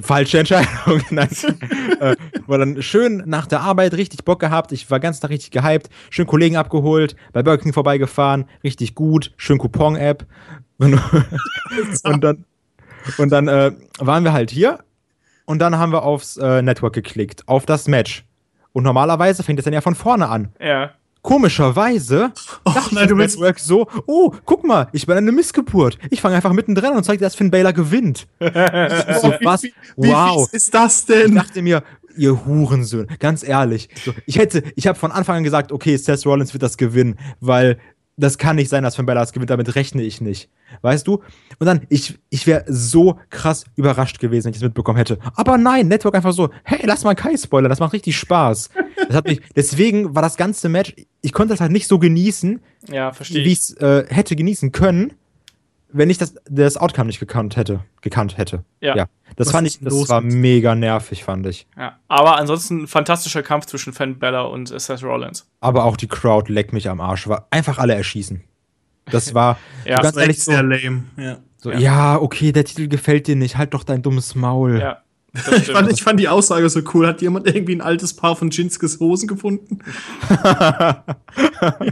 Falsche 0.00 0.40
Entscheidung. 0.40 1.02
Nein. 1.10 1.28
äh, 2.00 2.16
war 2.48 2.58
dann 2.58 2.82
schön 2.82 3.22
nach 3.26 3.46
der 3.46 3.60
Arbeit 3.60 3.94
richtig 3.94 4.24
Bock 4.24 4.40
gehabt. 4.40 4.72
Ich 4.72 4.90
war 4.90 4.98
ganz 4.98 5.20
Tag 5.20 5.30
richtig 5.30 5.52
gehypt. 5.52 5.88
Schön 6.10 6.26
Kollegen 6.26 6.56
abgeholt, 6.56 7.14
bei 7.32 7.44
Burger 7.44 7.62
King 7.62 7.72
vorbeigefahren. 7.72 8.46
Richtig 8.64 8.96
gut. 8.96 9.32
Schön 9.36 9.58
Coupon-App. 9.58 10.26
und 10.78 12.24
dann, 12.24 12.44
und 13.18 13.30
dann 13.30 13.46
äh, 13.46 13.70
waren 14.00 14.24
wir 14.24 14.32
halt 14.32 14.50
hier. 14.50 14.80
Und 15.44 15.60
dann 15.60 15.78
haben 15.78 15.92
wir 15.92 16.02
aufs 16.02 16.36
äh, 16.38 16.62
Network 16.62 16.94
geklickt. 16.94 17.46
Auf 17.46 17.64
das 17.64 17.86
Match. 17.86 18.24
Und 18.72 18.82
normalerweise 18.82 19.44
fängt 19.44 19.60
es 19.60 19.64
dann 19.64 19.74
ja 19.74 19.80
von 19.80 19.94
vorne 19.94 20.28
an. 20.28 20.52
Ja. 20.58 20.90
Komischerweise 21.24 22.32
oh, 22.66 22.72
nein, 22.90 23.08
du 23.08 23.16
willst 23.16 23.38
Network 23.38 23.58
so, 23.58 23.86
oh, 24.06 24.30
guck 24.44 24.62
mal, 24.62 24.88
ich 24.92 25.06
bin 25.06 25.16
eine 25.16 25.32
Missgeburt. 25.32 25.98
Ich 26.10 26.20
fange 26.20 26.36
einfach 26.36 26.52
mittendrin 26.52 26.90
an 26.90 26.98
und 26.98 27.04
zeige 27.04 27.16
dir, 27.16 27.24
dass 27.24 27.34
Finn 27.34 27.50
Baylor 27.50 27.72
gewinnt. 27.72 28.26
so, 28.40 29.32
was? 29.42 29.62
Wie, 29.62 29.72
wie, 29.96 30.08
wow. 30.10 30.46
Wie 30.52 30.54
ist 30.54 30.74
das 30.74 31.06
denn? 31.06 31.28
Ich 31.28 31.42
dachte 31.42 31.62
mir, 31.62 31.82
ihr 32.14 32.44
Hurensöhne, 32.44 33.06
ganz 33.18 33.42
ehrlich. 33.42 33.88
So, 34.04 34.12
ich 34.26 34.36
hätte, 34.36 34.62
ich 34.76 34.86
habe 34.86 34.98
von 34.98 35.12
Anfang 35.12 35.38
an 35.38 35.44
gesagt, 35.44 35.72
okay, 35.72 35.96
Seth 35.96 36.26
Rollins 36.26 36.52
wird 36.52 36.62
das 36.62 36.76
gewinnen, 36.76 37.18
weil 37.40 37.78
das 38.18 38.36
kann 38.36 38.56
nicht 38.56 38.68
sein, 38.68 38.82
dass 38.82 38.96
Finn 38.96 39.06
Balor 39.06 39.22
das 39.22 39.32
gewinnt, 39.32 39.48
damit 39.48 39.74
rechne 39.76 40.02
ich 40.02 40.20
nicht. 40.20 40.50
Weißt 40.82 41.06
du? 41.06 41.22
Und 41.58 41.66
dann, 41.66 41.86
ich, 41.88 42.18
ich 42.28 42.46
wäre 42.46 42.64
so 42.68 43.18
krass 43.30 43.64
überrascht 43.76 44.18
gewesen, 44.18 44.44
wenn 44.44 44.50
ich 44.52 44.58
das 44.58 44.64
mitbekommen 44.64 44.98
hätte. 44.98 45.18
Aber 45.34 45.56
nein, 45.56 45.88
Network 45.88 46.14
einfach 46.14 46.34
so, 46.34 46.50
hey, 46.64 46.80
lass 46.84 47.02
mal 47.02 47.14
Kai 47.14 47.36
spoilern, 47.36 47.70
das 47.70 47.80
macht 47.80 47.94
richtig 47.94 48.16
Spaß. 48.16 48.68
Das 49.06 49.16
hat 49.16 49.26
mich, 49.26 49.40
deswegen 49.54 50.14
war 50.14 50.22
das 50.22 50.36
ganze 50.36 50.68
Match, 50.68 50.94
ich 51.20 51.32
konnte 51.32 51.54
das 51.54 51.60
halt 51.60 51.72
nicht 51.72 51.88
so 51.88 51.98
genießen, 51.98 52.60
ja, 52.88 53.12
verstehe 53.12 53.44
wie 53.44 53.52
ich 53.52 53.58
es 53.58 53.76
äh, 53.78 54.06
hätte 54.08 54.36
genießen 54.36 54.72
können, 54.72 55.14
wenn 55.94 56.10
ich 56.10 56.18
das, 56.18 56.34
das 56.46 56.76
Outcome 56.76 57.06
nicht 57.06 57.20
gekannt 57.20 57.56
hätte. 57.56 57.80
Gekannt 58.00 58.36
hätte. 58.36 58.64
Ja. 58.80 58.96
ja. 58.96 59.06
Das 59.36 59.46
Was 59.46 59.52
fand 59.52 59.66
ich, 59.68 59.78
das 59.80 60.08
war 60.08 60.20
mega 60.20 60.74
nervig, 60.74 61.22
fand 61.22 61.46
ich. 61.46 61.66
Ja. 61.76 61.98
Aber 62.08 62.36
ansonsten 62.36 62.88
fantastischer 62.88 63.42
Kampf 63.42 63.66
zwischen 63.66 63.92
Fan 63.92 64.18
Bella 64.18 64.42
und 64.42 64.68
Seth 64.68 65.04
Rollins. 65.04 65.48
Aber 65.60 65.84
auch 65.84 65.96
die 65.96 66.08
Crowd 66.08 66.52
leckt 66.52 66.72
mich 66.72 66.88
am 66.88 67.00
Arsch. 67.00 67.28
War 67.28 67.46
einfach 67.50 67.78
alle 67.78 67.94
erschießen. 67.94 68.42
Das 69.06 69.34
war 69.34 69.58
ja, 69.84 70.00
ganz 70.00 70.16
ehrlich 70.16 70.42
so, 70.42 70.50
sehr 70.50 70.64
lame. 70.64 71.04
Ja. 71.16 71.38
So, 71.58 71.70
ja. 71.70 71.78
ja, 71.78 72.20
okay, 72.20 72.50
der 72.50 72.64
Titel 72.64 72.88
gefällt 72.88 73.28
dir 73.28 73.36
nicht. 73.36 73.56
Halt 73.56 73.72
doch 73.72 73.84
dein 73.84 74.02
dummes 74.02 74.34
Maul. 74.34 74.80
Ja. 74.80 75.03
Ich 75.34 75.72
fand, 75.72 75.92
ich 75.92 76.02
fand, 76.02 76.20
die 76.20 76.28
Aussage 76.28 76.68
so 76.70 76.80
cool. 76.94 77.06
Hat 77.06 77.20
jemand 77.20 77.46
irgendwie 77.46 77.74
ein 77.74 77.80
altes 77.80 78.14
Paar 78.14 78.36
von 78.36 78.50
Jinskes 78.50 79.00
Hosen 79.00 79.26
gefunden? 79.26 79.80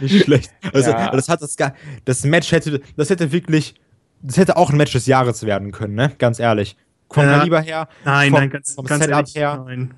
Nicht 0.00 0.24
schlecht. 0.24 0.50
Also, 0.72 0.90
ja. 0.90 1.10
das 1.10 1.28
hat 1.28 1.42
das 1.42 1.56
das 2.04 2.24
Match 2.24 2.50
hätte, 2.50 2.80
das 2.96 3.08
hätte 3.08 3.30
wirklich, 3.30 3.76
das 4.20 4.36
hätte 4.36 4.56
auch 4.56 4.70
ein 4.70 4.76
Match 4.76 4.92
des 4.92 5.06
Jahres 5.06 5.44
werden 5.44 5.70
können, 5.70 5.94
ne? 5.94 6.12
Ganz 6.18 6.40
ehrlich. 6.40 6.76
Vom 7.10 7.24
ja. 7.24 7.38
Kaliber 7.38 7.60
her. 7.60 7.88
Nein, 8.04 8.30
vom, 8.30 8.40
nein, 8.40 8.50
ganz, 8.50 8.74
vom 8.74 8.84
ganz 8.84 9.04
Setup 9.04 9.18
ehrlich, 9.18 9.34
her. 9.36 9.64
Nein. 9.64 9.94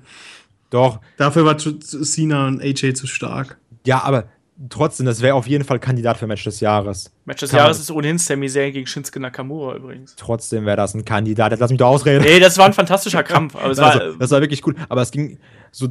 Doch. 0.69 0.99
Dafür 1.17 1.45
war 1.45 1.57
Cena 1.57 2.47
und 2.47 2.61
AJ 2.61 2.93
zu 2.93 3.07
stark. 3.07 3.57
Ja, 3.85 4.03
aber 4.03 4.25
trotzdem, 4.67 5.05
das 5.05 5.21
wäre 5.21 5.35
auf 5.35 5.47
jeden 5.47 5.63
Fall 5.63 5.79
Kandidat 5.79 6.17
für 6.17 6.27
Match 6.27 6.43
des 6.43 6.59
Jahres. 6.59 7.11
Match 7.25 7.39
des 7.39 7.51
Kann 7.51 7.59
Jahres 7.59 7.79
ist 7.79 7.91
ohnehin 7.91 8.17
Sami 8.17 8.49
Zayn 8.49 8.73
gegen 8.73 8.87
Shinsuke 8.87 9.19
Nakamura 9.19 9.75
übrigens. 9.75 10.15
Trotzdem 10.17 10.65
wäre 10.65 10.75
das 10.75 10.93
ein 10.93 11.05
Kandidat. 11.05 11.51
Jetzt 11.51 11.61
lass 11.61 11.69
mich 11.69 11.79
doch 11.79 11.87
ausreden. 11.87 12.23
Nee, 12.23 12.39
das 12.39 12.57
war 12.57 12.65
ein 12.65 12.73
fantastischer 12.73 13.23
Kampf. 13.23 13.55
Aber 13.55 13.69
es 13.69 13.79
also, 13.79 13.99
war, 13.99 14.17
das 14.17 14.31
war 14.31 14.41
wirklich 14.41 14.65
cool. 14.67 14.75
Aber 14.89 15.01
es 15.01 15.11
ging 15.11 15.39
so, 15.71 15.89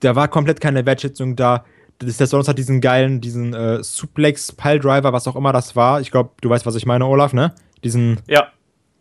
da 0.00 0.16
war 0.16 0.28
komplett 0.28 0.60
keine 0.60 0.86
Wertschätzung 0.86 1.36
da. 1.36 1.64
Der 2.00 2.26
Sonst 2.26 2.48
hat 2.48 2.58
diesen 2.58 2.80
geilen, 2.80 3.20
diesen 3.20 3.54
äh, 3.54 3.82
Suplex, 3.82 4.52
Piledriver, 4.52 5.12
was 5.12 5.26
auch 5.26 5.36
immer 5.36 5.52
das 5.52 5.76
war. 5.76 6.00
Ich 6.00 6.10
glaube, 6.10 6.30
du 6.40 6.50
weißt, 6.50 6.66
was 6.66 6.74
ich 6.74 6.84
meine, 6.86 7.06
Olaf, 7.06 7.32
ne? 7.32 7.54
Diesen. 7.84 8.20
Ja. 8.26 8.48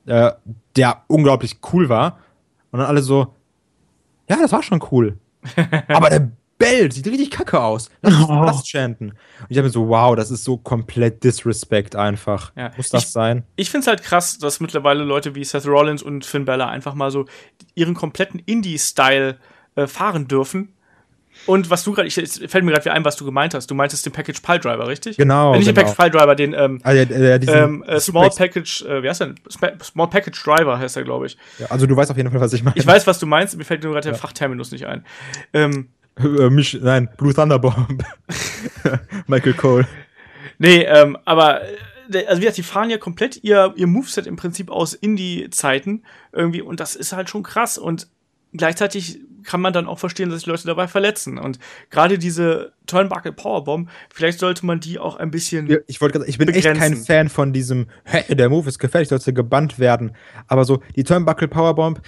Äh, 0.06 0.32
der 0.76 1.04
unglaublich 1.08 1.60
cool 1.74 1.90
war. 1.90 2.20
Und 2.72 2.80
dann 2.80 2.88
alle 2.88 3.02
so, 3.02 3.34
ja, 4.30 4.38
das 4.38 4.52
war 4.52 4.64
schon 4.64 4.82
cool. 4.92 5.18
Aber 5.88 6.10
der 6.10 6.32
bellt, 6.58 6.94
sieht 6.94 7.08
richtig 7.08 7.32
kacke 7.32 7.62
aus. 7.62 7.90
Lass 8.02 8.30
oh. 8.30 8.46
das 8.46 8.68
chanten. 8.68 9.10
Und 9.10 9.18
ich 9.50 9.58
habe 9.58 9.68
mir 9.68 9.72
so, 9.72 9.88
wow, 9.88 10.16
das 10.16 10.32
ist 10.32 10.44
so 10.44 10.58
komplett 10.58 11.24
Disrespect 11.24 11.96
einfach. 11.96 12.52
Ja. 12.56 12.72
Muss 12.78 12.90
das 12.90 13.04
ich, 13.04 13.10
sein? 13.10 13.44
Ich 13.56 13.70
finde 13.70 13.82
es 13.82 13.88
halt 13.88 14.04
krass, 14.04 14.38
dass 14.38 14.60
mittlerweile 14.60 15.04
Leute 15.04 15.36
wie 15.36 15.44
Seth 15.44 15.68
Rollins 15.68 16.02
und 16.02 16.26
Finn 16.26 16.46
Balor 16.46 16.70
einfach 16.70 16.96
mal 16.96 17.12
so 17.12 17.26
ihren 17.74 17.94
kompletten 17.94 18.42
Indie-Style 18.46 19.38
äh, 19.76 19.88
fahren 19.88 20.28
dürfen. 20.28 20.72
Und 21.48 21.70
was 21.70 21.84
du 21.84 21.92
gerade, 21.92 22.08
ich 22.08 22.16
fällt 22.16 22.64
mir 22.64 22.72
gerade 22.72 22.86
wieder 22.86 22.94
ein, 22.94 23.06
was 23.06 23.18
du 23.18 23.26
gemeint 23.26 23.54
hast. 23.54 23.70
Du 23.70 23.76
meintest 23.76 24.06
den 24.06 24.14
Package 24.14 24.40
Pile 24.40 24.60
Driver, 24.60 24.88
richtig? 24.88 25.18
Genau. 25.18 25.52
Wenn 25.52 25.60
nicht 25.60 25.68
genau. 25.68 25.82
den 25.82 25.86
Package 25.86 25.98
Pile 25.98 26.12
Driver, 26.12 26.36
den 26.36 26.54
ähm, 26.54 26.80
ah, 26.84 26.94
ja, 26.94 27.04
ja, 27.04 27.64
ähm, 27.66 27.84
äh, 27.84 28.00
Small 28.00 28.30
Package, 28.30 28.84
äh, 28.86 29.04
wie 29.04 29.10
heißt 29.10 29.22
der? 29.22 29.36
Small 29.50 30.10
Package 30.10 30.42
Driver 30.42 30.80
heißt 30.80 30.96
er, 30.96 31.04
glaube 31.04 31.28
ich. 31.28 31.38
Ja, 31.60 31.68
also 31.68 31.86
du 31.86 31.96
weißt 31.96 32.10
auf 32.10 32.18
jeden 32.18 32.32
Fall, 32.32 32.40
was 32.40 32.54
ich 32.54 32.64
meine. 32.64 32.78
Ich 32.78 32.88
weiß, 32.88 33.06
was 33.06 33.20
du 33.20 33.26
meinst, 33.26 33.58
mir 33.58 33.66
fällt 33.66 33.84
nur 33.84 33.92
gerade 33.94 34.08
der 34.10 34.18
Fachterminus 34.18 34.72
nicht 34.72 34.86
ein. 34.86 35.06
Ähm, 35.54 35.90
äh, 36.18 36.50
mich, 36.50 36.80
nein, 36.82 37.10
Blue 37.18 37.34
Thunderbomb. 37.34 38.04
Michael 39.28 39.54
Cole. 39.54 39.88
Nee, 40.58 40.84
ähm, 40.84 41.18
aber 41.26 41.62
äh, 41.64 42.26
also 42.26 42.38
wie 42.38 42.46
gesagt, 42.46 42.58
die 42.58 42.64
fahren 42.64 42.90
ja 42.90 42.98
komplett 42.98 43.44
ihr, 43.44 43.74
ihr 43.76 43.88
Moveset 43.88 44.28
im 44.28 44.36
Prinzip 44.36 44.70
aus 44.70 44.94
Indie-Zeiten 44.94 46.04
irgendwie 46.32 46.62
und 46.62 46.80
das 46.80 46.96
ist 46.96 47.14
halt 47.14 47.30
schon 47.30 47.44
krass 47.44 47.78
und 47.78 48.08
gleichzeitig 48.54 49.20
kann 49.46 49.62
man 49.62 49.74
dann 49.74 49.88
auch 49.88 50.00
verstehen, 50.00 50.30
dass 50.30 50.40
sich 50.40 50.48
Leute 50.48 50.66
dabei 50.66 50.88
verletzen. 50.88 51.38
Und 51.38 51.60
gerade 51.92 52.18
diese 52.18 52.74
Turnbuckle 52.88 53.32
Powerbomb, 53.32 53.90
vielleicht 54.12 54.40
sollte 54.40 54.66
man 54.66 54.80
die 54.80 55.00
auch 55.00 55.16
ein 55.18 55.32
bisschen. 55.32 55.68
Ja, 55.68 55.78
ich 55.88 56.02
wollte 56.02 56.24
ich 56.26 56.38
bin 56.38 56.48
begrenzen. 56.48 56.72
echt 56.72 56.80
kein 56.80 56.96
Fan 56.98 57.30
von 57.30 57.54
diesem, 57.54 57.88
hey, 58.04 58.36
der 58.36 58.50
Move 58.50 58.68
ist 58.68 58.80
gefährlich, 58.80 59.10
sollte 59.10 59.34
gebannt 59.34 59.80
werden. 59.80 60.14
Aber 60.48 60.66
so, 60.66 60.82
die 60.96 61.04
Turnbuckle 61.04 61.48
Powerbomb, 61.48 62.02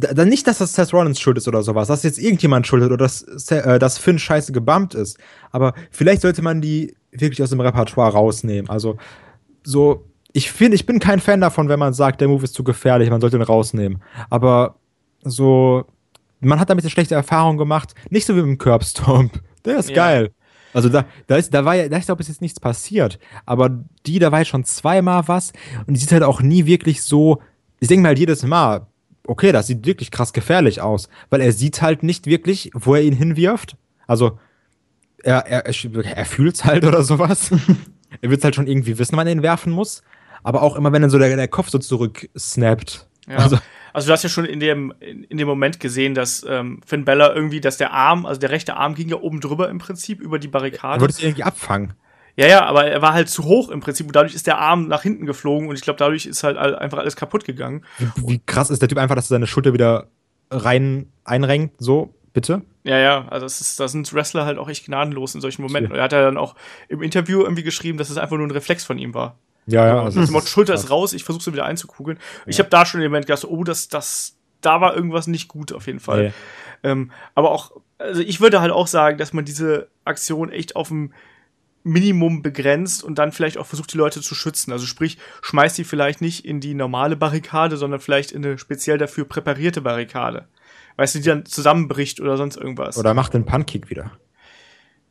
dann 0.00 0.28
nicht, 0.28 0.46
dass 0.46 0.58
das 0.58 0.74
Seth 0.74 0.92
Rollins 0.92 1.20
schuld 1.20 1.38
ist 1.38 1.48
oder 1.48 1.62
sowas, 1.62 1.88
dass 1.88 2.02
jetzt 2.02 2.18
irgendjemand 2.18 2.66
schuld 2.66 2.82
ist 2.82 2.86
oder 2.86 2.96
dass, 2.96 3.22
äh, 3.50 3.78
dass 3.78 3.98
Finn 3.98 4.18
scheiße 4.18 4.52
gebumpt 4.52 4.94
ist. 4.94 5.18
Aber 5.50 5.74
vielleicht 5.90 6.22
sollte 6.22 6.42
man 6.42 6.60
die 6.60 6.94
wirklich 7.12 7.42
aus 7.42 7.50
dem 7.50 7.60
Repertoire 7.60 8.12
rausnehmen. 8.12 8.70
Also, 8.70 8.96
so, 9.62 10.06
ich 10.32 10.50
finde, 10.50 10.76
ich 10.76 10.86
bin 10.86 11.00
kein 11.00 11.20
Fan 11.20 11.40
davon, 11.40 11.68
wenn 11.68 11.78
man 11.78 11.92
sagt, 11.92 12.20
der 12.20 12.28
Move 12.28 12.44
ist 12.44 12.54
zu 12.54 12.64
gefährlich, 12.64 13.10
man 13.10 13.20
sollte 13.20 13.36
ihn 13.36 13.42
rausnehmen. 13.42 14.02
Aber 14.28 14.76
so, 15.22 15.84
man 16.40 16.60
hat 16.60 16.70
damit 16.70 16.84
eine 16.84 16.90
schlechte 16.90 17.14
Erfahrung 17.14 17.56
gemacht. 17.56 17.94
Nicht 18.10 18.26
so 18.26 18.34
wie 18.34 18.40
mit 18.40 18.48
dem 18.48 18.58
Curbstomp. 18.58 19.40
Der 19.64 19.78
ist 19.78 19.90
ja. 19.90 19.96
geil. 19.96 20.30
Also 20.72 20.88
da, 20.88 21.04
da 21.26 21.36
ist, 21.36 21.52
da 21.52 21.64
war 21.64 21.74
ja, 21.74 21.88
da 21.88 21.96
ist 21.96 22.06
glaube 22.06 22.22
ich 22.22 22.28
jetzt 22.28 22.40
nichts 22.40 22.60
passiert. 22.60 23.18
Aber 23.44 23.70
die, 24.06 24.18
da 24.18 24.30
war 24.30 24.38
ja 24.38 24.44
schon 24.44 24.64
zweimal 24.64 25.26
was 25.26 25.52
und 25.86 25.94
die 25.94 26.00
sieht 26.00 26.12
halt 26.12 26.22
auch 26.22 26.40
nie 26.42 26.64
wirklich 26.64 27.02
so. 27.02 27.42
Ich 27.80 27.88
denke 27.88 28.02
mir 28.02 28.08
halt 28.08 28.18
jedes 28.18 28.44
Mal, 28.44 28.86
okay, 29.30 29.52
das 29.52 29.68
sieht 29.68 29.86
wirklich 29.86 30.10
krass 30.10 30.32
gefährlich 30.32 30.80
aus, 30.80 31.08
weil 31.30 31.40
er 31.40 31.52
sieht 31.52 31.82
halt 31.82 32.02
nicht 32.02 32.26
wirklich, 32.26 32.72
wo 32.74 32.96
er 32.96 33.02
ihn 33.02 33.14
hinwirft. 33.14 33.76
Also 34.08 34.40
er, 35.22 35.46
er, 35.46 35.66
er, 35.66 36.24
fühlt's 36.24 36.64
halt 36.64 36.84
oder 36.86 37.04
sowas. 37.04 37.52
er 38.20 38.30
wird's 38.30 38.42
halt 38.42 38.56
schon 38.56 38.66
irgendwie 38.66 38.98
wissen, 38.98 39.16
wann 39.16 39.28
er 39.28 39.32
ihn 39.32 39.44
werfen 39.44 39.72
muss. 39.72 40.02
Aber 40.42 40.62
auch 40.62 40.74
immer, 40.74 40.92
wenn 40.92 41.02
dann 41.02 41.12
so 41.12 41.18
der, 41.18 41.36
der 41.36 41.48
Kopf 41.48 41.68
so 41.68 41.78
zurück 41.78 42.28
snappt. 42.36 43.06
Ja. 43.28 43.36
Also, 43.36 43.58
also 43.92 44.08
du 44.08 44.12
hast 44.12 44.24
ja 44.24 44.28
schon 44.28 44.46
in 44.46 44.58
dem, 44.58 44.92
in, 44.98 45.22
in 45.22 45.36
dem 45.36 45.46
Moment 45.46 45.78
gesehen, 45.78 46.14
dass 46.14 46.44
ähm, 46.48 46.80
Finn 46.84 47.04
Bella 47.04 47.32
irgendwie, 47.32 47.60
dass 47.60 47.76
der 47.76 47.92
Arm, 47.92 48.26
also 48.26 48.40
der 48.40 48.50
rechte 48.50 48.76
Arm 48.76 48.96
ging 48.96 49.10
ja 49.10 49.16
oben 49.16 49.40
drüber 49.40 49.68
im 49.68 49.78
Prinzip 49.78 50.20
über 50.20 50.40
die 50.40 50.48
Barrikade. 50.48 50.96
Er 50.96 51.00
wollte 51.02 51.14
es 51.14 51.22
irgendwie 51.22 51.44
abfangen. 51.44 51.92
Ja, 52.36 52.46
ja, 52.46 52.64
aber 52.64 52.86
er 52.86 53.02
war 53.02 53.12
halt 53.12 53.28
zu 53.28 53.44
hoch 53.44 53.70
im 53.70 53.80
Prinzip 53.80 54.06
und 54.06 54.16
dadurch 54.16 54.34
ist 54.34 54.46
der 54.46 54.58
Arm 54.58 54.88
nach 54.88 55.02
hinten 55.02 55.26
geflogen 55.26 55.68
und 55.68 55.74
ich 55.74 55.82
glaube, 55.82 55.98
dadurch 55.98 56.26
ist 56.26 56.42
halt 56.42 56.56
einfach 56.56 56.98
alles 56.98 57.16
kaputt 57.16 57.44
gegangen. 57.44 57.84
Wie, 57.98 58.28
wie, 58.28 58.38
krass 58.44 58.70
ist 58.70 58.80
der 58.80 58.88
Typ 58.88 58.98
einfach, 58.98 59.14
dass 59.14 59.26
er 59.26 59.36
seine 59.36 59.46
Schulter 59.46 59.72
wieder 59.72 60.08
rein 60.50 61.12
einrenkt, 61.24 61.76
so, 61.78 62.14
bitte? 62.32 62.62
Ja, 62.84 62.98
ja, 62.98 63.28
also 63.28 63.44
das 63.44 63.60
ist, 63.60 63.78
da 63.78 63.88
sind 63.88 64.12
Wrestler 64.12 64.46
halt 64.46 64.58
auch 64.58 64.68
echt 64.68 64.86
gnadenlos 64.86 65.34
in 65.34 65.40
solchen 65.40 65.62
Momenten. 65.62 65.92
Und 65.92 65.98
er 65.98 66.04
hat 66.04 66.12
ja 66.12 66.22
dann 66.22 66.38
auch 66.38 66.54
im 66.88 67.02
Interview 67.02 67.42
irgendwie 67.42 67.62
geschrieben, 67.62 67.98
dass 67.98 68.10
es 68.10 68.16
einfach 68.16 68.36
nur 68.36 68.46
ein 68.46 68.52
Reflex 68.52 68.84
von 68.84 68.98
ihm 68.98 69.14
war. 69.14 69.38
Ja, 69.66 69.86
ja. 69.86 70.02
Also 70.02 70.20
das 70.20 70.48
Schulter 70.48 70.74
ist 70.74 70.90
raus, 70.90 71.12
ich 71.12 71.24
versuche 71.24 71.44
sie 71.44 71.52
wieder 71.52 71.66
einzukugeln. 71.66 72.18
Ja. 72.18 72.44
Ich 72.46 72.58
habe 72.58 72.70
da 72.70 72.86
schon 72.86 73.00
den 73.00 73.10
Moment 73.10 73.26
gedacht, 73.26 73.44
oh, 73.44 73.64
das, 73.64 73.88
das, 73.88 74.36
da 74.60 74.80
war 74.80 74.94
irgendwas 74.96 75.26
nicht 75.26 75.48
gut 75.48 75.72
auf 75.72 75.86
jeden 75.86 76.00
Fall. 76.00 76.28
Nee. 76.28 76.32
Ähm, 76.82 77.10
aber 77.34 77.50
auch, 77.50 77.72
also 77.98 78.22
ich 78.22 78.40
würde 78.40 78.60
halt 78.60 78.72
auch 78.72 78.86
sagen, 78.86 79.18
dass 79.18 79.32
man 79.32 79.44
diese 79.44 79.88
Aktion 80.04 80.50
echt 80.50 80.76
auf 80.76 80.88
dem 80.88 81.12
Minimum 81.82 82.42
begrenzt 82.42 83.02
und 83.02 83.18
dann 83.18 83.32
vielleicht 83.32 83.58
auch 83.58 83.66
versucht, 83.66 83.92
die 83.92 83.98
Leute 83.98 84.20
zu 84.20 84.34
schützen. 84.34 84.72
Also 84.72 84.86
sprich, 84.86 85.18
schmeißt 85.42 85.78
die 85.78 85.84
vielleicht 85.84 86.20
nicht 86.20 86.44
in 86.44 86.60
die 86.60 86.74
normale 86.74 87.16
Barrikade, 87.16 87.76
sondern 87.76 88.00
vielleicht 88.00 88.32
in 88.32 88.44
eine 88.44 88.58
speziell 88.58 88.98
dafür 88.98 89.24
präparierte 89.24 89.80
Barrikade. 89.80 90.46
Weißt 90.96 91.14
du, 91.14 91.20
die 91.20 91.26
dann 91.26 91.46
zusammenbricht 91.46 92.20
oder 92.20 92.36
sonst 92.36 92.56
irgendwas. 92.56 92.98
Oder 92.98 93.14
macht 93.14 93.34
den 93.34 93.46
Puntkick 93.46 93.88
wieder. 93.88 94.12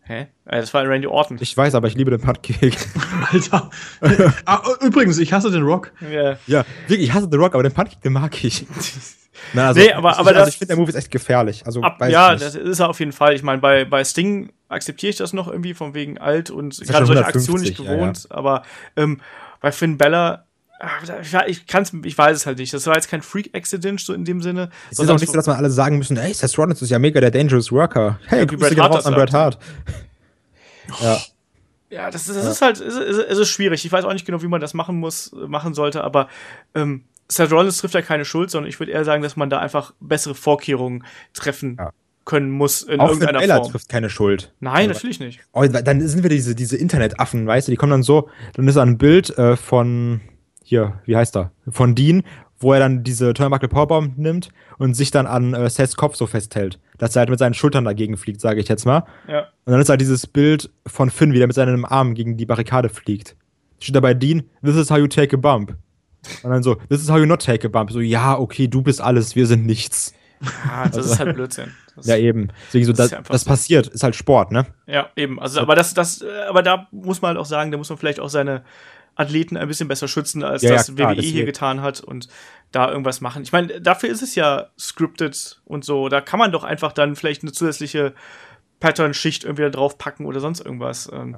Hä? 0.10 0.22
Äh, 0.46 0.60
das 0.60 0.74
war 0.74 0.90
Randy 0.90 1.06
Orton. 1.06 1.38
Ich 1.40 1.56
weiß, 1.56 1.76
aber 1.76 1.88
ich 1.88 1.94
liebe 1.94 2.10
den 2.10 2.20
Puntkick. 2.20 2.76
Alter. 3.32 3.70
ah, 4.46 4.60
übrigens, 4.82 5.20
ich 5.20 5.32
hasse 5.32 5.52
den 5.52 5.62
Rock. 5.62 5.92
Ja. 6.02 6.36
ja, 6.48 6.66
wirklich, 6.88 7.10
ich 7.10 7.14
hasse 7.14 7.30
den 7.30 7.40
Rock, 7.40 7.54
aber 7.54 7.62
den 7.62 7.72
Puntkick, 7.72 8.02
den 8.02 8.14
mag 8.14 8.44
ich. 8.44 8.66
Na, 9.54 9.68
also, 9.68 9.80
nee, 9.80 9.94
aber, 9.94 10.18
aber 10.18 10.32
ich, 10.32 10.38
also 10.38 10.50
ich 10.50 10.58
finde, 10.58 10.74
der 10.74 10.78
Move 10.78 10.90
ist 10.90 10.96
echt 10.96 11.12
gefährlich. 11.12 11.64
Also, 11.68 11.82
ab, 11.82 12.02
ja, 12.10 12.36
das 12.36 12.56
ist 12.56 12.80
er 12.80 12.90
auf 12.90 13.00
jeden 13.00 13.12
Fall. 13.12 13.36
Ich 13.36 13.44
meine, 13.44 13.62
bei, 13.62 13.86
bei 13.86 14.04
Sting 14.04 14.52
akzeptiere 14.68 15.12
ich 15.12 15.18
das 15.18 15.32
noch 15.32 15.48
irgendwie 15.48 15.76
von 15.76 15.94
wegen 15.94 16.18
alt 16.18 16.50
und 16.50 16.76
gerade 16.80 17.06
solche 17.06 17.26
Aktionen 17.26 17.62
nicht 17.62 17.78
gewohnt. 17.78 18.24
Ja, 18.24 18.30
ja. 18.32 18.36
Aber 18.36 18.64
ähm, 18.96 19.22
bei 19.62 19.72
Finn 19.72 20.00
Bella 20.00 20.48
ich 21.48 21.68
kann's, 21.68 21.94
ich 22.04 22.18
weiß 22.18 22.38
es 22.38 22.46
halt 22.46 22.58
nicht. 22.58 22.74
Das 22.74 22.88
war 22.88 22.96
jetzt 22.96 23.10
kein 23.10 23.22
Freak-Accident 23.22 24.00
so 24.00 24.14
in 24.14 24.24
dem 24.24 24.42
Sinne. 24.42 24.70
Es 24.92 25.00
ist 25.00 25.10
auch 25.10 25.20
nicht 25.20 25.28
so, 25.28 25.34
dass 25.34 25.48
man 25.48 25.58
alle 25.58 25.70
sagen 25.70 25.98
müssen, 25.98 26.18
hey, 26.18 26.34
Seth 26.34 26.58
Rollins 26.58 26.82
ist 26.82 26.90
ja 26.90 27.00
mega 27.00 27.20
der 27.20 27.32
Dangerous 27.32 27.72
Worker. 27.72 28.20
Hey, 28.28 28.40
ja, 28.40 28.46
Bret 28.46 28.80
Hart 28.80 29.06
an 29.06 29.14
Bret 29.14 29.34
Hart. 29.34 29.58
ja. 31.02 31.20
Ja, 31.90 32.12
das, 32.12 32.30
ist, 32.30 32.38
das 32.38 32.46
ja. 32.46 32.52
ist 32.52 32.62
halt, 32.62 32.80
es 32.80 32.96
ist, 32.96 33.18
ist, 33.18 33.40
ist 33.40 33.50
schwierig. 33.50 33.84
Ich 33.84 33.92
weiß 33.92 34.06
auch 34.06 34.14
nicht 34.14 34.26
genau, 34.26 34.42
wie 34.42 34.48
man 34.48 34.62
das 34.62 34.74
machen 34.74 35.00
muss, 35.00 35.32
machen 35.34 35.74
sollte, 35.74 36.04
aber 36.04 36.30
ähm, 36.76 37.04
Seth 37.28 37.52
Rollins 37.52 37.78
trifft 37.78 37.96
ja 37.96 38.02
keine 38.02 38.26
Schuld, 38.26 38.52
sondern 38.52 38.70
ich 38.70 38.80
würde 38.80 38.92
eher 38.92 39.06
sagen, 39.06 39.24
dass 39.24 39.36
man 39.36 39.50
da 39.50 39.60
einfach 39.60 39.94
bessere 40.00 40.36
Vorkehrungen 40.36 41.04
treffen 41.34 41.78
ja. 41.80 41.92
können 42.26 42.52
muss 42.52 42.84
in 42.84 43.00
auch 43.00 43.10
irgendeiner 43.10 43.40
Finn 43.40 43.50
Form. 43.50 43.72
trifft 43.72 43.90
keine 43.90 44.10
Schuld. 44.10 44.54
Nein, 44.60 44.90
also, 44.90 44.94
natürlich 44.94 45.20
nicht. 45.20 45.40
Oh, 45.52 45.66
dann 45.66 46.08
sind 46.08 46.24
wir 46.24 46.30
diese, 46.30 46.56
diese 46.56 46.78
Internetaffen, 46.78 47.46
weißt 47.46 47.68
du, 47.68 47.72
die 47.72 47.76
kommen 47.76 47.92
dann 47.92 48.04
so, 48.04 48.30
dann 48.54 48.68
ist 48.68 48.76
da 48.76 48.84
ein 48.84 48.98
Bild 48.98 49.36
äh, 49.38 49.56
von, 49.56 50.22
hier, 50.70 51.02
wie 51.06 51.16
heißt 51.16 51.36
er? 51.36 51.52
Von 51.68 51.96
Dean, 51.96 52.24
wo 52.60 52.74
er 52.74 52.80
dann 52.80 53.04
diese 53.04 53.34
Turnbuckle 53.34 53.68
Powerbomb 53.68 54.18
nimmt 54.18 54.50
und 54.78 54.94
sich 54.94 55.12
dann 55.12 55.26
an 55.26 55.54
äh, 55.54 55.70
Seths 55.70 55.96
Kopf 55.96 56.16
so 56.16 56.28
festhält, 56.28 56.80
dass 56.98 57.16
er 57.16 57.22
halt 57.22 57.30
mit 57.30 57.40
seinen 57.40 57.56
Schultern 57.56 57.86
dagegen 57.86 58.18
fliegt, 58.18 58.40
sage 58.40 58.62
ich 58.62 58.68
jetzt 58.68 58.86
mal. 58.86 59.04
Ja. 59.28 59.48
Und 59.66 59.72
dann 59.72 59.82
ist 59.82 59.90
halt 59.90 60.02
dieses 60.02 60.28
Bild 60.28 60.70
von 60.86 61.10
Finn, 61.10 61.34
wie 61.34 61.42
er 61.42 61.48
mit 61.48 61.56
seinem 61.56 61.86
Arm 61.86 62.14
gegen 62.14 62.38
die 62.38 62.46
Barrikade 62.46 62.90
fliegt. 62.90 63.36
Steht 63.80 63.96
da 63.96 64.00
bei 64.00 64.14
Dean, 64.14 64.44
this 64.64 64.76
is 64.76 64.92
how 64.92 64.98
you 64.98 65.08
take 65.08 65.36
a 65.36 65.40
bump. 65.40 65.76
Und 66.44 66.52
dann 66.52 66.62
so, 66.62 66.76
this 66.90 67.02
is 67.02 67.10
how 67.10 67.18
you 67.18 67.26
not 67.26 67.44
take 67.44 67.66
a 67.66 67.70
bump. 67.70 67.92
So, 67.92 68.00
ja, 68.00 68.38
okay, 68.38 68.68
du 68.68 68.82
bist 68.82 69.02
alles, 69.02 69.36
wir 69.36 69.48
sind 69.48 69.66
nichts. 69.66 70.14
Ja, 70.42 70.86
das 70.86 70.98
also, 70.98 71.14
ist 71.14 71.20
halt 71.20 71.36
Blödsinn. 71.36 71.72
Das, 71.96 72.06
ja, 72.06 72.18
eben. 72.18 72.50
Deswegen 72.68 72.86
so, 72.86 72.94
das, 72.94 73.10
das, 73.10 73.24
das 73.28 73.46
passiert, 73.46 73.88
ist 73.88 74.04
halt 74.04 74.16
Sport, 74.16 74.52
ne? 74.52 74.68
Ja, 74.86 75.10
eben. 75.16 75.40
Also, 75.40 75.62
aber 75.62 75.76
das, 75.76 75.94
das, 75.94 76.24
aber 76.48 76.62
da 76.62 76.88
muss 76.92 77.22
man 77.22 77.30
halt 77.30 77.40
auch 77.40 77.46
sagen, 77.46 77.72
da 77.72 77.78
muss 77.78 77.90
man 77.90 77.98
vielleicht 77.98 78.20
auch 78.20 78.30
seine 78.30 78.64
Athleten 79.20 79.58
ein 79.58 79.68
bisschen 79.68 79.88
besser 79.88 80.08
schützen, 80.08 80.44
als 80.44 80.62
ja, 80.62 80.72
das 80.72 80.88
ja, 80.88 80.94
klar, 80.94 81.18
WWE 81.18 81.22
hier 81.22 81.46
getan 81.46 81.82
hat 81.82 82.00
und 82.00 82.30
da 82.72 82.90
irgendwas 82.90 83.20
machen. 83.20 83.44
Ich 83.44 83.52
meine, 83.52 83.82
dafür 83.82 84.10
ist 84.10 84.22
es 84.22 84.36
ja 84.36 84.68
scripted 84.80 85.62
und 85.66 85.84
so. 85.84 86.08
Da 86.08 86.22
kann 86.22 86.40
man 86.40 86.52
doch 86.52 86.64
einfach 86.64 86.94
dann 86.94 87.16
vielleicht 87.16 87.44
eine 87.44 87.52
zusätzliche 87.52 88.14
Pattern-Schicht 88.80 89.44
irgendwie 89.44 89.64
da 89.64 89.70
draufpacken 89.70 90.26
oder 90.26 90.40
sonst 90.40 90.62
irgendwas. 90.62 91.10
Ähm, 91.12 91.38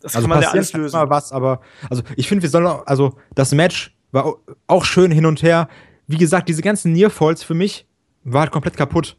das 0.00 0.16
also 0.16 0.28
kann 0.28 0.36
man 0.36 0.42
ja 0.42 0.50
alles 0.50 0.72
lösen. 0.72 0.96
Mal 0.96 1.10
was, 1.10 1.32
aber 1.32 1.60
also 1.90 2.02
ich 2.16 2.26
finde, 2.26 2.42
wir 2.42 2.48
sollen 2.48 2.66
auch, 2.66 2.86
also 2.86 3.18
das 3.34 3.52
Match 3.52 3.94
war 4.12 4.36
auch 4.66 4.84
schön 4.84 5.10
hin 5.10 5.26
und 5.26 5.42
her. 5.42 5.68
Wie 6.06 6.18
gesagt, 6.18 6.48
diese 6.48 6.62
ganzen 6.62 6.92
Nearfalls 6.92 7.42
für 7.42 7.54
mich 7.54 7.86
war 8.22 8.42
halt 8.42 8.50
komplett 8.50 8.76
kaputt. 8.76 9.16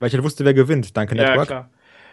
Weil 0.00 0.08
ich 0.08 0.14
halt 0.14 0.24
wusste, 0.24 0.44
wer 0.44 0.54
gewinnt. 0.54 0.96
Danke, 0.96 1.14
Network. 1.14 1.38
Ja, 1.38 1.44
klar. 1.44 1.70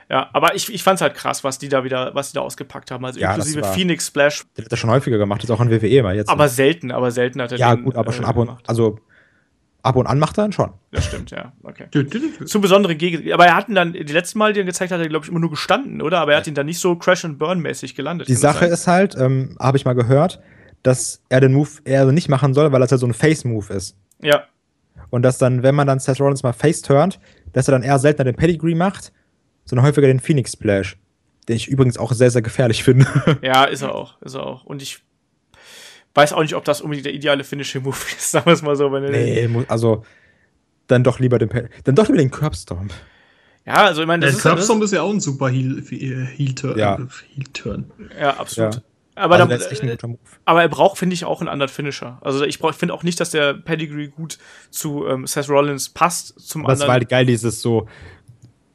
Ja, 0.10 0.30
aber 0.34 0.56
ich, 0.56 0.74
ich 0.74 0.84
fand's 0.84 1.02
halt 1.02 1.14
krass, 1.14 1.44
was 1.44 1.58
die 1.58 1.70
da 1.70 1.84
wieder, 1.84 2.14
was 2.14 2.32
die 2.32 2.36
da 2.36 2.42
ausgepackt 2.42 2.92
haben. 2.92 3.06
Also 3.06 3.20
ja, 3.20 3.30
inklusive 3.30 3.64
Phoenix 3.64 4.08
Splash. 4.08 4.44
Der 4.58 4.66
hat 4.66 4.72
das 4.72 4.80
schon 4.80 4.90
häufiger 4.90 5.18
gemacht, 5.18 5.44
ist 5.44 5.50
auch 5.52 5.62
in 5.62 5.70
WWE 5.70 6.04
mal 6.04 6.16
jetzt. 6.16 6.30
Aber 6.30 6.50
selten, 6.50 6.92
aber 6.92 7.12
selten 7.12 7.42
hat 7.42 7.52
er 7.52 7.58
Ja, 7.58 7.76
den, 7.76 7.86
gut, 7.86 7.96
aber 7.96 8.10
äh, 8.10 8.14
schon 8.14 8.26
ab 8.26 8.36
und 8.38 8.48
gemacht. 8.48 8.66
also 8.68 9.00
ab 9.84 9.96
und 9.96 10.08
an 10.08 10.20
macht 10.20 10.38
er 10.38 10.44
dann 10.44 10.52
schon. 10.52 10.72
Das 10.92 11.06
stimmt, 11.06 11.32
ja. 11.32 11.54
Okay. 11.64 11.88
Zu 12.46 12.62
besonderen 12.62 12.98
Gegend. 12.98 13.32
Aber 13.32 13.46
er 13.46 13.56
hat 13.56 13.70
ihn 13.70 13.76
dann, 13.76 13.94
die 13.94 14.04
letzten 14.04 14.40
Mal, 14.40 14.54
die 14.54 14.60
er 14.60 14.66
gezeigt 14.66 14.92
hat, 14.92 15.00
hat 15.00 15.06
er, 15.06 15.10
glaube 15.10 15.26
ich, 15.26 15.32
immer 15.32 15.40
nur 15.40 15.50
gestanden, 15.50 16.02
oder? 16.02 16.20
Aber 16.20 16.34
er 16.34 16.40
hat 16.40 16.48
ihn 16.48 16.56
dann 16.56 16.66
nicht 16.66 16.80
so 16.80 16.96
Crash 16.96 17.26
and 17.26 17.40
Burn-mäßig 17.40 17.96
gelandet. 17.96 18.28
Die 18.28 18.36
Sache 18.36 18.66
ist 18.66 18.88
halt, 18.88 19.16
ähm, 19.18 19.56
habe 19.60 19.78
ich 19.78 19.86
mal 19.86 19.94
gehört, 19.94 20.42
dass 20.84 21.22
er 21.30 21.42
den 21.42 21.54
Move 21.54 21.70
eher 21.84 22.06
nicht 22.12 22.30
machen 22.30 22.54
soll, 22.54 22.72
weil 22.72 22.80
das 22.80 22.92
ja 22.92 22.98
so 22.98 23.08
ein 23.08 23.14
Face-Move 23.14 23.74
ist. 23.74 23.96
Ja. 24.22 24.44
Und 25.10 25.24
dass 25.24 25.38
dann, 25.38 25.64
wenn 25.64 25.76
man 25.76 25.88
dann 25.88 26.00
Seth 26.00 26.20
Rollins 26.20 26.44
mal 26.44 26.54
face 26.54 26.82
turnt, 26.82 27.20
dass 27.54 27.68
er 27.68 27.74
dann 27.74 27.84
eher 27.84 28.00
seltener 28.00 28.26
den 28.26 28.36
Pedigree 28.36 28.76
macht 28.76 29.12
sondern 29.72 29.86
häufiger 29.86 30.08
den 30.08 30.20
Phoenix 30.20 30.52
Splash. 30.52 30.98
Den 31.48 31.56
ich 31.56 31.70
übrigens 31.70 31.98
auch 31.98 32.12
sehr, 32.12 32.30
sehr 32.30 32.42
gefährlich 32.42 32.84
finde. 32.84 33.08
Ja, 33.42 33.64
ist 33.64 33.82
er 33.82 33.96
auch. 33.96 34.22
Ist 34.22 34.36
er 34.36 34.46
auch. 34.46 34.66
Und 34.66 34.82
ich 34.82 35.00
weiß 36.14 36.34
auch 36.34 36.42
nicht, 36.42 36.56
ob 36.56 36.66
das 36.66 36.82
unbedingt 36.82 37.06
der 37.06 37.14
ideale 37.14 37.46
Finishing-Move 37.46 37.96
ist, 38.18 38.32
sagen 38.32 38.48
wir 38.48 38.54
es 38.54 38.62
mal 38.62 38.76
so. 38.76 38.92
Wenn 38.92 39.06
nee, 39.06 39.50
also 39.70 40.04
dann 40.88 41.06
doch 41.06 41.20
lieber 41.20 41.40
den, 41.40 41.50
dann 41.86 41.96
doch 41.96 42.08
lieber 42.08 42.18
den 42.18 42.32
Curbstorm. 42.32 42.90
Ja, 43.66 43.86
also 43.86 44.02
ich 44.02 44.08
meine, 44.08 44.26
das 44.26 44.32
der 44.32 44.38
ist 44.40 44.44
Curbstorm 44.44 44.82
ist 44.82 44.92
ja 44.92 45.04
auch 45.04 45.10
ein 45.10 45.22
super 45.22 45.48
Heel-Turn. 45.48 46.78
Ja. 46.78 46.98
Heel 46.98 47.86
ja, 48.20 48.38
absolut. 48.38 48.76
Ja. 48.76 48.82
Aber, 49.16 49.36
also 49.36 49.86
da, 49.86 50.08
aber 50.46 50.62
er 50.64 50.70
braucht, 50.70 50.98
finde 50.98 51.14
ich, 51.14 51.24
auch 51.26 51.40
einen 51.42 51.50
anderen 51.50 51.72
Finisher. 51.72 52.18
Also 52.22 52.44
ich, 52.44 52.62
ich 52.62 52.76
finde 52.76 52.94
auch 52.94 53.04
nicht, 53.04 53.20
dass 53.20 53.30
der 53.30 53.54
Pedigree 53.54 54.08
gut 54.08 54.38
zu 54.70 55.08
ähm, 55.08 55.28
Seth 55.28 55.48
Rollins 55.48 55.90
passt. 55.90 56.40
Zum 56.40 56.66
aber 56.66 56.74
anderen. 56.74 56.88
war 56.88 56.94
halt 56.96 57.10
geil, 57.10 57.26
dieses 57.26 57.62
so 57.62 57.88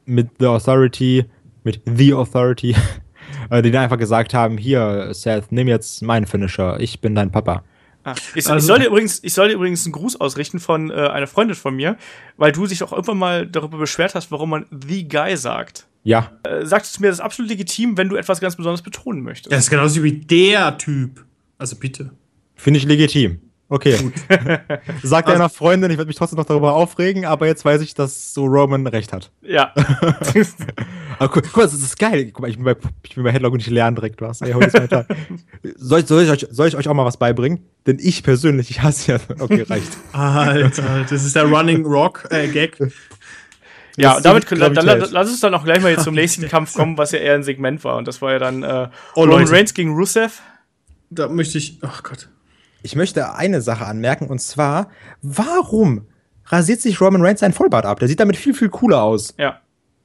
mit 0.07 0.29
The 0.39 0.47
Authority, 0.47 1.25
mit 1.63 1.81
The 1.85 2.13
Authority, 2.13 2.75
äh, 3.49 3.61
die 3.61 3.71
dann 3.71 3.83
einfach 3.83 3.97
gesagt 3.97 4.33
haben, 4.33 4.57
hier, 4.57 5.13
Seth, 5.13 5.51
nimm 5.51 5.67
jetzt 5.67 6.01
meinen 6.01 6.25
Finisher, 6.25 6.79
ich 6.79 6.99
bin 7.01 7.13
dein 7.13 7.31
Papa. 7.31 7.63
Ah, 8.03 8.15
ich, 8.35 8.47
also, 8.47 8.55
ich, 8.55 8.63
soll 8.63 8.79
dir 8.79 8.87
übrigens, 8.87 9.21
ich 9.21 9.33
soll 9.33 9.49
dir 9.49 9.55
übrigens 9.55 9.85
einen 9.85 9.91
Gruß 9.91 10.21
ausrichten 10.21 10.59
von 10.59 10.89
äh, 10.89 10.93
einer 10.93 11.27
Freundin 11.27 11.55
von 11.55 11.75
mir, 11.75 11.97
weil 12.37 12.53
du 12.53 12.65
dich 12.65 12.81
auch 12.81 12.93
irgendwann 12.93 13.17
mal 13.17 13.45
darüber 13.45 13.77
beschwert 13.77 14.15
hast, 14.15 14.31
warum 14.31 14.51
man 14.51 14.65
The 14.71 15.07
Guy 15.07 15.35
sagt. 15.35 15.87
Ja. 16.03 16.31
Äh, 16.43 16.65
sagtest 16.65 16.97
du 16.97 17.01
mir, 17.01 17.09
das 17.09 17.17
ist 17.17 17.23
absolut 17.23 17.49
legitim, 17.51 17.97
wenn 17.97 18.07
du 18.07 18.15
etwas 18.15 18.39
ganz 18.39 18.55
besonders 18.55 18.81
betonen 18.81 19.23
möchtest. 19.23 19.51
Das 19.51 19.65
ist 19.65 19.69
genauso 19.69 20.01
wie 20.03 20.13
der 20.13 20.77
Typ. 20.77 21.25
Also 21.57 21.75
bitte. 21.75 22.11
Finde 22.55 22.77
ich 22.77 22.85
legitim. 22.85 23.41
Okay. 23.69 23.97
Sagt 25.03 25.27
also, 25.27 25.41
einer 25.41 25.49
Freundin, 25.49 25.91
ich 25.91 25.97
werde 25.97 26.07
mich 26.07 26.15
trotzdem 26.15 26.37
noch 26.37 26.45
darüber 26.45 26.73
aufregen, 26.73 27.25
aber 27.25 27.47
jetzt 27.47 27.65
weiß 27.65 27.81
ich, 27.81 27.93
dass 27.93 28.33
so 28.33 28.45
Roman 28.45 28.87
recht 28.87 29.11
hat. 29.11 29.29
Ja. 29.41 29.73
aber 31.19 31.29
guck, 31.29 31.43
guck 31.43 31.57
mal, 31.57 31.63
das 31.63 31.73
ist 31.73 31.99
geil. 31.99 32.31
Guck 32.31 32.41
mal, 32.41 32.49
ich 32.49 32.55
bin 32.55 32.63
bei, 32.63 32.75
ich 33.03 33.15
bin 33.15 33.25
bei 33.25 33.31
Headlock 33.33 33.53
und 33.53 33.59
ich 33.59 33.69
lerne 33.69 33.95
direkt 33.95 34.21
was. 34.21 34.41
Ey, 34.41 34.53
soll, 35.75 36.05
soll, 36.05 36.23
ich 36.23 36.29
euch, 36.29 36.47
soll 36.49 36.67
ich 36.69 36.77
euch 36.77 36.87
auch 36.87 36.93
mal 36.93 37.03
was 37.03 37.17
beibringen? 37.17 37.59
Denn 37.85 37.97
ich 37.99 38.23
persönlich, 38.23 38.69
ich 38.69 38.81
hasse 38.81 39.13
ja. 39.13 39.19
Okay, 39.37 39.63
reicht. 39.63 39.97
Alter, 40.13 41.05
das 41.09 41.25
ist 41.25 41.35
der 41.35 41.43
Running 41.43 41.85
Rock 41.85 42.27
äh, 42.31 42.47
Gag. 42.47 42.77
Ja, 43.97 44.17
und 44.17 44.25
damit 44.25 44.45
können, 44.45 44.61
dann, 44.61 44.73
dann, 44.75 45.07
lass 45.11 45.29
uns 45.29 45.39
dann 45.41 45.53
auch 45.55 45.65
gleich 45.65 45.81
mal 45.81 45.91
jetzt 45.91 46.03
zum 46.03 46.13
nächsten 46.13 46.47
Kampf 46.47 46.73
kommen, 46.73 46.97
was 46.97 47.11
ja 47.11 47.19
eher 47.19 47.33
ein 47.33 47.43
Segment 47.43 47.83
war. 47.83 47.97
Und 47.97 48.07
das 48.07 48.21
war 48.21 48.31
ja 48.31 48.39
dann 48.39 48.63
äh, 48.63 48.87
oh, 49.15 49.23
Roman 49.23 49.47
Reigns 49.47 49.73
gegen 49.73 49.93
Rusev. 49.93 50.41
Da 51.09 51.27
möchte 51.27 51.57
ich, 51.57 51.79
ach 51.81 52.01
oh 52.03 52.09
Gott. 52.09 52.29
Ich 52.83 52.95
möchte 52.95 53.35
eine 53.35 53.61
Sache 53.61 53.85
anmerken 53.85 54.27
und 54.27 54.39
zwar, 54.39 54.89
warum 55.21 56.07
rasiert 56.45 56.81
sich 56.81 57.01
Roman 57.01 57.21
Reigns 57.21 57.41
seinen 57.41 57.53
Vollbart 57.53 57.85
ab? 57.85 57.99
Der 57.99 58.07
sieht 58.07 58.19
damit 58.19 58.37
viel, 58.37 58.53
viel 58.53 58.69
cooler 58.69 59.03
aus. 59.03 59.33
Ja. 59.37 59.59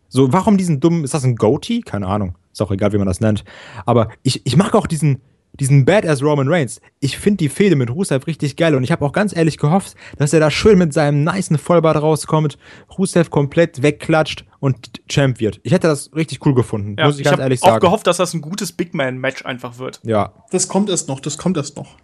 So, 0.08 0.32
warum 0.32 0.58
diesen 0.58 0.80
dummen, 0.80 1.04
ist 1.04 1.14
das 1.14 1.24
ein 1.24 1.36
Goatee? 1.36 1.80
Keine 1.80 2.06
Ahnung. 2.06 2.36
Ist 2.52 2.60
auch 2.60 2.70
egal, 2.70 2.92
wie 2.92 2.98
man 2.98 3.06
das 3.06 3.20
nennt. 3.20 3.44
Aber 3.86 4.10
ich, 4.22 4.44
ich 4.44 4.56
mag 4.56 4.74
auch 4.74 4.86
diesen, 4.86 5.22
diesen 5.54 5.84
Badass 5.84 6.22
Roman 6.22 6.48
Reigns. 6.48 6.80
Ich 7.00 7.18
finde 7.18 7.38
die 7.38 7.48
Fehde 7.48 7.76
mit 7.76 7.90
Rusev 7.90 8.26
richtig 8.26 8.56
geil 8.56 8.74
und 8.74 8.84
ich 8.84 8.92
habe 8.92 9.04
auch 9.04 9.12
ganz 9.12 9.34
ehrlich 9.34 9.58
gehofft, 9.58 9.94
dass 10.18 10.32
er 10.32 10.40
da 10.40 10.50
schön 10.50 10.78
mit 10.78 10.92
seinem 10.92 11.24
niceen 11.24 11.58
Vollbart 11.58 12.00
rauskommt, 12.00 12.58
Rusev 12.98 13.30
komplett 13.30 13.82
wegklatscht 13.82 14.44
und 14.60 15.00
Champ 15.08 15.40
wird. 15.40 15.60
Ich 15.62 15.72
hätte 15.72 15.88
das 15.88 16.10
richtig 16.14 16.44
cool 16.44 16.54
gefunden, 16.54 16.96
ja, 16.98 17.06
muss 17.06 17.16
ich, 17.16 17.22
ich 17.22 17.24
ganz 17.26 17.40
ehrlich 17.40 17.60
sagen. 17.60 17.68
Ich 17.68 17.74
habe 17.74 17.86
auch 17.86 17.88
gehofft, 17.88 18.06
dass 18.06 18.16
das 18.16 18.34
ein 18.34 18.40
gutes 18.40 18.72
Big 18.72 18.94
Man 18.94 19.18
Match 19.18 19.44
einfach 19.44 19.78
wird. 19.78 20.00
Ja. 20.04 20.32
Das 20.50 20.68
kommt 20.68 20.90
erst 20.90 21.08
noch, 21.08 21.20
das 21.20 21.38
kommt 21.38 21.56
erst 21.56 21.76
noch. 21.76 21.96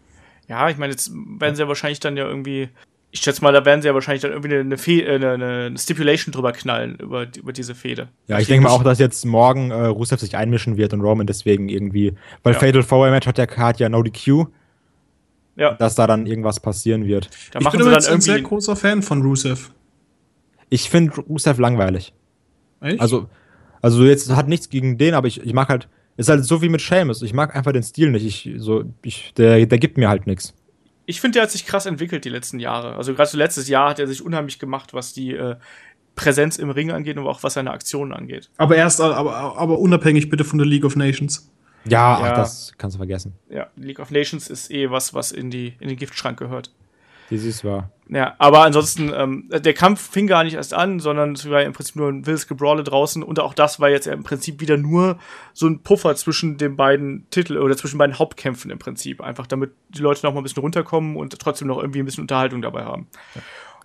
Ja, 0.49 0.69
ich 0.71 0.79
meine, 0.79 0.93
jetzt 0.93 1.13
werden 1.13 1.55
sie 1.55 1.63
ja 1.63 1.69
wahrscheinlich 1.69 2.01
dann 2.01 2.17
ja 2.17 2.27
irgendwie, 2.27 2.71
ich 3.11 3.21
schätze 3.21 3.43
mal, 3.43 3.53
da 3.53 3.65
werden 3.65 3.83
sie 3.83 3.89
ja 3.89 3.95
wahrscheinlich 3.95 4.23
dann 4.23 4.33
irgendwie 4.33 4.55
eine, 4.57 4.79
Fe 4.79 5.03
äh, 5.03 5.17
eine, 5.17 5.33
eine 5.33 5.79
Stipulation 5.79 6.33
drüber 6.33 6.53
knallen 6.53 6.97
über, 6.97 7.27
über 7.37 7.53
diese 7.53 7.75
Fehde. 7.75 8.09
Ja, 8.27 8.39
ich 8.39 8.49
denke 8.49 8.65
mal 8.65 8.71
auch, 8.71 8.83
dass 8.83 8.99
jetzt 8.99 9.25
morgen 9.27 9.71
äh, 9.71 9.87
Rusev 9.87 10.21
sich 10.21 10.37
einmischen 10.37 10.77
wird 10.77 10.95
und 10.95 11.03
Roman 11.03 11.27
deswegen 11.27 11.69
irgendwie, 11.69 12.15
weil 12.43 12.55
ja. 12.55 12.59
Fatal 12.59 12.83
Four 12.83 13.11
Match 13.11 13.27
hat 13.27 13.39
der 13.39 13.47
Card 13.47 13.79
ja 13.79 13.89
No 13.89 14.03
DQ. 14.03 14.47
Ja. 15.57 15.75
Dass 15.75 15.97
da 15.97 16.07
dann 16.07 16.27
irgendwas 16.27 16.61
passieren 16.61 17.05
wird. 17.05 17.31
Da 17.51 17.59
ich 17.59 17.69
bin 17.69 17.81
irgendwie 17.81 18.09
ein 18.09 18.21
sehr 18.21 18.41
großer 18.41 18.77
Fan 18.77 19.03
von 19.03 19.23
Rusev. 19.23 19.73
Ich 20.71 20.89
finde 20.89 21.21
Rusev 21.23 21.59
langweilig. 21.59 22.13
Echt? 22.81 23.01
Also, 23.01 23.29
also 23.83 24.05
jetzt 24.05 24.35
hat 24.35 24.47
nichts 24.47 24.71
gegen 24.71 24.99
den, 24.99 25.15
aber 25.15 25.27
ich, 25.27 25.43
ich 25.45 25.53
mag 25.53 25.69
halt, 25.69 25.89
ist 26.19 26.29
halt 26.29 26.45
so 26.45 26.61
wie 26.61 26.69
mit 26.69 26.81
Seamus. 26.81 27.23
Ich 27.23 27.33
mag 27.33 27.55
einfach 27.55 27.73
den 27.73 27.83
Stil 27.83 28.11
nicht. 28.11 28.27
Ich, 28.27 28.61
so, 28.61 28.85
ich, 29.03 29.33
der, 29.37 29.65
der 29.65 29.79
gibt 29.79 29.97
mir 29.97 30.09
halt 30.09 30.27
nichts. 30.27 30.53
Ich 31.07 31.21
finde, 31.21 31.37
der 31.37 31.45
hat 31.45 31.51
sich 31.53 31.65
krass 31.65 31.87
entwickelt 31.87 32.25
die 32.25 32.29
letzten 32.29 32.59
Jahre. 32.59 32.97
Also 32.97 33.15
gerade 33.15 33.31
so 33.31 33.39
letztes 33.39 33.69
Jahr 33.69 33.91
hat 33.91 34.01
er 34.01 34.09
sich 34.09 34.21
unheimlich 34.21 34.59
gemacht, 34.59 34.93
was 34.93 35.15
die 35.15 35.33
äh, 35.33 35.57
Präsenz 36.17 36.59
im 36.59 36.71
Ring 36.71 36.91
angeht 36.91 37.17
und 37.17 37.27
auch 37.27 37.45
was 37.45 37.55
seine 37.55 37.71
Aktionen 37.71 38.13
angeht. 38.13 38.51
Aber 38.57 38.75
erst, 38.75 39.01
aber, 39.01 39.57
aber 39.57 39.79
unabhängig 39.79 40.29
bitte 40.29 40.45
von 40.45 40.59
der 40.59 40.67
League 40.67 40.85
of 40.85 40.97
Nations. 40.97 41.51
Ja, 41.85 42.21
ja. 42.21 42.33
Ach, 42.33 42.37
das 42.37 42.75
kannst 42.77 42.97
du 42.97 42.99
vergessen. 42.99 43.35
Ja, 43.49 43.69
League 43.77 44.01
of 44.01 44.11
Nations 44.11 44.51
ist 44.51 44.73
eh 44.73 44.91
was, 44.91 45.15
was 45.15 45.31
in, 45.31 45.51
die, 45.51 45.75
in 45.79 45.89
den 45.89 45.97
Giftschrank 45.97 46.37
gehört. 46.39 46.73
Dieses 47.31 47.65
war. 47.65 47.91
Ja, 48.11 48.35
aber 48.39 48.63
ansonsten, 48.63 49.13
ähm, 49.15 49.51
der 49.51 49.75
Kampf 49.75 50.01
fing 50.11 50.27
gar 50.27 50.43
nicht 50.43 50.55
erst 50.55 50.73
an, 50.73 50.99
sondern 50.99 51.33
es 51.33 51.49
war 51.51 51.63
im 51.63 51.75
Prinzip 51.75 51.97
nur 51.97 52.09
ein 52.09 52.27
wildes 52.27 52.47
Gebrawle 52.47 52.83
draußen 52.83 53.23
und 53.23 53.39
auch 53.39 53.53
das 53.53 53.81
war 53.81 53.91
jetzt 53.91 54.07
im 54.07 54.23
Prinzip 54.23 54.61
wieder 54.61 54.79
nur 54.79 55.19
so 55.53 55.67
ein 55.67 55.83
Puffer 55.83 56.17
zwischen 56.17 56.57
den 56.57 56.77
beiden 56.77 57.29
Titeln 57.31 57.61
oder 57.61 57.77
zwischen 57.77 57.99
beiden 57.99 58.19
Hauptkämpfen 58.19 58.71
im 58.71 58.79
Prinzip. 58.79 59.21
Einfach 59.21 59.47
damit 59.47 59.73
die 59.91 60.01
Leute 60.01 60.25
noch 60.25 60.33
mal 60.33 60.41
ein 60.41 60.43
bisschen 60.43 60.63
runterkommen 60.63 61.17
und 61.17 61.39
trotzdem 61.39 61.69
noch 61.69 61.79
irgendwie 61.79 61.99
ein 61.99 62.07
bisschen 62.07 62.23
Unterhaltung 62.23 62.63
dabei 62.63 62.85
haben. 62.85 63.09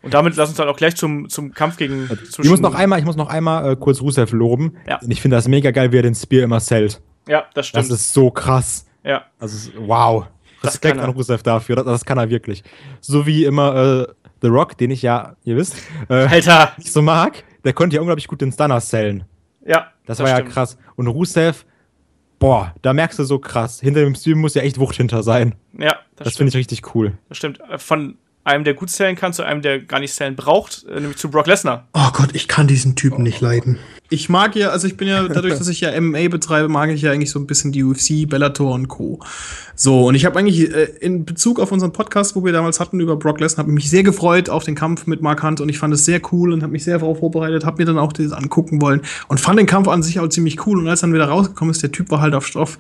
Und 0.02 0.14
damit 0.14 0.36
lass 0.36 0.50
uns 0.50 0.58
dann 0.58 0.68
auch 0.68 0.76
gleich 0.78 0.96
zum, 0.96 1.30
zum 1.30 1.54
Kampf 1.54 1.78
gegen. 1.78 2.10
Ich 2.42 2.50
muss 2.50 2.60
noch 2.60 2.76
einmal, 2.76 3.00
ich 3.00 3.06
muss 3.06 3.16
noch 3.16 3.30
einmal 3.30 3.72
äh, 3.72 3.76
kurz 3.76 4.02
Rusev 4.02 4.34
loben. 4.34 4.78
Ja. 4.88 5.00
Ich 5.08 5.22
finde 5.22 5.38
das 5.38 5.48
mega 5.48 5.72
geil, 5.72 5.92
wie 5.92 5.98
er 5.98 6.02
den 6.02 6.16
Spear 6.16 6.44
immer 6.44 6.60
zählt. 6.60 7.02
Ja, 7.28 7.46
das 7.54 7.68
stimmt. 7.68 7.86
Das 7.86 7.90
ist 7.90 8.14
so 8.14 8.30
krass. 8.30 8.86
Ja. 9.04 9.24
Also, 9.40 9.72
wow. 9.80 10.28
Respekt 10.64 11.00
an 11.00 11.10
Rusev 11.10 11.44
dafür, 11.44 11.78
das, 11.78 11.86
das, 11.86 12.06
kann 12.06 12.18
er 12.18 12.30
wirklich. 12.30 12.64
So 13.02 13.26
wie 13.26 13.46
immer 13.46 14.08
äh, 14.10 14.14
The 14.42 14.48
Rock, 14.48 14.78
den 14.78 14.92
ich 14.92 15.02
ja, 15.02 15.36
ihr 15.44 15.56
wisst, 15.58 15.76
äh, 16.10 16.14
Alter. 16.14 16.74
nicht 16.78 16.92
so 16.92 17.02
mag, 17.02 17.44
der 17.64 17.74
konnte 17.74 17.96
ja 17.96 18.02
unglaublich 18.02 18.28
gut 18.28 18.42
den 18.42 18.52
Stunner 18.52 18.82
zählen. 18.82 19.24
Ja. 19.66 19.92
Das, 20.06 20.18
das 20.18 20.20
war 20.20 20.36
stimmt. 20.36 20.50
ja 20.50 20.54
krass. 20.54 20.78
Und 20.96 21.08
Rusev, 21.08 21.66
boah, 22.40 22.74
da 22.82 22.94
merkst 22.94 23.20
du 23.20 23.24
so 23.24 23.40
krass. 23.40 23.80
Hinter 23.80 24.02
dem 24.02 24.16
Stream 24.16 24.40
muss 24.40 24.54
ja 24.54 24.62
echt 24.62 24.80
Wucht 24.80 24.96
hinter 24.96 25.24
sein. 25.24 25.56
Ja, 25.78 25.96
das, 26.16 26.26
das 26.26 26.38
finde 26.38 26.50
ich 26.50 26.56
richtig 26.56 26.94
cool. 26.94 27.14
Das 27.30 27.38
stimmt. 27.38 27.60
Äh, 27.70 27.78
von 27.78 28.18
einem, 28.44 28.64
der 28.64 28.74
gut 28.74 28.90
zählen 28.90 29.16
kann, 29.16 29.34
zu 29.34 29.44
einem, 29.44 29.62
der 29.62 29.80
gar 29.80 30.00
nicht 30.00 30.14
zählen 30.14 30.36
braucht, 30.36 30.86
äh, 30.90 31.00
nämlich 31.00 31.18
zu 31.18 31.30
Brock 31.30 31.48
Lesnar. 31.48 31.88
Oh 31.94 32.10
Gott, 32.12 32.30
ich 32.34 32.48
kann 32.48 32.68
diesen 32.68 32.96
Typen 32.96 33.20
oh. 33.20 33.24
nicht 33.24 33.42
leiden. 33.42 33.80
Ich 34.10 34.30
mag 34.30 34.56
ja, 34.56 34.70
also 34.70 34.86
ich 34.86 34.98
bin 34.98 35.08
ja, 35.08 35.28
dadurch, 35.28 35.58
dass 35.58 35.68
ich 35.70 35.82
ja 35.82 36.00
MMA 36.00 36.28
betreibe, 36.28 36.68
mag 36.68 36.92
ich 36.92 37.02
ja 37.02 37.12
eigentlich 37.12 37.32
so 37.32 37.40
ein 37.40 37.48
bisschen 37.48 37.72
die 37.72 37.84
UFC, 37.84 38.30
Bellator 38.30 38.74
und 38.74 38.88
Co. 38.88 39.20
So, 39.76 40.06
und 40.06 40.16
ich 40.16 40.26
habe 40.26 40.38
eigentlich 40.38 40.72
äh, 40.72 40.84
in 41.00 41.26
Bezug 41.26 41.60
auf 41.60 41.72
unseren 41.72 41.94
Podcast, 41.94 42.36
wo 42.36 42.46
wir 42.46 42.52
damals 42.52 42.80
hatten 42.80 43.00
über 43.00 43.16
Brock 43.16 43.40
Lesnar, 43.40 43.64
habe 43.64 43.72
mich 43.72 43.90
sehr 43.90 44.04
gefreut 44.04 44.50
auf 44.50 44.66
den 44.66 44.76
Kampf 44.76 45.08
mit 45.08 45.22
Mark 45.22 45.42
Hunt 45.42 45.62
und 45.62 45.70
ich 45.70 45.80
fand 45.80 45.94
es 45.94 46.06
sehr 46.06 46.22
cool 46.32 46.54
und 46.54 46.62
habe 46.62 46.74
mich 46.74 46.84
sehr 46.84 47.00
darauf 47.00 47.20
vorbereitet, 47.20 47.66
habe 47.66 47.82
mir 47.82 47.86
dann 47.86 47.98
auch 47.98 48.14
das 48.14 48.34
angucken 48.34 48.82
wollen 48.82 49.02
und 49.30 49.40
fand 49.40 49.58
den 49.58 49.66
Kampf 49.66 49.88
an 49.88 50.04
sich 50.04 50.20
auch 50.20 50.28
ziemlich 50.28 50.68
cool 50.68 50.78
und 50.78 50.88
als 50.88 51.02
dann 51.02 51.14
wieder 51.14 51.26
rausgekommen 51.26 51.72
ist, 51.72 51.82
der 51.82 51.92
Typ 51.92 52.12
war 52.12 52.22
halt 52.22 52.36
auf 52.36 52.46
Stoff 52.46 52.78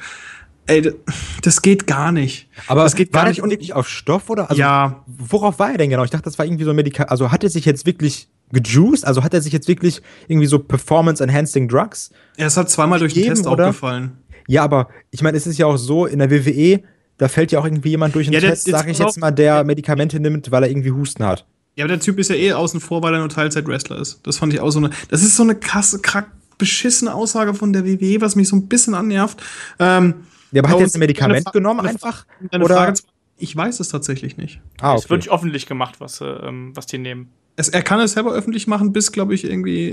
Ey, 0.66 0.94
das 1.42 1.62
geht 1.62 1.88
gar 1.88 2.12
nicht. 2.12 2.48
Aber 2.68 2.84
das 2.84 2.96
geht 2.96 3.12
gar 3.12 3.28
nicht. 3.28 3.42
Und 3.42 3.50
nicht 3.50 3.74
auf 3.74 3.90
Stoff 3.90 4.30
oder? 4.30 4.50
Also, 4.50 4.60
ja. 4.60 5.04
Worauf 5.08 5.60
war 5.60 5.72
er 5.72 5.78
denn 5.78 5.90
genau? 5.90 6.04
Ich 6.04 6.10
dachte, 6.10 6.26
das 6.26 6.38
war 6.38 6.46
irgendwie 6.46 6.64
so 6.64 6.70
ein 6.70 6.76
Medikament. 6.76 7.12
Also 7.12 7.32
hat 7.32 7.44
er 7.44 7.50
sich 7.50 7.66
jetzt 7.66 7.86
wirklich 7.86 8.30
gejuiced? 8.52 9.06
Also 9.06 9.24
hat 9.24 9.34
er 9.34 9.42
sich 9.42 9.52
jetzt 9.52 9.68
wirklich 9.68 10.02
irgendwie 10.28 10.48
so 10.48 10.60
Performance-Enhancing 10.60 11.68
Drugs? 11.68 12.12
Er 12.38 12.48
ist 12.48 12.56
halt 12.58 12.70
zweimal 12.70 13.00
durch 13.00 13.14
den 13.14 13.26
Test 13.26 13.46
oder? 13.46 13.70
aufgefallen. 13.70 14.18
Ja, 14.48 14.64
aber 14.64 14.90
ich 15.12 15.22
meine, 15.22 15.38
es 15.38 15.48
ist 15.48 15.58
ja 15.58 15.66
auch 15.66 15.78
so, 15.78 16.06
in 16.06 16.20
der 16.20 16.32
WWE, 16.32 16.82
da 17.18 17.28
fällt 17.28 17.52
ja 17.52 17.60
auch 17.60 17.66
irgendwie 17.66 17.90
jemand 17.90 18.16
durch 18.16 18.28
den 18.28 18.34
ja, 18.34 18.40
Test, 18.40 18.66
sag 18.66 18.88
ich 18.90 19.00
jetzt 19.00 19.20
mal, 19.20 19.32
der 19.32 19.64
Medikamente 19.64 20.20
nimmt, 20.20 20.52
weil 20.52 20.64
er 20.64 20.70
irgendwie 20.70 20.92
Husten 20.92 21.26
hat. 21.26 21.46
Ja, 21.76 21.86
aber 21.86 21.94
der 21.94 22.00
Typ 22.00 22.20
ist 22.20 22.30
ja 22.30 22.36
eh 22.36 22.54
außen 22.54 22.80
vor, 22.80 23.02
weil 23.02 23.14
er 23.14 23.20
nur 23.20 23.30
Teilzeit-Wrestler 23.30 24.00
ist. 24.00 24.20
Das 24.24 24.38
fand 24.38 24.54
ich 24.54 24.60
auch 24.60 24.70
so 24.70 24.80
eine. 24.80 24.92
Das 25.10 25.24
ist 25.24 25.36
so 25.36 25.44
eine 25.44 25.56
krasse, 25.56 26.00
krack 26.00 26.28
beschissene 26.58 27.14
Aussage 27.14 27.54
von 27.54 27.74
der 27.74 27.86
WWE, 27.86 28.22
was 28.22 28.36
mich 28.36 28.48
so 28.48 28.56
ein 28.56 28.68
bisschen 28.68 28.94
annervt. 28.94 29.42
Ähm, 29.80 30.16
ja, 30.54 30.62
aber 30.62 30.70
hat 30.70 30.78
er 30.78 30.82
jetzt 30.82 30.96
ein 30.96 31.00
Medikament 31.00 31.44
Frage, 31.44 31.58
genommen 31.58 31.86
einfach? 31.86 32.26
oder? 32.52 32.68
Frage, 32.68 33.00
ich 33.38 33.56
weiß 33.56 33.80
es 33.80 33.90
tatsächlich 33.90 34.38
nicht. 34.38 34.62
Ah, 34.80 34.92
okay. 34.92 35.02
Es 35.04 35.10
wird 35.10 35.22
nicht 35.22 35.32
öffentlich 35.32 35.66
gemacht, 35.66 36.00
was, 36.00 36.22
äh, 36.22 36.26
ähm, 36.26 36.72
was 36.76 36.86
die 36.86 36.98
nehmen. 36.98 37.30
Es, 37.56 37.70
er 37.70 37.84
kann 37.84 38.00
es 38.00 38.14
selber 38.14 38.34
öffentlich 38.34 38.66
machen, 38.66 38.94
bis, 38.94 39.12
glaube 39.12 39.36
ich, 39.36 39.44
irgendwie, 39.44 39.92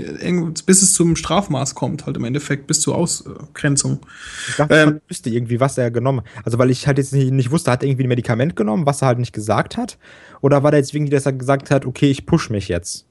bis 0.65 0.81
es 0.81 0.93
zum 0.93 1.15
Strafmaß 1.15 1.75
kommt, 1.75 2.07
halt 2.07 2.17
im 2.17 2.23
Endeffekt, 2.23 2.65
bis 2.65 2.81
zur 2.81 2.95
Ausgrenzung. 2.95 3.99
Ich 4.47 4.55
dachte, 4.55 4.75
ähm, 4.75 5.01
ich 5.03 5.09
wüsste 5.11 5.29
irgendwie, 5.29 5.59
was 5.59 5.77
er 5.77 5.91
genommen 5.91 6.21
hat. 6.21 6.45
Also, 6.45 6.57
weil 6.57 6.71
ich 6.71 6.87
halt 6.87 6.97
jetzt 6.97 7.13
nicht, 7.13 7.31
nicht 7.31 7.51
wusste, 7.51 7.69
hat 7.69 7.83
er 7.83 7.89
irgendwie 7.89 8.05
ein 8.05 8.09
Medikament 8.09 8.55
genommen, 8.55 8.87
was 8.87 9.03
er 9.03 9.09
halt 9.09 9.19
nicht 9.19 9.33
gesagt 9.33 9.77
hat? 9.77 9.99
Oder 10.41 10.63
war 10.63 10.71
der 10.71 10.79
jetzt 10.79 10.93
irgendwie, 10.93 11.11
dass 11.11 11.27
er 11.27 11.33
gesagt 11.33 11.69
hat, 11.69 11.85
okay, 11.85 12.09
ich 12.09 12.25
push 12.25 12.49
mich 12.49 12.67
jetzt? 12.67 13.05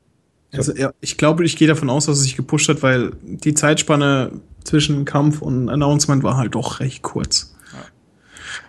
Also, 0.52 0.74
ja, 0.74 0.92
ich 1.00 1.16
glaube, 1.16 1.44
ich 1.44 1.56
gehe 1.56 1.68
davon 1.68 1.90
aus, 1.90 2.06
dass 2.06 2.18
er 2.18 2.22
sich 2.22 2.36
gepusht 2.36 2.68
hat, 2.68 2.82
weil 2.82 3.12
die 3.22 3.54
Zeitspanne 3.54 4.32
zwischen 4.64 5.04
Kampf 5.04 5.42
und 5.42 5.68
Announcement 5.68 6.22
war 6.22 6.36
halt 6.36 6.54
doch 6.54 6.80
recht 6.80 7.02
kurz. 7.02 7.54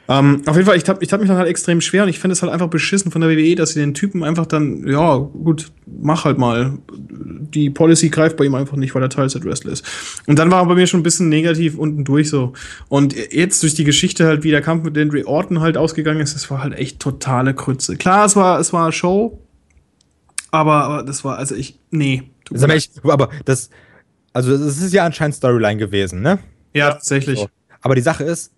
Ja. 0.08 0.20
Ähm, 0.20 0.44
auf 0.46 0.56
jeden 0.56 0.68
Fall, 0.68 0.78
ich 0.78 0.84
tat, 0.84 0.98
ich 1.02 1.10
tat 1.10 1.20
mich 1.20 1.28
dann 1.28 1.38
halt 1.38 1.48
extrem 1.48 1.82
schwer 1.82 2.04
und 2.04 2.10
ich 2.10 2.20
finde 2.20 2.34
es 2.34 2.44
halt 2.44 2.52
einfach 2.52 2.70
beschissen 2.70 3.12
von 3.12 3.22
der 3.22 3.32
WWE, 3.32 3.56
dass 3.56 3.72
sie 3.72 3.80
den 3.80 3.96
Typen 3.96 4.24
einfach 4.24 4.46
dann, 4.46 4.88
ja, 4.88 5.18
gut, 5.18 5.72
mach 5.86 6.26
halt 6.26 6.38
mal. 6.38 6.78
Die 6.88 7.70
Policy 7.70 8.10
greift 8.10 8.38
bei 8.38 8.46
ihm 8.46 8.56
einfach 8.56 8.78
nicht, 8.78 8.94
weil 8.94 9.02
er 9.02 9.10
Teilzeit-Wrestler 9.10 9.72
ist. 9.72 9.86
Und 10.28 10.38
dann 10.38 10.52
war 10.52 10.62
er 10.62 10.68
bei 10.68 10.76
mir 10.76 10.88
schon 10.88 11.00
ein 11.00 11.04
bisschen 11.04 11.30
negativ 11.30 11.78
unten 11.78 12.04
durch 12.04 12.30
so. 12.30 12.54
Und 12.90 13.16
jetzt 13.34 13.64
durch 13.64 13.74
die 13.74 13.84
Geschichte 13.84 14.26
halt, 14.26 14.44
wie 14.44 14.52
der 14.52 14.62
Kampf 14.62 14.84
mit 14.84 14.98
Andre 14.98 15.26
Orton 15.26 15.60
halt 15.62 15.78
ausgegangen 15.78 16.22
ist, 16.22 16.36
das 16.36 16.50
war 16.52 16.64
halt 16.64 16.76
echt 16.76 17.00
totale 17.00 17.54
Krütze. 17.54 17.98
Klar, 17.98 18.26
es 18.26 18.36
war, 18.36 18.60
es 18.60 18.72
war 18.72 18.92
Show, 18.92 19.40
aber, 20.52 20.84
aber 20.84 21.04
das 21.04 21.24
war, 21.24 21.38
also 21.38 21.56
ich, 21.56 21.80
nee. 21.90 22.24
Sag 22.52 22.76
ich, 22.76 22.92
aber 23.04 23.30
das, 23.46 23.70
also 24.34 24.54
es 24.54 24.82
ist 24.82 24.94
ja 24.94 25.06
anscheinend 25.06 25.36
Storyline 25.36 25.78
gewesen, 25.78 26.22
ne? 26.22 26.40
Ja, 26.74 26.92
tatsächlich. 26.92 27.40
So. 27.40 27.50
Aber 27.82 27.96
die 27.96 28.02
Sache 28.02 28.24
ist, 28.24 28.54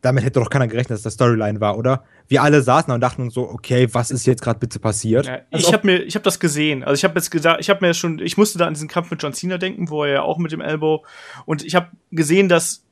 damit 0.00 0.24
hätte 0.24 0.40
doch 0.40 0.50
keiner 0.50 0.68
gerechnet, 0.68 0.96
dass 0.96 1.02
das 1.02 1.14
Storyline 1.14 1.60
war, 1.60 1.78
oder? 1.78 2.04
Wir 2.28 2.42
alle 2.42 2.62
saßen 2.62 2.92
und 2.92 3.00
dachten 3.00 3.22
uns 3.22 3.34
so, 3.34 3.48
okay, 3.48 3.88
was 3.92 4.10
ist 4.10 4.26
jetzt 4.26 4.42
gerade 4.42 4.58
bitte 4.58 4.78
passiert? 4.78 5.26
Ja, 5.26 5.40
ich 5.50 5.72
habe 5.72 5.86
mir, 5.86 6.02
ich 6.02 6.14
habe 6.14 6.22
das 6.22 6.38
gesehen. 6.38 6.84
Also 6.84 6.94
ich 6.94 7.04
habe 7.04 7.14
jetzt 7.14 7.30
gesagt, 7.30 7.60
ich 7.60 7.70
habe 7.70 7.84
mir 7.84 7.94
schon, 7.94 8.18
ich 8.18 8.36
musste 8.36 8.58
da 8.58 8.66
an 8.66 8.74
diesen 8.74 8.88
Kampf 8.88 9.10
mit 9.10 9.22
John 9.22 9.32
Cena 9.32 9.56
denken, 9.56 9.88
wo 9.88 10.04
er 10.04 10.12
ja 10.12 10.22
auch 10.22 10.38
mit 10.38 10.52
dem 10.52 10.60
Elbow 10.60 11.04
und 11.46 11.64
ich 11.64 11.74
habe 11.74 11.88
gesehen, 12.10 12.48
dass 12.48 12.83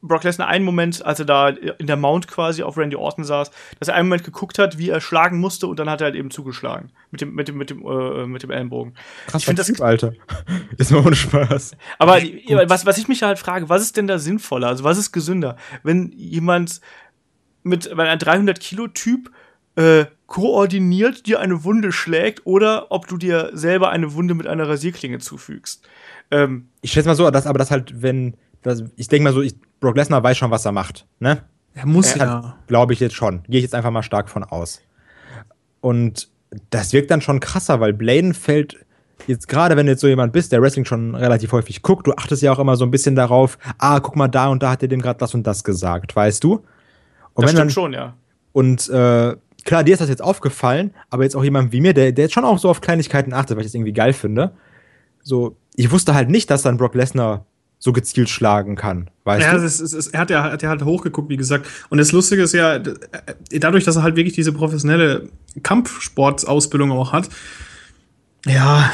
Brock 0.00 0.24
Lesnar 0.24 0.48
einen 0.48 0.64
Moment, 0.64 1.04
als 1.04 1.18
er 1.18 1.24
da 1.24 1.48
in 1.48 1.86
der 1.86 1.96
Mount 1.96 2.28
quasi 2.28 2.62
auf 2.62 2.76
Randy 2.76 2.96
Orton 2.96 3.24
saß, 3.24 3.50
dass 3.78 3.88
er 3.88 3.94
einen 3.94 4.08
Moment 4.08 4.24
geguckt 4.24 4.58
hat, 4.58 4.78
wie 4.78 4.90
er 4.90 5.00
schlagen 5.00 5.38
musste 5.38 5.66
und 5.66 5.78
dann 5.78 5.90
hat 5.90 6.00
er 6.00 6.06
halt 6.06 6.14
eben 6.14 6.30
zugeschlagen 6.30 6.90
mit 7.10 7.20
dem 7.20 7.34
mit 7.34 7.48
dem 7.48 7.58
mit 7.58 7.70
dem 7.70 7.84
äh, 7.84 8.26
mit 8.26 8.42
dem 8.42 8.50
Ellenbogen. 8.50 8.94
Krass, 9.26 9.42
ich 9.42 9.46
finde 9.46 9.62
das 9.62 9.80
Alter. 9.80 10.12
Ist 10.78 10.92
mal 10.92 11.04
ohne 11.04 11.16
Spaß. 11.16 11.72
Aber 11.98 12.14
was 12.66 12.86
was 12.86 12.98
ich 12.98 13.08
mich 13.08 13.22
halt 13.22 13.38
frage, 13.38 13.68
was 13.68 13.82
ist 13.82 13.96
denn 13.96 14.06
da 14.06 14.18
sinnvoller? 14.18 14.68
Also 14.68 14.84
was 14.84 14.98
ist 14.98 15.12
gesünder, 15.12 15.56
wenn 15.82 16.12
jemand 16.12 16.80
mit 17.62 17.90
wenn 17.90 18.06
ein 18.06 18.18
300 18.18 18.60
Kilo 18.60 18.86
Typ 18.88 19.30
äh, 19.78 20.06
koordiniert 20.26 21.26
dir 21.26 21.40
eine 21.40 21.64
Wunde 21.64 21.92
schlägt 21.92 22.44
oder 22.44 22.90
ob 22.90 23.06
du 23.06 23.16
dir 23.16 23.50
selber 23.54 23.90
eine 23.90 24.12
Wunde 24.12 24.34
mit 24.34 24.46
einer 24.46 24.68
Rasierklinge 24.68 25.20
zufügst. 25.20 25.86
Ähm, 26.30 26.68
ich 26.82 26.92
schätze 26.92 27.08
mal 27.08 27.14
so, 27.14 27.30
dass, 27.30 27.46
aber 27.46 27.58
das 27.58 27.70
halt, 27.70 28.02
wenn, 28.02 28.36
das, 28.62 28.84
ich 28.96 29.08
denke 29.08 29.24
mal 29.24 29.32
so, 29.32 29.40
ich, 29.40 29.54
Brock 29.80 29.96
Lesnar 29.96 30.22
weiß 30.22 30.36
schon, 30.36 30.50
was 30.50 30.64
er 30.64 30.72
macht, 30.72 31.06
ne? 31.20 31.44
Er 31.74 31.86
muss 31.86 32.14
ja. 32.14 32.56
Glaube 32.66 32.92
ich 32.92 33.00
jetzt 33.00 33.14
schon. 33.14 33.42
Gehe 33.44 33.58
ich 33.58 33.62
jetzt 33.62 33.74
einfach 33.74 33.92
mal 33.92 34.02
stark 34.02 34.28
von 34.28 34.42
aus. 34.42 34.80
Und 35.80 36.28
das 36.70 36.92
wirkt 36.92 37.10
dann 37.10 37.20
schon 37.20 37.40
krasser, 37.40 37.78
weil 37.78 37.92
Bladen 37.92 38.34
fällt 38.34 38.84
jetzt 39.26 39.48
gerade, 39.48 39.76
wenn 39.76 39.86
du 39.86 39.92
jetzt 39.92 40.00
so 40.00 40.08
jemand 40.08 40.32
bist, 40.32 40.52
der 40.52 40.62
Wrestling 40.62 40.84
schon 40.84 41.14
relativ 41.14 41.52
häufig 41.52 41.82
guckt, 41.82 42.06
du 42.06 42.12
achtest 42.14 42.42
ja 42.42 42.52
auch 42.52 42.58
immer 42.58 42.76
so 42.76 42.84
ein 42.84 42.90
bisschen 42.90 43.14
darauf, 43.14 43.58
ah, 43.78 44.00
guck 44.00 44.16
mal 44.16 44.28
da 44.28 44.48
und 44.48 44.62
da 44.62 44.70
hat 44.70 44.82
er 44.82 44.88
dem 44.88 45.00
gerade 45.00 45.18
das 45.18 45.34
und 45.34 45.46
das 45.46 45.64
gesagt, 45.64 46.16
weißt 46.16 46.42
du? 46.42 46.64
Und 47.34 47.42
das 47.42 47.50
stimmt 47.50 47.60
dann, 47.60 47.70
schon, 47.70 47.92
ja. 47.92 48.14
Und 48.52 48.88
äh, 48.88 49.36
klar, 49.64 49.84
dir 49.84 49.92
ist 49.92 50.00
das 50.00 50.08
jetzt 50.08 50.22
aufgefallen, 50.22 50.94
aber 51.10 51.24
jetzt 51.24 51.36
auch 51.36 51.44
jemand 51.44 51.72
wie 51.72 51.80
mir, 51.80 51.94
der, 51.94 52.12
der 52.12 52.24
jetzt 52.24 52.34
schon 52.34 52.44
auch 52.44 52.58
so 52.58 52.68
auf 52.70 52.80
Kleinigkeiten 52.80 53.32
achtet, 53.32 53.56
weil 53.56 53.62
ich 53.62 53.68
das 53.68 53.74
irgendwie 53.74 53.92
geil 53.92 54.12
finde. 54.12 54.52
So, 55.22 55.56
ich 55.76 55.90
wusste 55.90 56.14
halt 56.14 56.30
nicht, 56.30 56.50
dass 56.50 56.62
dann 56.62 56.78
Brock 56.78 56.94
Lesnar 56.94 57.44
so 57.78 57.92
gezielt 57.92 58.28
schlagen 58.28 58.76
kann. 58.76 59.08
Weißt 59.24 59.46
ja, 59.46 59.56
du? 59.56 59.64
Es, 59.64 59.80
es, 59.80 59.92
es, 59.92 60.08
er 60.08 60.20
hat 60.20 60.30
ja, 60.30 60.42
hat 60.42 60.62
ja 60.62 60.68
halt 60.68 60.84
hochgeguckt, 60.84 61.28
wie 61.28 61.36
gesagt. 61.36 61.66
Und 61.90 61.98
das 61.98 62.12
Lustige 62.12 62.42
ist 62.42 62.52
ja, 62.52 62.80
dadurch, 63.50 63.84
dass 63.84 63.96
er 63.96 64.02
halt 64.02 64.16
wirklich 64.16 64.34
diese 64.34 64.52
professionelle 64.52 65.28
Kampfsportausbildung 65.62 66.90
auch 66.90 67.12
hat, 67.12 67.28
ja, 68.46 68.90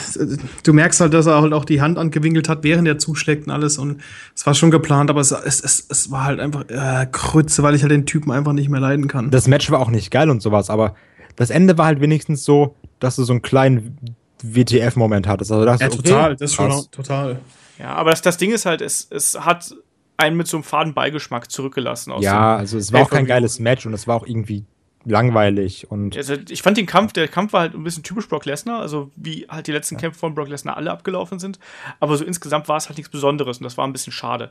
du 0.63 0.73
merkst 0.73 1.01
halt, 1.01 1.15
dass 1.15 1.27
er 1.27 1.41
halt 1.41 1.53
auch 1.53 1.65
die 1.65 1.81
Hand 1.81 1.99
angewinkelt 1.99 2.49
hat, 2.49 2.65
während 2.65 2.89
er 2.89 2.99
zuschlägt 2.99 3.47
und 3.47 3.53
alles. 3.53 3.79
Und 3.79 4.01
es 4.35 4.47
war 4.47 4.55
schon 4.55 4.71
geplant, 4.71 5.11
aber 5.11 5.21
es, 5.21 5.33
es, 5.33 5.63
es, 5.63 5.87
es 5.89 6.11
war 6.11 6.25
halt 6.25 6.41
einfach 6.41 6.65
äh, 6.69 7.07
Krütze, 7.11 7.63
weil 7.63 7.75
ich 7.75 7.83
halt 7.83 7.93
den 7.93 8.07
Typen 8.07 8.33
einfach 8.33 8.53
nicht 8.53 8.69
mehr 8.69 8.81
leiden 8.81 9.07
kann. 9.07 9.31
Das 9.31 9.47
Match 9.47 9.71
war 9.71 9.81
auch 9.81 9.91
nicht 9.91 10.11
geil 10.11 10.31
und 10.31 10.41
sowas, 10.41 10.71
aber 10.71 10.95
das 11.37 11.51
Ende 11.51 11.77
war 11.79 11.87
halt 11.87 12.01
wenigstens 12.01 12.45
so, 12.45 12.75
dass 13.01 13.17
du 13.17 13.25
so 13.25 13.33
einen 13.33 13.43
kleinen 13.43 13.99
WTF-Moment 14.43 15.29
hattest. 15.29 15.53
Also 15.53 15.65
das, 15.65 15.81
ja, 15.81 15.89
okay, 15.89 15.97
total, 15.97 16.37
das 16.37 16.51
ist 16.51 16.55
schon 16.55 16.73
total. 16.91 17.39
Ja, 17.79 17.95
aber 17.95 18.11
das, 18.11 18.23
das 18.23 18.37
Ding 18.37 18.53
ist 18.53 18.67
halt, 18.67 18.81
es, 18.81 19.09
es 19.11 19.39
hat 19.39 19.75
einen 20.17 20.37
mit 20.37 20.47
so 20.47 20.57
einem 20.57 20.65
faden 20.65 20.95
Beigeschmack 20.95 21.51
zurückgelassen. 21.51 22.13
ja, 22.21 22.57
also 22.57 22.79
es 22.79 22.93
war 22.93 23.03
auch 23.03 23.11
kein 23.11 23.27
geiles 23.27 23.59
Match 23.59 23.85
und 23.87 23.95
es 23.95 24.07
war 24.07 24.17
auch 24.17 24.27
irgendwie 24.27 24.65
langweilig 25.05 25.91
und. 25.91 26.17
Also 26.17 26.35
ich 26.49 26.63
fand 26.63 26.77
den 26.77 26.87
Kampf, 26.87 27.13
der 27.13 27.29
Kampf 27.29 27.53
war 27.53 27.61
halt 27.63 27.75
ein 27.75 27.85
bisschen 27.85 28.03
typisch 28.03 28.29
Brock 28.29 28.45
Lesnar, 28.45 28.81
also 28.81 29.11
wie 29.17 29.47
halt 29.49 29.67
die 29.67 29.73
letzten 29.73 29.97
Kämpfe 29.97 30.19
von 30.19 30.35
Brock 30.35 30.49
Lesnar 30.49 30.77
alle 30.77 30.91
abgelaufen 30.91 31.39
sind. 31.39 31.59
Aber 32.01 32.17
so 32.17 32.25
insgesamt 32.25 32.69
war 32.69 32.77
es 32.77 32.89
halt 32.89 32.97
nichts 32.97 33.11
Besonderes 33.11 33.59
und 33.59 33.65
das 33.65 33.77
war 33.77 33.87
ein 33.87 33.93
bisschen 33.93 34.13
schade. 34.13 34.51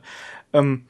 Ähm, 0.52 0.84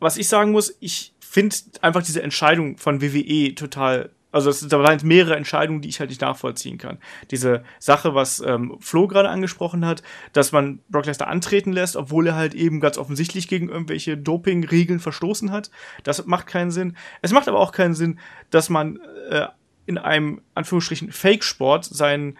was 0.00 0.16
ich 0.16 0.28
sagen 0.28 0.52
muss, 0.52 0.76
ich 0.80 1.12
finde 1.18 1.56
einfach 1.82 2.02
diese 2.02 2.22
Entscheidung 2.22 2.78
von 2.78 3.02
WWE 3.02 3.54
total 3.54 4.10
also 4.30 4.50
es, 4.50 4.66
da 4.66 4.78
waren 4.78 4.92
jetzt 4.92 5.04
mehrere 5.04 5.36
Entscheidungen, 5.36 5.80
die 5.80 5.88
ich 5.88 6.00
halt 6.00 6.10
nicht 6.10 6.20
nachvollziehen 6.20 6.78
kann. 6.78 6.98
Diese 7.30 7.64
Sache, 7.78 8.14
was 8.14 8.40
ähm, 8.40 8.76
Flo 8.80 9.08
gerade 9.08 9.30
angesprochen 9.30 9.86
hat, 9.86 10.02
dass 10.32 10.52
man 10.52 10.80
Brock 10.88 11.06
Lesnar 11.06 11.28
antreten 11.28 11.72
lässt, 11.72 11.96
obwohl 11.96 12.26
er 12.26 12.34
halt 12.34 12.54
eben 12.54 12.80
ganz 12.80 12.98
offensichtlich 12.98 13.48
gegen 13.48 13.68
irgendwelche 13.68 14.16
Doping-Regeln 14.16 15.00
verstoßen 15.00 15.50
hat, 15.50 15.70
das 16.02 16.26
macht 16.26 16.46
keinen 16.46 16.70
Sinn. 16.70 16.96
Es 17.22 17.32
macht 17.32 17.48
aber 17.48 17.58
auch 17.58 17.72
keinen 17.72 17.94
Sinn, 17.94 18.18
dass 18.50 18.68
man 18.68 19.00
äh, 19.30 19.46
in 19.86 19.96
einem 19.96 20.42
Anführungsstrichen 20.54 21.10
Fake-Sport 21.10 21.86
seinen 21.86 22.36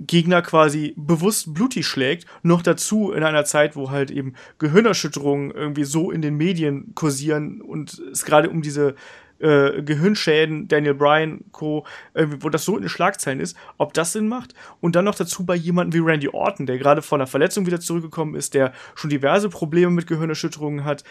Gegner 0.00 0.42
quasi 0.42 0.94
bewusst 0.96 1.54
blutig 1.54 1.86
schlägt, 1.86 2.26
noch 2.42 2.62
dazu 2.62 3.12
in 3.12 3.22
einer 3.22 3.44
Zeit, 3.44 3.76
wo 3.76 3.90
halt 3.90 4.10
eben 4.10 4.34
Gehirnerschütterungen 4.58 5.52
irgendwie 5.52 5.84
so 5.84 6.10
in 6.10 6.22
den 6.22 6.36
Medien 6.36 6.92
kursieren 6.96 7.60
und 7.60 8.00
es 8.10 8.24
gerade 8.24 8.50
um 8.50 8.62
diese 8.62 8.96
äh, 9.42 9.82
Gehirnschäden, 9.82 10.68
Daniel 10.68 10.94
Bryan, 10.94 11.40
Co., 11.50 11.84
äh, 12.14 12.26
wo 12.40 12.48
das 12.48 12.64
so 12.64 12.76
in 12.76 12.82
den 12.82 12.88
Schlagzeilen 12.88 13.40
ist, 13.40 13.56
ob 13.76 13.92
das 13.92 14.12
Sinn 14.12 14.28
macht. 14.28 14.54
Und 14.80 14.96
dann 14.96 15.04
noch 15.04 15.14
dazu 15.14 15.44
bei 15.44 15.54
jemandem 15.54 16.00
wie 16.00 16.10
Randy 16.10 16.28
Orton, 16.28 16.66
der 16.66 16.78
gerade 16.78 17.02
von 17.02 17.20
einer 17.20 17.26
Verletzung 17.26 17.66
wieder 17.66 17.80
zurückgekommen 17.80 18.34
ist, 18.34 18.54
der 18.54 18.72
schon 18.94 19.10
diverse 19.10 19.48
Probleme 19.48 19.90
mit 19.90 20.06
Gehirnerschütterungen 20.06 20.84
hat. 20.84 21.04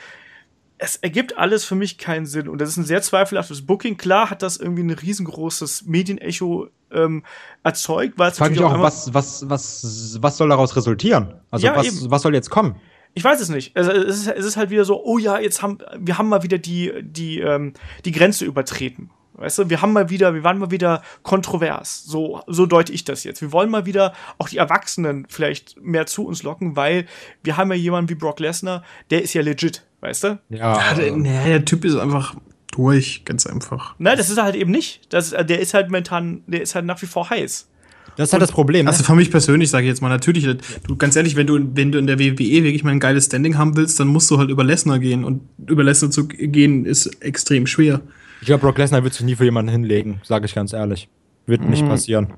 Es 0.78 0.96
ergibt 0.96 1.38
alles 1.38 1.64
für 1.64 1.76
mich 1.76 2.00
keinen 2.00 2.26
Sinn. 2.26 2.48
Und 2.48 2.60
das 2.60 2.70
ist 2.70 2.78
ein 2.78 2.86
sehr 2.86 3.02
zweifelhaftes 3.04 3.68
Booking. 3.68 3.98
Klar 3.98 4.32
hat 4.32 4.42
das 4.42 4.58
irgendwie 4.58 4.82
ein 4.82 4.90
riesengroßes 4.90 5.86
Medienecho 5.86 6.70
ähm, 6.92 7.24
erzeugt, 7.64 8.18
weil 8.18 8.32
es 8.32 8.38
Frag 8.38 8.52
mich 8.52 8.64
auch, 8.64 8.80
was, 8.80 9.14
was, 9.14 9.48
was, 9.48 10.18
was 10.22 10.38
soll 10.38 10.50
daraus 10.50 10.76
resultieren? 10.76 11.36
Also 11.52 11.68
ja, 11.68 11.76
was, 11.76 12.10
was 12.10 12.22
soll 12.24 12.34
jetzt 12.34 12.50
kommen? 12.50 12.76
Ich 13.14 13.24
weiß 13.24 13.42
es 13.42 13.50
nicht. 13.50 13.72
Es, 13.76 13.88
ist, 13.88 14.28
es 14.28 14.46
ist 14.46 14.58
halt 14.58 14.70
wieder 14.70 14.86
so, 14.86 15.04
oh 15.04 15.18
ja, 15.18 15.40
jetzt 15.40 15.62
haben 15.62 15.80
wir 15.98 16.18
haben 16.18 16.30
mal 16.30 16.44
wieder 16.44 16.58
die 16.58 16.94
die 17.02 17.40
ähm, 17.40 17.74
die 18.06 18.12
Grenze 18.12 18.46
übertreten. 18.46 19.10
Weißt 19.34 19.58
du, 19.58 19.70
wir 19.70 19.82
haben 19.82 19.94
mal 19.94 20.10
wieder, 20.10 20.34
wir 20.36 20.44
waren 20.44 20.60
mal 20.60 20.72
wieder 20.72 21.02
kontrovers. 21.24 22.04
So, 22.04 22.42
so 22.48 22.68
deute 22.68 22.94
ich 22.94 23.06
das 23.06 23.24
jetzt. 23.24 23.42
Wir 23.42 23.52
wollen 23.52 23.72
mal 23.72 23.86
wieder 23.86 24.14
auch 24.38 24.50
die 24.50 24.58
Erwachsenen 24.58 25.26
vielleicht 25.30 25.82
mehr 25.82 26.06
zu 26.06 26.26
uns 26.28 26.44
locken, 26.44 26.76
weil 26.76 27.08
wir 27.44 27.58
haben 27.58 27.72
ja 27.72 27.78
jemanden 27.78 28.10
wie 28.10 28.16
Brock 28.16 28.40
Lesnar, 28.40 28.84
der 29.10 29.24
ist 29.24 29.34
ja 29.34 29.42
legit, 29.42 29.84
weißt 30.02 30.24
du? 30.26 30.40
Ja. 30.50 30.78
ja 30.78 30.94
der, 30.94 31.16
nee, 31.16 31.46
der 31.46 31.66
Typ 31.66 31.86
ist 31.86 31.96
einfach 31.96 32.36
durch, 32.72 33.26
ganz 33.26 33.48
einfach. 33.48 33.96
Nein, 33.98 34.18
das 34.18 34.30
ist 34.30 34.38
er 34.38 34.44
halt 34.44 34.56
eben 34.56 34.72
nicht. 34.72 35.12
Das, 35.14 35.32
der 35.32 35.60
ist 35.60 35.74
halt 35.74 35.88
momentan, 35.88 36.44
der 36.46 36.62
ist 36.62 36.76
halt 36.76 36.86
nach 36.86 37.02
wie 37.02 37.08
vor 37.08 37.30
heiß. 37.30 37.71
Das 38.18 38.30
ist 38.30 38.34
halt 38.34 38.42
das 38.42 38.52
Problem. 38.52 38.86
Ne? 38.86 38.92
Also 38.92 39.04
für 39.04 39.16
mich 39.16 39.32
persönlich 39.32 39.70
sage 39.70 39.86
ich 39.86 39.90
jetzt 39.90 40.02
mal, 40.02 40.10
natürlich, 40.10 40.46
du 40.88 40.96
ganz 40.96 41.16
ehrlich, 41.16 41.36
wenn 41.36 41.48
du, 41.48 41.60
wenn 41.76 41.92
du 41.92 41.98
in 41.98 42.08
der 42.08 42.20
WWE 42.20 42.38
wirklich 42.38 42.84
mal 42.84 42.92
ein 42.92 43.00
geiles 43.00 43.26
Standing 43.26 43.58
haben 43.58 43.76
willst, 43.78 44.00
dann 44.00 44.08
musst 44.08 44.30
du 44.32 44.38
halt 44.38 44.50
über 44.50 44.64
Lesnar 44.64 45.00
gehen. 45.00 45.24
Und 45.24 45.42
über 45.68 45.84
Lesnar 45.84 46.12
zu 46.12 46.28
gehen 46.28 46.86
ist 46.86 47.08
extrem 47.22 47.68
schwer. 47.68 48.02
Ich 48.42 48.48
glaube, 48.48 48.62
Brock 48.62 48.78
Lesnar 48.78 49.04
wird 49.04 49.14
sich 49.14 49.26
nie 49.26 49.36
für 49.36 49.46
jemanden 49.46 49.72
hinlegen, 49.72 50.22
sage 50.24 50.46
ich 50.46 50.56
ganz 50.56 50.74
ehrlich. 50.74 51.10
Wird 51.46 51.64
nicht 51.64 51.84
mhm. 51.84 51.90
passieren. 51.90 52.34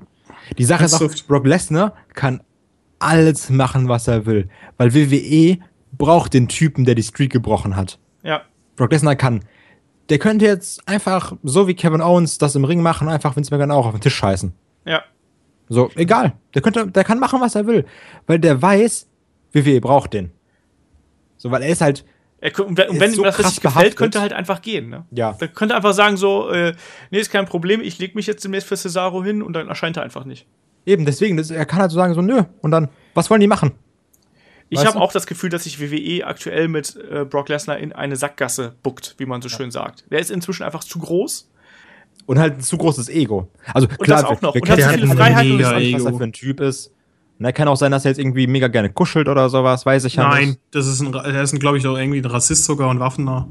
Die 0.58 0.64
Sache 0.64 0.84
ist 0.84 0.94
auch, 0.94 1.10
Brock 1.26 1.46
Lesnar 1.46 1.94
kann 2.14 2.40
alles 2.98 3.50
machen, 3.50 3.88
was 3.88 4.08
er 4.08 4.26
will. 4.26 4.48
Weil 4.76 4.94
WWE 4.94 5.58
braucht 5.92 6.34
den 6.34 6.48
Typen, 6.48 6.84
der 6.84 6.94
die 6.94 7.02
Streak 7.02 7.32
gebrochen 7.32 7.76
hat. 7.76 7.98
Ja. 8.22 8.42
Brock 8.76 8.92
Lesnar 8.92 9.16
kann. 9.16 9.44
Der 10.10 10.18
könnte 10.18 10.44
jetzt 10.44 10.86
einfach, 10.86 11.34
so 11.42 11.66
wie 11.66 11.74
Kevin 11.74 12.02
Owens 12.02 12.38
das 12.38 12.54
im 12.54 12.64
Ring 12.64 12.82
machen, 12.82 13.08
einfach 13.08 13.36
Vince 13.36 13.50
McMahon 13.50 13.70
auch 13.70 13.86
auf 13.86 13.92
den 13.92 14.00
Tisch 14.00 14.16
scheißen. 14.16 14.52
Ja. 14.84 15.02
So, 15.68 15.90
egal. 15.94 16.34
Der, 16.54 16.62
könnte, 16.62 16.86
der 16.86 17.04
kann 17.04 17.18
machen, 17.18 17.40
was 17.40 17.54
er 17.54 17.66
will. 17.66 17.86
Weil 18.26 18.38
der 18.38 18.60
weiß, 18.60 19.08
WWE 19.52 19.80
braucht 19.80 20.12
den. 20.12 20.32
So, 21.36 21.50
weil 21.50 21.62
er 21.62 21.68
ist 21.68 21.80
halt. 21.80 22.04
Er, 22.40 22.58
und 22.60 22.76
wenn, 22.76 23.00
wenn 23.00 23.12
so 23.12 23.22
ihm 23.22 23.24
das 23.24 23.38
richtig 23.38 23.60
gefällt, 23.60 23.96
könnte 23.96 24.18
er 24.18 24.22
halt 24.22 24.32
einfach 24.34 24.60
gehen. 24.60 24.90
Ne? 24.90 25.06
Ja. 25.10 25.32
Der 25.32 25.48
könnte 25.48 25.74
einfach 25.74 25.94
sagen 25.94 26.16
so, 26.16 26.50
äh, 26.50 26.74
nee, 27.10 27.18
ist 27.18 27.30
kein 27.30 27.46
Problem, 27.46 27.80
ich 27.80 27.98
leg 27.98 28.14
mich 28.14 28.26
jetzt 28.26 28.44
demnächst 28.44 28.68
für 28.68 28.76
Cesaro 28.76 29.24
hin 29.24 29.42
und 29.42 29.54
dann 29.54 29.68
erscheint 29.68 29.96
er 29.96 30.02
einfach 30.02 30.24
nicht. 30.24 30.46
Eben, 30.84 31.06
deswegen, 31.06 31.38
das, 31.38 31.50
er 31.50 31.64
kann 31.64 31.80
halt 31.80 31.90
so 31.90 31.96
sagen 31.96 32.12
so, 32.12 32.20
nö. 32.20 32.42
Und 32.60 32.70
dann, 32.70 32.90
was 33.14 33.30
wollen 33.30 33.40
die 33.40 33.46
machen? 33.46 33.72
Ich 34.68 34.84
habe 34.84 35.00
auch 35.00 35.12
das 35.12 35.26
Gefühl, 35.26 35.50
dass 35.50 35.64
sich 35.64 35.80
WWE 35.80 36.26
aktuell 36.26 36.68
mit 36.68 36.96
äh, 36.96 37.24
Brock 37.24 37.48
Lesnar 37.48 37.78
in 37.78 37.92
eine 37.92 38.16
Sackgasse 38.16 38.74
buckt, 38.82 39.14
wie 39.18 39.26
man 39.26 39.40
so 39.40 39.48
ja. 39.48 39.56
schön 39.56 39.70
sagt. 39.70 40.04
Der 40.10 40.18
ist 40.18 40.30
inzwischen 40.30 40.64
einfach 40.64 40.84
zu 40.84 40.98
groß 40.98 41.50
und 42.26 42.38
halt 42.38 42.54
ein 42.54 42.60
zu 42.60 42.76
großes 42.76 43.08
Ego. 43.08 43.48
Also 43.72 43.86
und 43.88 43.98
klar, 43.98 44.28
auch 44.28 44.40
noch. 44.40 44.54
wir, 44.54 44.62
wir 44.62 44.76
kennen 44.76 44.86
halt 44.86 45.04
Freiheit 45.16 45.46
mega 45.46 45.70
und 45.70 45.76
nicht, 45.76 45.94
was 45.94 46.04
er 46.04 46.14
für 46.14 46.24
ein 46.24 46.32
Typ 46.32 46.60
ist. 46.60 46.92
Na, 47.38 47.52
kann 47.52 47.68
auch 47.68 47.76
sein, 47.76 47.90
dass 47.90 48.04
er 48.04 48.12
jetzt 48.12 48.18
irgendwie 48.18 48.46
mega 48.46 48.68
gerne 48.68 48.90
kuschelt 48.90 49.28
oder 49.28 49.48
sowas, 49.48 49.84
weiß 49.84 50.04
ich 50.04 50.16
ja 50.16 50.28
Nein, 50.28 50.50
nicht. 50.50 50.60
das 50.70 50.86
ist 50.86 51.00
ein, 51.00 51.12
er 51.12 51.42
ist, 51.42 51.58
glaube 51.58 51.78
ich, 51.78 51.86
auch 51.86 51.98
irgendwie 51.98 52.20
ein 52.20 52.24
Rassist 52.24 52.64
sogar 52.64 52.88
und 52.90 53.00
Waffennah. 53.00 53.48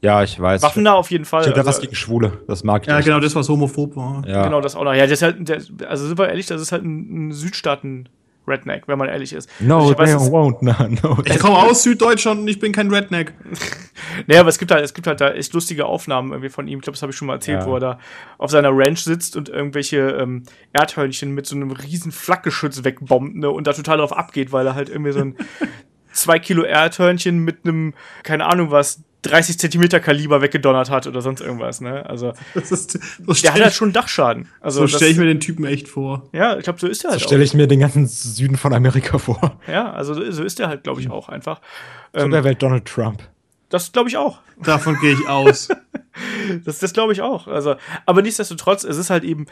Ja, 0.00 0.22
ich 0.22 0.38
weiß. 0.38 0.62
Waffennah 0.62 0.94
auf 0.94 1.10
jeden 1.10 1.24
Fall. 1.24 1.42
Ich 1.42 1.48
habe 1.48 1.58
also, 1.58 1.68
was 1.68 1.80
gegen 1.80 1.94
Schwule, 1.94 2.40
das 2.46 2.64
mag 2.64 2.82
ich. 2.82 2.88
Ja, 2.88 3.00
genau, 3.00 3.20
das 3.20 3.34
was 3.34 3.48
homophob 3.48 3.96
war. 3.96 4.26
Ja. 4.26 4.44
Genau, 4.44 4.60
das 4.60 4.74
auch 4.74 4.84
noch. 4.84 4.94
Ja, 4.94 5.06
das 5.06 5.12
ist 5.12 5.22
halt, 5.22 5.86
also 5.86 6.06
sind 6.06 6.18
wir 6.18 6.28
ehrlich, 6.28 6.46
das 6.46 6.60
ist 6.60 6.72
halt 6.72 6.84
ein, 6.84 7.28
ein 7.28 7.32
Südstaaten 7.32 8.08
Redneck, 8.46 8.86
wenn 8.86 8.98
man 8.98 9.08
ehrlich 9.08 9.32
ist. 9.32 9.48
No, 9.60 9.78
also 9.78 9.98
weiß, 9.98 10.30
won't, 10.30 10.58
no, 10.60 10.74
no. 11.02 11.18
Ich 11.24 11.38
komme 11.38 11.56
aus 11.56 11.82
Süddeutschland 11.82 12.40
und 12.40 12.48
ich 12.48 12.58
bin 12.58 12.72
kein 12.72 12.90
Redneck. 12.90 13.32
naja, 14.26 14.40
aber 14.40 14.50
es 14.50 14.58
gibt 14.58 14.70
halt, 14.70 14.84
es 14.84 14.94
gibt 14.94 15.06
halt 15.06 15.20
da 15.20 15.30
echt 15.30 15.52
lustige 15.52 15.86
Aufnahmen 15.86 16.30
irgendwie 16.30 16.50
von 16.50 16.68
ihm. 16.68 16.78
Ich 16.78 16.82
glaube, 16.84 16.94
das 16.94 17.02
habe 17.02 17.10
ich 17.10 17.16
schon 17.16 17.26
mal 17.26 17.34
erzählt, 17.34 17.60
ja. 17.60 17.66
wo 17.66 17.74
er 17.74 17.80
da 17.80 17.98
auf 18.38 18.50
seiner 18.50 18.70
Ranch 18.72 19.00
sitzt 19.00 19.36
und 19.36 19.48
irgendwelche 19.48 19.98
ähm, 19.98 20.44
Erdhörnchen 20.72 21.32
mit 21.32 21.46
so 21.46 21.56
einem 21.56 21.70
riesen 21.70 22.12
Flakgeschütz 22.12 22.84
wegbombt, 22.84 23.36
ne, 23.36 23.50
und 23.50 23.66
da 23.66 23.72
total 23.72 23.98
drauf 23.98 24.16
abgeht, 24.16 24.52
weil 24.52 24.66
er 24.66 24.74
halt 24.74 24.88
irgendwie 24.88 25.12
so 25.12 25.20
ein 25.20 25.36
zwei 26.12 26.38
Kilo 26.38 26.62
Erdhörnchen 26.62 27.38
mit 27.38 27.64
einem, 27.64 27.94
keine 28.22 28.46
Ahnung 28.46 28.70
was, 28.70 29.02
30 29.24 29.58
Zentimeter 29.58 30.00
Kaliber 30.00 30.40
weggedonnert 30.40 30.90
hat 30.90 31.06
oder 31.06 31.22
sonst 31.22 31.40
irgendwas, 31.40 31.80
ne? 31.80 32.04
Also 32.06 32.32
ist, 32.54 32.98
so 33.26 33.32
der 33.42 33.54
hat 33.54 33.62
halt 33.62 33.74
schon 33.74 33.92
Dachschaden. 33.92 34.48
Also 34.60 34.86
so 34.86 34.96
stelle 34.96 35.10
ich 35.10 35.16
mir 35.16 35.26
den 35.26 35.40
Typen 35.40 35.64
echt 35.64 35.88
vor. 35.88 36.28
Ja, 36.32 36.56
ich 36.56 36.64
glaube, 36.64 36.78
so 36.78 36.86
ist 36.86 37.04
er 37.04 37.10
halt. 37.10 37.20
So 37.20 37.26
stelle 37.26 37.44
ich 37.44 37.54
mir 37.54 37.66
den 37.66 37.80
ganzen 37.80 38.06
Süden 38.06 38.56
von 38.56 38.72
Amerika 38.72 39.18
vor. 39.18 39.58
Ja, 39.66 39.92
also 39.92 40.14
so 40.14 40.42
ist 40.42 40.60
er 40.60 40.68
halt, 40.68 40.84
glaube 40.84 41.00
ich, 41.00 41.10
auch 41.10 41.28
einfach. 41.28 41.60
So 42.12 42.24
ähm, 42.24 42.30
der 42.30 42.44
Welt 42.44 42.62
Donald 42.62 42.84
Trump. 42.84 43.22
Das 43.68 43.90
glaube 43.90 44.08
ich 44.08 44.16
auch. 44.16 44.38
Davon 44.62 44.98
gehe 45.00 45.12
ich 45.12 45.28
aus. 45.28 45.68
Das, 46.64 46.78
das 46.78 46.92
glaube 46.92 47.12
ich 47.12 47.22
auch. 47.22 47.48
Also, 47.48 47.74
aber 48.06 48.22
nichtsdestotrotz, 48.22 48.84
es 48.84 48.98
ist 48.98 49.10
halt 49.10 49.24
eben, 49.24 49.46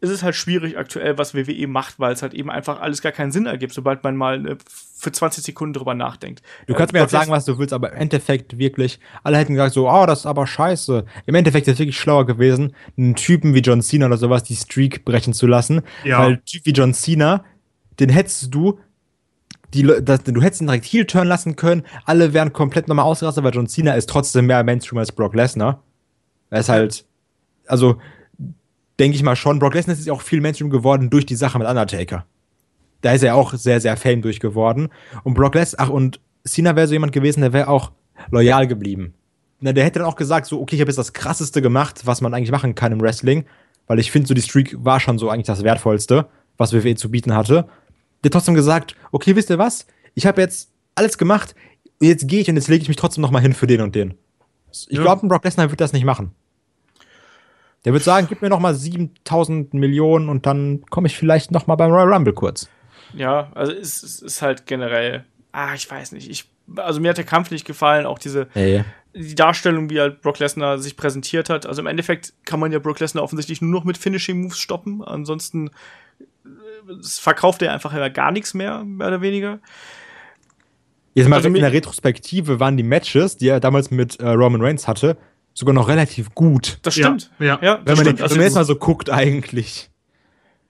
es 0.00 0.08
ist 0.08 0.22
halt 0.22 0.36
schwierig 0.36 0.78
aktuell, 0.78 1.18
was 1.18 1.34
WWE 1.34 1.66
macht, 1.66 1.98
weil 1.98 2.12
es 2.12 2.22
halt 2.22 2.32
eben 2.32 2.48
einfach 2.48 2.80
alles 2.80 3.02
gar 3.02 3.10
keinen 3.10 3.32
Sinn 3.32 3.46
ergibt, 3.46 3.72
sobald 3.72 4.04
man 4.04 4.14
mal 4.14 4.46
äh, 4.46 4.56
für 4.98 5.12
20 5.12 5.44
Sekunden 5.44 5.74
drüber 5.74 5.94
nachdenkt. 5.94 6.42
Du 6.66 6.74
kannst 6.74 6.94
mir 6.94 7.00
jetzt 7.00 7.10
sagen, 7.10 7.30
was 7.30 7.44
du 7.44 7.58
willst, 7.58 7.74
aber 7.74 7.92
im 7.92 7.98
Endeffekt 7.98 8.56
wirklich, 8.56 8.98
alle 9.22 9.36
hätten 9.36 9.52
gesagt 9.52 9.74
so, 9.74 9.90
oh, 9.90 10.06
das 10.06 10.20
ist 10.20 10.26
aber 10.26 10.46
scheiße. 10.46 11.04
Im 11.26 11.34
Endeffekt 11.34 11.68
ist 11.68 11.74
es 11.74 11.78
wirklich 11.78 12.00
schlauer 12.00 12.24
gewesen, 12.24 12.74
einen 12.96 13.14
Typen 13.14 13.52
wie 13.52 13.60
John 13.60 13.82
Cena 13.82 14.06
oder 14.06 14.16
sowas 14.16 14.42
die 14.42 14.56
Streak 14.56 15.04
brechen 15.04 15.34
zu 15.34 15.46
lassen. 15.46 15.82
Ja. 16.02 16.20
Weil 16.20 16.38
Typ 16.38 16.64
wie 16.64 16.70
John 16.70 16.94
Cena, 16.94 17.44
den 18.00 18.08
hättest 18.08 18.54
du, 18.54 18.78
die, 19.74 19.82
das, 20.02 20.22
du 20.22 20.40
hättest 20.40 20.62
ihn 20.62 20.66
direkt 20.66 20.86
Heel-Turn 20.86 21.28
lassen 21.28 21.56
können, 21.56 21.82
alle 22.06 22.32
wären 22.32 22.54
komplett 22.54 22.88
nochmal 22.88 23.04
ausgerastet, 23.04 23.44
weil 23.44 23.54
John 23.54 23.68
Cena 23.68 23.92
ist 23.92 24.08
trotzdem 24.08 24.46
mehr 24.46 24.64
Mainstream 24.64 24.98
als 24.98 25.12
Brock 25.12 25.34
Lesnar. 25.34 25.82
Er 26.48 26.60
ist 26.60 26.70
halt, 26.70 27.04
also, 27.66 28.00
denke 28.98 29.16
ich 29.16 29.22
mal 29.22 29.36
schon, 29.36 29.58
Brock 29.58 29.74
Lesnar 29.74 29.94
ist 29.94 30.06
ja 30.06 30.14
auch 30.14 30.22
viel 30.22 30.40
Mainstream 30.40 30.70
geworden 30.70 31.10
durch 31.10 31.26
die 31.26 31.36
Sache 31.36 31.58
mit 31.58 31.68
Undertaker. 31.68 32.24
Da 33.06 33.12
ist 33.12 33.22
er 33.22 33.36
auch 33.36 33.54
sehr, 33.54 33.80
sehr 33.80 33.96
fame 33.96 34.20
durch 34.20 34.40
geworden. 34.40 34.88
Und 35.22 35.34
Brock 35.34 35.54
Lesnar, 35.54 35.86
ach, 35.86 35.90
und 35.90 36.18
Cena 36.44 36.74
wäre 36.74 36.88
so 36.88 36.92
jemand 36.92 37.12
gewesen, 37.12 37.40
der 37.40 37.52
wäre 37.52 37.68
auch 37.68 37.92
loyal 38.32 38.66
geblieben. 38.66 39.14
Na, 39.60 39.72
der 39.72 39.84
hätte 39.84 40.00
dann 40.00 40.08
auch 40.08 40.16
gesagt, 40.16 40.46
so, 40.46 40.60
okay, 40.60 40.74
ich 40.74 40.80
habe 40.80 40.90
jetzt 40.90 40.98
das 40.98 41.12
krasseste 41.12 41.62
gemacht, 41.62 42.00
was 42.04 42.20
man 42.20 42.34
eigentlich 42.34 42.50
machen 42.50 42.74
kann 42.74 42.90
im 42.90 43.00
Wrestling, 43.00 43.44
weil 43.86 44.00
ich 44.00 44.10
finde, 44.10 44.26
so 44.26 44.34
die 44.34 44.42
Streak 44.42 44.74
war 44.84 44.98
schon 44.98 45.18
so 45.18 45.30
eigentlich 45.30 45.46
das 45.46 45.62
Wertvollste, 45.62 46.26
was 46.56 46.72
WWE 46.72 46.96
zu 46.96 47.08
bieten 47.08 47.32
hatte. 47.32 47.68
Der 48.24 48.28
hat 48.28 48.32
trotzdem 48.32 48.56
gesagt, 48.56 48.96
okay, 49.12 49.36
wisst 49.36 49.50
ihr 49.50 49.58
was? 49.58 49.86
Ich 50.14 50.26
habe 50.26 50.40
jetzt 50.40 50.70
alles 50.96 51.16
gemacht, 51.16 51.54
jetzt 52.00 52.26
gehe 52.26 52.40
ich 52.40 52.48
und 52.50 52.56
jetzt 52.56 52.66
lege 52.66 52.82
ich 52.82 52.88
mich 52.88 52.96
trotzdem 52.96 53.22
noch 53.22 53.30
mal 53.30 53.38
hin 53.40 53.52
für 53.52 53.68
den 53.68 53.82
und 53.82 53.94
den. 53.94 54.14
Ich 54.72 54.88
Ja. 54.96 55.02
glaube, 55.02 55.24
ein 55.24 55.28
Brock 55.28 55.44
Lesnar 55.44 55.70
wird 55.70 55.80
das 55.80 55.92
nicht 55.92 56.04
machen. 56.04 56.32
Der 57.84 57.92
wird 57.92 58.02
sagen, 58.02 58.26
gib 58.28 58.42
mir 58.42 58.48
noch 58.48 58.58
mal 58.58 58.74
7000 58.74 59.74
Millionen 59.74 60.28
und 60.28 60.44
dann 60.44 60.82
komme 60.90 61.06
ich 61.06 61.16
vielleicht 61.16 61.52
noch 61.52 61.68
mal 61.68 61.76
beim 61.76 61.92
Royal 61.92 62.12
Rumble 62.12 62.32
kurz. 62.32 62.68
Ja, 63.14 63.50
also 63.54 63.72
es, 63.72 64.02
es 64.02 64.20
ist 64.22 64.42
halt 64.42 64.66
generell, 64.66 65.24
ah, 65.52 65.74
ich 65.74 65.90
weiß 65.90 66.12
nicht. 66.12 66.30
Ich, 66.30 66.44
also 66.76 67.00
mir 67.00 67.10
hat 67.10 67.18
der 67.18 67.24
Kampf 67.24 67.50
nicht 67.50 67.64
gefallen, 67.66 68.06
auch 68.06 68.18
diese, 68.18 68.48
Ey. 68.54 68.84
die 69.14 69.34
Darstellung, 69.34 69.88
wie 69.90 70.00
halt 70.00 70.20
Brock 70.22 70.38
Lesnar 70.38 70.78
sich 70.78 70.96
präsentiert 70.96 71.48
hat. 71.50 71.66
Also 71.66 71.80
im 71.80 71.86
Endeffekt 71.86 72.32
kann 72.44 72.60
man 72.60 72.72
ja 72.72 72.78
Brock 72.78 73.00
Lesnar 73.00 73.22
offensichtlich 73.24 73.62
nur 73.62 73.70
noch 73.70 73.84
mit 73.84 73.96
Finishing 73.98 74.42
Moves 74.42 74.58
stoppen. 74.58 75.02
Ansonsten 75.04 75.70
äh, 76.18 76.92
es 77.00 77.18
verkauft 77.18 77.62
er 77.62 77.72
einfach 77.72 77.92
ja 77.94 78.08
gar 78.08 78.30
nichts 78.32 78.54
mehr, 78.54 78.84
mehr 78.84 79.08
oder 79.08 79.20
weniger. 79.20 79.60
Jetzt 81.14 81.28
mal 81.28 81.36
Also 81.36 81.48
in 81.48 81.54
der 81.54 81.72
Retrospektive 81.72 82.60
waren 82.60 82.76
die 82.76 82.82
Matches, 82.82 83.38
die 83.38 83.48
er 83.48 83.58
damals 83.60 83.90
mit 83.90 84.20
äh, 84.20 84.28
Roman 84.28 84.60
Reigns 84.60 84.86
hatte, 84.86 85.16
sogar 85.54 85.72
noch 85.74 85.88
relativ 85.88 86.34
gut. 86.34 86.78
Das 86.82 86.96
Ja, 86.96 87.06
stimmt. 87.06 87.30
ja. 87.38 87.58
ja 87.62 87.78
Wenn 87.78 87.84
das 87.86 87.96
man, 87.96 88.04
stimmt. 88.04 88.18
wenn 88.18 88.22
Also, 88.24 88.36
man 88.36 88.44
jetzt 88.44 88.54
mal 88.54 88.64
so 88.66 88.76
guckt, 88.76 89.08
eigentlich. 89.08 89.88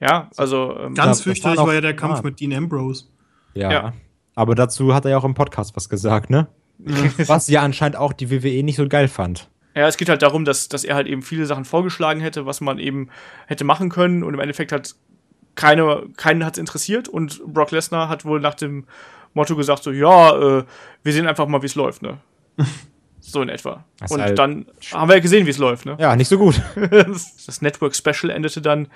Ja, 0.00 0.30
also 0.36 0.76
ähm, 0.78 0.94
Ganz 0.94 1.22
fürchterlich 1.22 1.58
war 1.58 1.74
ja 1.74 1.80
der 1.80 1.96
Kampf 1.96 2.14
smart. 2.14 2.24
mit 2.24 2.40
Dean 2.40 2.52
Ambrose. 2.52 3.04
Ja. 3.54 3.72
Ja. 3.72 3.92
Aber 4.34 4.54
dazu 4.54 4.94
hat 4.94 5.04
er 5.04 5.12
ja 5.12 5.18
auch 5.18 5.24
im 5.24 5.34
Podcast 5.34 5.74
was 5.76 5.88
gesagt, 5.88 6.30
ne? 6.30 6.48
was 6.78 7.48
ja 7.48 7.62
anscheinend 7.62 7.96
auch 7.96 8.12
die 8.12 8.30
WWE 8.30 8.62
nicht 8.62 8.76
so 8.76 8.86
geil 8.86 9.08
fand. 9.08 9.48
Ja, 9.74 9.86
es 9.88 9.96
geht 9.96 10.08
halt 10.08 10.22
darum, 10.22 10.44
dass, 10.44 10.68
dass 10.68 10.84
er 10.84 10.94
halt 10.94 11.06
eben 11.06 11.22
viele 11.22 11.46
Sachen 11.46 11.64
vorgeschlagen 11.64 12.20
hätte, 12.20 12.46
was 12.46 12.60
man 12.60 12.78
eben 12.78 13.08
hätte 13.46 13.64
machen 13.64 13.88
können 13.88 14.22
und 14.22 14.34
im 14.34 14.40
Endeffekt 14.40 14.72
hat 14.72 14.94
keine, 15.54 16.06
keinen 16.16 16.44
hat's 16.44 16.58
interessiert 16.58 17.08
und 17.08 17.42
Brock 17.46 17.70
Lesnar 17.70 18.08
hat 18.08 18.24
wohl 18.24 18.40
nach 18.40 18.54
dem 18.54 18.84
Motto 19.32 19.56
gesagt 19.56 19.82
so, 19.82 19.90
ja, 19.90 20.58
äh, 20.58 20.64
wir 21.02 21.12
sehen 21.12 21.26
einfach 21.26 21.46
mal, 21.46 21.62
wie 21.62 21.66
es 21.66 21.74
läuft, 21.74 22.02
ne? 22.02 22.18
so 23.20 23.42
in 23.42 23.48
etwa. 23.48 23.84
Das 23.98 24.10
und 24.10 24.20
halt- 24.20 24.38
dann 24.38 24.66
haben 24.92 25.08
wir 25.08 25.16
ja 25.16 25.20
gesehen, 25.20 25.46
wie 25.46 25.50
es 25.50 25.58
läuft, 25.58 25.84
ne? 25.86 25.96
Ja, 25.98 26.14
nicht 26.16 26.28
so 26.28 26.38
gut. 26.38 26.60
Das 27.46 27.62
Network 27.62 27.94
Special 27.94 28.30
endete 28.30 28.60
dann 28.60 28.88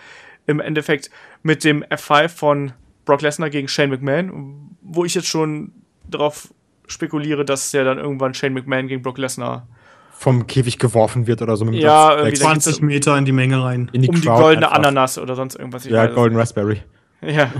im 0.50 0.60
Endeffekt 0.60 1.10
mit 1.42 1.64
dem 1.64 1.82
F5 1.84 2.28
von 2.28 2.72
Brock 3.04 3.22
Lesnar 3.22 3.50
gegen 3.50 3.68
Shane 3.68 3.90
McMahon, 3.90 4.76
wo 4.82 5.04
ich 5.04 5.14
jetzt 5.14 5.28
schon 5.28 5.72
darauf 6.08 6.52
spekuliere, 6.86 7.44
dass 7.44 7.72
ja 7.72 7.84
dann 7.84 7.98
irgendwann 7.98 8.34
Shane 8.34 8.52
McMahon 8.52 8.88
gegen 8.88 9.02
Brock 9.02 9.18
Lesnar 9.18 9.66
Vom 10.12 10.46
Käfig 10.46 10.78
geworfen 10.78 11.26
wird 11.26 11.40
oder 11.40 11.56
so 11.56 11.64
mit 11.64 11.74
dem 11.74 11.80
Ja, 11.80 12.08
Dropspike 12.08 12.26
irgendwie 12.28 12.40
da 12.40 12.52
gibt's 12.52 12.64
20 12.64 12.82
Meter 12.82 13.16
in 13.18 13.24
die 13.24 13.32
Menge 13.32 13.62
rein. 13.62 13.90
in 13.92 14.02
die 14.02 14.08
um 14.08 14.20
die 14.20 14.26
goldene 14.26 14.66
einfach. 14.68 14.78
Ananas 14.78 15.18
oder 15.18 15.34
sonst 15.34 15.54
irgendwas. 15.54 15.86
ich 15.86 15.92
Ja, 15.92 16.06
Golden 16.06 16.36
Raspberry. 16.36 16.82
Ja. 17.22 17.52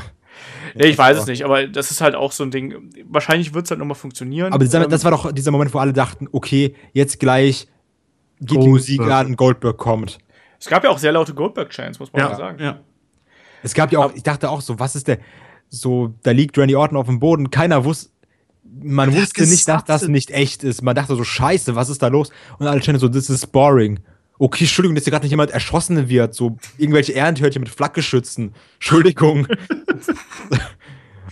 Nee, 0.75 0.87
ich 0.87 0.97
weiß 0.97 1.19
es 1.19 1.27
nicht, 1.27 1.45
aber 1.45 1.67
das 1.67 1.91
ist 1.91 2.01
halt 2.01 2.15
auch 2.15 2.33
so 2.33 2.45
ein 2.45 2.51
Ding. 2.51 2.91
Wahrscheinlich 3.09 3.53
wird 3.53 3.65
es 3.67 3.71
halt 3.71 3.79
nochmal 3.79 3.97
funktionieren. 3.97 4.53
Aber 4.53 4.65
dieser, 4.65 4.85
Ähm, 4.85 4.89
das 4.89 5.05
war 5.05 5.11
doch 5.11 5.33
dieser 5.33 5.51
Moment, 5.51 5.75
wo 5.75 5.79
alle 5.79 5.93
dachten, 5.93 6.29
okay, 6.33 6.75
jetzt 6.93 7.19
gleich 7.21 7.67
geht 8.39 8.51
die 8.51 8.55
Goldberg. 8.55 8.71
Musik 8.71 9.01
an, 9.03 9.37
Goldberg 9.37 9.77
kommt. 9.77 10.19
Es 10.61 10.66
gab 10.66 10.85
ja 10.85 10.91
auch 10.91 10.99
sehr 10.99 11.12
laute 11.12 11.35
Goldberg-Chants, 11.35 11.99
muss 11.99 12.12
man 12.12 12.23
mal 12.23 12.31
Ja, 12.31 12.37
sagen. 12.37 12.62
ja. 12.62 12.78
Es 13.62 13.74
gab 13.74 13.91
ja 13.93 13.99
auch, 13.99 14.12
ich 14.15 14.23
dachte 14.23 14.49
auch 14.51 14.61
so, 14.61 14.78
was 14.78 14.95
ist 14.95 15.09
der, 15.09 15.19
so, 15.69 16.15
da 16.23 16.31
liegt 16.31 16.57
Randy 16.59 16.77
Orton 16.77 16.97
auf 16.97 17.07
dem 17.07 17.19
Boden, 17.20 17.51
keiner 17.51 17.85
wusste, 17.85 18.11
man 18.82 19.11
Der 19.11 19.16
hat 19.19 19.23
wusste 19.27 19.47
nicht, 19.47 19.66
dass 19.69 19.85
das 19.85 20.07
nicht 20.09 20.31
echt 20.31 20.62
ist. 20.62 20.82
Man 20.82 20.95
dachte 20.95 21.16
so, 21.16 21.24
scheiße, 21.24 21.74
was 21.74 21.89
ist 21.89 22.03
da 22.03 22.07
los? 22.09 22.31
Und 22.59 22.66
alle 22.69 22.81
standen 22.82 23.01
so, 23.01 23.09
this 23.09 23.28
is 23.28 23.47
boring. 23.47 23.99
Okay, 24.39 24.65
Entschuldigung, 24.65 24.95
dass 24.95 25.05
hier 25.05 25.11
gerade 25.11 25.24
nicht 25.24 25.32
jemand 25.32 25.51
erschossen 25.51 26.09
wird, 26.09 26.35
so 26.35 26.57
irgendwelche 26.78 27.12
Ehrentörchen 27.12 27.61
mit 27.61 27.69
Flakgeschützen. 27.69 28.55
Entschuldigung. 28.74 29.47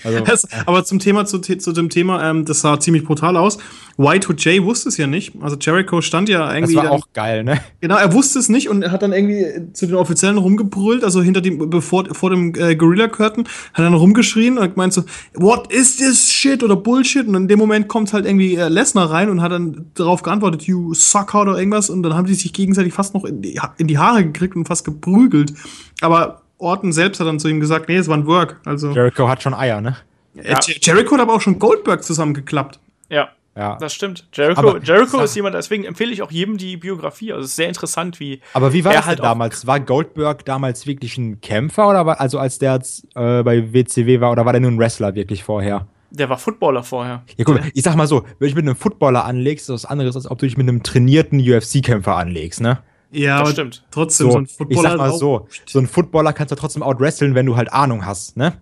also, 0.04 0.20
Das, 0.20 0.46
aber 0.66 0.84
zum 0.84 0.98
Thema, 0.98 1.24
zu, 1.26 1.38
zu 1.40 1.72
dem 1.72 1.88
Thema, 1.88 2.28
ähm, 2.30 2.44
das 2.44 2.60
sah 2.60 2.78
ziemlich 2.80 3.04
brutal 3.04 3.36
aus. 3.36 3.58
Y2J 3.98 4.62
wusste 4.62 4.88
es 4.88 4.96
ja 4.96 5.06
nicht. 5.08 5.32
Also 5.40 5.56
Jericho 5.60 6.00
stand 6.00 6.28
ja 6.28 6.46
das 6.46 6.54
irgendwie. 6.54 6.76
war 6.76 6.82
dann- 6.84 6.92
auch 6.92 7.06
geil, 7.14 7.42
ne? 7.44 7.60
Genau, 7.80 7.96
er 7.96 8.12
wusste 8.12 8.38
es 8.38 8.48
nicht 8.48 8.68
und 8.68 8.88
hat 8.90 9.02
dann 9.02 9.12
irgendwie 9.12 9.72
zu 9.72 9.86
den 9.86 9.96
Offiziellen 9.96 10.38
rumgebrüllt, 10.38 11.02
also 11.02 11.20
hinter 11.20 11.40
dem, 11.40 11.70
bevor, 11.70 12.04
vor 12.14 12.30
dem 12.30 12.54
äh, 12.54 12.76
Gorilla 12.76 13.08
Curtain, 13.08 13.44
hat 13.74 13.84
dann 13.84 13.94
rumgeschrien 13.94 14.56
und 14.58 14.76
meint 14.76 14.92
so, 14.92 15.02
what 15.34 15.72
is 15.72 15.96
this 15.96 16.30
shit 16.30 16.62
oder 16.62 16.76
Bullshit? 16.76 17.26
Und 17.26 17.34
in 17.34 17.48
dem 17.48 17.58
Moment 17.58 17.88
kommt 17.88 18.12
halt 18.12 18.24
irgendwie 18.24 18.54
äh, 18.54 18.68
Lesnar 18.68 19.10
rein 19.10 19.30
und 19.30 19.42
hat 19.42 19.50
dann 19.52 19.86
darauf 19.94 20.22
geantwortet, 20.22 20.62
you 20.62 20.94
sucker 20.94 21.42
oder 21.42 21.58
irgendwas 21.58 21.90
und 21.90 22.02
dann 22.04 22.14
haben 22.14 22.26
die 22.26 22.34
sich 22.34 22.52
gegenseitig 22.52 22.92
fast 22.92 23.14
noch 23.14 23.24
in 23.24 23.42
die, 23.42 23.58
in 23.78 23.88
die 23.88 23.98
Haare 23.98 24.24
gekriegt 24.24 24.54
und 24.54 24.66
fast 24.66 24.84
geprügelt. 24.84 25.52
Aber 26.00 26.42
Orton 26.58 26.92
selbst 26.92 27.20
hat 27.20 27.26
dann 27.26 27.38
zu 27.38 27.48
ihm 27.48 27.60
gesagt, 27.60 27.88
nee, 27.88 27.96
es 27.96 28.08
war 28.08 28.16
ein 28.16 28.26
Work. 28.26 28.60
Also 28.64 28.90
Jericho 28.92 29.28
hat 29.28 29.42
schon 29.42 29.54
Eier, 29.54 29.80
ne? 29.80 29.96
äh, 30.36 30.52
Jer- 30.54 30.78
Jericho 30.80 31.14
hat 31.14 31.20
aber 31.20 31.34
auch 31.34 31.40
schon 31.40 31.58
Goldberg 31.58 32.02
zusammengeklappt. 32.04 32.78
Ja, 33.08 33.28
Ja. 33.56 33.76
das 33.76 33.94
stimmt. 33.94 34.26
Jericho, 34.32 34.60
Aber- 34.60 34.82
Jericho 34.82 35.20
ist 35.20 35.34
jemand, 35.34 35.54
deswegen 35.54 35.84
empfehle 35.84 36.12
ich 36.12 36.22
auch 36.22 36.30
jedem 36.30 36.56
die 36.58 36.76
Biografie. 36.76 37.32
Also 37.32 37.44
es 37.44 37.50
ist 37.50 37.56
sehr 37.56 37.68
interessant, 37.68 38.20
wie. 38.20 38.40
Aber 38.54 38.72
wie 38.72 38.84
war 38.84 38.92
er 38.92 38.98
das 38.98 39.06
halt 39.06 39.20
damals? 39.20 39.66
War 39.66 39.80
Goldberg 39.80 40.44
damals 40.44 40.86
wirklich 40.86 41.16
ein 41.18 41.40
Kämpfer 41.40 41.88
oder 41.88 42.06
war, 42.06 42.20
also 42.20 42.38
als 42.38 42.58
der 42.58 42.74
jetzt, 42.74 43.04
äh, 43.16 43.42
bei 43.42 43.72
WCW 43.72 44.20
war 44.20 44.30
oder 44.32 44.44
war 44.44 44.52
der 44.52 44.60
nur 44.60 44.70
ein 44.70 44.78
Wrestler 44.78 45.14
wirklich 45.14 45.42
vorher? 45.44 45.86
Der 46.10 46.28
war 46.30 46.38
Footballer 46.38 46.82
vorher. 46.82 47.22
Ja, 47.36 47.44
guck 47.44 47.56
mal, 47.60 47.70
ich 47.74 47.82
sag 47.82 47.94
mal 47.94 48.06
so, 48.06 48.22
wenn 48.22 48.30
du 48.40 48.46
dich 48.46 48.54
mit 48.54 48.64
einem 48.64 48.76
Footballer 48.76 49.24
anlegst, 49.26 49.64
ist 49.64 49.68
das 49.68 49.84
was 49.84 49.90
anderes, 49.90 50.16
als 50.16 50.30
ob 50.30 50.38
du 50.38 50.46
dich 50.46 50.56
mit 50.56 50.66
einem 50.66 50.82
trainierten 50.82 51.38
UFC-Kämpfer 51.38 52.16
anlegst, 52.16 52.60
ne? 52.62 52.78
Ja, 53.10 53.40
Das 53.40 53.52
stimmt. 53.52 53.84
trotzdem, 53.90 54.26
So, 54.26 54.32
so 54.32 54.38
ein 54.38 54.44
ich 54.44 54.52
Footballer 54.52 54.90
sag 54.90 54.98
mal 54.98 55.12
so, 55.12 55.48
so 55.66 55.78
ein 55.78 55.86
Footballer 55.86 56.32
kannst 56.32 56.52
du 56.52 56.56
trotzdem 56.56 56.82
outwresteln, 56.82 57.34
wenn 57.34 57.46
du 57.46 57.56
halt 57.56 57.72
Ahnung 57.72 58.04
hast, 58.04 58.36
ne? 58.36 58.54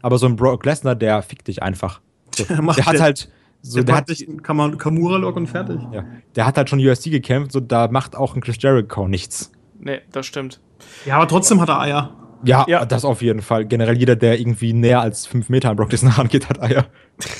Aber 0.00 0.18
so 0.18 0.26
ein 0.26 0.36
Brock 0.36 0.64
Lesnar, 0.64 0.94
der 0.94 1.22
fickt 1.22 1.46
dich 1.48 1.62
einfach. 1.62 2.00
So, 2.34 2.44
Der 2.44 2.62
macht 2.62 2.78
der 2.78 2.86
hat 2.86 2.94
der- 2.94 3.00
halt, 3.02 3.28
so, 3.60 3.76
Der, 3.76 3.84
der, 3.84 3.96
hat, 3.96 4.08
sich 4.08 4.26
einen 4.28 4.42
Kam- 4.42 4.78
Kamura-Lock 4.78 5.36
und 5.36 5.46
fertig. 5.46 5.78
ja, 5.92 6.04
der 6.34 6.46
hat 6.46 6.56
halt 6.56 6.68
schon 6.70 6.80
UFC 6.80 7.10
gekämpft, 7.10 7.52
so 7.52 7.60
da 7.60 7.88
macht 7.88 8.16
auch 8.16 8.34
ein 8.34 8.40
Chris 8.40 8.56
Jericho 8.58 9.06
nichts. 9.06 9.52
Nee, 9.78 10.00
das 10.10 10.26
stimmt. 10.26 10.60
Ja, 11.06 11.16
aber 11.16 11.28
trotzdem 11.28 11.60
hat 11.60 11.68
er 11.68 11.80
Eier. 11.80 12.16
Ja, 12.44 12.64
Ja. 12.68 12.84
das 12.84 13.04
auf 13.04 13.22
jeden 13.22 13.40
Fall. 13.42 13.66
Generell 13.66 13.96
jeder, 13.96 14.16
der 14.16 14.40
irgendwie 14.40 14.72
näher 14.72 15.00
als 15.00 15.26
fünf 15.26 15.48
Meter 15.48 15.70
an 15.70 15.76
Brock 15.76 15.92
Lesnar 15.92 16.18
rangeht, 16.18 16.48
hat 16.48 16.60
Eier. 16.60 16.86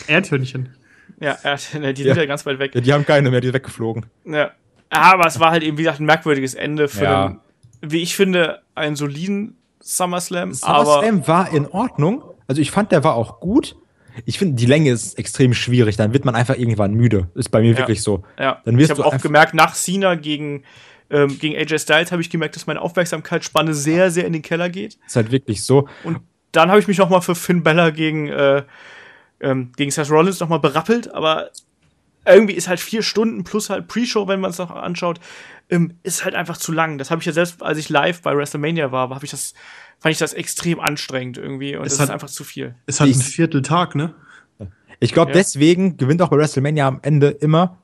Erdhörnchen. 0.07 0.69
Ja, 1.21 1.37
er 1.43 1.57
die 1.93 2.03
Ja. 2.03 2.15
sind 2.15 2.17
ja 2.23 2.27
ganz 2.27 2.47
weit 2.47 2.59
weg. 2.59 2.75
Ja, 2.75 2.81
die 2.81 2.93
haben 2.93 3.05
keine 3.07 3.31
mehr, 3.31 3.41
die 3.41 3.49
sind 3.49 3.55
weggeflogen. 3.55 4.07
Ja. 4.25 4.51
Aber 4.93 5.27
es 5.27 5.41
war 5.41 5.51
halt 5.51 5.63
eben, 5.63 5.79
wie 5.79 5.83
gesagt, 5.83 6.01
ein 6.01 6.05
merkwürdiges 6.07 6.55
Ende 6.55 6.87
für 6.89 7.05
Ja. 7.05 7.25
einen, 7.27 7.41
wie 7.81 8.03
ich 8.03 8.15
finde, 8.15 8.61
einen 8.75 8.95
soliden 8.95 9.57
SummerSlam. 9.81 10.53
aber 10.63 10.85
SummerSlam 10.85 11.27
war 11.29 11.53
in 11.53 11.67
Ordnung. 11.67 12.23
Also 12.47 12.61
ich 12.63 12.71
fand, 12.71 12.93
der 12.93 13.03
war 13.03 13.15
auch 13.15 13.41
gut. 13.41 13.75
Ich 14.27 14.39
finde, 14.39 14.57
die 14.57 14.67
Länge 14.67 14.91
ist 14.91 15.19
extrem 15.19 15.55
schwierig. 15.55 15.97
Dann 15.97 16.13
wird 16.13 16.25
man 16.27 16.35
einfach 16.35 16.57
irgendwann 16.59 16.93
müde. 16.93 17.29
Ist 17.35 17.49
bei 17.51 17.61
mir 17.63 17.73
Ja. 17.73 17.79
wirklich 17.79 18.03
so. 18.03 18.23
ja, 18.39 18.61
Dann 18.65 18.75
ich 18.75 18.81
wirst 18.81 18.91
habe 18.91 19.03
du 19.03 19.09
auch 19.09 19.19
gemerkt, 19.21 19.55
nach 19.55 19.73
Cena 19.75 20.15
gegen, 20.17 20.65
ähm, 21.11 21.39
gegen 21.39 21.57
AJ 21.57 21.79
Styles 21.79 22.13
habe 22.13 22.21
ich 22.21 22.29
gemerkt, 22.29 22.55
dass 22.57 22.67
meine 22.67 22.83
Aufmerksamkeitsspanne 22.83 23.73
sehr, 23.73 24.11
sehr 24.11 24.27
in 24.27 24.35
den 24.35 24.43
Keller 24.43 24.69
geht. 24.69 24.99
Ist 25.07 25.17
halt 25.17 25.31
wirklich 25.33 25.65
so. 25.65 25.89
Und 26.05 26.19
dann 26.53 26.69
habe 26.69 26.79
ich 26.81 26.87
mich 26.89 26.99
noch 26.99 27.09
mal 27.09 27.23
für 27.23 27.35
Finn 27.35 27.63
Balor 27.63 27.91
gegen, 27.93 28.29
äh, 28.29 28.63
ähm, 29.41 29.73
gegen 29.77 29.91
Seth 29.91 30.11
Rollins 30.11 30.39
noch 30.41 30.49
mal 30.51 30.59
berappelt, 30.59 31.13
aber 31.15 31.49
irgendwie 32.27 32.55
ist 32.55 32.69
halt 32.69 32.81
vier 32.81 33.03
Stunden 33.03 33.45
plus 33.45 33.71
halt 33.71 33.89
Pre-Show, 33.89 34.29
wenn 34.29 34.41
man 34.41 34.51
es 34.51 34.59
noch 34.59 34.71
anschaut, 34.71 35.19
ähm, 35.71 35.95
ist 36.03 36.25
halt 36.25 36.35
einfach 36.35 36.57
zu 36.57 36.73
lang. 36.73 36.99
Das 36.99 37.11
habe 37.11 37.21
ich 37.21 37.27
ja 37.27 37.33
selbst, 37.33 37.63
als 37.63 37.79
ich 37.79 37.89
live 37.89 38.23
bei 38.23 38.37
WrestleMania 38.37 38.93
war, 38.93 39.11
habe 39.11 39.25
ich 39.25 39.31
das, 39.31 39.55
fand 39.99 40.13
ich 40.13 40.19
das 40.19 40.33
extrem 40.33 40.79
anstrengend 40.81 41.39
irgendwie 41.39 41.77
und 41.77 41.85
Es 41.87 41.93
das 41.93 42.01
hat- 42.01 42.09
ist 42.09 42.13
einfach 42.13 42.29
zu 42.31 42.45
viel. 42.45 42.75
Ist 42.87 43.01
halt 43.01 43.11
ein 43.15 43.19
Ich- 43.21 43.27
Vierteltag, 43.27 43.95
ne? 43.95 44.15
Ich 45.01 45.13
glaube, 45.13 45.33
Ja. 45.33 45.39
deswegen 45.39 45.97
gewinnt 45.97 46.23
auch 46.23 46.29
bei 46.29 46.37
WrestleMania 46.37 46.87
am 46.87 47.01
Ende 47.03 47.29
immer 47.31 47.79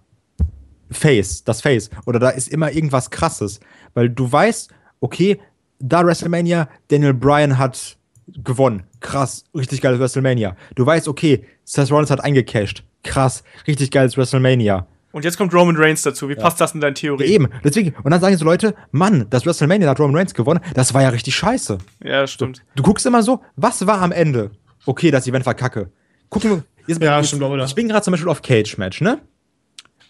Face, 0.90 1.44
das 1.44 1.60
Face. 1.60 1.90
Oder 2.06 2.18
da 2.18 2.30
ist 2.30 2.48
immer 2.48 2.72
irgendwas 2.72 3.10
krasses. 3.10 3.60
Weil 3.94 4.08
du 4.08 4.30
weißt, 4.30 4.70
okay, 5.00 5.38
da 5.80 6.04
WrestleMania, 6.04 6.68
Daniel 6.88 7.14
Bryan 7.14 7.58
hat 7.58 7.96
gewonnen. 8.28 8.84
Krass, 9.00 9.44
richtig 9.54 9.80
geiles 9.80 9.98
WrestleMania. 10.00 10.56
Du 10.76 10.86
weißt, 10.86 11.08
okay, 11.08 11.44
Seth 11.64 11.90
Rollins 11.90 12.10
hat 12.10 12.22
eingecashed. 12.22 12.84
Krass, 13.08 13.42
richtig 13.66 13.90
geiles 13.90 14.16
WrestleMania. 14.16 14.86
Und 15.12 15.24
jetzt 15.24 15.38
kommt 15.38 15.54
Roman 15.54 15.76
Reigns 15.76 16.02
dazu. 16.02 16.28
Wie 16.28 16.34
ja. 16.34 16.40
passt 16.40 16.60
das 16.60 16.74
in 16.74 16.80
deine 16.80 16.94
Theorie? 16.94 17.24
Ja, 17.24 17.30
eben, 17.30 17.48
deswegen. 17.64 17.94
Und 18.02 18.10
dann 18.10 18.20
sagen 18.20 18.36
so 18.36 18.44
Leute, 18.44 18.74
Mann, 18.90 19.26
das 19.30 19.46
WrestleMania 19.46 19.88
hat 19.88 19.98
Roman 19.98 20.16
Reigns 20.16 20.34
gewonnen, 20.34 20.60
das 20.74 20.92
war 20.92 21.02
ja 21.02 21.08
richtig 21.08 21.34
scheiße. 21.34 21.78
Ja, 22.04 22.26
stimmt. 22.26 22.58
Du, 22.58 22.64
du 22.76 22.82
guckst 22.82 23.06
immer 23.06 23.22
so, 23.22 23.40
was 23.56 23.86
war 23.86 24.02
am 24.02 24.12
Ende? 24.12 24.50
Okay, 24.84 25.10
das 25.10 25.26
Event 25.26 25.46
war 25.46 25.54
kacke. 25.54 25.90
Gucken 26.28 26.50
wir. 26.50 26.64
Jetzt, 26.86 27.02
ja, 27.02 27.22
stimmt, 27.22 27.42
oder? 27.42 27.64
Ich 27.64 27.74
bin 27.74 27.88
gerade 27.88 28.02
zum 28.02 28.12
Beispiel 28.12 28.30
auf 28.30 28.42
Cage-Match, 28.42 29.00
ne? 29.00 29.20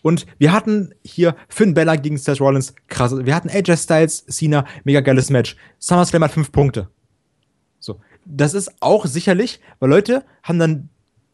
Und 0.03 0.27
wir 0.39 0.53
hatten 0.53 0.95
hier 1.03 1.35
Finn 1.49 1.75
Bella 1.75 1.97
gegen 1.97 2.17
Seth 2.17 2.41
Rollins, 2.41 2.75
krass. 2.87 3.15
Wir 3.17 3.35
hatten 3.35 3.51
AJ 3.51 3.77
Styles, 3.77 4.27
Cena, 4.27 4.65
mega 4.85 5.01
geiles 5.01 5.31
Match. 5.31 5.57
SummerSlam 5.79 6.25
hat 6.25 6.33
fünf 6.33 6.53
Punkte. 6.53 6.89
So. 7.79 8.01
Das 8.25 8.55
ist 8.55 8.73
auch 8.81 9.07
sicherlich, 9.07 9.61
weil 9.81 9.91
Leute 9.91 10.25
haben 10.43 10.59
dann 10.59 10.89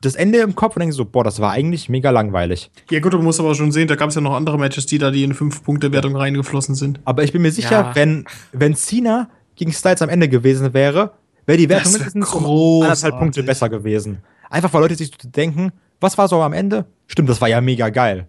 das 0.05 0.15
Ende 0.15 0.39
im 0.39 0.55
Kopf 0.55 0.77
und 0.77 0.81
denken 0.81 0.93
so, 0.93 1.05
boah, 1.05 1.25
das 1.25 1.41
war 1.41 1.53
eigentlich 1.53 1.89
mega 1.89 2.11
langweilig. 2.11 2.71
Ja 2.91 3.01
gut, 3.01 3.13
du 3.13 3.23
musst 3.23 3.41
aber 3.41 3.55
schon 3.55 3.73
sehen, 3.73 3.89
da 3.89 3.97
gab 3.97 4.09
es 4.09 4.15
ja 4.15 4.21
noch 4.21 4.35
andere 4.35 4.59
Matches, 4.59 4.87
die 4.87 4.99
da 4.99 5.11
die 5.11 5.25
in 5.25 5.35
fünf 5.35 5.63
Punkte 5.65 5.93
Wertung 5.93 6.17
reingeflossen 6.17 6.75
sind. 6.75 7.01
Aber 7.05 7.23
ich 7.23 7.33
bin 7.33 7.43
mir 7.43 7.53
sicher, 7.53 7.71
ja. 7.71 7.95
wenn, 7.95 8.25
wenn 8.53 8.75
Cena 8.75 9.29
gegen 9.57 9.73
Styles 9.73 10.03
am 10.03 10.09
Ende 10.09 10.29
gewesen 10.29 10.75
wäre, 10.75 11.13
wäre 11.47 11.59
die 11.59 11.69
Wertung 11.69 11.93
mindestens 11.93 12.33
um 12.33 12.83
anderthalb 12.83 13.19
Punkte 13.19 13.43
besser 13.43 13.69
gewesen. 13.69 14.19
Einfach 14.51 14.73
weil 14.73 14.83
Leute 14.83 14.95
sich 14.95 15.11
denken, 15.11 15.73
was 16.01 16.19
war 16.19 16.29
so 16.29 16.43
am 16.43 16.53
Ende? 16.53 16.87
Stimmt, 17.07 17.29
das 17.29 17.41
war 17.41 17.49
ja 17.49 17.61
mega 17.61 17.89
geil. 17.89 18.29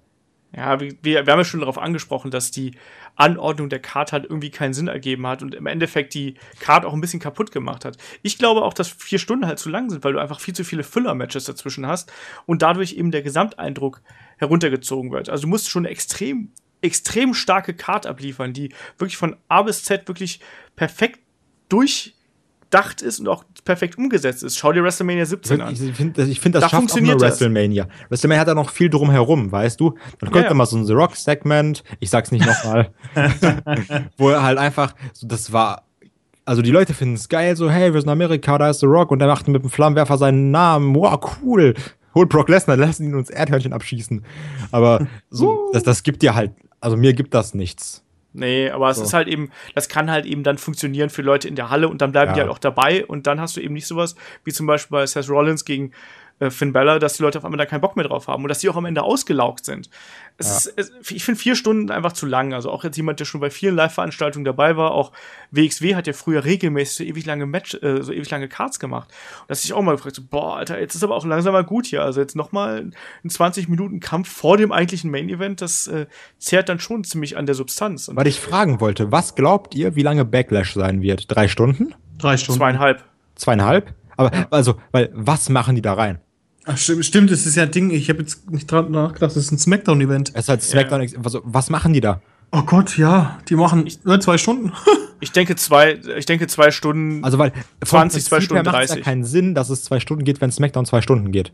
Ja, 0.55 0.79
wir, 0.79 0.95
wir 1.01 1.19
haben 1.19 1.39
ja 1.39 1.43
schon 1.43 1.59
darauf 1.59 1.77
angesprochen, 1.77 2.31
dass 2.31 2.49
die 2.49 2.75
Anordnung 3.15 3.67
der 3.67 3.79
Karte 3.79 4.13
halt 4.13 4.23
irgendwie 4.23 4.51
keinen 4.51 4.73
Sinn 4.73 4.87
ergeben 4.87 5.27
hat 5.27 5.43
und 5.43 5.53
im 5.53 5.65
Endeffekt 5.65 6.13
die 6.13 6.35
Karte 6.59 6.87
auch 6.87 6.93
ein 6.93 7.01
bisschen 7.01 7.19
kaputt 7.19 7.51
gemacht 7.51 7.83
hat. 7.83 7.97
Ich 8.21 8.37
glaube 8.37 8.61
auch, 8.61 8.73
dass 8.73 8.87
vier 8.87 9.19
Stunden 9.19 9.47
halt 9.47 9.59
zu 9.59 9.69
lang 9.69 9.89
sind, 9.89 10.03
weil 10.05 10.13
du 10.13 10.19
einfach 10.19 10.39
viel 10.39 10.53
zu 10.53 10.63
viele 10.63 10.83
Füller-Matches 10.83 11.43
dazwischen 11.43 11.85
hast 11.85 12.11
und 12.45 12.61
dadurch 12.61 12.93
eben 12.93 13.11
der 13.11 13.21
Gesamteindruck 13.21 14.01
heruntergezogen 14.37 15.11
wird. 15.11 15.29
Also 15.29 15.43
du 15.43 15.49
musst 15.49 15.69
schon 15.69 15.83
extrem, 15.83 16.51
extrem 16.81 17.33
starke 17.33 17.73
Karte 17.73 18.09
abliefern, 18.09 18.53
die 18.53 18.73
wirklich 18.97 19.17
von 19.17 19.35
A 19.49 19.61
bis 19.61 19.83
Z 19.83 20.07
wirklich 20.07 20.39
perfekt 20.77 21.19
durch 21.67 22.14
durchdacht 22.75 23.01
ist 23.01 23.19
und 23.19 23.27
auch 23.27 23.43
perfekt 23.63 23.97
umgesetzt 23.97 24.43
ist. 24.43 24.57
Schau 24.57 24.71
dir 24.71 24.83
WrestleMania 24.83 25.25
17 25.25 25.61
an. 25.61 25.73
Ich 25.73 25.79
finde, 25.93 26.23
ich 26.23 26.39
find, 26.39 26.55
das 26.55 26.63
da 26.63 26.69
schafft 26.69 26.91
auch 26.91 26.99
nur 26.99 27.19
WrestleMania. 27.19 27.85
Das. 27.85 28.11
WrestleMania 28.11 28.41
hat 28.41 28.47
da 28.47 28.55
noch 28.55 28.69
viel 28.69 28.89
drumherum, 28.89 29.51
weißt 29.51 29.79
du? 29.79 29.95
Dann 30.19 30.31
kommt 30.31 30.35
ja, 30.35 30.43
ja. 30.43 30.51
immer 30.51 30.65
so 30.65 30.77
ein 30.77 30.85
The 30.85 30.93
Rock-Segment, 30.93 31.83
ich 31.99 32.09
sag's 32.09 32.31
nicht 32.31 32.45
nochmal, 32.45 32.91
wo 34.17 34.29
er 34.29 34.43
halt 34.43 34.57
einfach, 34.57 34.93
so, 35.13 35.27
das 35.27 35.51
war 35.51 35.83
also 36.47 36.61
die 36.61 36.69
Leute 36.69 36.93
finden 36.93 37.15
es 37.15 37.27
geil, 37.27 37.55
so, 37.55 37.71
hey, 37.71 37.91
wir 37.91 37.99
sind 37.99 38.09
Amerika, 38.09 38.59
da 38.59 38.69
ist 38.69 38.79
The 38.79 38.85
Rock 38.85 39.09
und 39.09 39.17
der 39.17 39.27
macht 39.27 39.47
mit 39.47 39.63
dem 39.63 39.71
Flammenwerfer 39.71 40.19
seinen 40.19 40.51
Namen. 40.51 40.93
Wow, 40.93 41.19
cool. 41.41 41.73
Holt 42.13 42.29
Brock 42.29 42.49
Lesnar, 42.49 42.77
lassen 42.77 43.05
ihn 43.05 43.15
uns 43.15 43.31
Erdhörnchen 43.31 43.73
abschießen. 43.73 44.23
Aber 44.71 45.07
so, 45.31 45.71
das, 45.73 45.81
das 45.81 46.03
gibt 46.03 46.21
dir 46.21 46.35
halt, 46.35 46.51
also 46.81 46.97
mir 46.97 47.13
gibt 47.13 47.33
das 47.33 47.55
nichts. 47.55 48.04
Nee, 48.35 48.69
aber 48.69 48.89
es 48.89 48.97
so. 48.97 49.03
ist 49.03 49.13
halt 49.13 49.27
eben, 49.27 49.51
das 49.73 49.87
kann 49.89 50.11
halt 50.11 50.25
eben 50.25 50.43
dann 50.43 50.57
funktionieren 50.57 51.09
für 51.09 51.21
Leute 51.21 51.47
in 51.47 51.55
der 51.55 51.69
Halle 51.69 51.87
und 51.87 52.01
dann 52.01 52.11
bleiben 52.11 52.31
ja. 52.31 52.33
die 52.35 52.41
halt 52.41 52.51
auch 52.51 52.59
dabei 52.59 53.05
und 53.05 53.27
dann 53.27 53.39
hast 53.39 53.55
du 53.55 53.61
eben 53.61 53.73
nicht 53.73 53.87
sowas 53.87 54.15
wie 54.43 54.51
zum 54.51 54.67
Beispiel 54.67 54.97
bei 54.97 55.05
Seth 55.05 55.29
Rollins 55.29 55.63
gegen 55.63 55.91
äh, 56.39 56.49
Finn 56.49 56.73
Bella, 56.73 56.99
dass 56.99 57.13
die 57.13 57.23
Leute 57.23 57.37
auf 57.37 57.45
einmal 57.45 57.57
da 57.57 57.65
keinen 57.65 57.81
Bock 57.81 57.95
mehr 57.95 58.05
drauf 58.05 58.27
haben 58.27 58.43
und 58.43 58.49
dass 58.49 58.59
die 58.59 58.69
auch 58.69 58.75
am 58.75 58.85
Ende 58.85 59.03
ausgelaugt 59.03 59.65
sind. 59.65 59.89
Es 60.37 60.65
ja. 60.65 60.81
ist, 60.81 60.91
es, 61.01 61.11
ich 61.11 61.23
finde 61.23 61.39
vier 61.39 61.55
Stunden 61.55 61.89
einfach 61.91 62.11
zu 62.11 62.25
lang. 62.25 62.53
Also 62.53 62.69
auch 62.69 62.83
jetzt 62.83 62.97
jemand, 62.97 63.21
der 63.21 63.25
schon 63.25 63.39
bei 63.39 63.49
vielen 63.49 63.75
Live-Veranstaltungen 63.75 64.43
dabei 64.43 64.75
war, 64.75 64.91
auch 64.91 65.13
WXW 65.51 65.95
hat 65.95 66.07
ja 66.07 66.13
früher 66.13 66.43
regelmäßig 66.43 66.97
so 66.97 67.03
ewig 67.05 67.25
lange 67.25 67.45
Match, 67.45 67.75
äh, 67.75 68.01
so 68.01 68.11
ewig 68.11 68.29
lange 68.29 68.49
Cards 68.49 68.79
gemacht. 68.79 69.09
Und 69.41 69.49
dass 69.49 69.63
ich 69.63 69.71
auch 69.71 69.81
mal 69.81 69.95
gefragt 69.95 70.15
so, 70.15 70.23
boah, 70.29 70.57
Alter, 70.57 70.79
jetzt 70.79 70.95
ist 70.95 71.03
aber 71.03 71.15
auch 71.15 71.25
langsam 71.25 71.53
mal 71.53 71.63
gut 71.63 71.85
hier. 71.85 72.03
Also 72.03 72.19
jetzt 72.19 72.35
nochmal 72.35 72.91
ein 73.23 73.29
20 73.29 73.69
Minuten 73.69 74.01
Kampf 74.01 74.29
vor 74.29 74.57
dem 74.57 74.73
eigentlichen 74.73 75.09
Main-Event, 75.11 75.61
das 75.61 75.87
äh, 75.87 76.05
zehrt 76.37 76.67
dann 76.67 76.79
schon 76.79 77.05
ziemlich 77.05 77.37
an 77.37 77.45
der 77.45 77.55
Substanz. 77.55 78.09
Und 78.09 78.17
Weil 78.17 78.27
ich 78.27 78.41
fragen 78.41 78.81
wollte, 78.81 79.11
was 79.11 79.35
glaubt 79.35 79.73
ihr, 79.73 79.95
wie 79.95 80.03
lange 80.03 80.25
Backlash 80.25 80.73
sein 80.73 81.01
wird? 81.01 81.33
Drei 81.33 81.47
Stunden? 81.47 81.95
Drei 82.17 82.35
Stunden. 82.35 82.59
Zweieinhalb. 82.59 83.05
Zweieinhalb? 83.35 83.93
Aber 84.17 84.31
also, 84.49 84.75
weil 84.91 85.09
was 85.13 85.49
machen 85.49 85.75
die 85.75 85.81
da 85.81 85.93
rein? 85.93 86.19
Ach, 86.65 86.77
stimmt, 86.77 87.05
stimmt, 87.05 87.31
das 87.31 87.45
ist 87.45 87.55
ja 87.55 87.63
ein 87.63 87.71
Ding, 87.71 87.91
ich 87.91 88.09
habe 88.09 88.19
jetzt 88.19 88.49
nicht 88.49 88.71
dran 88.71 88.91
nachgedacht, 88.91 89.35
das 89.35 89.37
ist 89.37 89.51
ein 89.51 89.59
Smackdown-Event. 89.59 90.31
Es 90.33 90.45
ist 90.45 90.49
halt 90.49 90.63
Smackdown, 90.63 91.03
ja. 91.03 91.09
was, 91.17 91.37
was 91.43 91.69
machen 91.69 91.93
die 91.93 92.01
da? 92.01 92.21
Oh 92.51 92.63
Gott, 92.63 92.97
ja, 92.97 93.37
die 93.49 93.55
machen 93.55 93.85
ich, 93.85 94.03
äh, 94.05 94.19
zwei 94.19 94.37
Stunden. 94.37 94.71
ich 95.19 95.31
denke 95.31 95.55
zwei, 95.55 95.99
ich 96.17 96.25
denke 96.25 96.47
zwei 96.47 96.71
Stunden. 96.71 97.23
Also 97.23 97.37
weil 97.37 97.51
20, 97.83 98.23
zwei 98.23 98.41
Stunden 98.41 98.63
30. 98.63 98.89
Es 98.89 98.95
ja 98.95 99.03
keinen 99.03 99.23
Sinn, 99.23 99.53
dass 99.53 99.69
es 99.69 99.83
zwei 99.83 99.99
Stunden 99.99 100.23
geht, 100.23 100.41
wenn 100.41 100.51
Smackdown 100.51 100.85
zwei 100.85 101.01
Stunden 101.01 101.31
geht. 101.31 101.51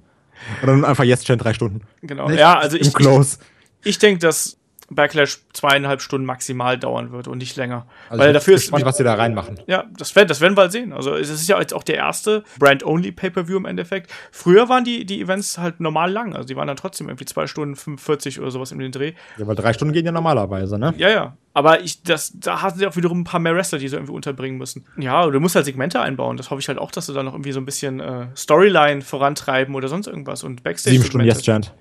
Oder 0.63 0.73
dann 0.73 0.85
einfach 0.85 1.03
jetzt 1.03 1.27
schon 1.27 1.37
drei 1.37 1.53
Stunden. 1.53 1.81
Genau. 2.01 2.29
Ja, 2.29 2.57
also 2.57 2.77
ich, 2.77 2.87
ich, 2.87 3.37
ich 3.83 3.99
denke, 3.99 4.19
dass 4.19 4.57
Backlash 4.95 5.39
zweieinhalb 5.53 6.01
Stunden 6.01 6.25
maximal 6.25 6.77
dauern 6.77 7.11
wird 7.11 7.27
und 7.27 7.37
nicht 7.37 7.55
länger. 7.55 7.87
Also 8.09 8.23
Weil 8.23 8.33
dafür 8.33 8.55
ist 8.55 8.63
gespannt, 8.63 8.85
was 8.85 8.97
sie 8.97 9.03
da 9.03 9.13
reinmachen. 9.13 9.59
Ja, 9.67 9.85
das 9.97 10.15
werden, 10.15 10.27
das 10.27 10.41
werden 10.41 10.57
wir 10.57 10.61
halt 10.63 10.71
sehen. 10.71 10.93
Also 10.93 11.15
es 11.15 11.29
ist 11.29 11.47
ja 11.47 11.59
jetzt 11.59 11.73
auch 11.73 11.83
der 11.83 11.95
erste 11.95 12.43
Brand-Only 12.59 13.11
Pay-per-View 13.11 13.57
im 13.57 13.65
Endeffekt. 13.65 14.11
Früher 14.31 14.69
waren 14.69 14.83
die, 14.83 15.05
die 15.05 15.21
Events 15.21 15.57
halt 15.57 15.79
normal 15.79 16.11
lang. 16.11 16.35
Also 16.35 16.47
die 16.47 16.55
waren 16.55 16.67
dann 16.67 16.77
trotzdem 16.77 17.07
irgendwie 17.07 17.25
zwei 17.25 17.47
Stunden 17.47 17.75
45 17.75 18.39
oder 18.39 18.51
sowas 18.51 18.71
in 18.71 18.79
den 18.79 18.91
Dreh. 18.91 19.13
Ja, 19.37 19.47
weil 19.47 19.55
drei 19.55 19.73
Stunden 19.73 19.93
gehen 19.93 20.05
ja 20.05 20.11
normalerweise, 20.11 20.77
ne? 20.77 20.93
Ja, 20.97 21.09
ja. 21.09 21.37
Aber 21.53 21.81
ich, 21.81 22.03
das, 22.03 22.31
da 22.35 22.61
hatten 22.61 22.79
sie 22.79 22.87
auch 22.87 22.95
wiederum 22.95 23.21
ein 23.21 23.23
paar 23.25 23.39
mehr 23.39 23.55
Wrestler, 23.55 23.79
die 23.79 23.87
sie 23.87 23.95
irgendwie 23.95 24.13
unterbringen 24.13 24.57
müssen. 24.57 24.85
Ja, 24.97 25.25
du 25.27 25.39
musst 25.39 25.55
halt 25.55 25.65
Segmente 25.65 25.99
einbauen. 25.99 26.37
Das 26.37 26.49
hoffe 26.49 26.61
ich 26.61 26.67
halt 26.67 26.77
auch, 26.77 26.91
dass 26.91 27.07
sie 27.07 27.13
da 27.13 27.23
noch 27.23 27.33
irgendwie 27.33 27.51
so 27.51 27.59
ein 27.59 27.65
bisschen 27.65 27.99
äh, 27.99 28.27
Storyline 28.35 29.01
vorantreiben 29.01 29.75
oder 29.75 29.87
sonst 29.87 30.07
irgendwas 30.07 30.43
und 30.43 30.63
Backstage. 30.63 30.95
Sieben 30.95 31.05
Stunden 31.05 31.27
Yes 31.27 31.41
Chant. 31.41 31.73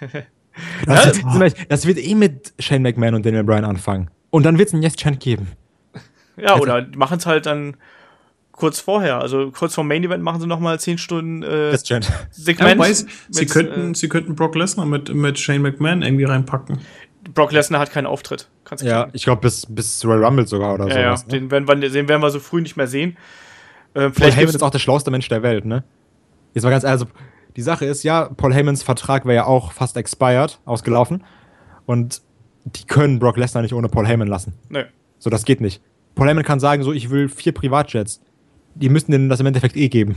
Das, 0.86 1.18
ja? 1.18 1.48
das, 1.68 1.86
wird 1.86 1.98
eh 1.98 2.14
mit 2.14 2.54
Shane 2.58 2.82
McMahon 2.82 3.14
und 3.14 3.26
Daniel 3.26 3.44
Bryan 3.44 3.64
anfangen. 3.64 4.10
Und 4.30 4.44
dann 4.44 4.58
wird 4.58 4.68
es 4.68 4.74
einen 4.74 4.82
Yes 4.82 4.96
Chant 4.96 5.20
geben. 5.20 5.48
Ja, 6.36 6.52
also, 6.52 6.62
oder 6.62 6.82
die 6.82 6.98
machen 6.98 7.18
es 7.18 7.26
halt 7.26 7.46
dann 7.46 7.76
kurz 8.52 8.80
vorher. 8.80 9.20
Also 9.20 9.50
kurz 9.50 9.74
vor 9.74 9.84
Main 9.84 10.04
Event 10.04 10.22
machen 10.22 10.40
sie 10.40 10.46
nochmal 10.46 10.80
10 10.80 10.98
Stunden 10.98 11.42
äh, 11.42 11.70
yes 11.70 11.84
Chant. 11.84 12.10
Segment. 12.30 12.72
Ja, 12.72 12.78
weiß, 12.78 13.04
mit, 13.04 13.12
sie, 13.30 13.46
könnten, 13.46 13.92
äh, 13.92 13.94
sie 13.94 14.08
könnten 14.08 14.34
Brock 14.34 14.54
Lesnar 14.54 14.86
mit, 14.86 15.14
mit 15.14 15.38
Shane 15.38 15.62
McMahon 15.62 16.02
irgendwie 16.02 16.24
reinpacken. 16.24 16.78
Brock 17.34 17.52
Lesnar 17.52 17.80
hat 17.80 17.90
keinen 17.90 18.06
Auftritt. 18.06 18.48
Kannst 18.64 18.84
ja, 18.84 19.04
kriegen. 19.04 19.16
ich 19.16 19.24
glaube 19.24 19.42
bis, 19.42 19.66
bis 19.68 20.04
Royal 20.04 20.24
Rumble 20.24 20.46
sogar 20.46 20.74
oder 20.74 20.84
so. 20.84 20.90
Ja, 20.90 21.14
ne? 21.14 21.24
den 21.30 21.50
werden 21.50 21.68
wir, 21.68 21.76
den 21.76 22.08
werden 22.08 22.22
wir 22.22 22.30
so 22.30 22.40
früh 22.40 22.60
nicht 22.60 22.76
mehr 22.76 22.86
sehen. 22.86 23.16
Äh, 23.94 24.10
Paul 24.10 24.32
Heyman 24.32 24.54
ist 24.54 24.62
auch 24.62 24.70
der 24.70 24.78
schlauste 24.78 25.10
Mensch 25.10 25.28
der 25.28 25.42
Welt, 25.42 25.64
ne? 25.64 25.84
Jetzt 26.54 26.64
mal 26.64 26.70
ganz 26.70 26.84
ehrlich, 26.84 27.02
also 27.02 27.12
die 27.56 27.62
Sache 27.62 27.86
ist 27.86 28.02
ja, 28.02 28.28
Paul 28.36 28.54
Heymans 28.54 28.82
Vertrag 28.82 29.24
wäre 29.24 29.34
ja 29.34 29.44
auch 29.46 29.72
fast 29.72 29.96
expired, 29.96 30.60
ausgelaufen. 30.66 31.24
Und 31.86 32.20
die 32.64 32.84
können 32.84 33.18
Brock 33.18 33.38
Lesnar 33.38 33.62
nicht 33.62 33.72
ohne 33.72 33.88
Paul 33.88 34.06
Heyman 34.06 34.28
lassen. 34.28 34.54
Nee. 34.68 34.84
So, 35.18 35.30
das 35.30 35.44
geht 35.44 35.60
nicht. 35.60 35.80
Paul 36.14 36.28
Heyman 36.28 36.44
kann 36.44 36.60
sagen, 36.60 36.82
so, 36.82 36.92
ich 36.92 37.10
will 37.10 37.28
vier 37.28 37.52
Privatjets. 37.52 38.20
Die 38.74 38.90
müssten 38.90 39.12
denen 39.12 39.30
das 39.30 39.40
im 39.40 39.46
Endeffekt 39.46 39.76
eh 39.76 39.88
geben. 39.88 40.16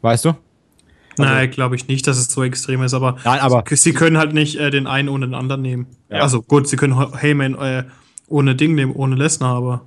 Weißt 0.00 0.24
du? 0.24 0.30
Also, 0.30 1.32
Nein, 1.32 1.50
glaube 1.50 1.76
ich 1.76 1.86
nicht, 1.86 2.06
dass 2.06 2.16
es 2.16 2.26
so 2.26 2.42
extrem 2.42 2.82
ist, 2.82 2.94
aber, 2.94 3.18
Nein, 3.24 3.40
aber 3.40 3.62
sie 3.70 3.92
können 3.92 4.18
halt 4.18 4.32
nicht 4.32 4.56
äh, 4.58 4.70
den 4.70 4.86
einen 4.86 5.08
ohne 5.08 5.26
den 5.26 5.34
anderen 5.34 5.62
nehmen. 5.62 5.86
Ja. 6.08 6.20
Also 6.20 6.42
gut, 6.42 6.66
sie 6.66 6.76
können 6.76 7.14
Heyman 7.20 7.54
äh, 7.56 7.84
ohne 8.26 8.56
Ding 8.56 8.74
nehmen, 8.74 8.92
ohne 8.92 9.14
Lesnar, 9.14 9.54
aber. 9.54 9.82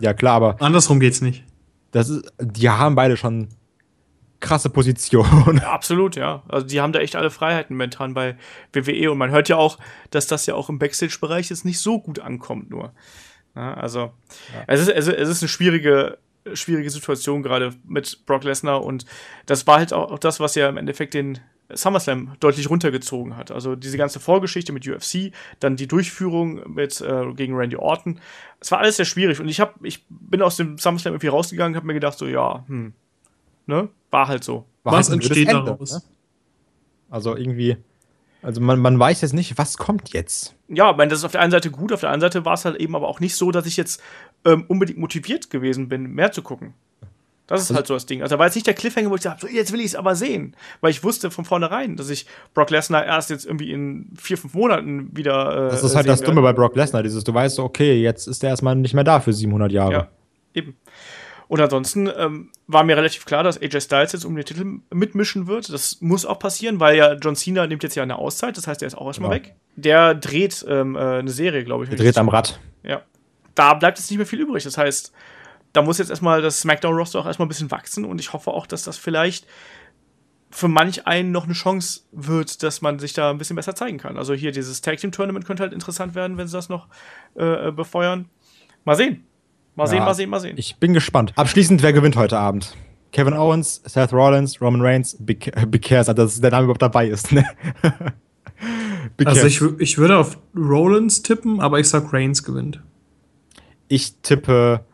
Ja, 0.00 0.12
klar, 0.12 0.34
aber. 0.34 0.56
Andersrum 0.60 1.00
geht's 1.00 1.20
nicht. 1.20 1.44
Das 1.92 2.08
ist, 2.10 2.32
die 2.40 2.68
haben 2.68 2.94
beide 2.94 3.16
schon 3.16 3.48
krasse 4.40 4.70
Position. 4.70 5.58
Ja, 5.62 5.70
absolut, 5.70 6.16
ja. 6.16 6.42
Also 6.48 6.66
die 6.66 6.80
haben 6.80 6.92
da 6.92 7.00
echt 7.00 7.16
alle 7.16 7.30
Freiheiten 7.30 7.76
momentan 7.76 8.14
bei 8.14 8.36
WWE 8.72 9.12
und 9.12 9.18
man 9.18 9.30
hört 9.30 9.48
ja 9.48 9.56
auch, 9.56 9.78
dass 10.10 10.26
das 10.26 10.46
ja 10.46 10.54
auch 10.54 10.68
im 10.68 10.78
Backstage-Bereich 10.78 11.50
jetzt 11.50 11.64
nicht 11.64 11.80
so 11.80 12.00
gut 12.00 12.18
ankommt 12.18 12.70
nur. 12.70 12.92
Ja, 13.54 13.74
also 13.74 13.98
ja. 13.98 14.64
Es, 14.66 14.80
ist, 14.80 14.92
also 14.92 15.12
es 15.12 15.28
ist 15.28 15.42
eine 15.42 15.48
schwierige 15.48 16.18
schwierige 16.54 16.90
Situation 16.90 17.42
gerade 17.42 17.74
mit 17.86 18.24
Brock 18.26 18.44
Lesnar 18.44 18.82
und 18.82 19.04
das 19.46 19.66
war 19.66 19.78
halt 19.78 19.92
auch 19.92 20.18
das, 20.18 20.40
was 20.40 20.54
ja 20.54 20.68
im 20.68 20.78
Endeffekt 20.78 21.14
den 21.14 21.38
SummerSlam 21.72 22.36
deutlich 22.40 22.68
runtergezogen 22.68 23.36
hat. 23.36 23.50
Also 23.50 23.76
diese 23.76 23.96
ganze 23.96 24.20
Vorgeschichte 24.20 24.72
mit 24.72 24.88
UFC, 24.88 25.32
dann 25.60 25.76
die 25.76 25.86
Durchführung 25.86 26.62
mit 26.72 27.00
äh, 27.00 27.32
gegen 27.34 27.54
Randy 27.54 27.76
Orton. 27.76 28.20
Es 28.58 28.72
war 28.72 28.78
alles 28.78 28.96
sehr 28.96 29.04
schwierig 29.04 29.40
und 29.40 29.48
ich 29.48 29.60
habe 29.60 29.74
ich 29.86 30.04
bin 30.08 30.42
aus 30.42 30.56
dem 30.56 30.78
SummerSlam 30.78 31.14
irgendwie 31.14 31.28
rausgegangen, 31.28 31.76
habe 31.76 31.86
mir 31.86 31.94
gedacht 31.94 32.18
so 32.18 32.26
ja, 32.26 32.64
hm, 32.66 32.94
ne? 33.70 33.88
War 34.10 34.28
halt 34.28 34.44
so. 34.44 34.66
War 34.82 34.92
was 34.92 35.08
halt 35.08 35.22
entsteht 35.22 35.48
Ende, 35.48 35.64
daraus? 35.64 35.92
Ne? 35.92 36.02
Also 37.08 37.36
irgendwie, 37.36 37.76
also 38.42 38.60
man, 38.60 38.80
man 38.80 38.98
weiß 38.98 39.20
jetzt 39.20 39.32
nicht, 39.32 39.58
was 39.58 39.78
kommt 39.78 40.12
jetzt. 40.12 40.54
Ja, 40.68 40.90
ich 40.90 40.96
meine, 40.96 41.10
das 41.10 41.20
ist 41.20 41.24
auf 41.24 41.32
der 41.32 41.40
einen 41.40 41.50
Seite 41.50 41.70
gut, 41.70 41.92
auf 41.92 42.00
der 42.00 42.10
anderen 42.10 42.32
Seite 42.32 42.44
war 42.44 42.54
es 42.54 42.64
halt 42.64 42.76
eben 42.76 42.94
aber 42.94 43.08
auch 43.08 43.20
nicht 43.20 43.34
so, 43.34 43.50
dass 43.50 43.66
ich 43.66 43.76
jetzt 43.76 44.02
ähm, 44.44 44.64
unbedingt 44.68 44.98
motiviert 44.98 45.50
gewesen 45.50 45.88
bin, 45.88 46.12
mehr 46.12 46.32
zu 46.32 46.42
gucken. 46.42 46.74
Das 47.50 47.68
ist 47.68 47.74
halt 47.74 47.88
so 47.88 47.94
das 47.94 48.06
Ding. 48.06 48.22
Also 48.22 48.36
da 48.36 48.38
war 48.38 48.46
jetzt 48.46 48.54
nicht 48.54 48.68
der 48.68 48.74
Cliffhanger, 48.74 49.10
wo 49.10 49.16
ich 49.16 49.22
dachte, 49.22 49.48
so, 49.48 49.52
jetzt 49.52 49.72
will 49.72 49.80
ich 49.80 49.86
es 49.86 49.94
aber 49.96 50.14
sehen. 50.14 50.54
Weil 50.80 50.92
ich 50.92 51.02
wusste 51.02 51.32
von 51.32 51.44
vornherein, 51.44 51.96
dass 51.96 52.08
ich 52.08 52.26
Brock 52.54 52.70
Lesnar 52.70 53.04
erst 53.04 53.28
jetzt 53.28 53.44
irgendwie 53.44 53.72
in 53.72 54.12
vier, 54.16 54.38
fünf 54.38 54.54
Monaten 54.54 55.08
wieder. 55.16 55.66
Äh, 55.66 55.70
das 55.70 55.82
ist 55.82 55.96
halt 55.96 56.08
das 56.08 56.22
Dumme 56.22 56.42
bei 56.42 56.52
Brock 56.52 56.76
Lesnar, 56.76 57.02
dieses, 57.02 57.24
du 57.24 57.34
weißt 57.34 57.56
so, 57.56 57.64
okay, 57.64 58.00
jetzt 58.00 58.28
ist 58.28 58.44
er 58.44 58.50
erstmal 58.50 58.76
nicht 58.76 58.94
mehr 58.94 59.02
da 59.02 59.18
für 59.18 59.32
700 59.32 59.72
Jahre. 59.72 59.92
Ja, 59.92 60.08
eben. 60.54 60.76
Und 61.50 61.60
ansonsten 61.60 62.08
ähm, 62.16 62.52
war 62.68 62.84
mir 62.84 62.96
relativ 62.96 63.24
klar, 63.24 63.42
dass 63.42 63.60
AJ 63.60 63.80
Styles 63.80 64.12
jetzt 64.12 64.24
um 64.24 64.36
den 64.36 64.44
Titel 64.44 64.82
mitmischen 64.94 65.48
wird. 65.48 65.68
Das 65.72 66.00
muss 66.00 66.24
auch 66.24 66.38
passieren, 66.38 66.78
weil 66.78 66.96
ja 66.96 67.14
John 67.14 67.34
Cena 67.34 67.66
nimmt 67.66 67.82
jetzt 67.82 67.96
ja 67.96 68.04
eine 68.04 68.18
Auszeit, 68.18 68.56
das 68.56 68.68
heißt, 68.68 68.82
er 68.82 68.86
ist 68.86 68.94
auch 68.94 69.08
erstmal 69.08 69.30
genau. 69.30 69.48
weg. 69.48 69.56
Der 69.74 70.14
dreht 70.14 70.64
ähm, 70.68 70.94
äh, 70.94 71.00
eine 71.00 71.30
Serie, 71.30 71.64
glaube 71.64 71.82
ich. 71.82 71.90
Er 71.90 71.96
dreht 71.96 72.16
am 72.18 72.28
Rad. 72.28 72.60
Ja. 72.84 73.02
Da 73.56 73.74
bleibt 73.74 73.98
jetzt 73.98 74.08
nicht 74.08 74.18
mehr 74.18 74.28
viel 74.28 74.38
übrig. 74.38 74.62
Das 74.62 74.78
heißt, 74.78 75.12
da 75.72 75.82
muss 75.82 75.98
jetzt 75.98 76.10
erstmal 76.10 76.40
das 76.40 76.60
SmackDown-Roster 76.60 77.18
auch 77.18 77.26
erstmal 77.26 77.46
ein 77.46 77.48
bisschen 77.48 77.72
wachsen 77.72 78.04
und 78.04 78.20
ich 78.20 78.32
hoffe 78.32 78.52
auch, 78.52 78.68
dass 78.68 78.84
das 78.84 78.96
vielleicht 78.96 79.44
für 80.52 80.68
manch 80.68 81.08
einen 81.08 81.32
noch 81.32 81.46
eine 81.46 81.54
Chance 81.54 82.02
wird, 82.12 82.62
dass 82.62 82.80
man 82.80 83.00
sich 83.00 83.12
da 83.12 83.28
ein 83.28 83.38
bisschen 83.38 83.56
besser 83.56 83.74
zeigen 83.74 83.98
kann. 83.98 84.16
Also 84.16 84.34
hier 84.34 84.52
dieses 84.52 84.82
Tag 84.82 84.98
Team 84.98 85.10
Tournament 85.10 85.46
könnte 85.46 85.64
halt 85.64 85.72
interessant 85.72 86.14
werden, 86.14 86.36
wenn 86.36 86.46
sie 86.46 86.56
das 86.56 86.68
noch 86.68 86.86
äh, 87.36 87.70
äh 87.70 87.72
befeuern. 87.72 88.28
Mal 88.84 88.94
sehen. 88.94 89.26
Mal 89.74 89.84
ja, 89.84 89.86
sehen, 89.86 89.98
mal 90.00 90.14
sehen, 90.14 90.30
mal 90.30 90.40
sehen. 90.40 90.56
Ich 90.58 90.76
bin 90.76 90.92
gespannt. 90.92 91.32
Abschließend, 91.36 91.82
wer 91.82 91.92
gewinnt 91.92 92.16
heute 92.16 92.38
Abend? 92.38 92.76
Kevin 93.12 93.34
Owens, 93.34 93.82
Seth 93.84 94.12
Rollins, 94.12 94.60
Roman 94.60 94.80
Reigns, 94.80 95.16
Big, 95.18 95.52
Big 95.70 95.82
Cares, 95.82 96.08
also 96.08 96.22
dass 96.22 96.40
der 96.40 96.50
Name 96.50 96.64
überhaupt 96.64 96.82
dabei 96.82 97.08
ist. 97.08 97.32
Ne? 97.32 97.44
also 99.24 99.46
ich, 99.46 99.60
ich 99.78 99.98
würde 99.98 100.18
auf 100.18 100.38
Rollins 100.56 101.22
tippen, 101.22 101.60
aber 101.60 101.80
ich 101.80 101.88
sag 101.88 102.12
Reigns 102.12 102.44
gewinnt. 102.44 102.80
Ich 103.88 104.16
tippe 104.22 104.84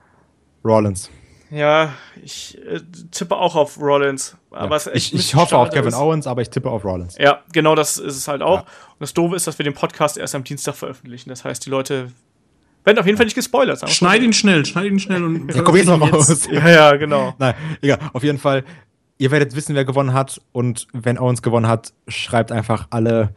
Rollins. 0.65 1.11
Ja, 1.51 1.95
ich 2.23 2.59
äh, 2.67 2.81
tippe 3.11 3.37
auch 3.37 3.55
auf 3.55 3.79
Rollins. 3.79 4.37
Aber 4.51 4.79
ja. 4.79 4.93
ich, 4.95 5.15
ich 5.15 5.35
hoffe 5.35 5.57
auf 5.57 5.71
Kevin 5.71 5.89
ist. 5.89 5.95
Owens, 5.95 6.27
aber 6.27 6.43
ich 6.43 6.51
tippe 6.51 6.71
auf 6.71 6.85
Rollins. 6.85 7.17
Ja, 7.19 7.43
genau 7.53 7.75
das 7.75 7.99
ist 7.99 8.17
es 8.17 8.27
halt 8.27 8.43
auch. 8.43 8.61
Ja. 8.61 8.63
Und 8.63 9.01
das 9.01 9.15
Doofe 9.15 9.37
ist, 9.37 9.47
dass 9.47 9.59
wir 9.59 9.65
den 9.65 9.75
Podcast 9.75 10.17
erst 10.17 10.35
am 10.35 10.43
Dienstag 10.43 10.75
veröffentlichen. 10.75 11.29
Das 11.29 11.45
heißt, 11.45 11.65
die 11.65 11.71
Leute 11.71 12.11
werden 12.87 12.99
auf 12.99 13.07
jeden 13.07 13.19
Fall 13.19 13.27
nicht 13.27 13.35
gespoilert. 13.35 13.89
Schneid 13.91 14.23
ihn 14.23 14.33
schnell, 14.33 14.65
schneid 14.65 14.87
ihn 14.87 14.99
schnell 14.99 15.25
und. 15.25 15.55
ja, 15.55 15.63
komm 15.63 15.77
jetzt 15.77 15.87
noch 15.87 16.01
raus. 16.13 16.49
Ja, 16.51 16.69
ja, 16.69 16.97
genau. 16.97 17.35
Nein, 17.39 17.55
egal. 17.83 17.99
Auf 18.13 18.23
jeden 18.23 18.39
Fall, 18.39 18.65
ihr 19.19 19.31
werdet 19.31 19.55
wissen, 19.57 19.75
wer 19.75 19.85
gewonnen 19.85 20.15
hat. 20.15 20.41
Und 20.53 20.87
wenn 20.93 21.19
Owens 21.19 21.43
gewonnen 21.43 21.69
hat, 21.69 21.93
schreibt 22.09 22.53
einfach 22.53 22.87
alle 22.91 23.35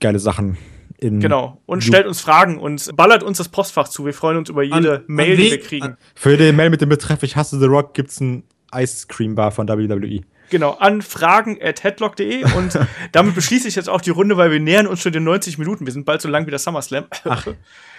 geile 0.00 0.18
Sachen 0.18 0.56
in. 0.98 1.20
Genau. 1.20 1.60
Und 1.66 1.82
stellt 1.82 2.06
uns 2.06 2.20
Fragen 2.20 2.58
und 2.58 2.96
ballert 2.96 3.22
uns 3.22 3.38
das 3.38 3.48
Postfach 3.48 3.88
zu. 3.88 4.06
Wir 4.06 4.14
freuen 4.14 4.38
uns 4.38 4.48
über 4.48 4.62
jede 4.62 4.96
an, 4.96 5.04
Mail, 5.08 5.32
an 5.32 5.36
die 5.36 5.50
wir 5.50 5.60
kriegen. 5.60 5.96
Für 6.14 6.36
den 6.36 6.56
Mail 6.56 6.70
mit 6.70 6.80
dem 6.80 6.88
Betreff 6.88 7.22
Ich 7.22 7.36
hasse 7.36 7.58
The 7.58 7.66
Rock 7.66 7.94
gibt's 7.94 8.20
ein 8.20 8.44
Ice 8.74 9.06
Cream 9.08 9.34
Bar 9.34 9.50
von 9.50 9.68
WWE. 9.68 10.22
Genau, 10.50 10.72
an 10.72 11.02
fragen 11.02 11.58
at 11.62 11.82
headlock.de 11.84 12.44
und 12.56 12.78
damit 13.12 13.34
beschließe 13.34 13.68
ich 13.68 13.74
jetzt 13.76 13.88
auch 13.88 14.00
die 14.00 14.10
Runde, 14.10 14.36
weil 14.36 14.50
wir 14.50 14.60
nähern 14.60 14.86
uns 14.86 15.00
schon 15.00 15.12
den 15.12 15.24
90 15.24 15.58
Minuten. 15.58 15.86
Wir 15.86 15.92
sind 15.92 16.06
bald 16.06 16.22
so 16.22 16.28
lang 16.28 16.46
wie 16.46 16.50
der 16.50 16.58
SummerSlam. 16.58 17.04
Ach, 17.24 17.46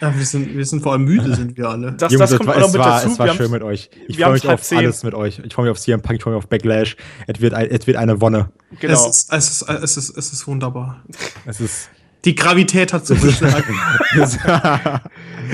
ja, 0.02 0.16
wir, 0.16 0.26
sind, 0.26 0.56
wir 0.58 0.66
sind 0.66 0.82
vor 0.82 0.94
allem 0.94 1.04
müde, 1.04 1.36
sind 1.36 1.58
wir 1.58 1.70
alle. 1.70 1.92
Das, 1.94 2.12
Jungs, 2.12 2.30
das 2.30 2.38
kommt 2.38 2.50
auch 2.50 2.60
noch 2.60 2.72
mit 2.72 2.80
war, 2.80 3.02
dazu. 3.02 3.12
Es 3.12 3.20
war 3.20 3.28
wir 3.28 3.34
schön 3.34 3.52
mit 3.52 3.64
euch. 3.64 3.90
Ich 4.08 4.18
freue 4.18 4.34
mich 4.34 4.48
auf 4.48 4.62
10. 4.62 4.78
alles 4.80 5.04
mit 5.04 5.14
euch. 5.14 5.40
Ich 5.46 5.54
freue 5.54 5.66
mich 5.66 5.72
auf 5.72 5.80
CM 5.80 6.02
Punk, 6.02 6.18
ich 6.18 6.24
freue 6.24 6.34
mich 6.34 6.44
auf 6.44 6.50
Backlash. 6.50 6.96
Es 7.28 7.42
wird, 7.42 7.54
es 7.54 7.88
wird 7.88 7.98
eine 7.98 8.22
Wonne. 8.22 8.52
Genau. 8.80 8.94
Es 8.94 9.08
ist, 9.08 9.34
es 9.34 9.50
ist, 9.50 9.70
es 9.70 9.98
ist, 9.98 10.18
es 10.18 10.34
ist 10.34 10.48
wunderbar. 10.48 11.04
Es 11.46 11.60
ist 11.60 11.90
die 12.26 12.36
Gravität 12.36 12.92
hat 12.92 13.06
zugeschlagen. 13.06 13.76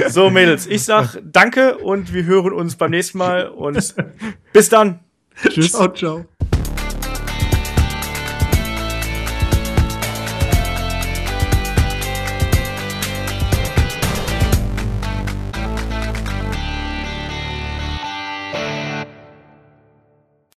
so, 0.09 0.30
Mädels, 0.30 0.65
ich 0.65 0.84
sag 0.84 1.17
danke 1.23 1.77
und 1.77 2.13
wir 2.13 2.26
hören 2.26 2.53
uns 2.53 2.76
beim 2.76 2.91
nächsten 2.91 3.19
Mal 3.19 3.49
und 3.49 3.95
bis 4.53 4.69
dann. 4.69 4.99
Tschüss. 5.49 5.72
Ciao, 5.72 5.93
ciao. 5.93 6.26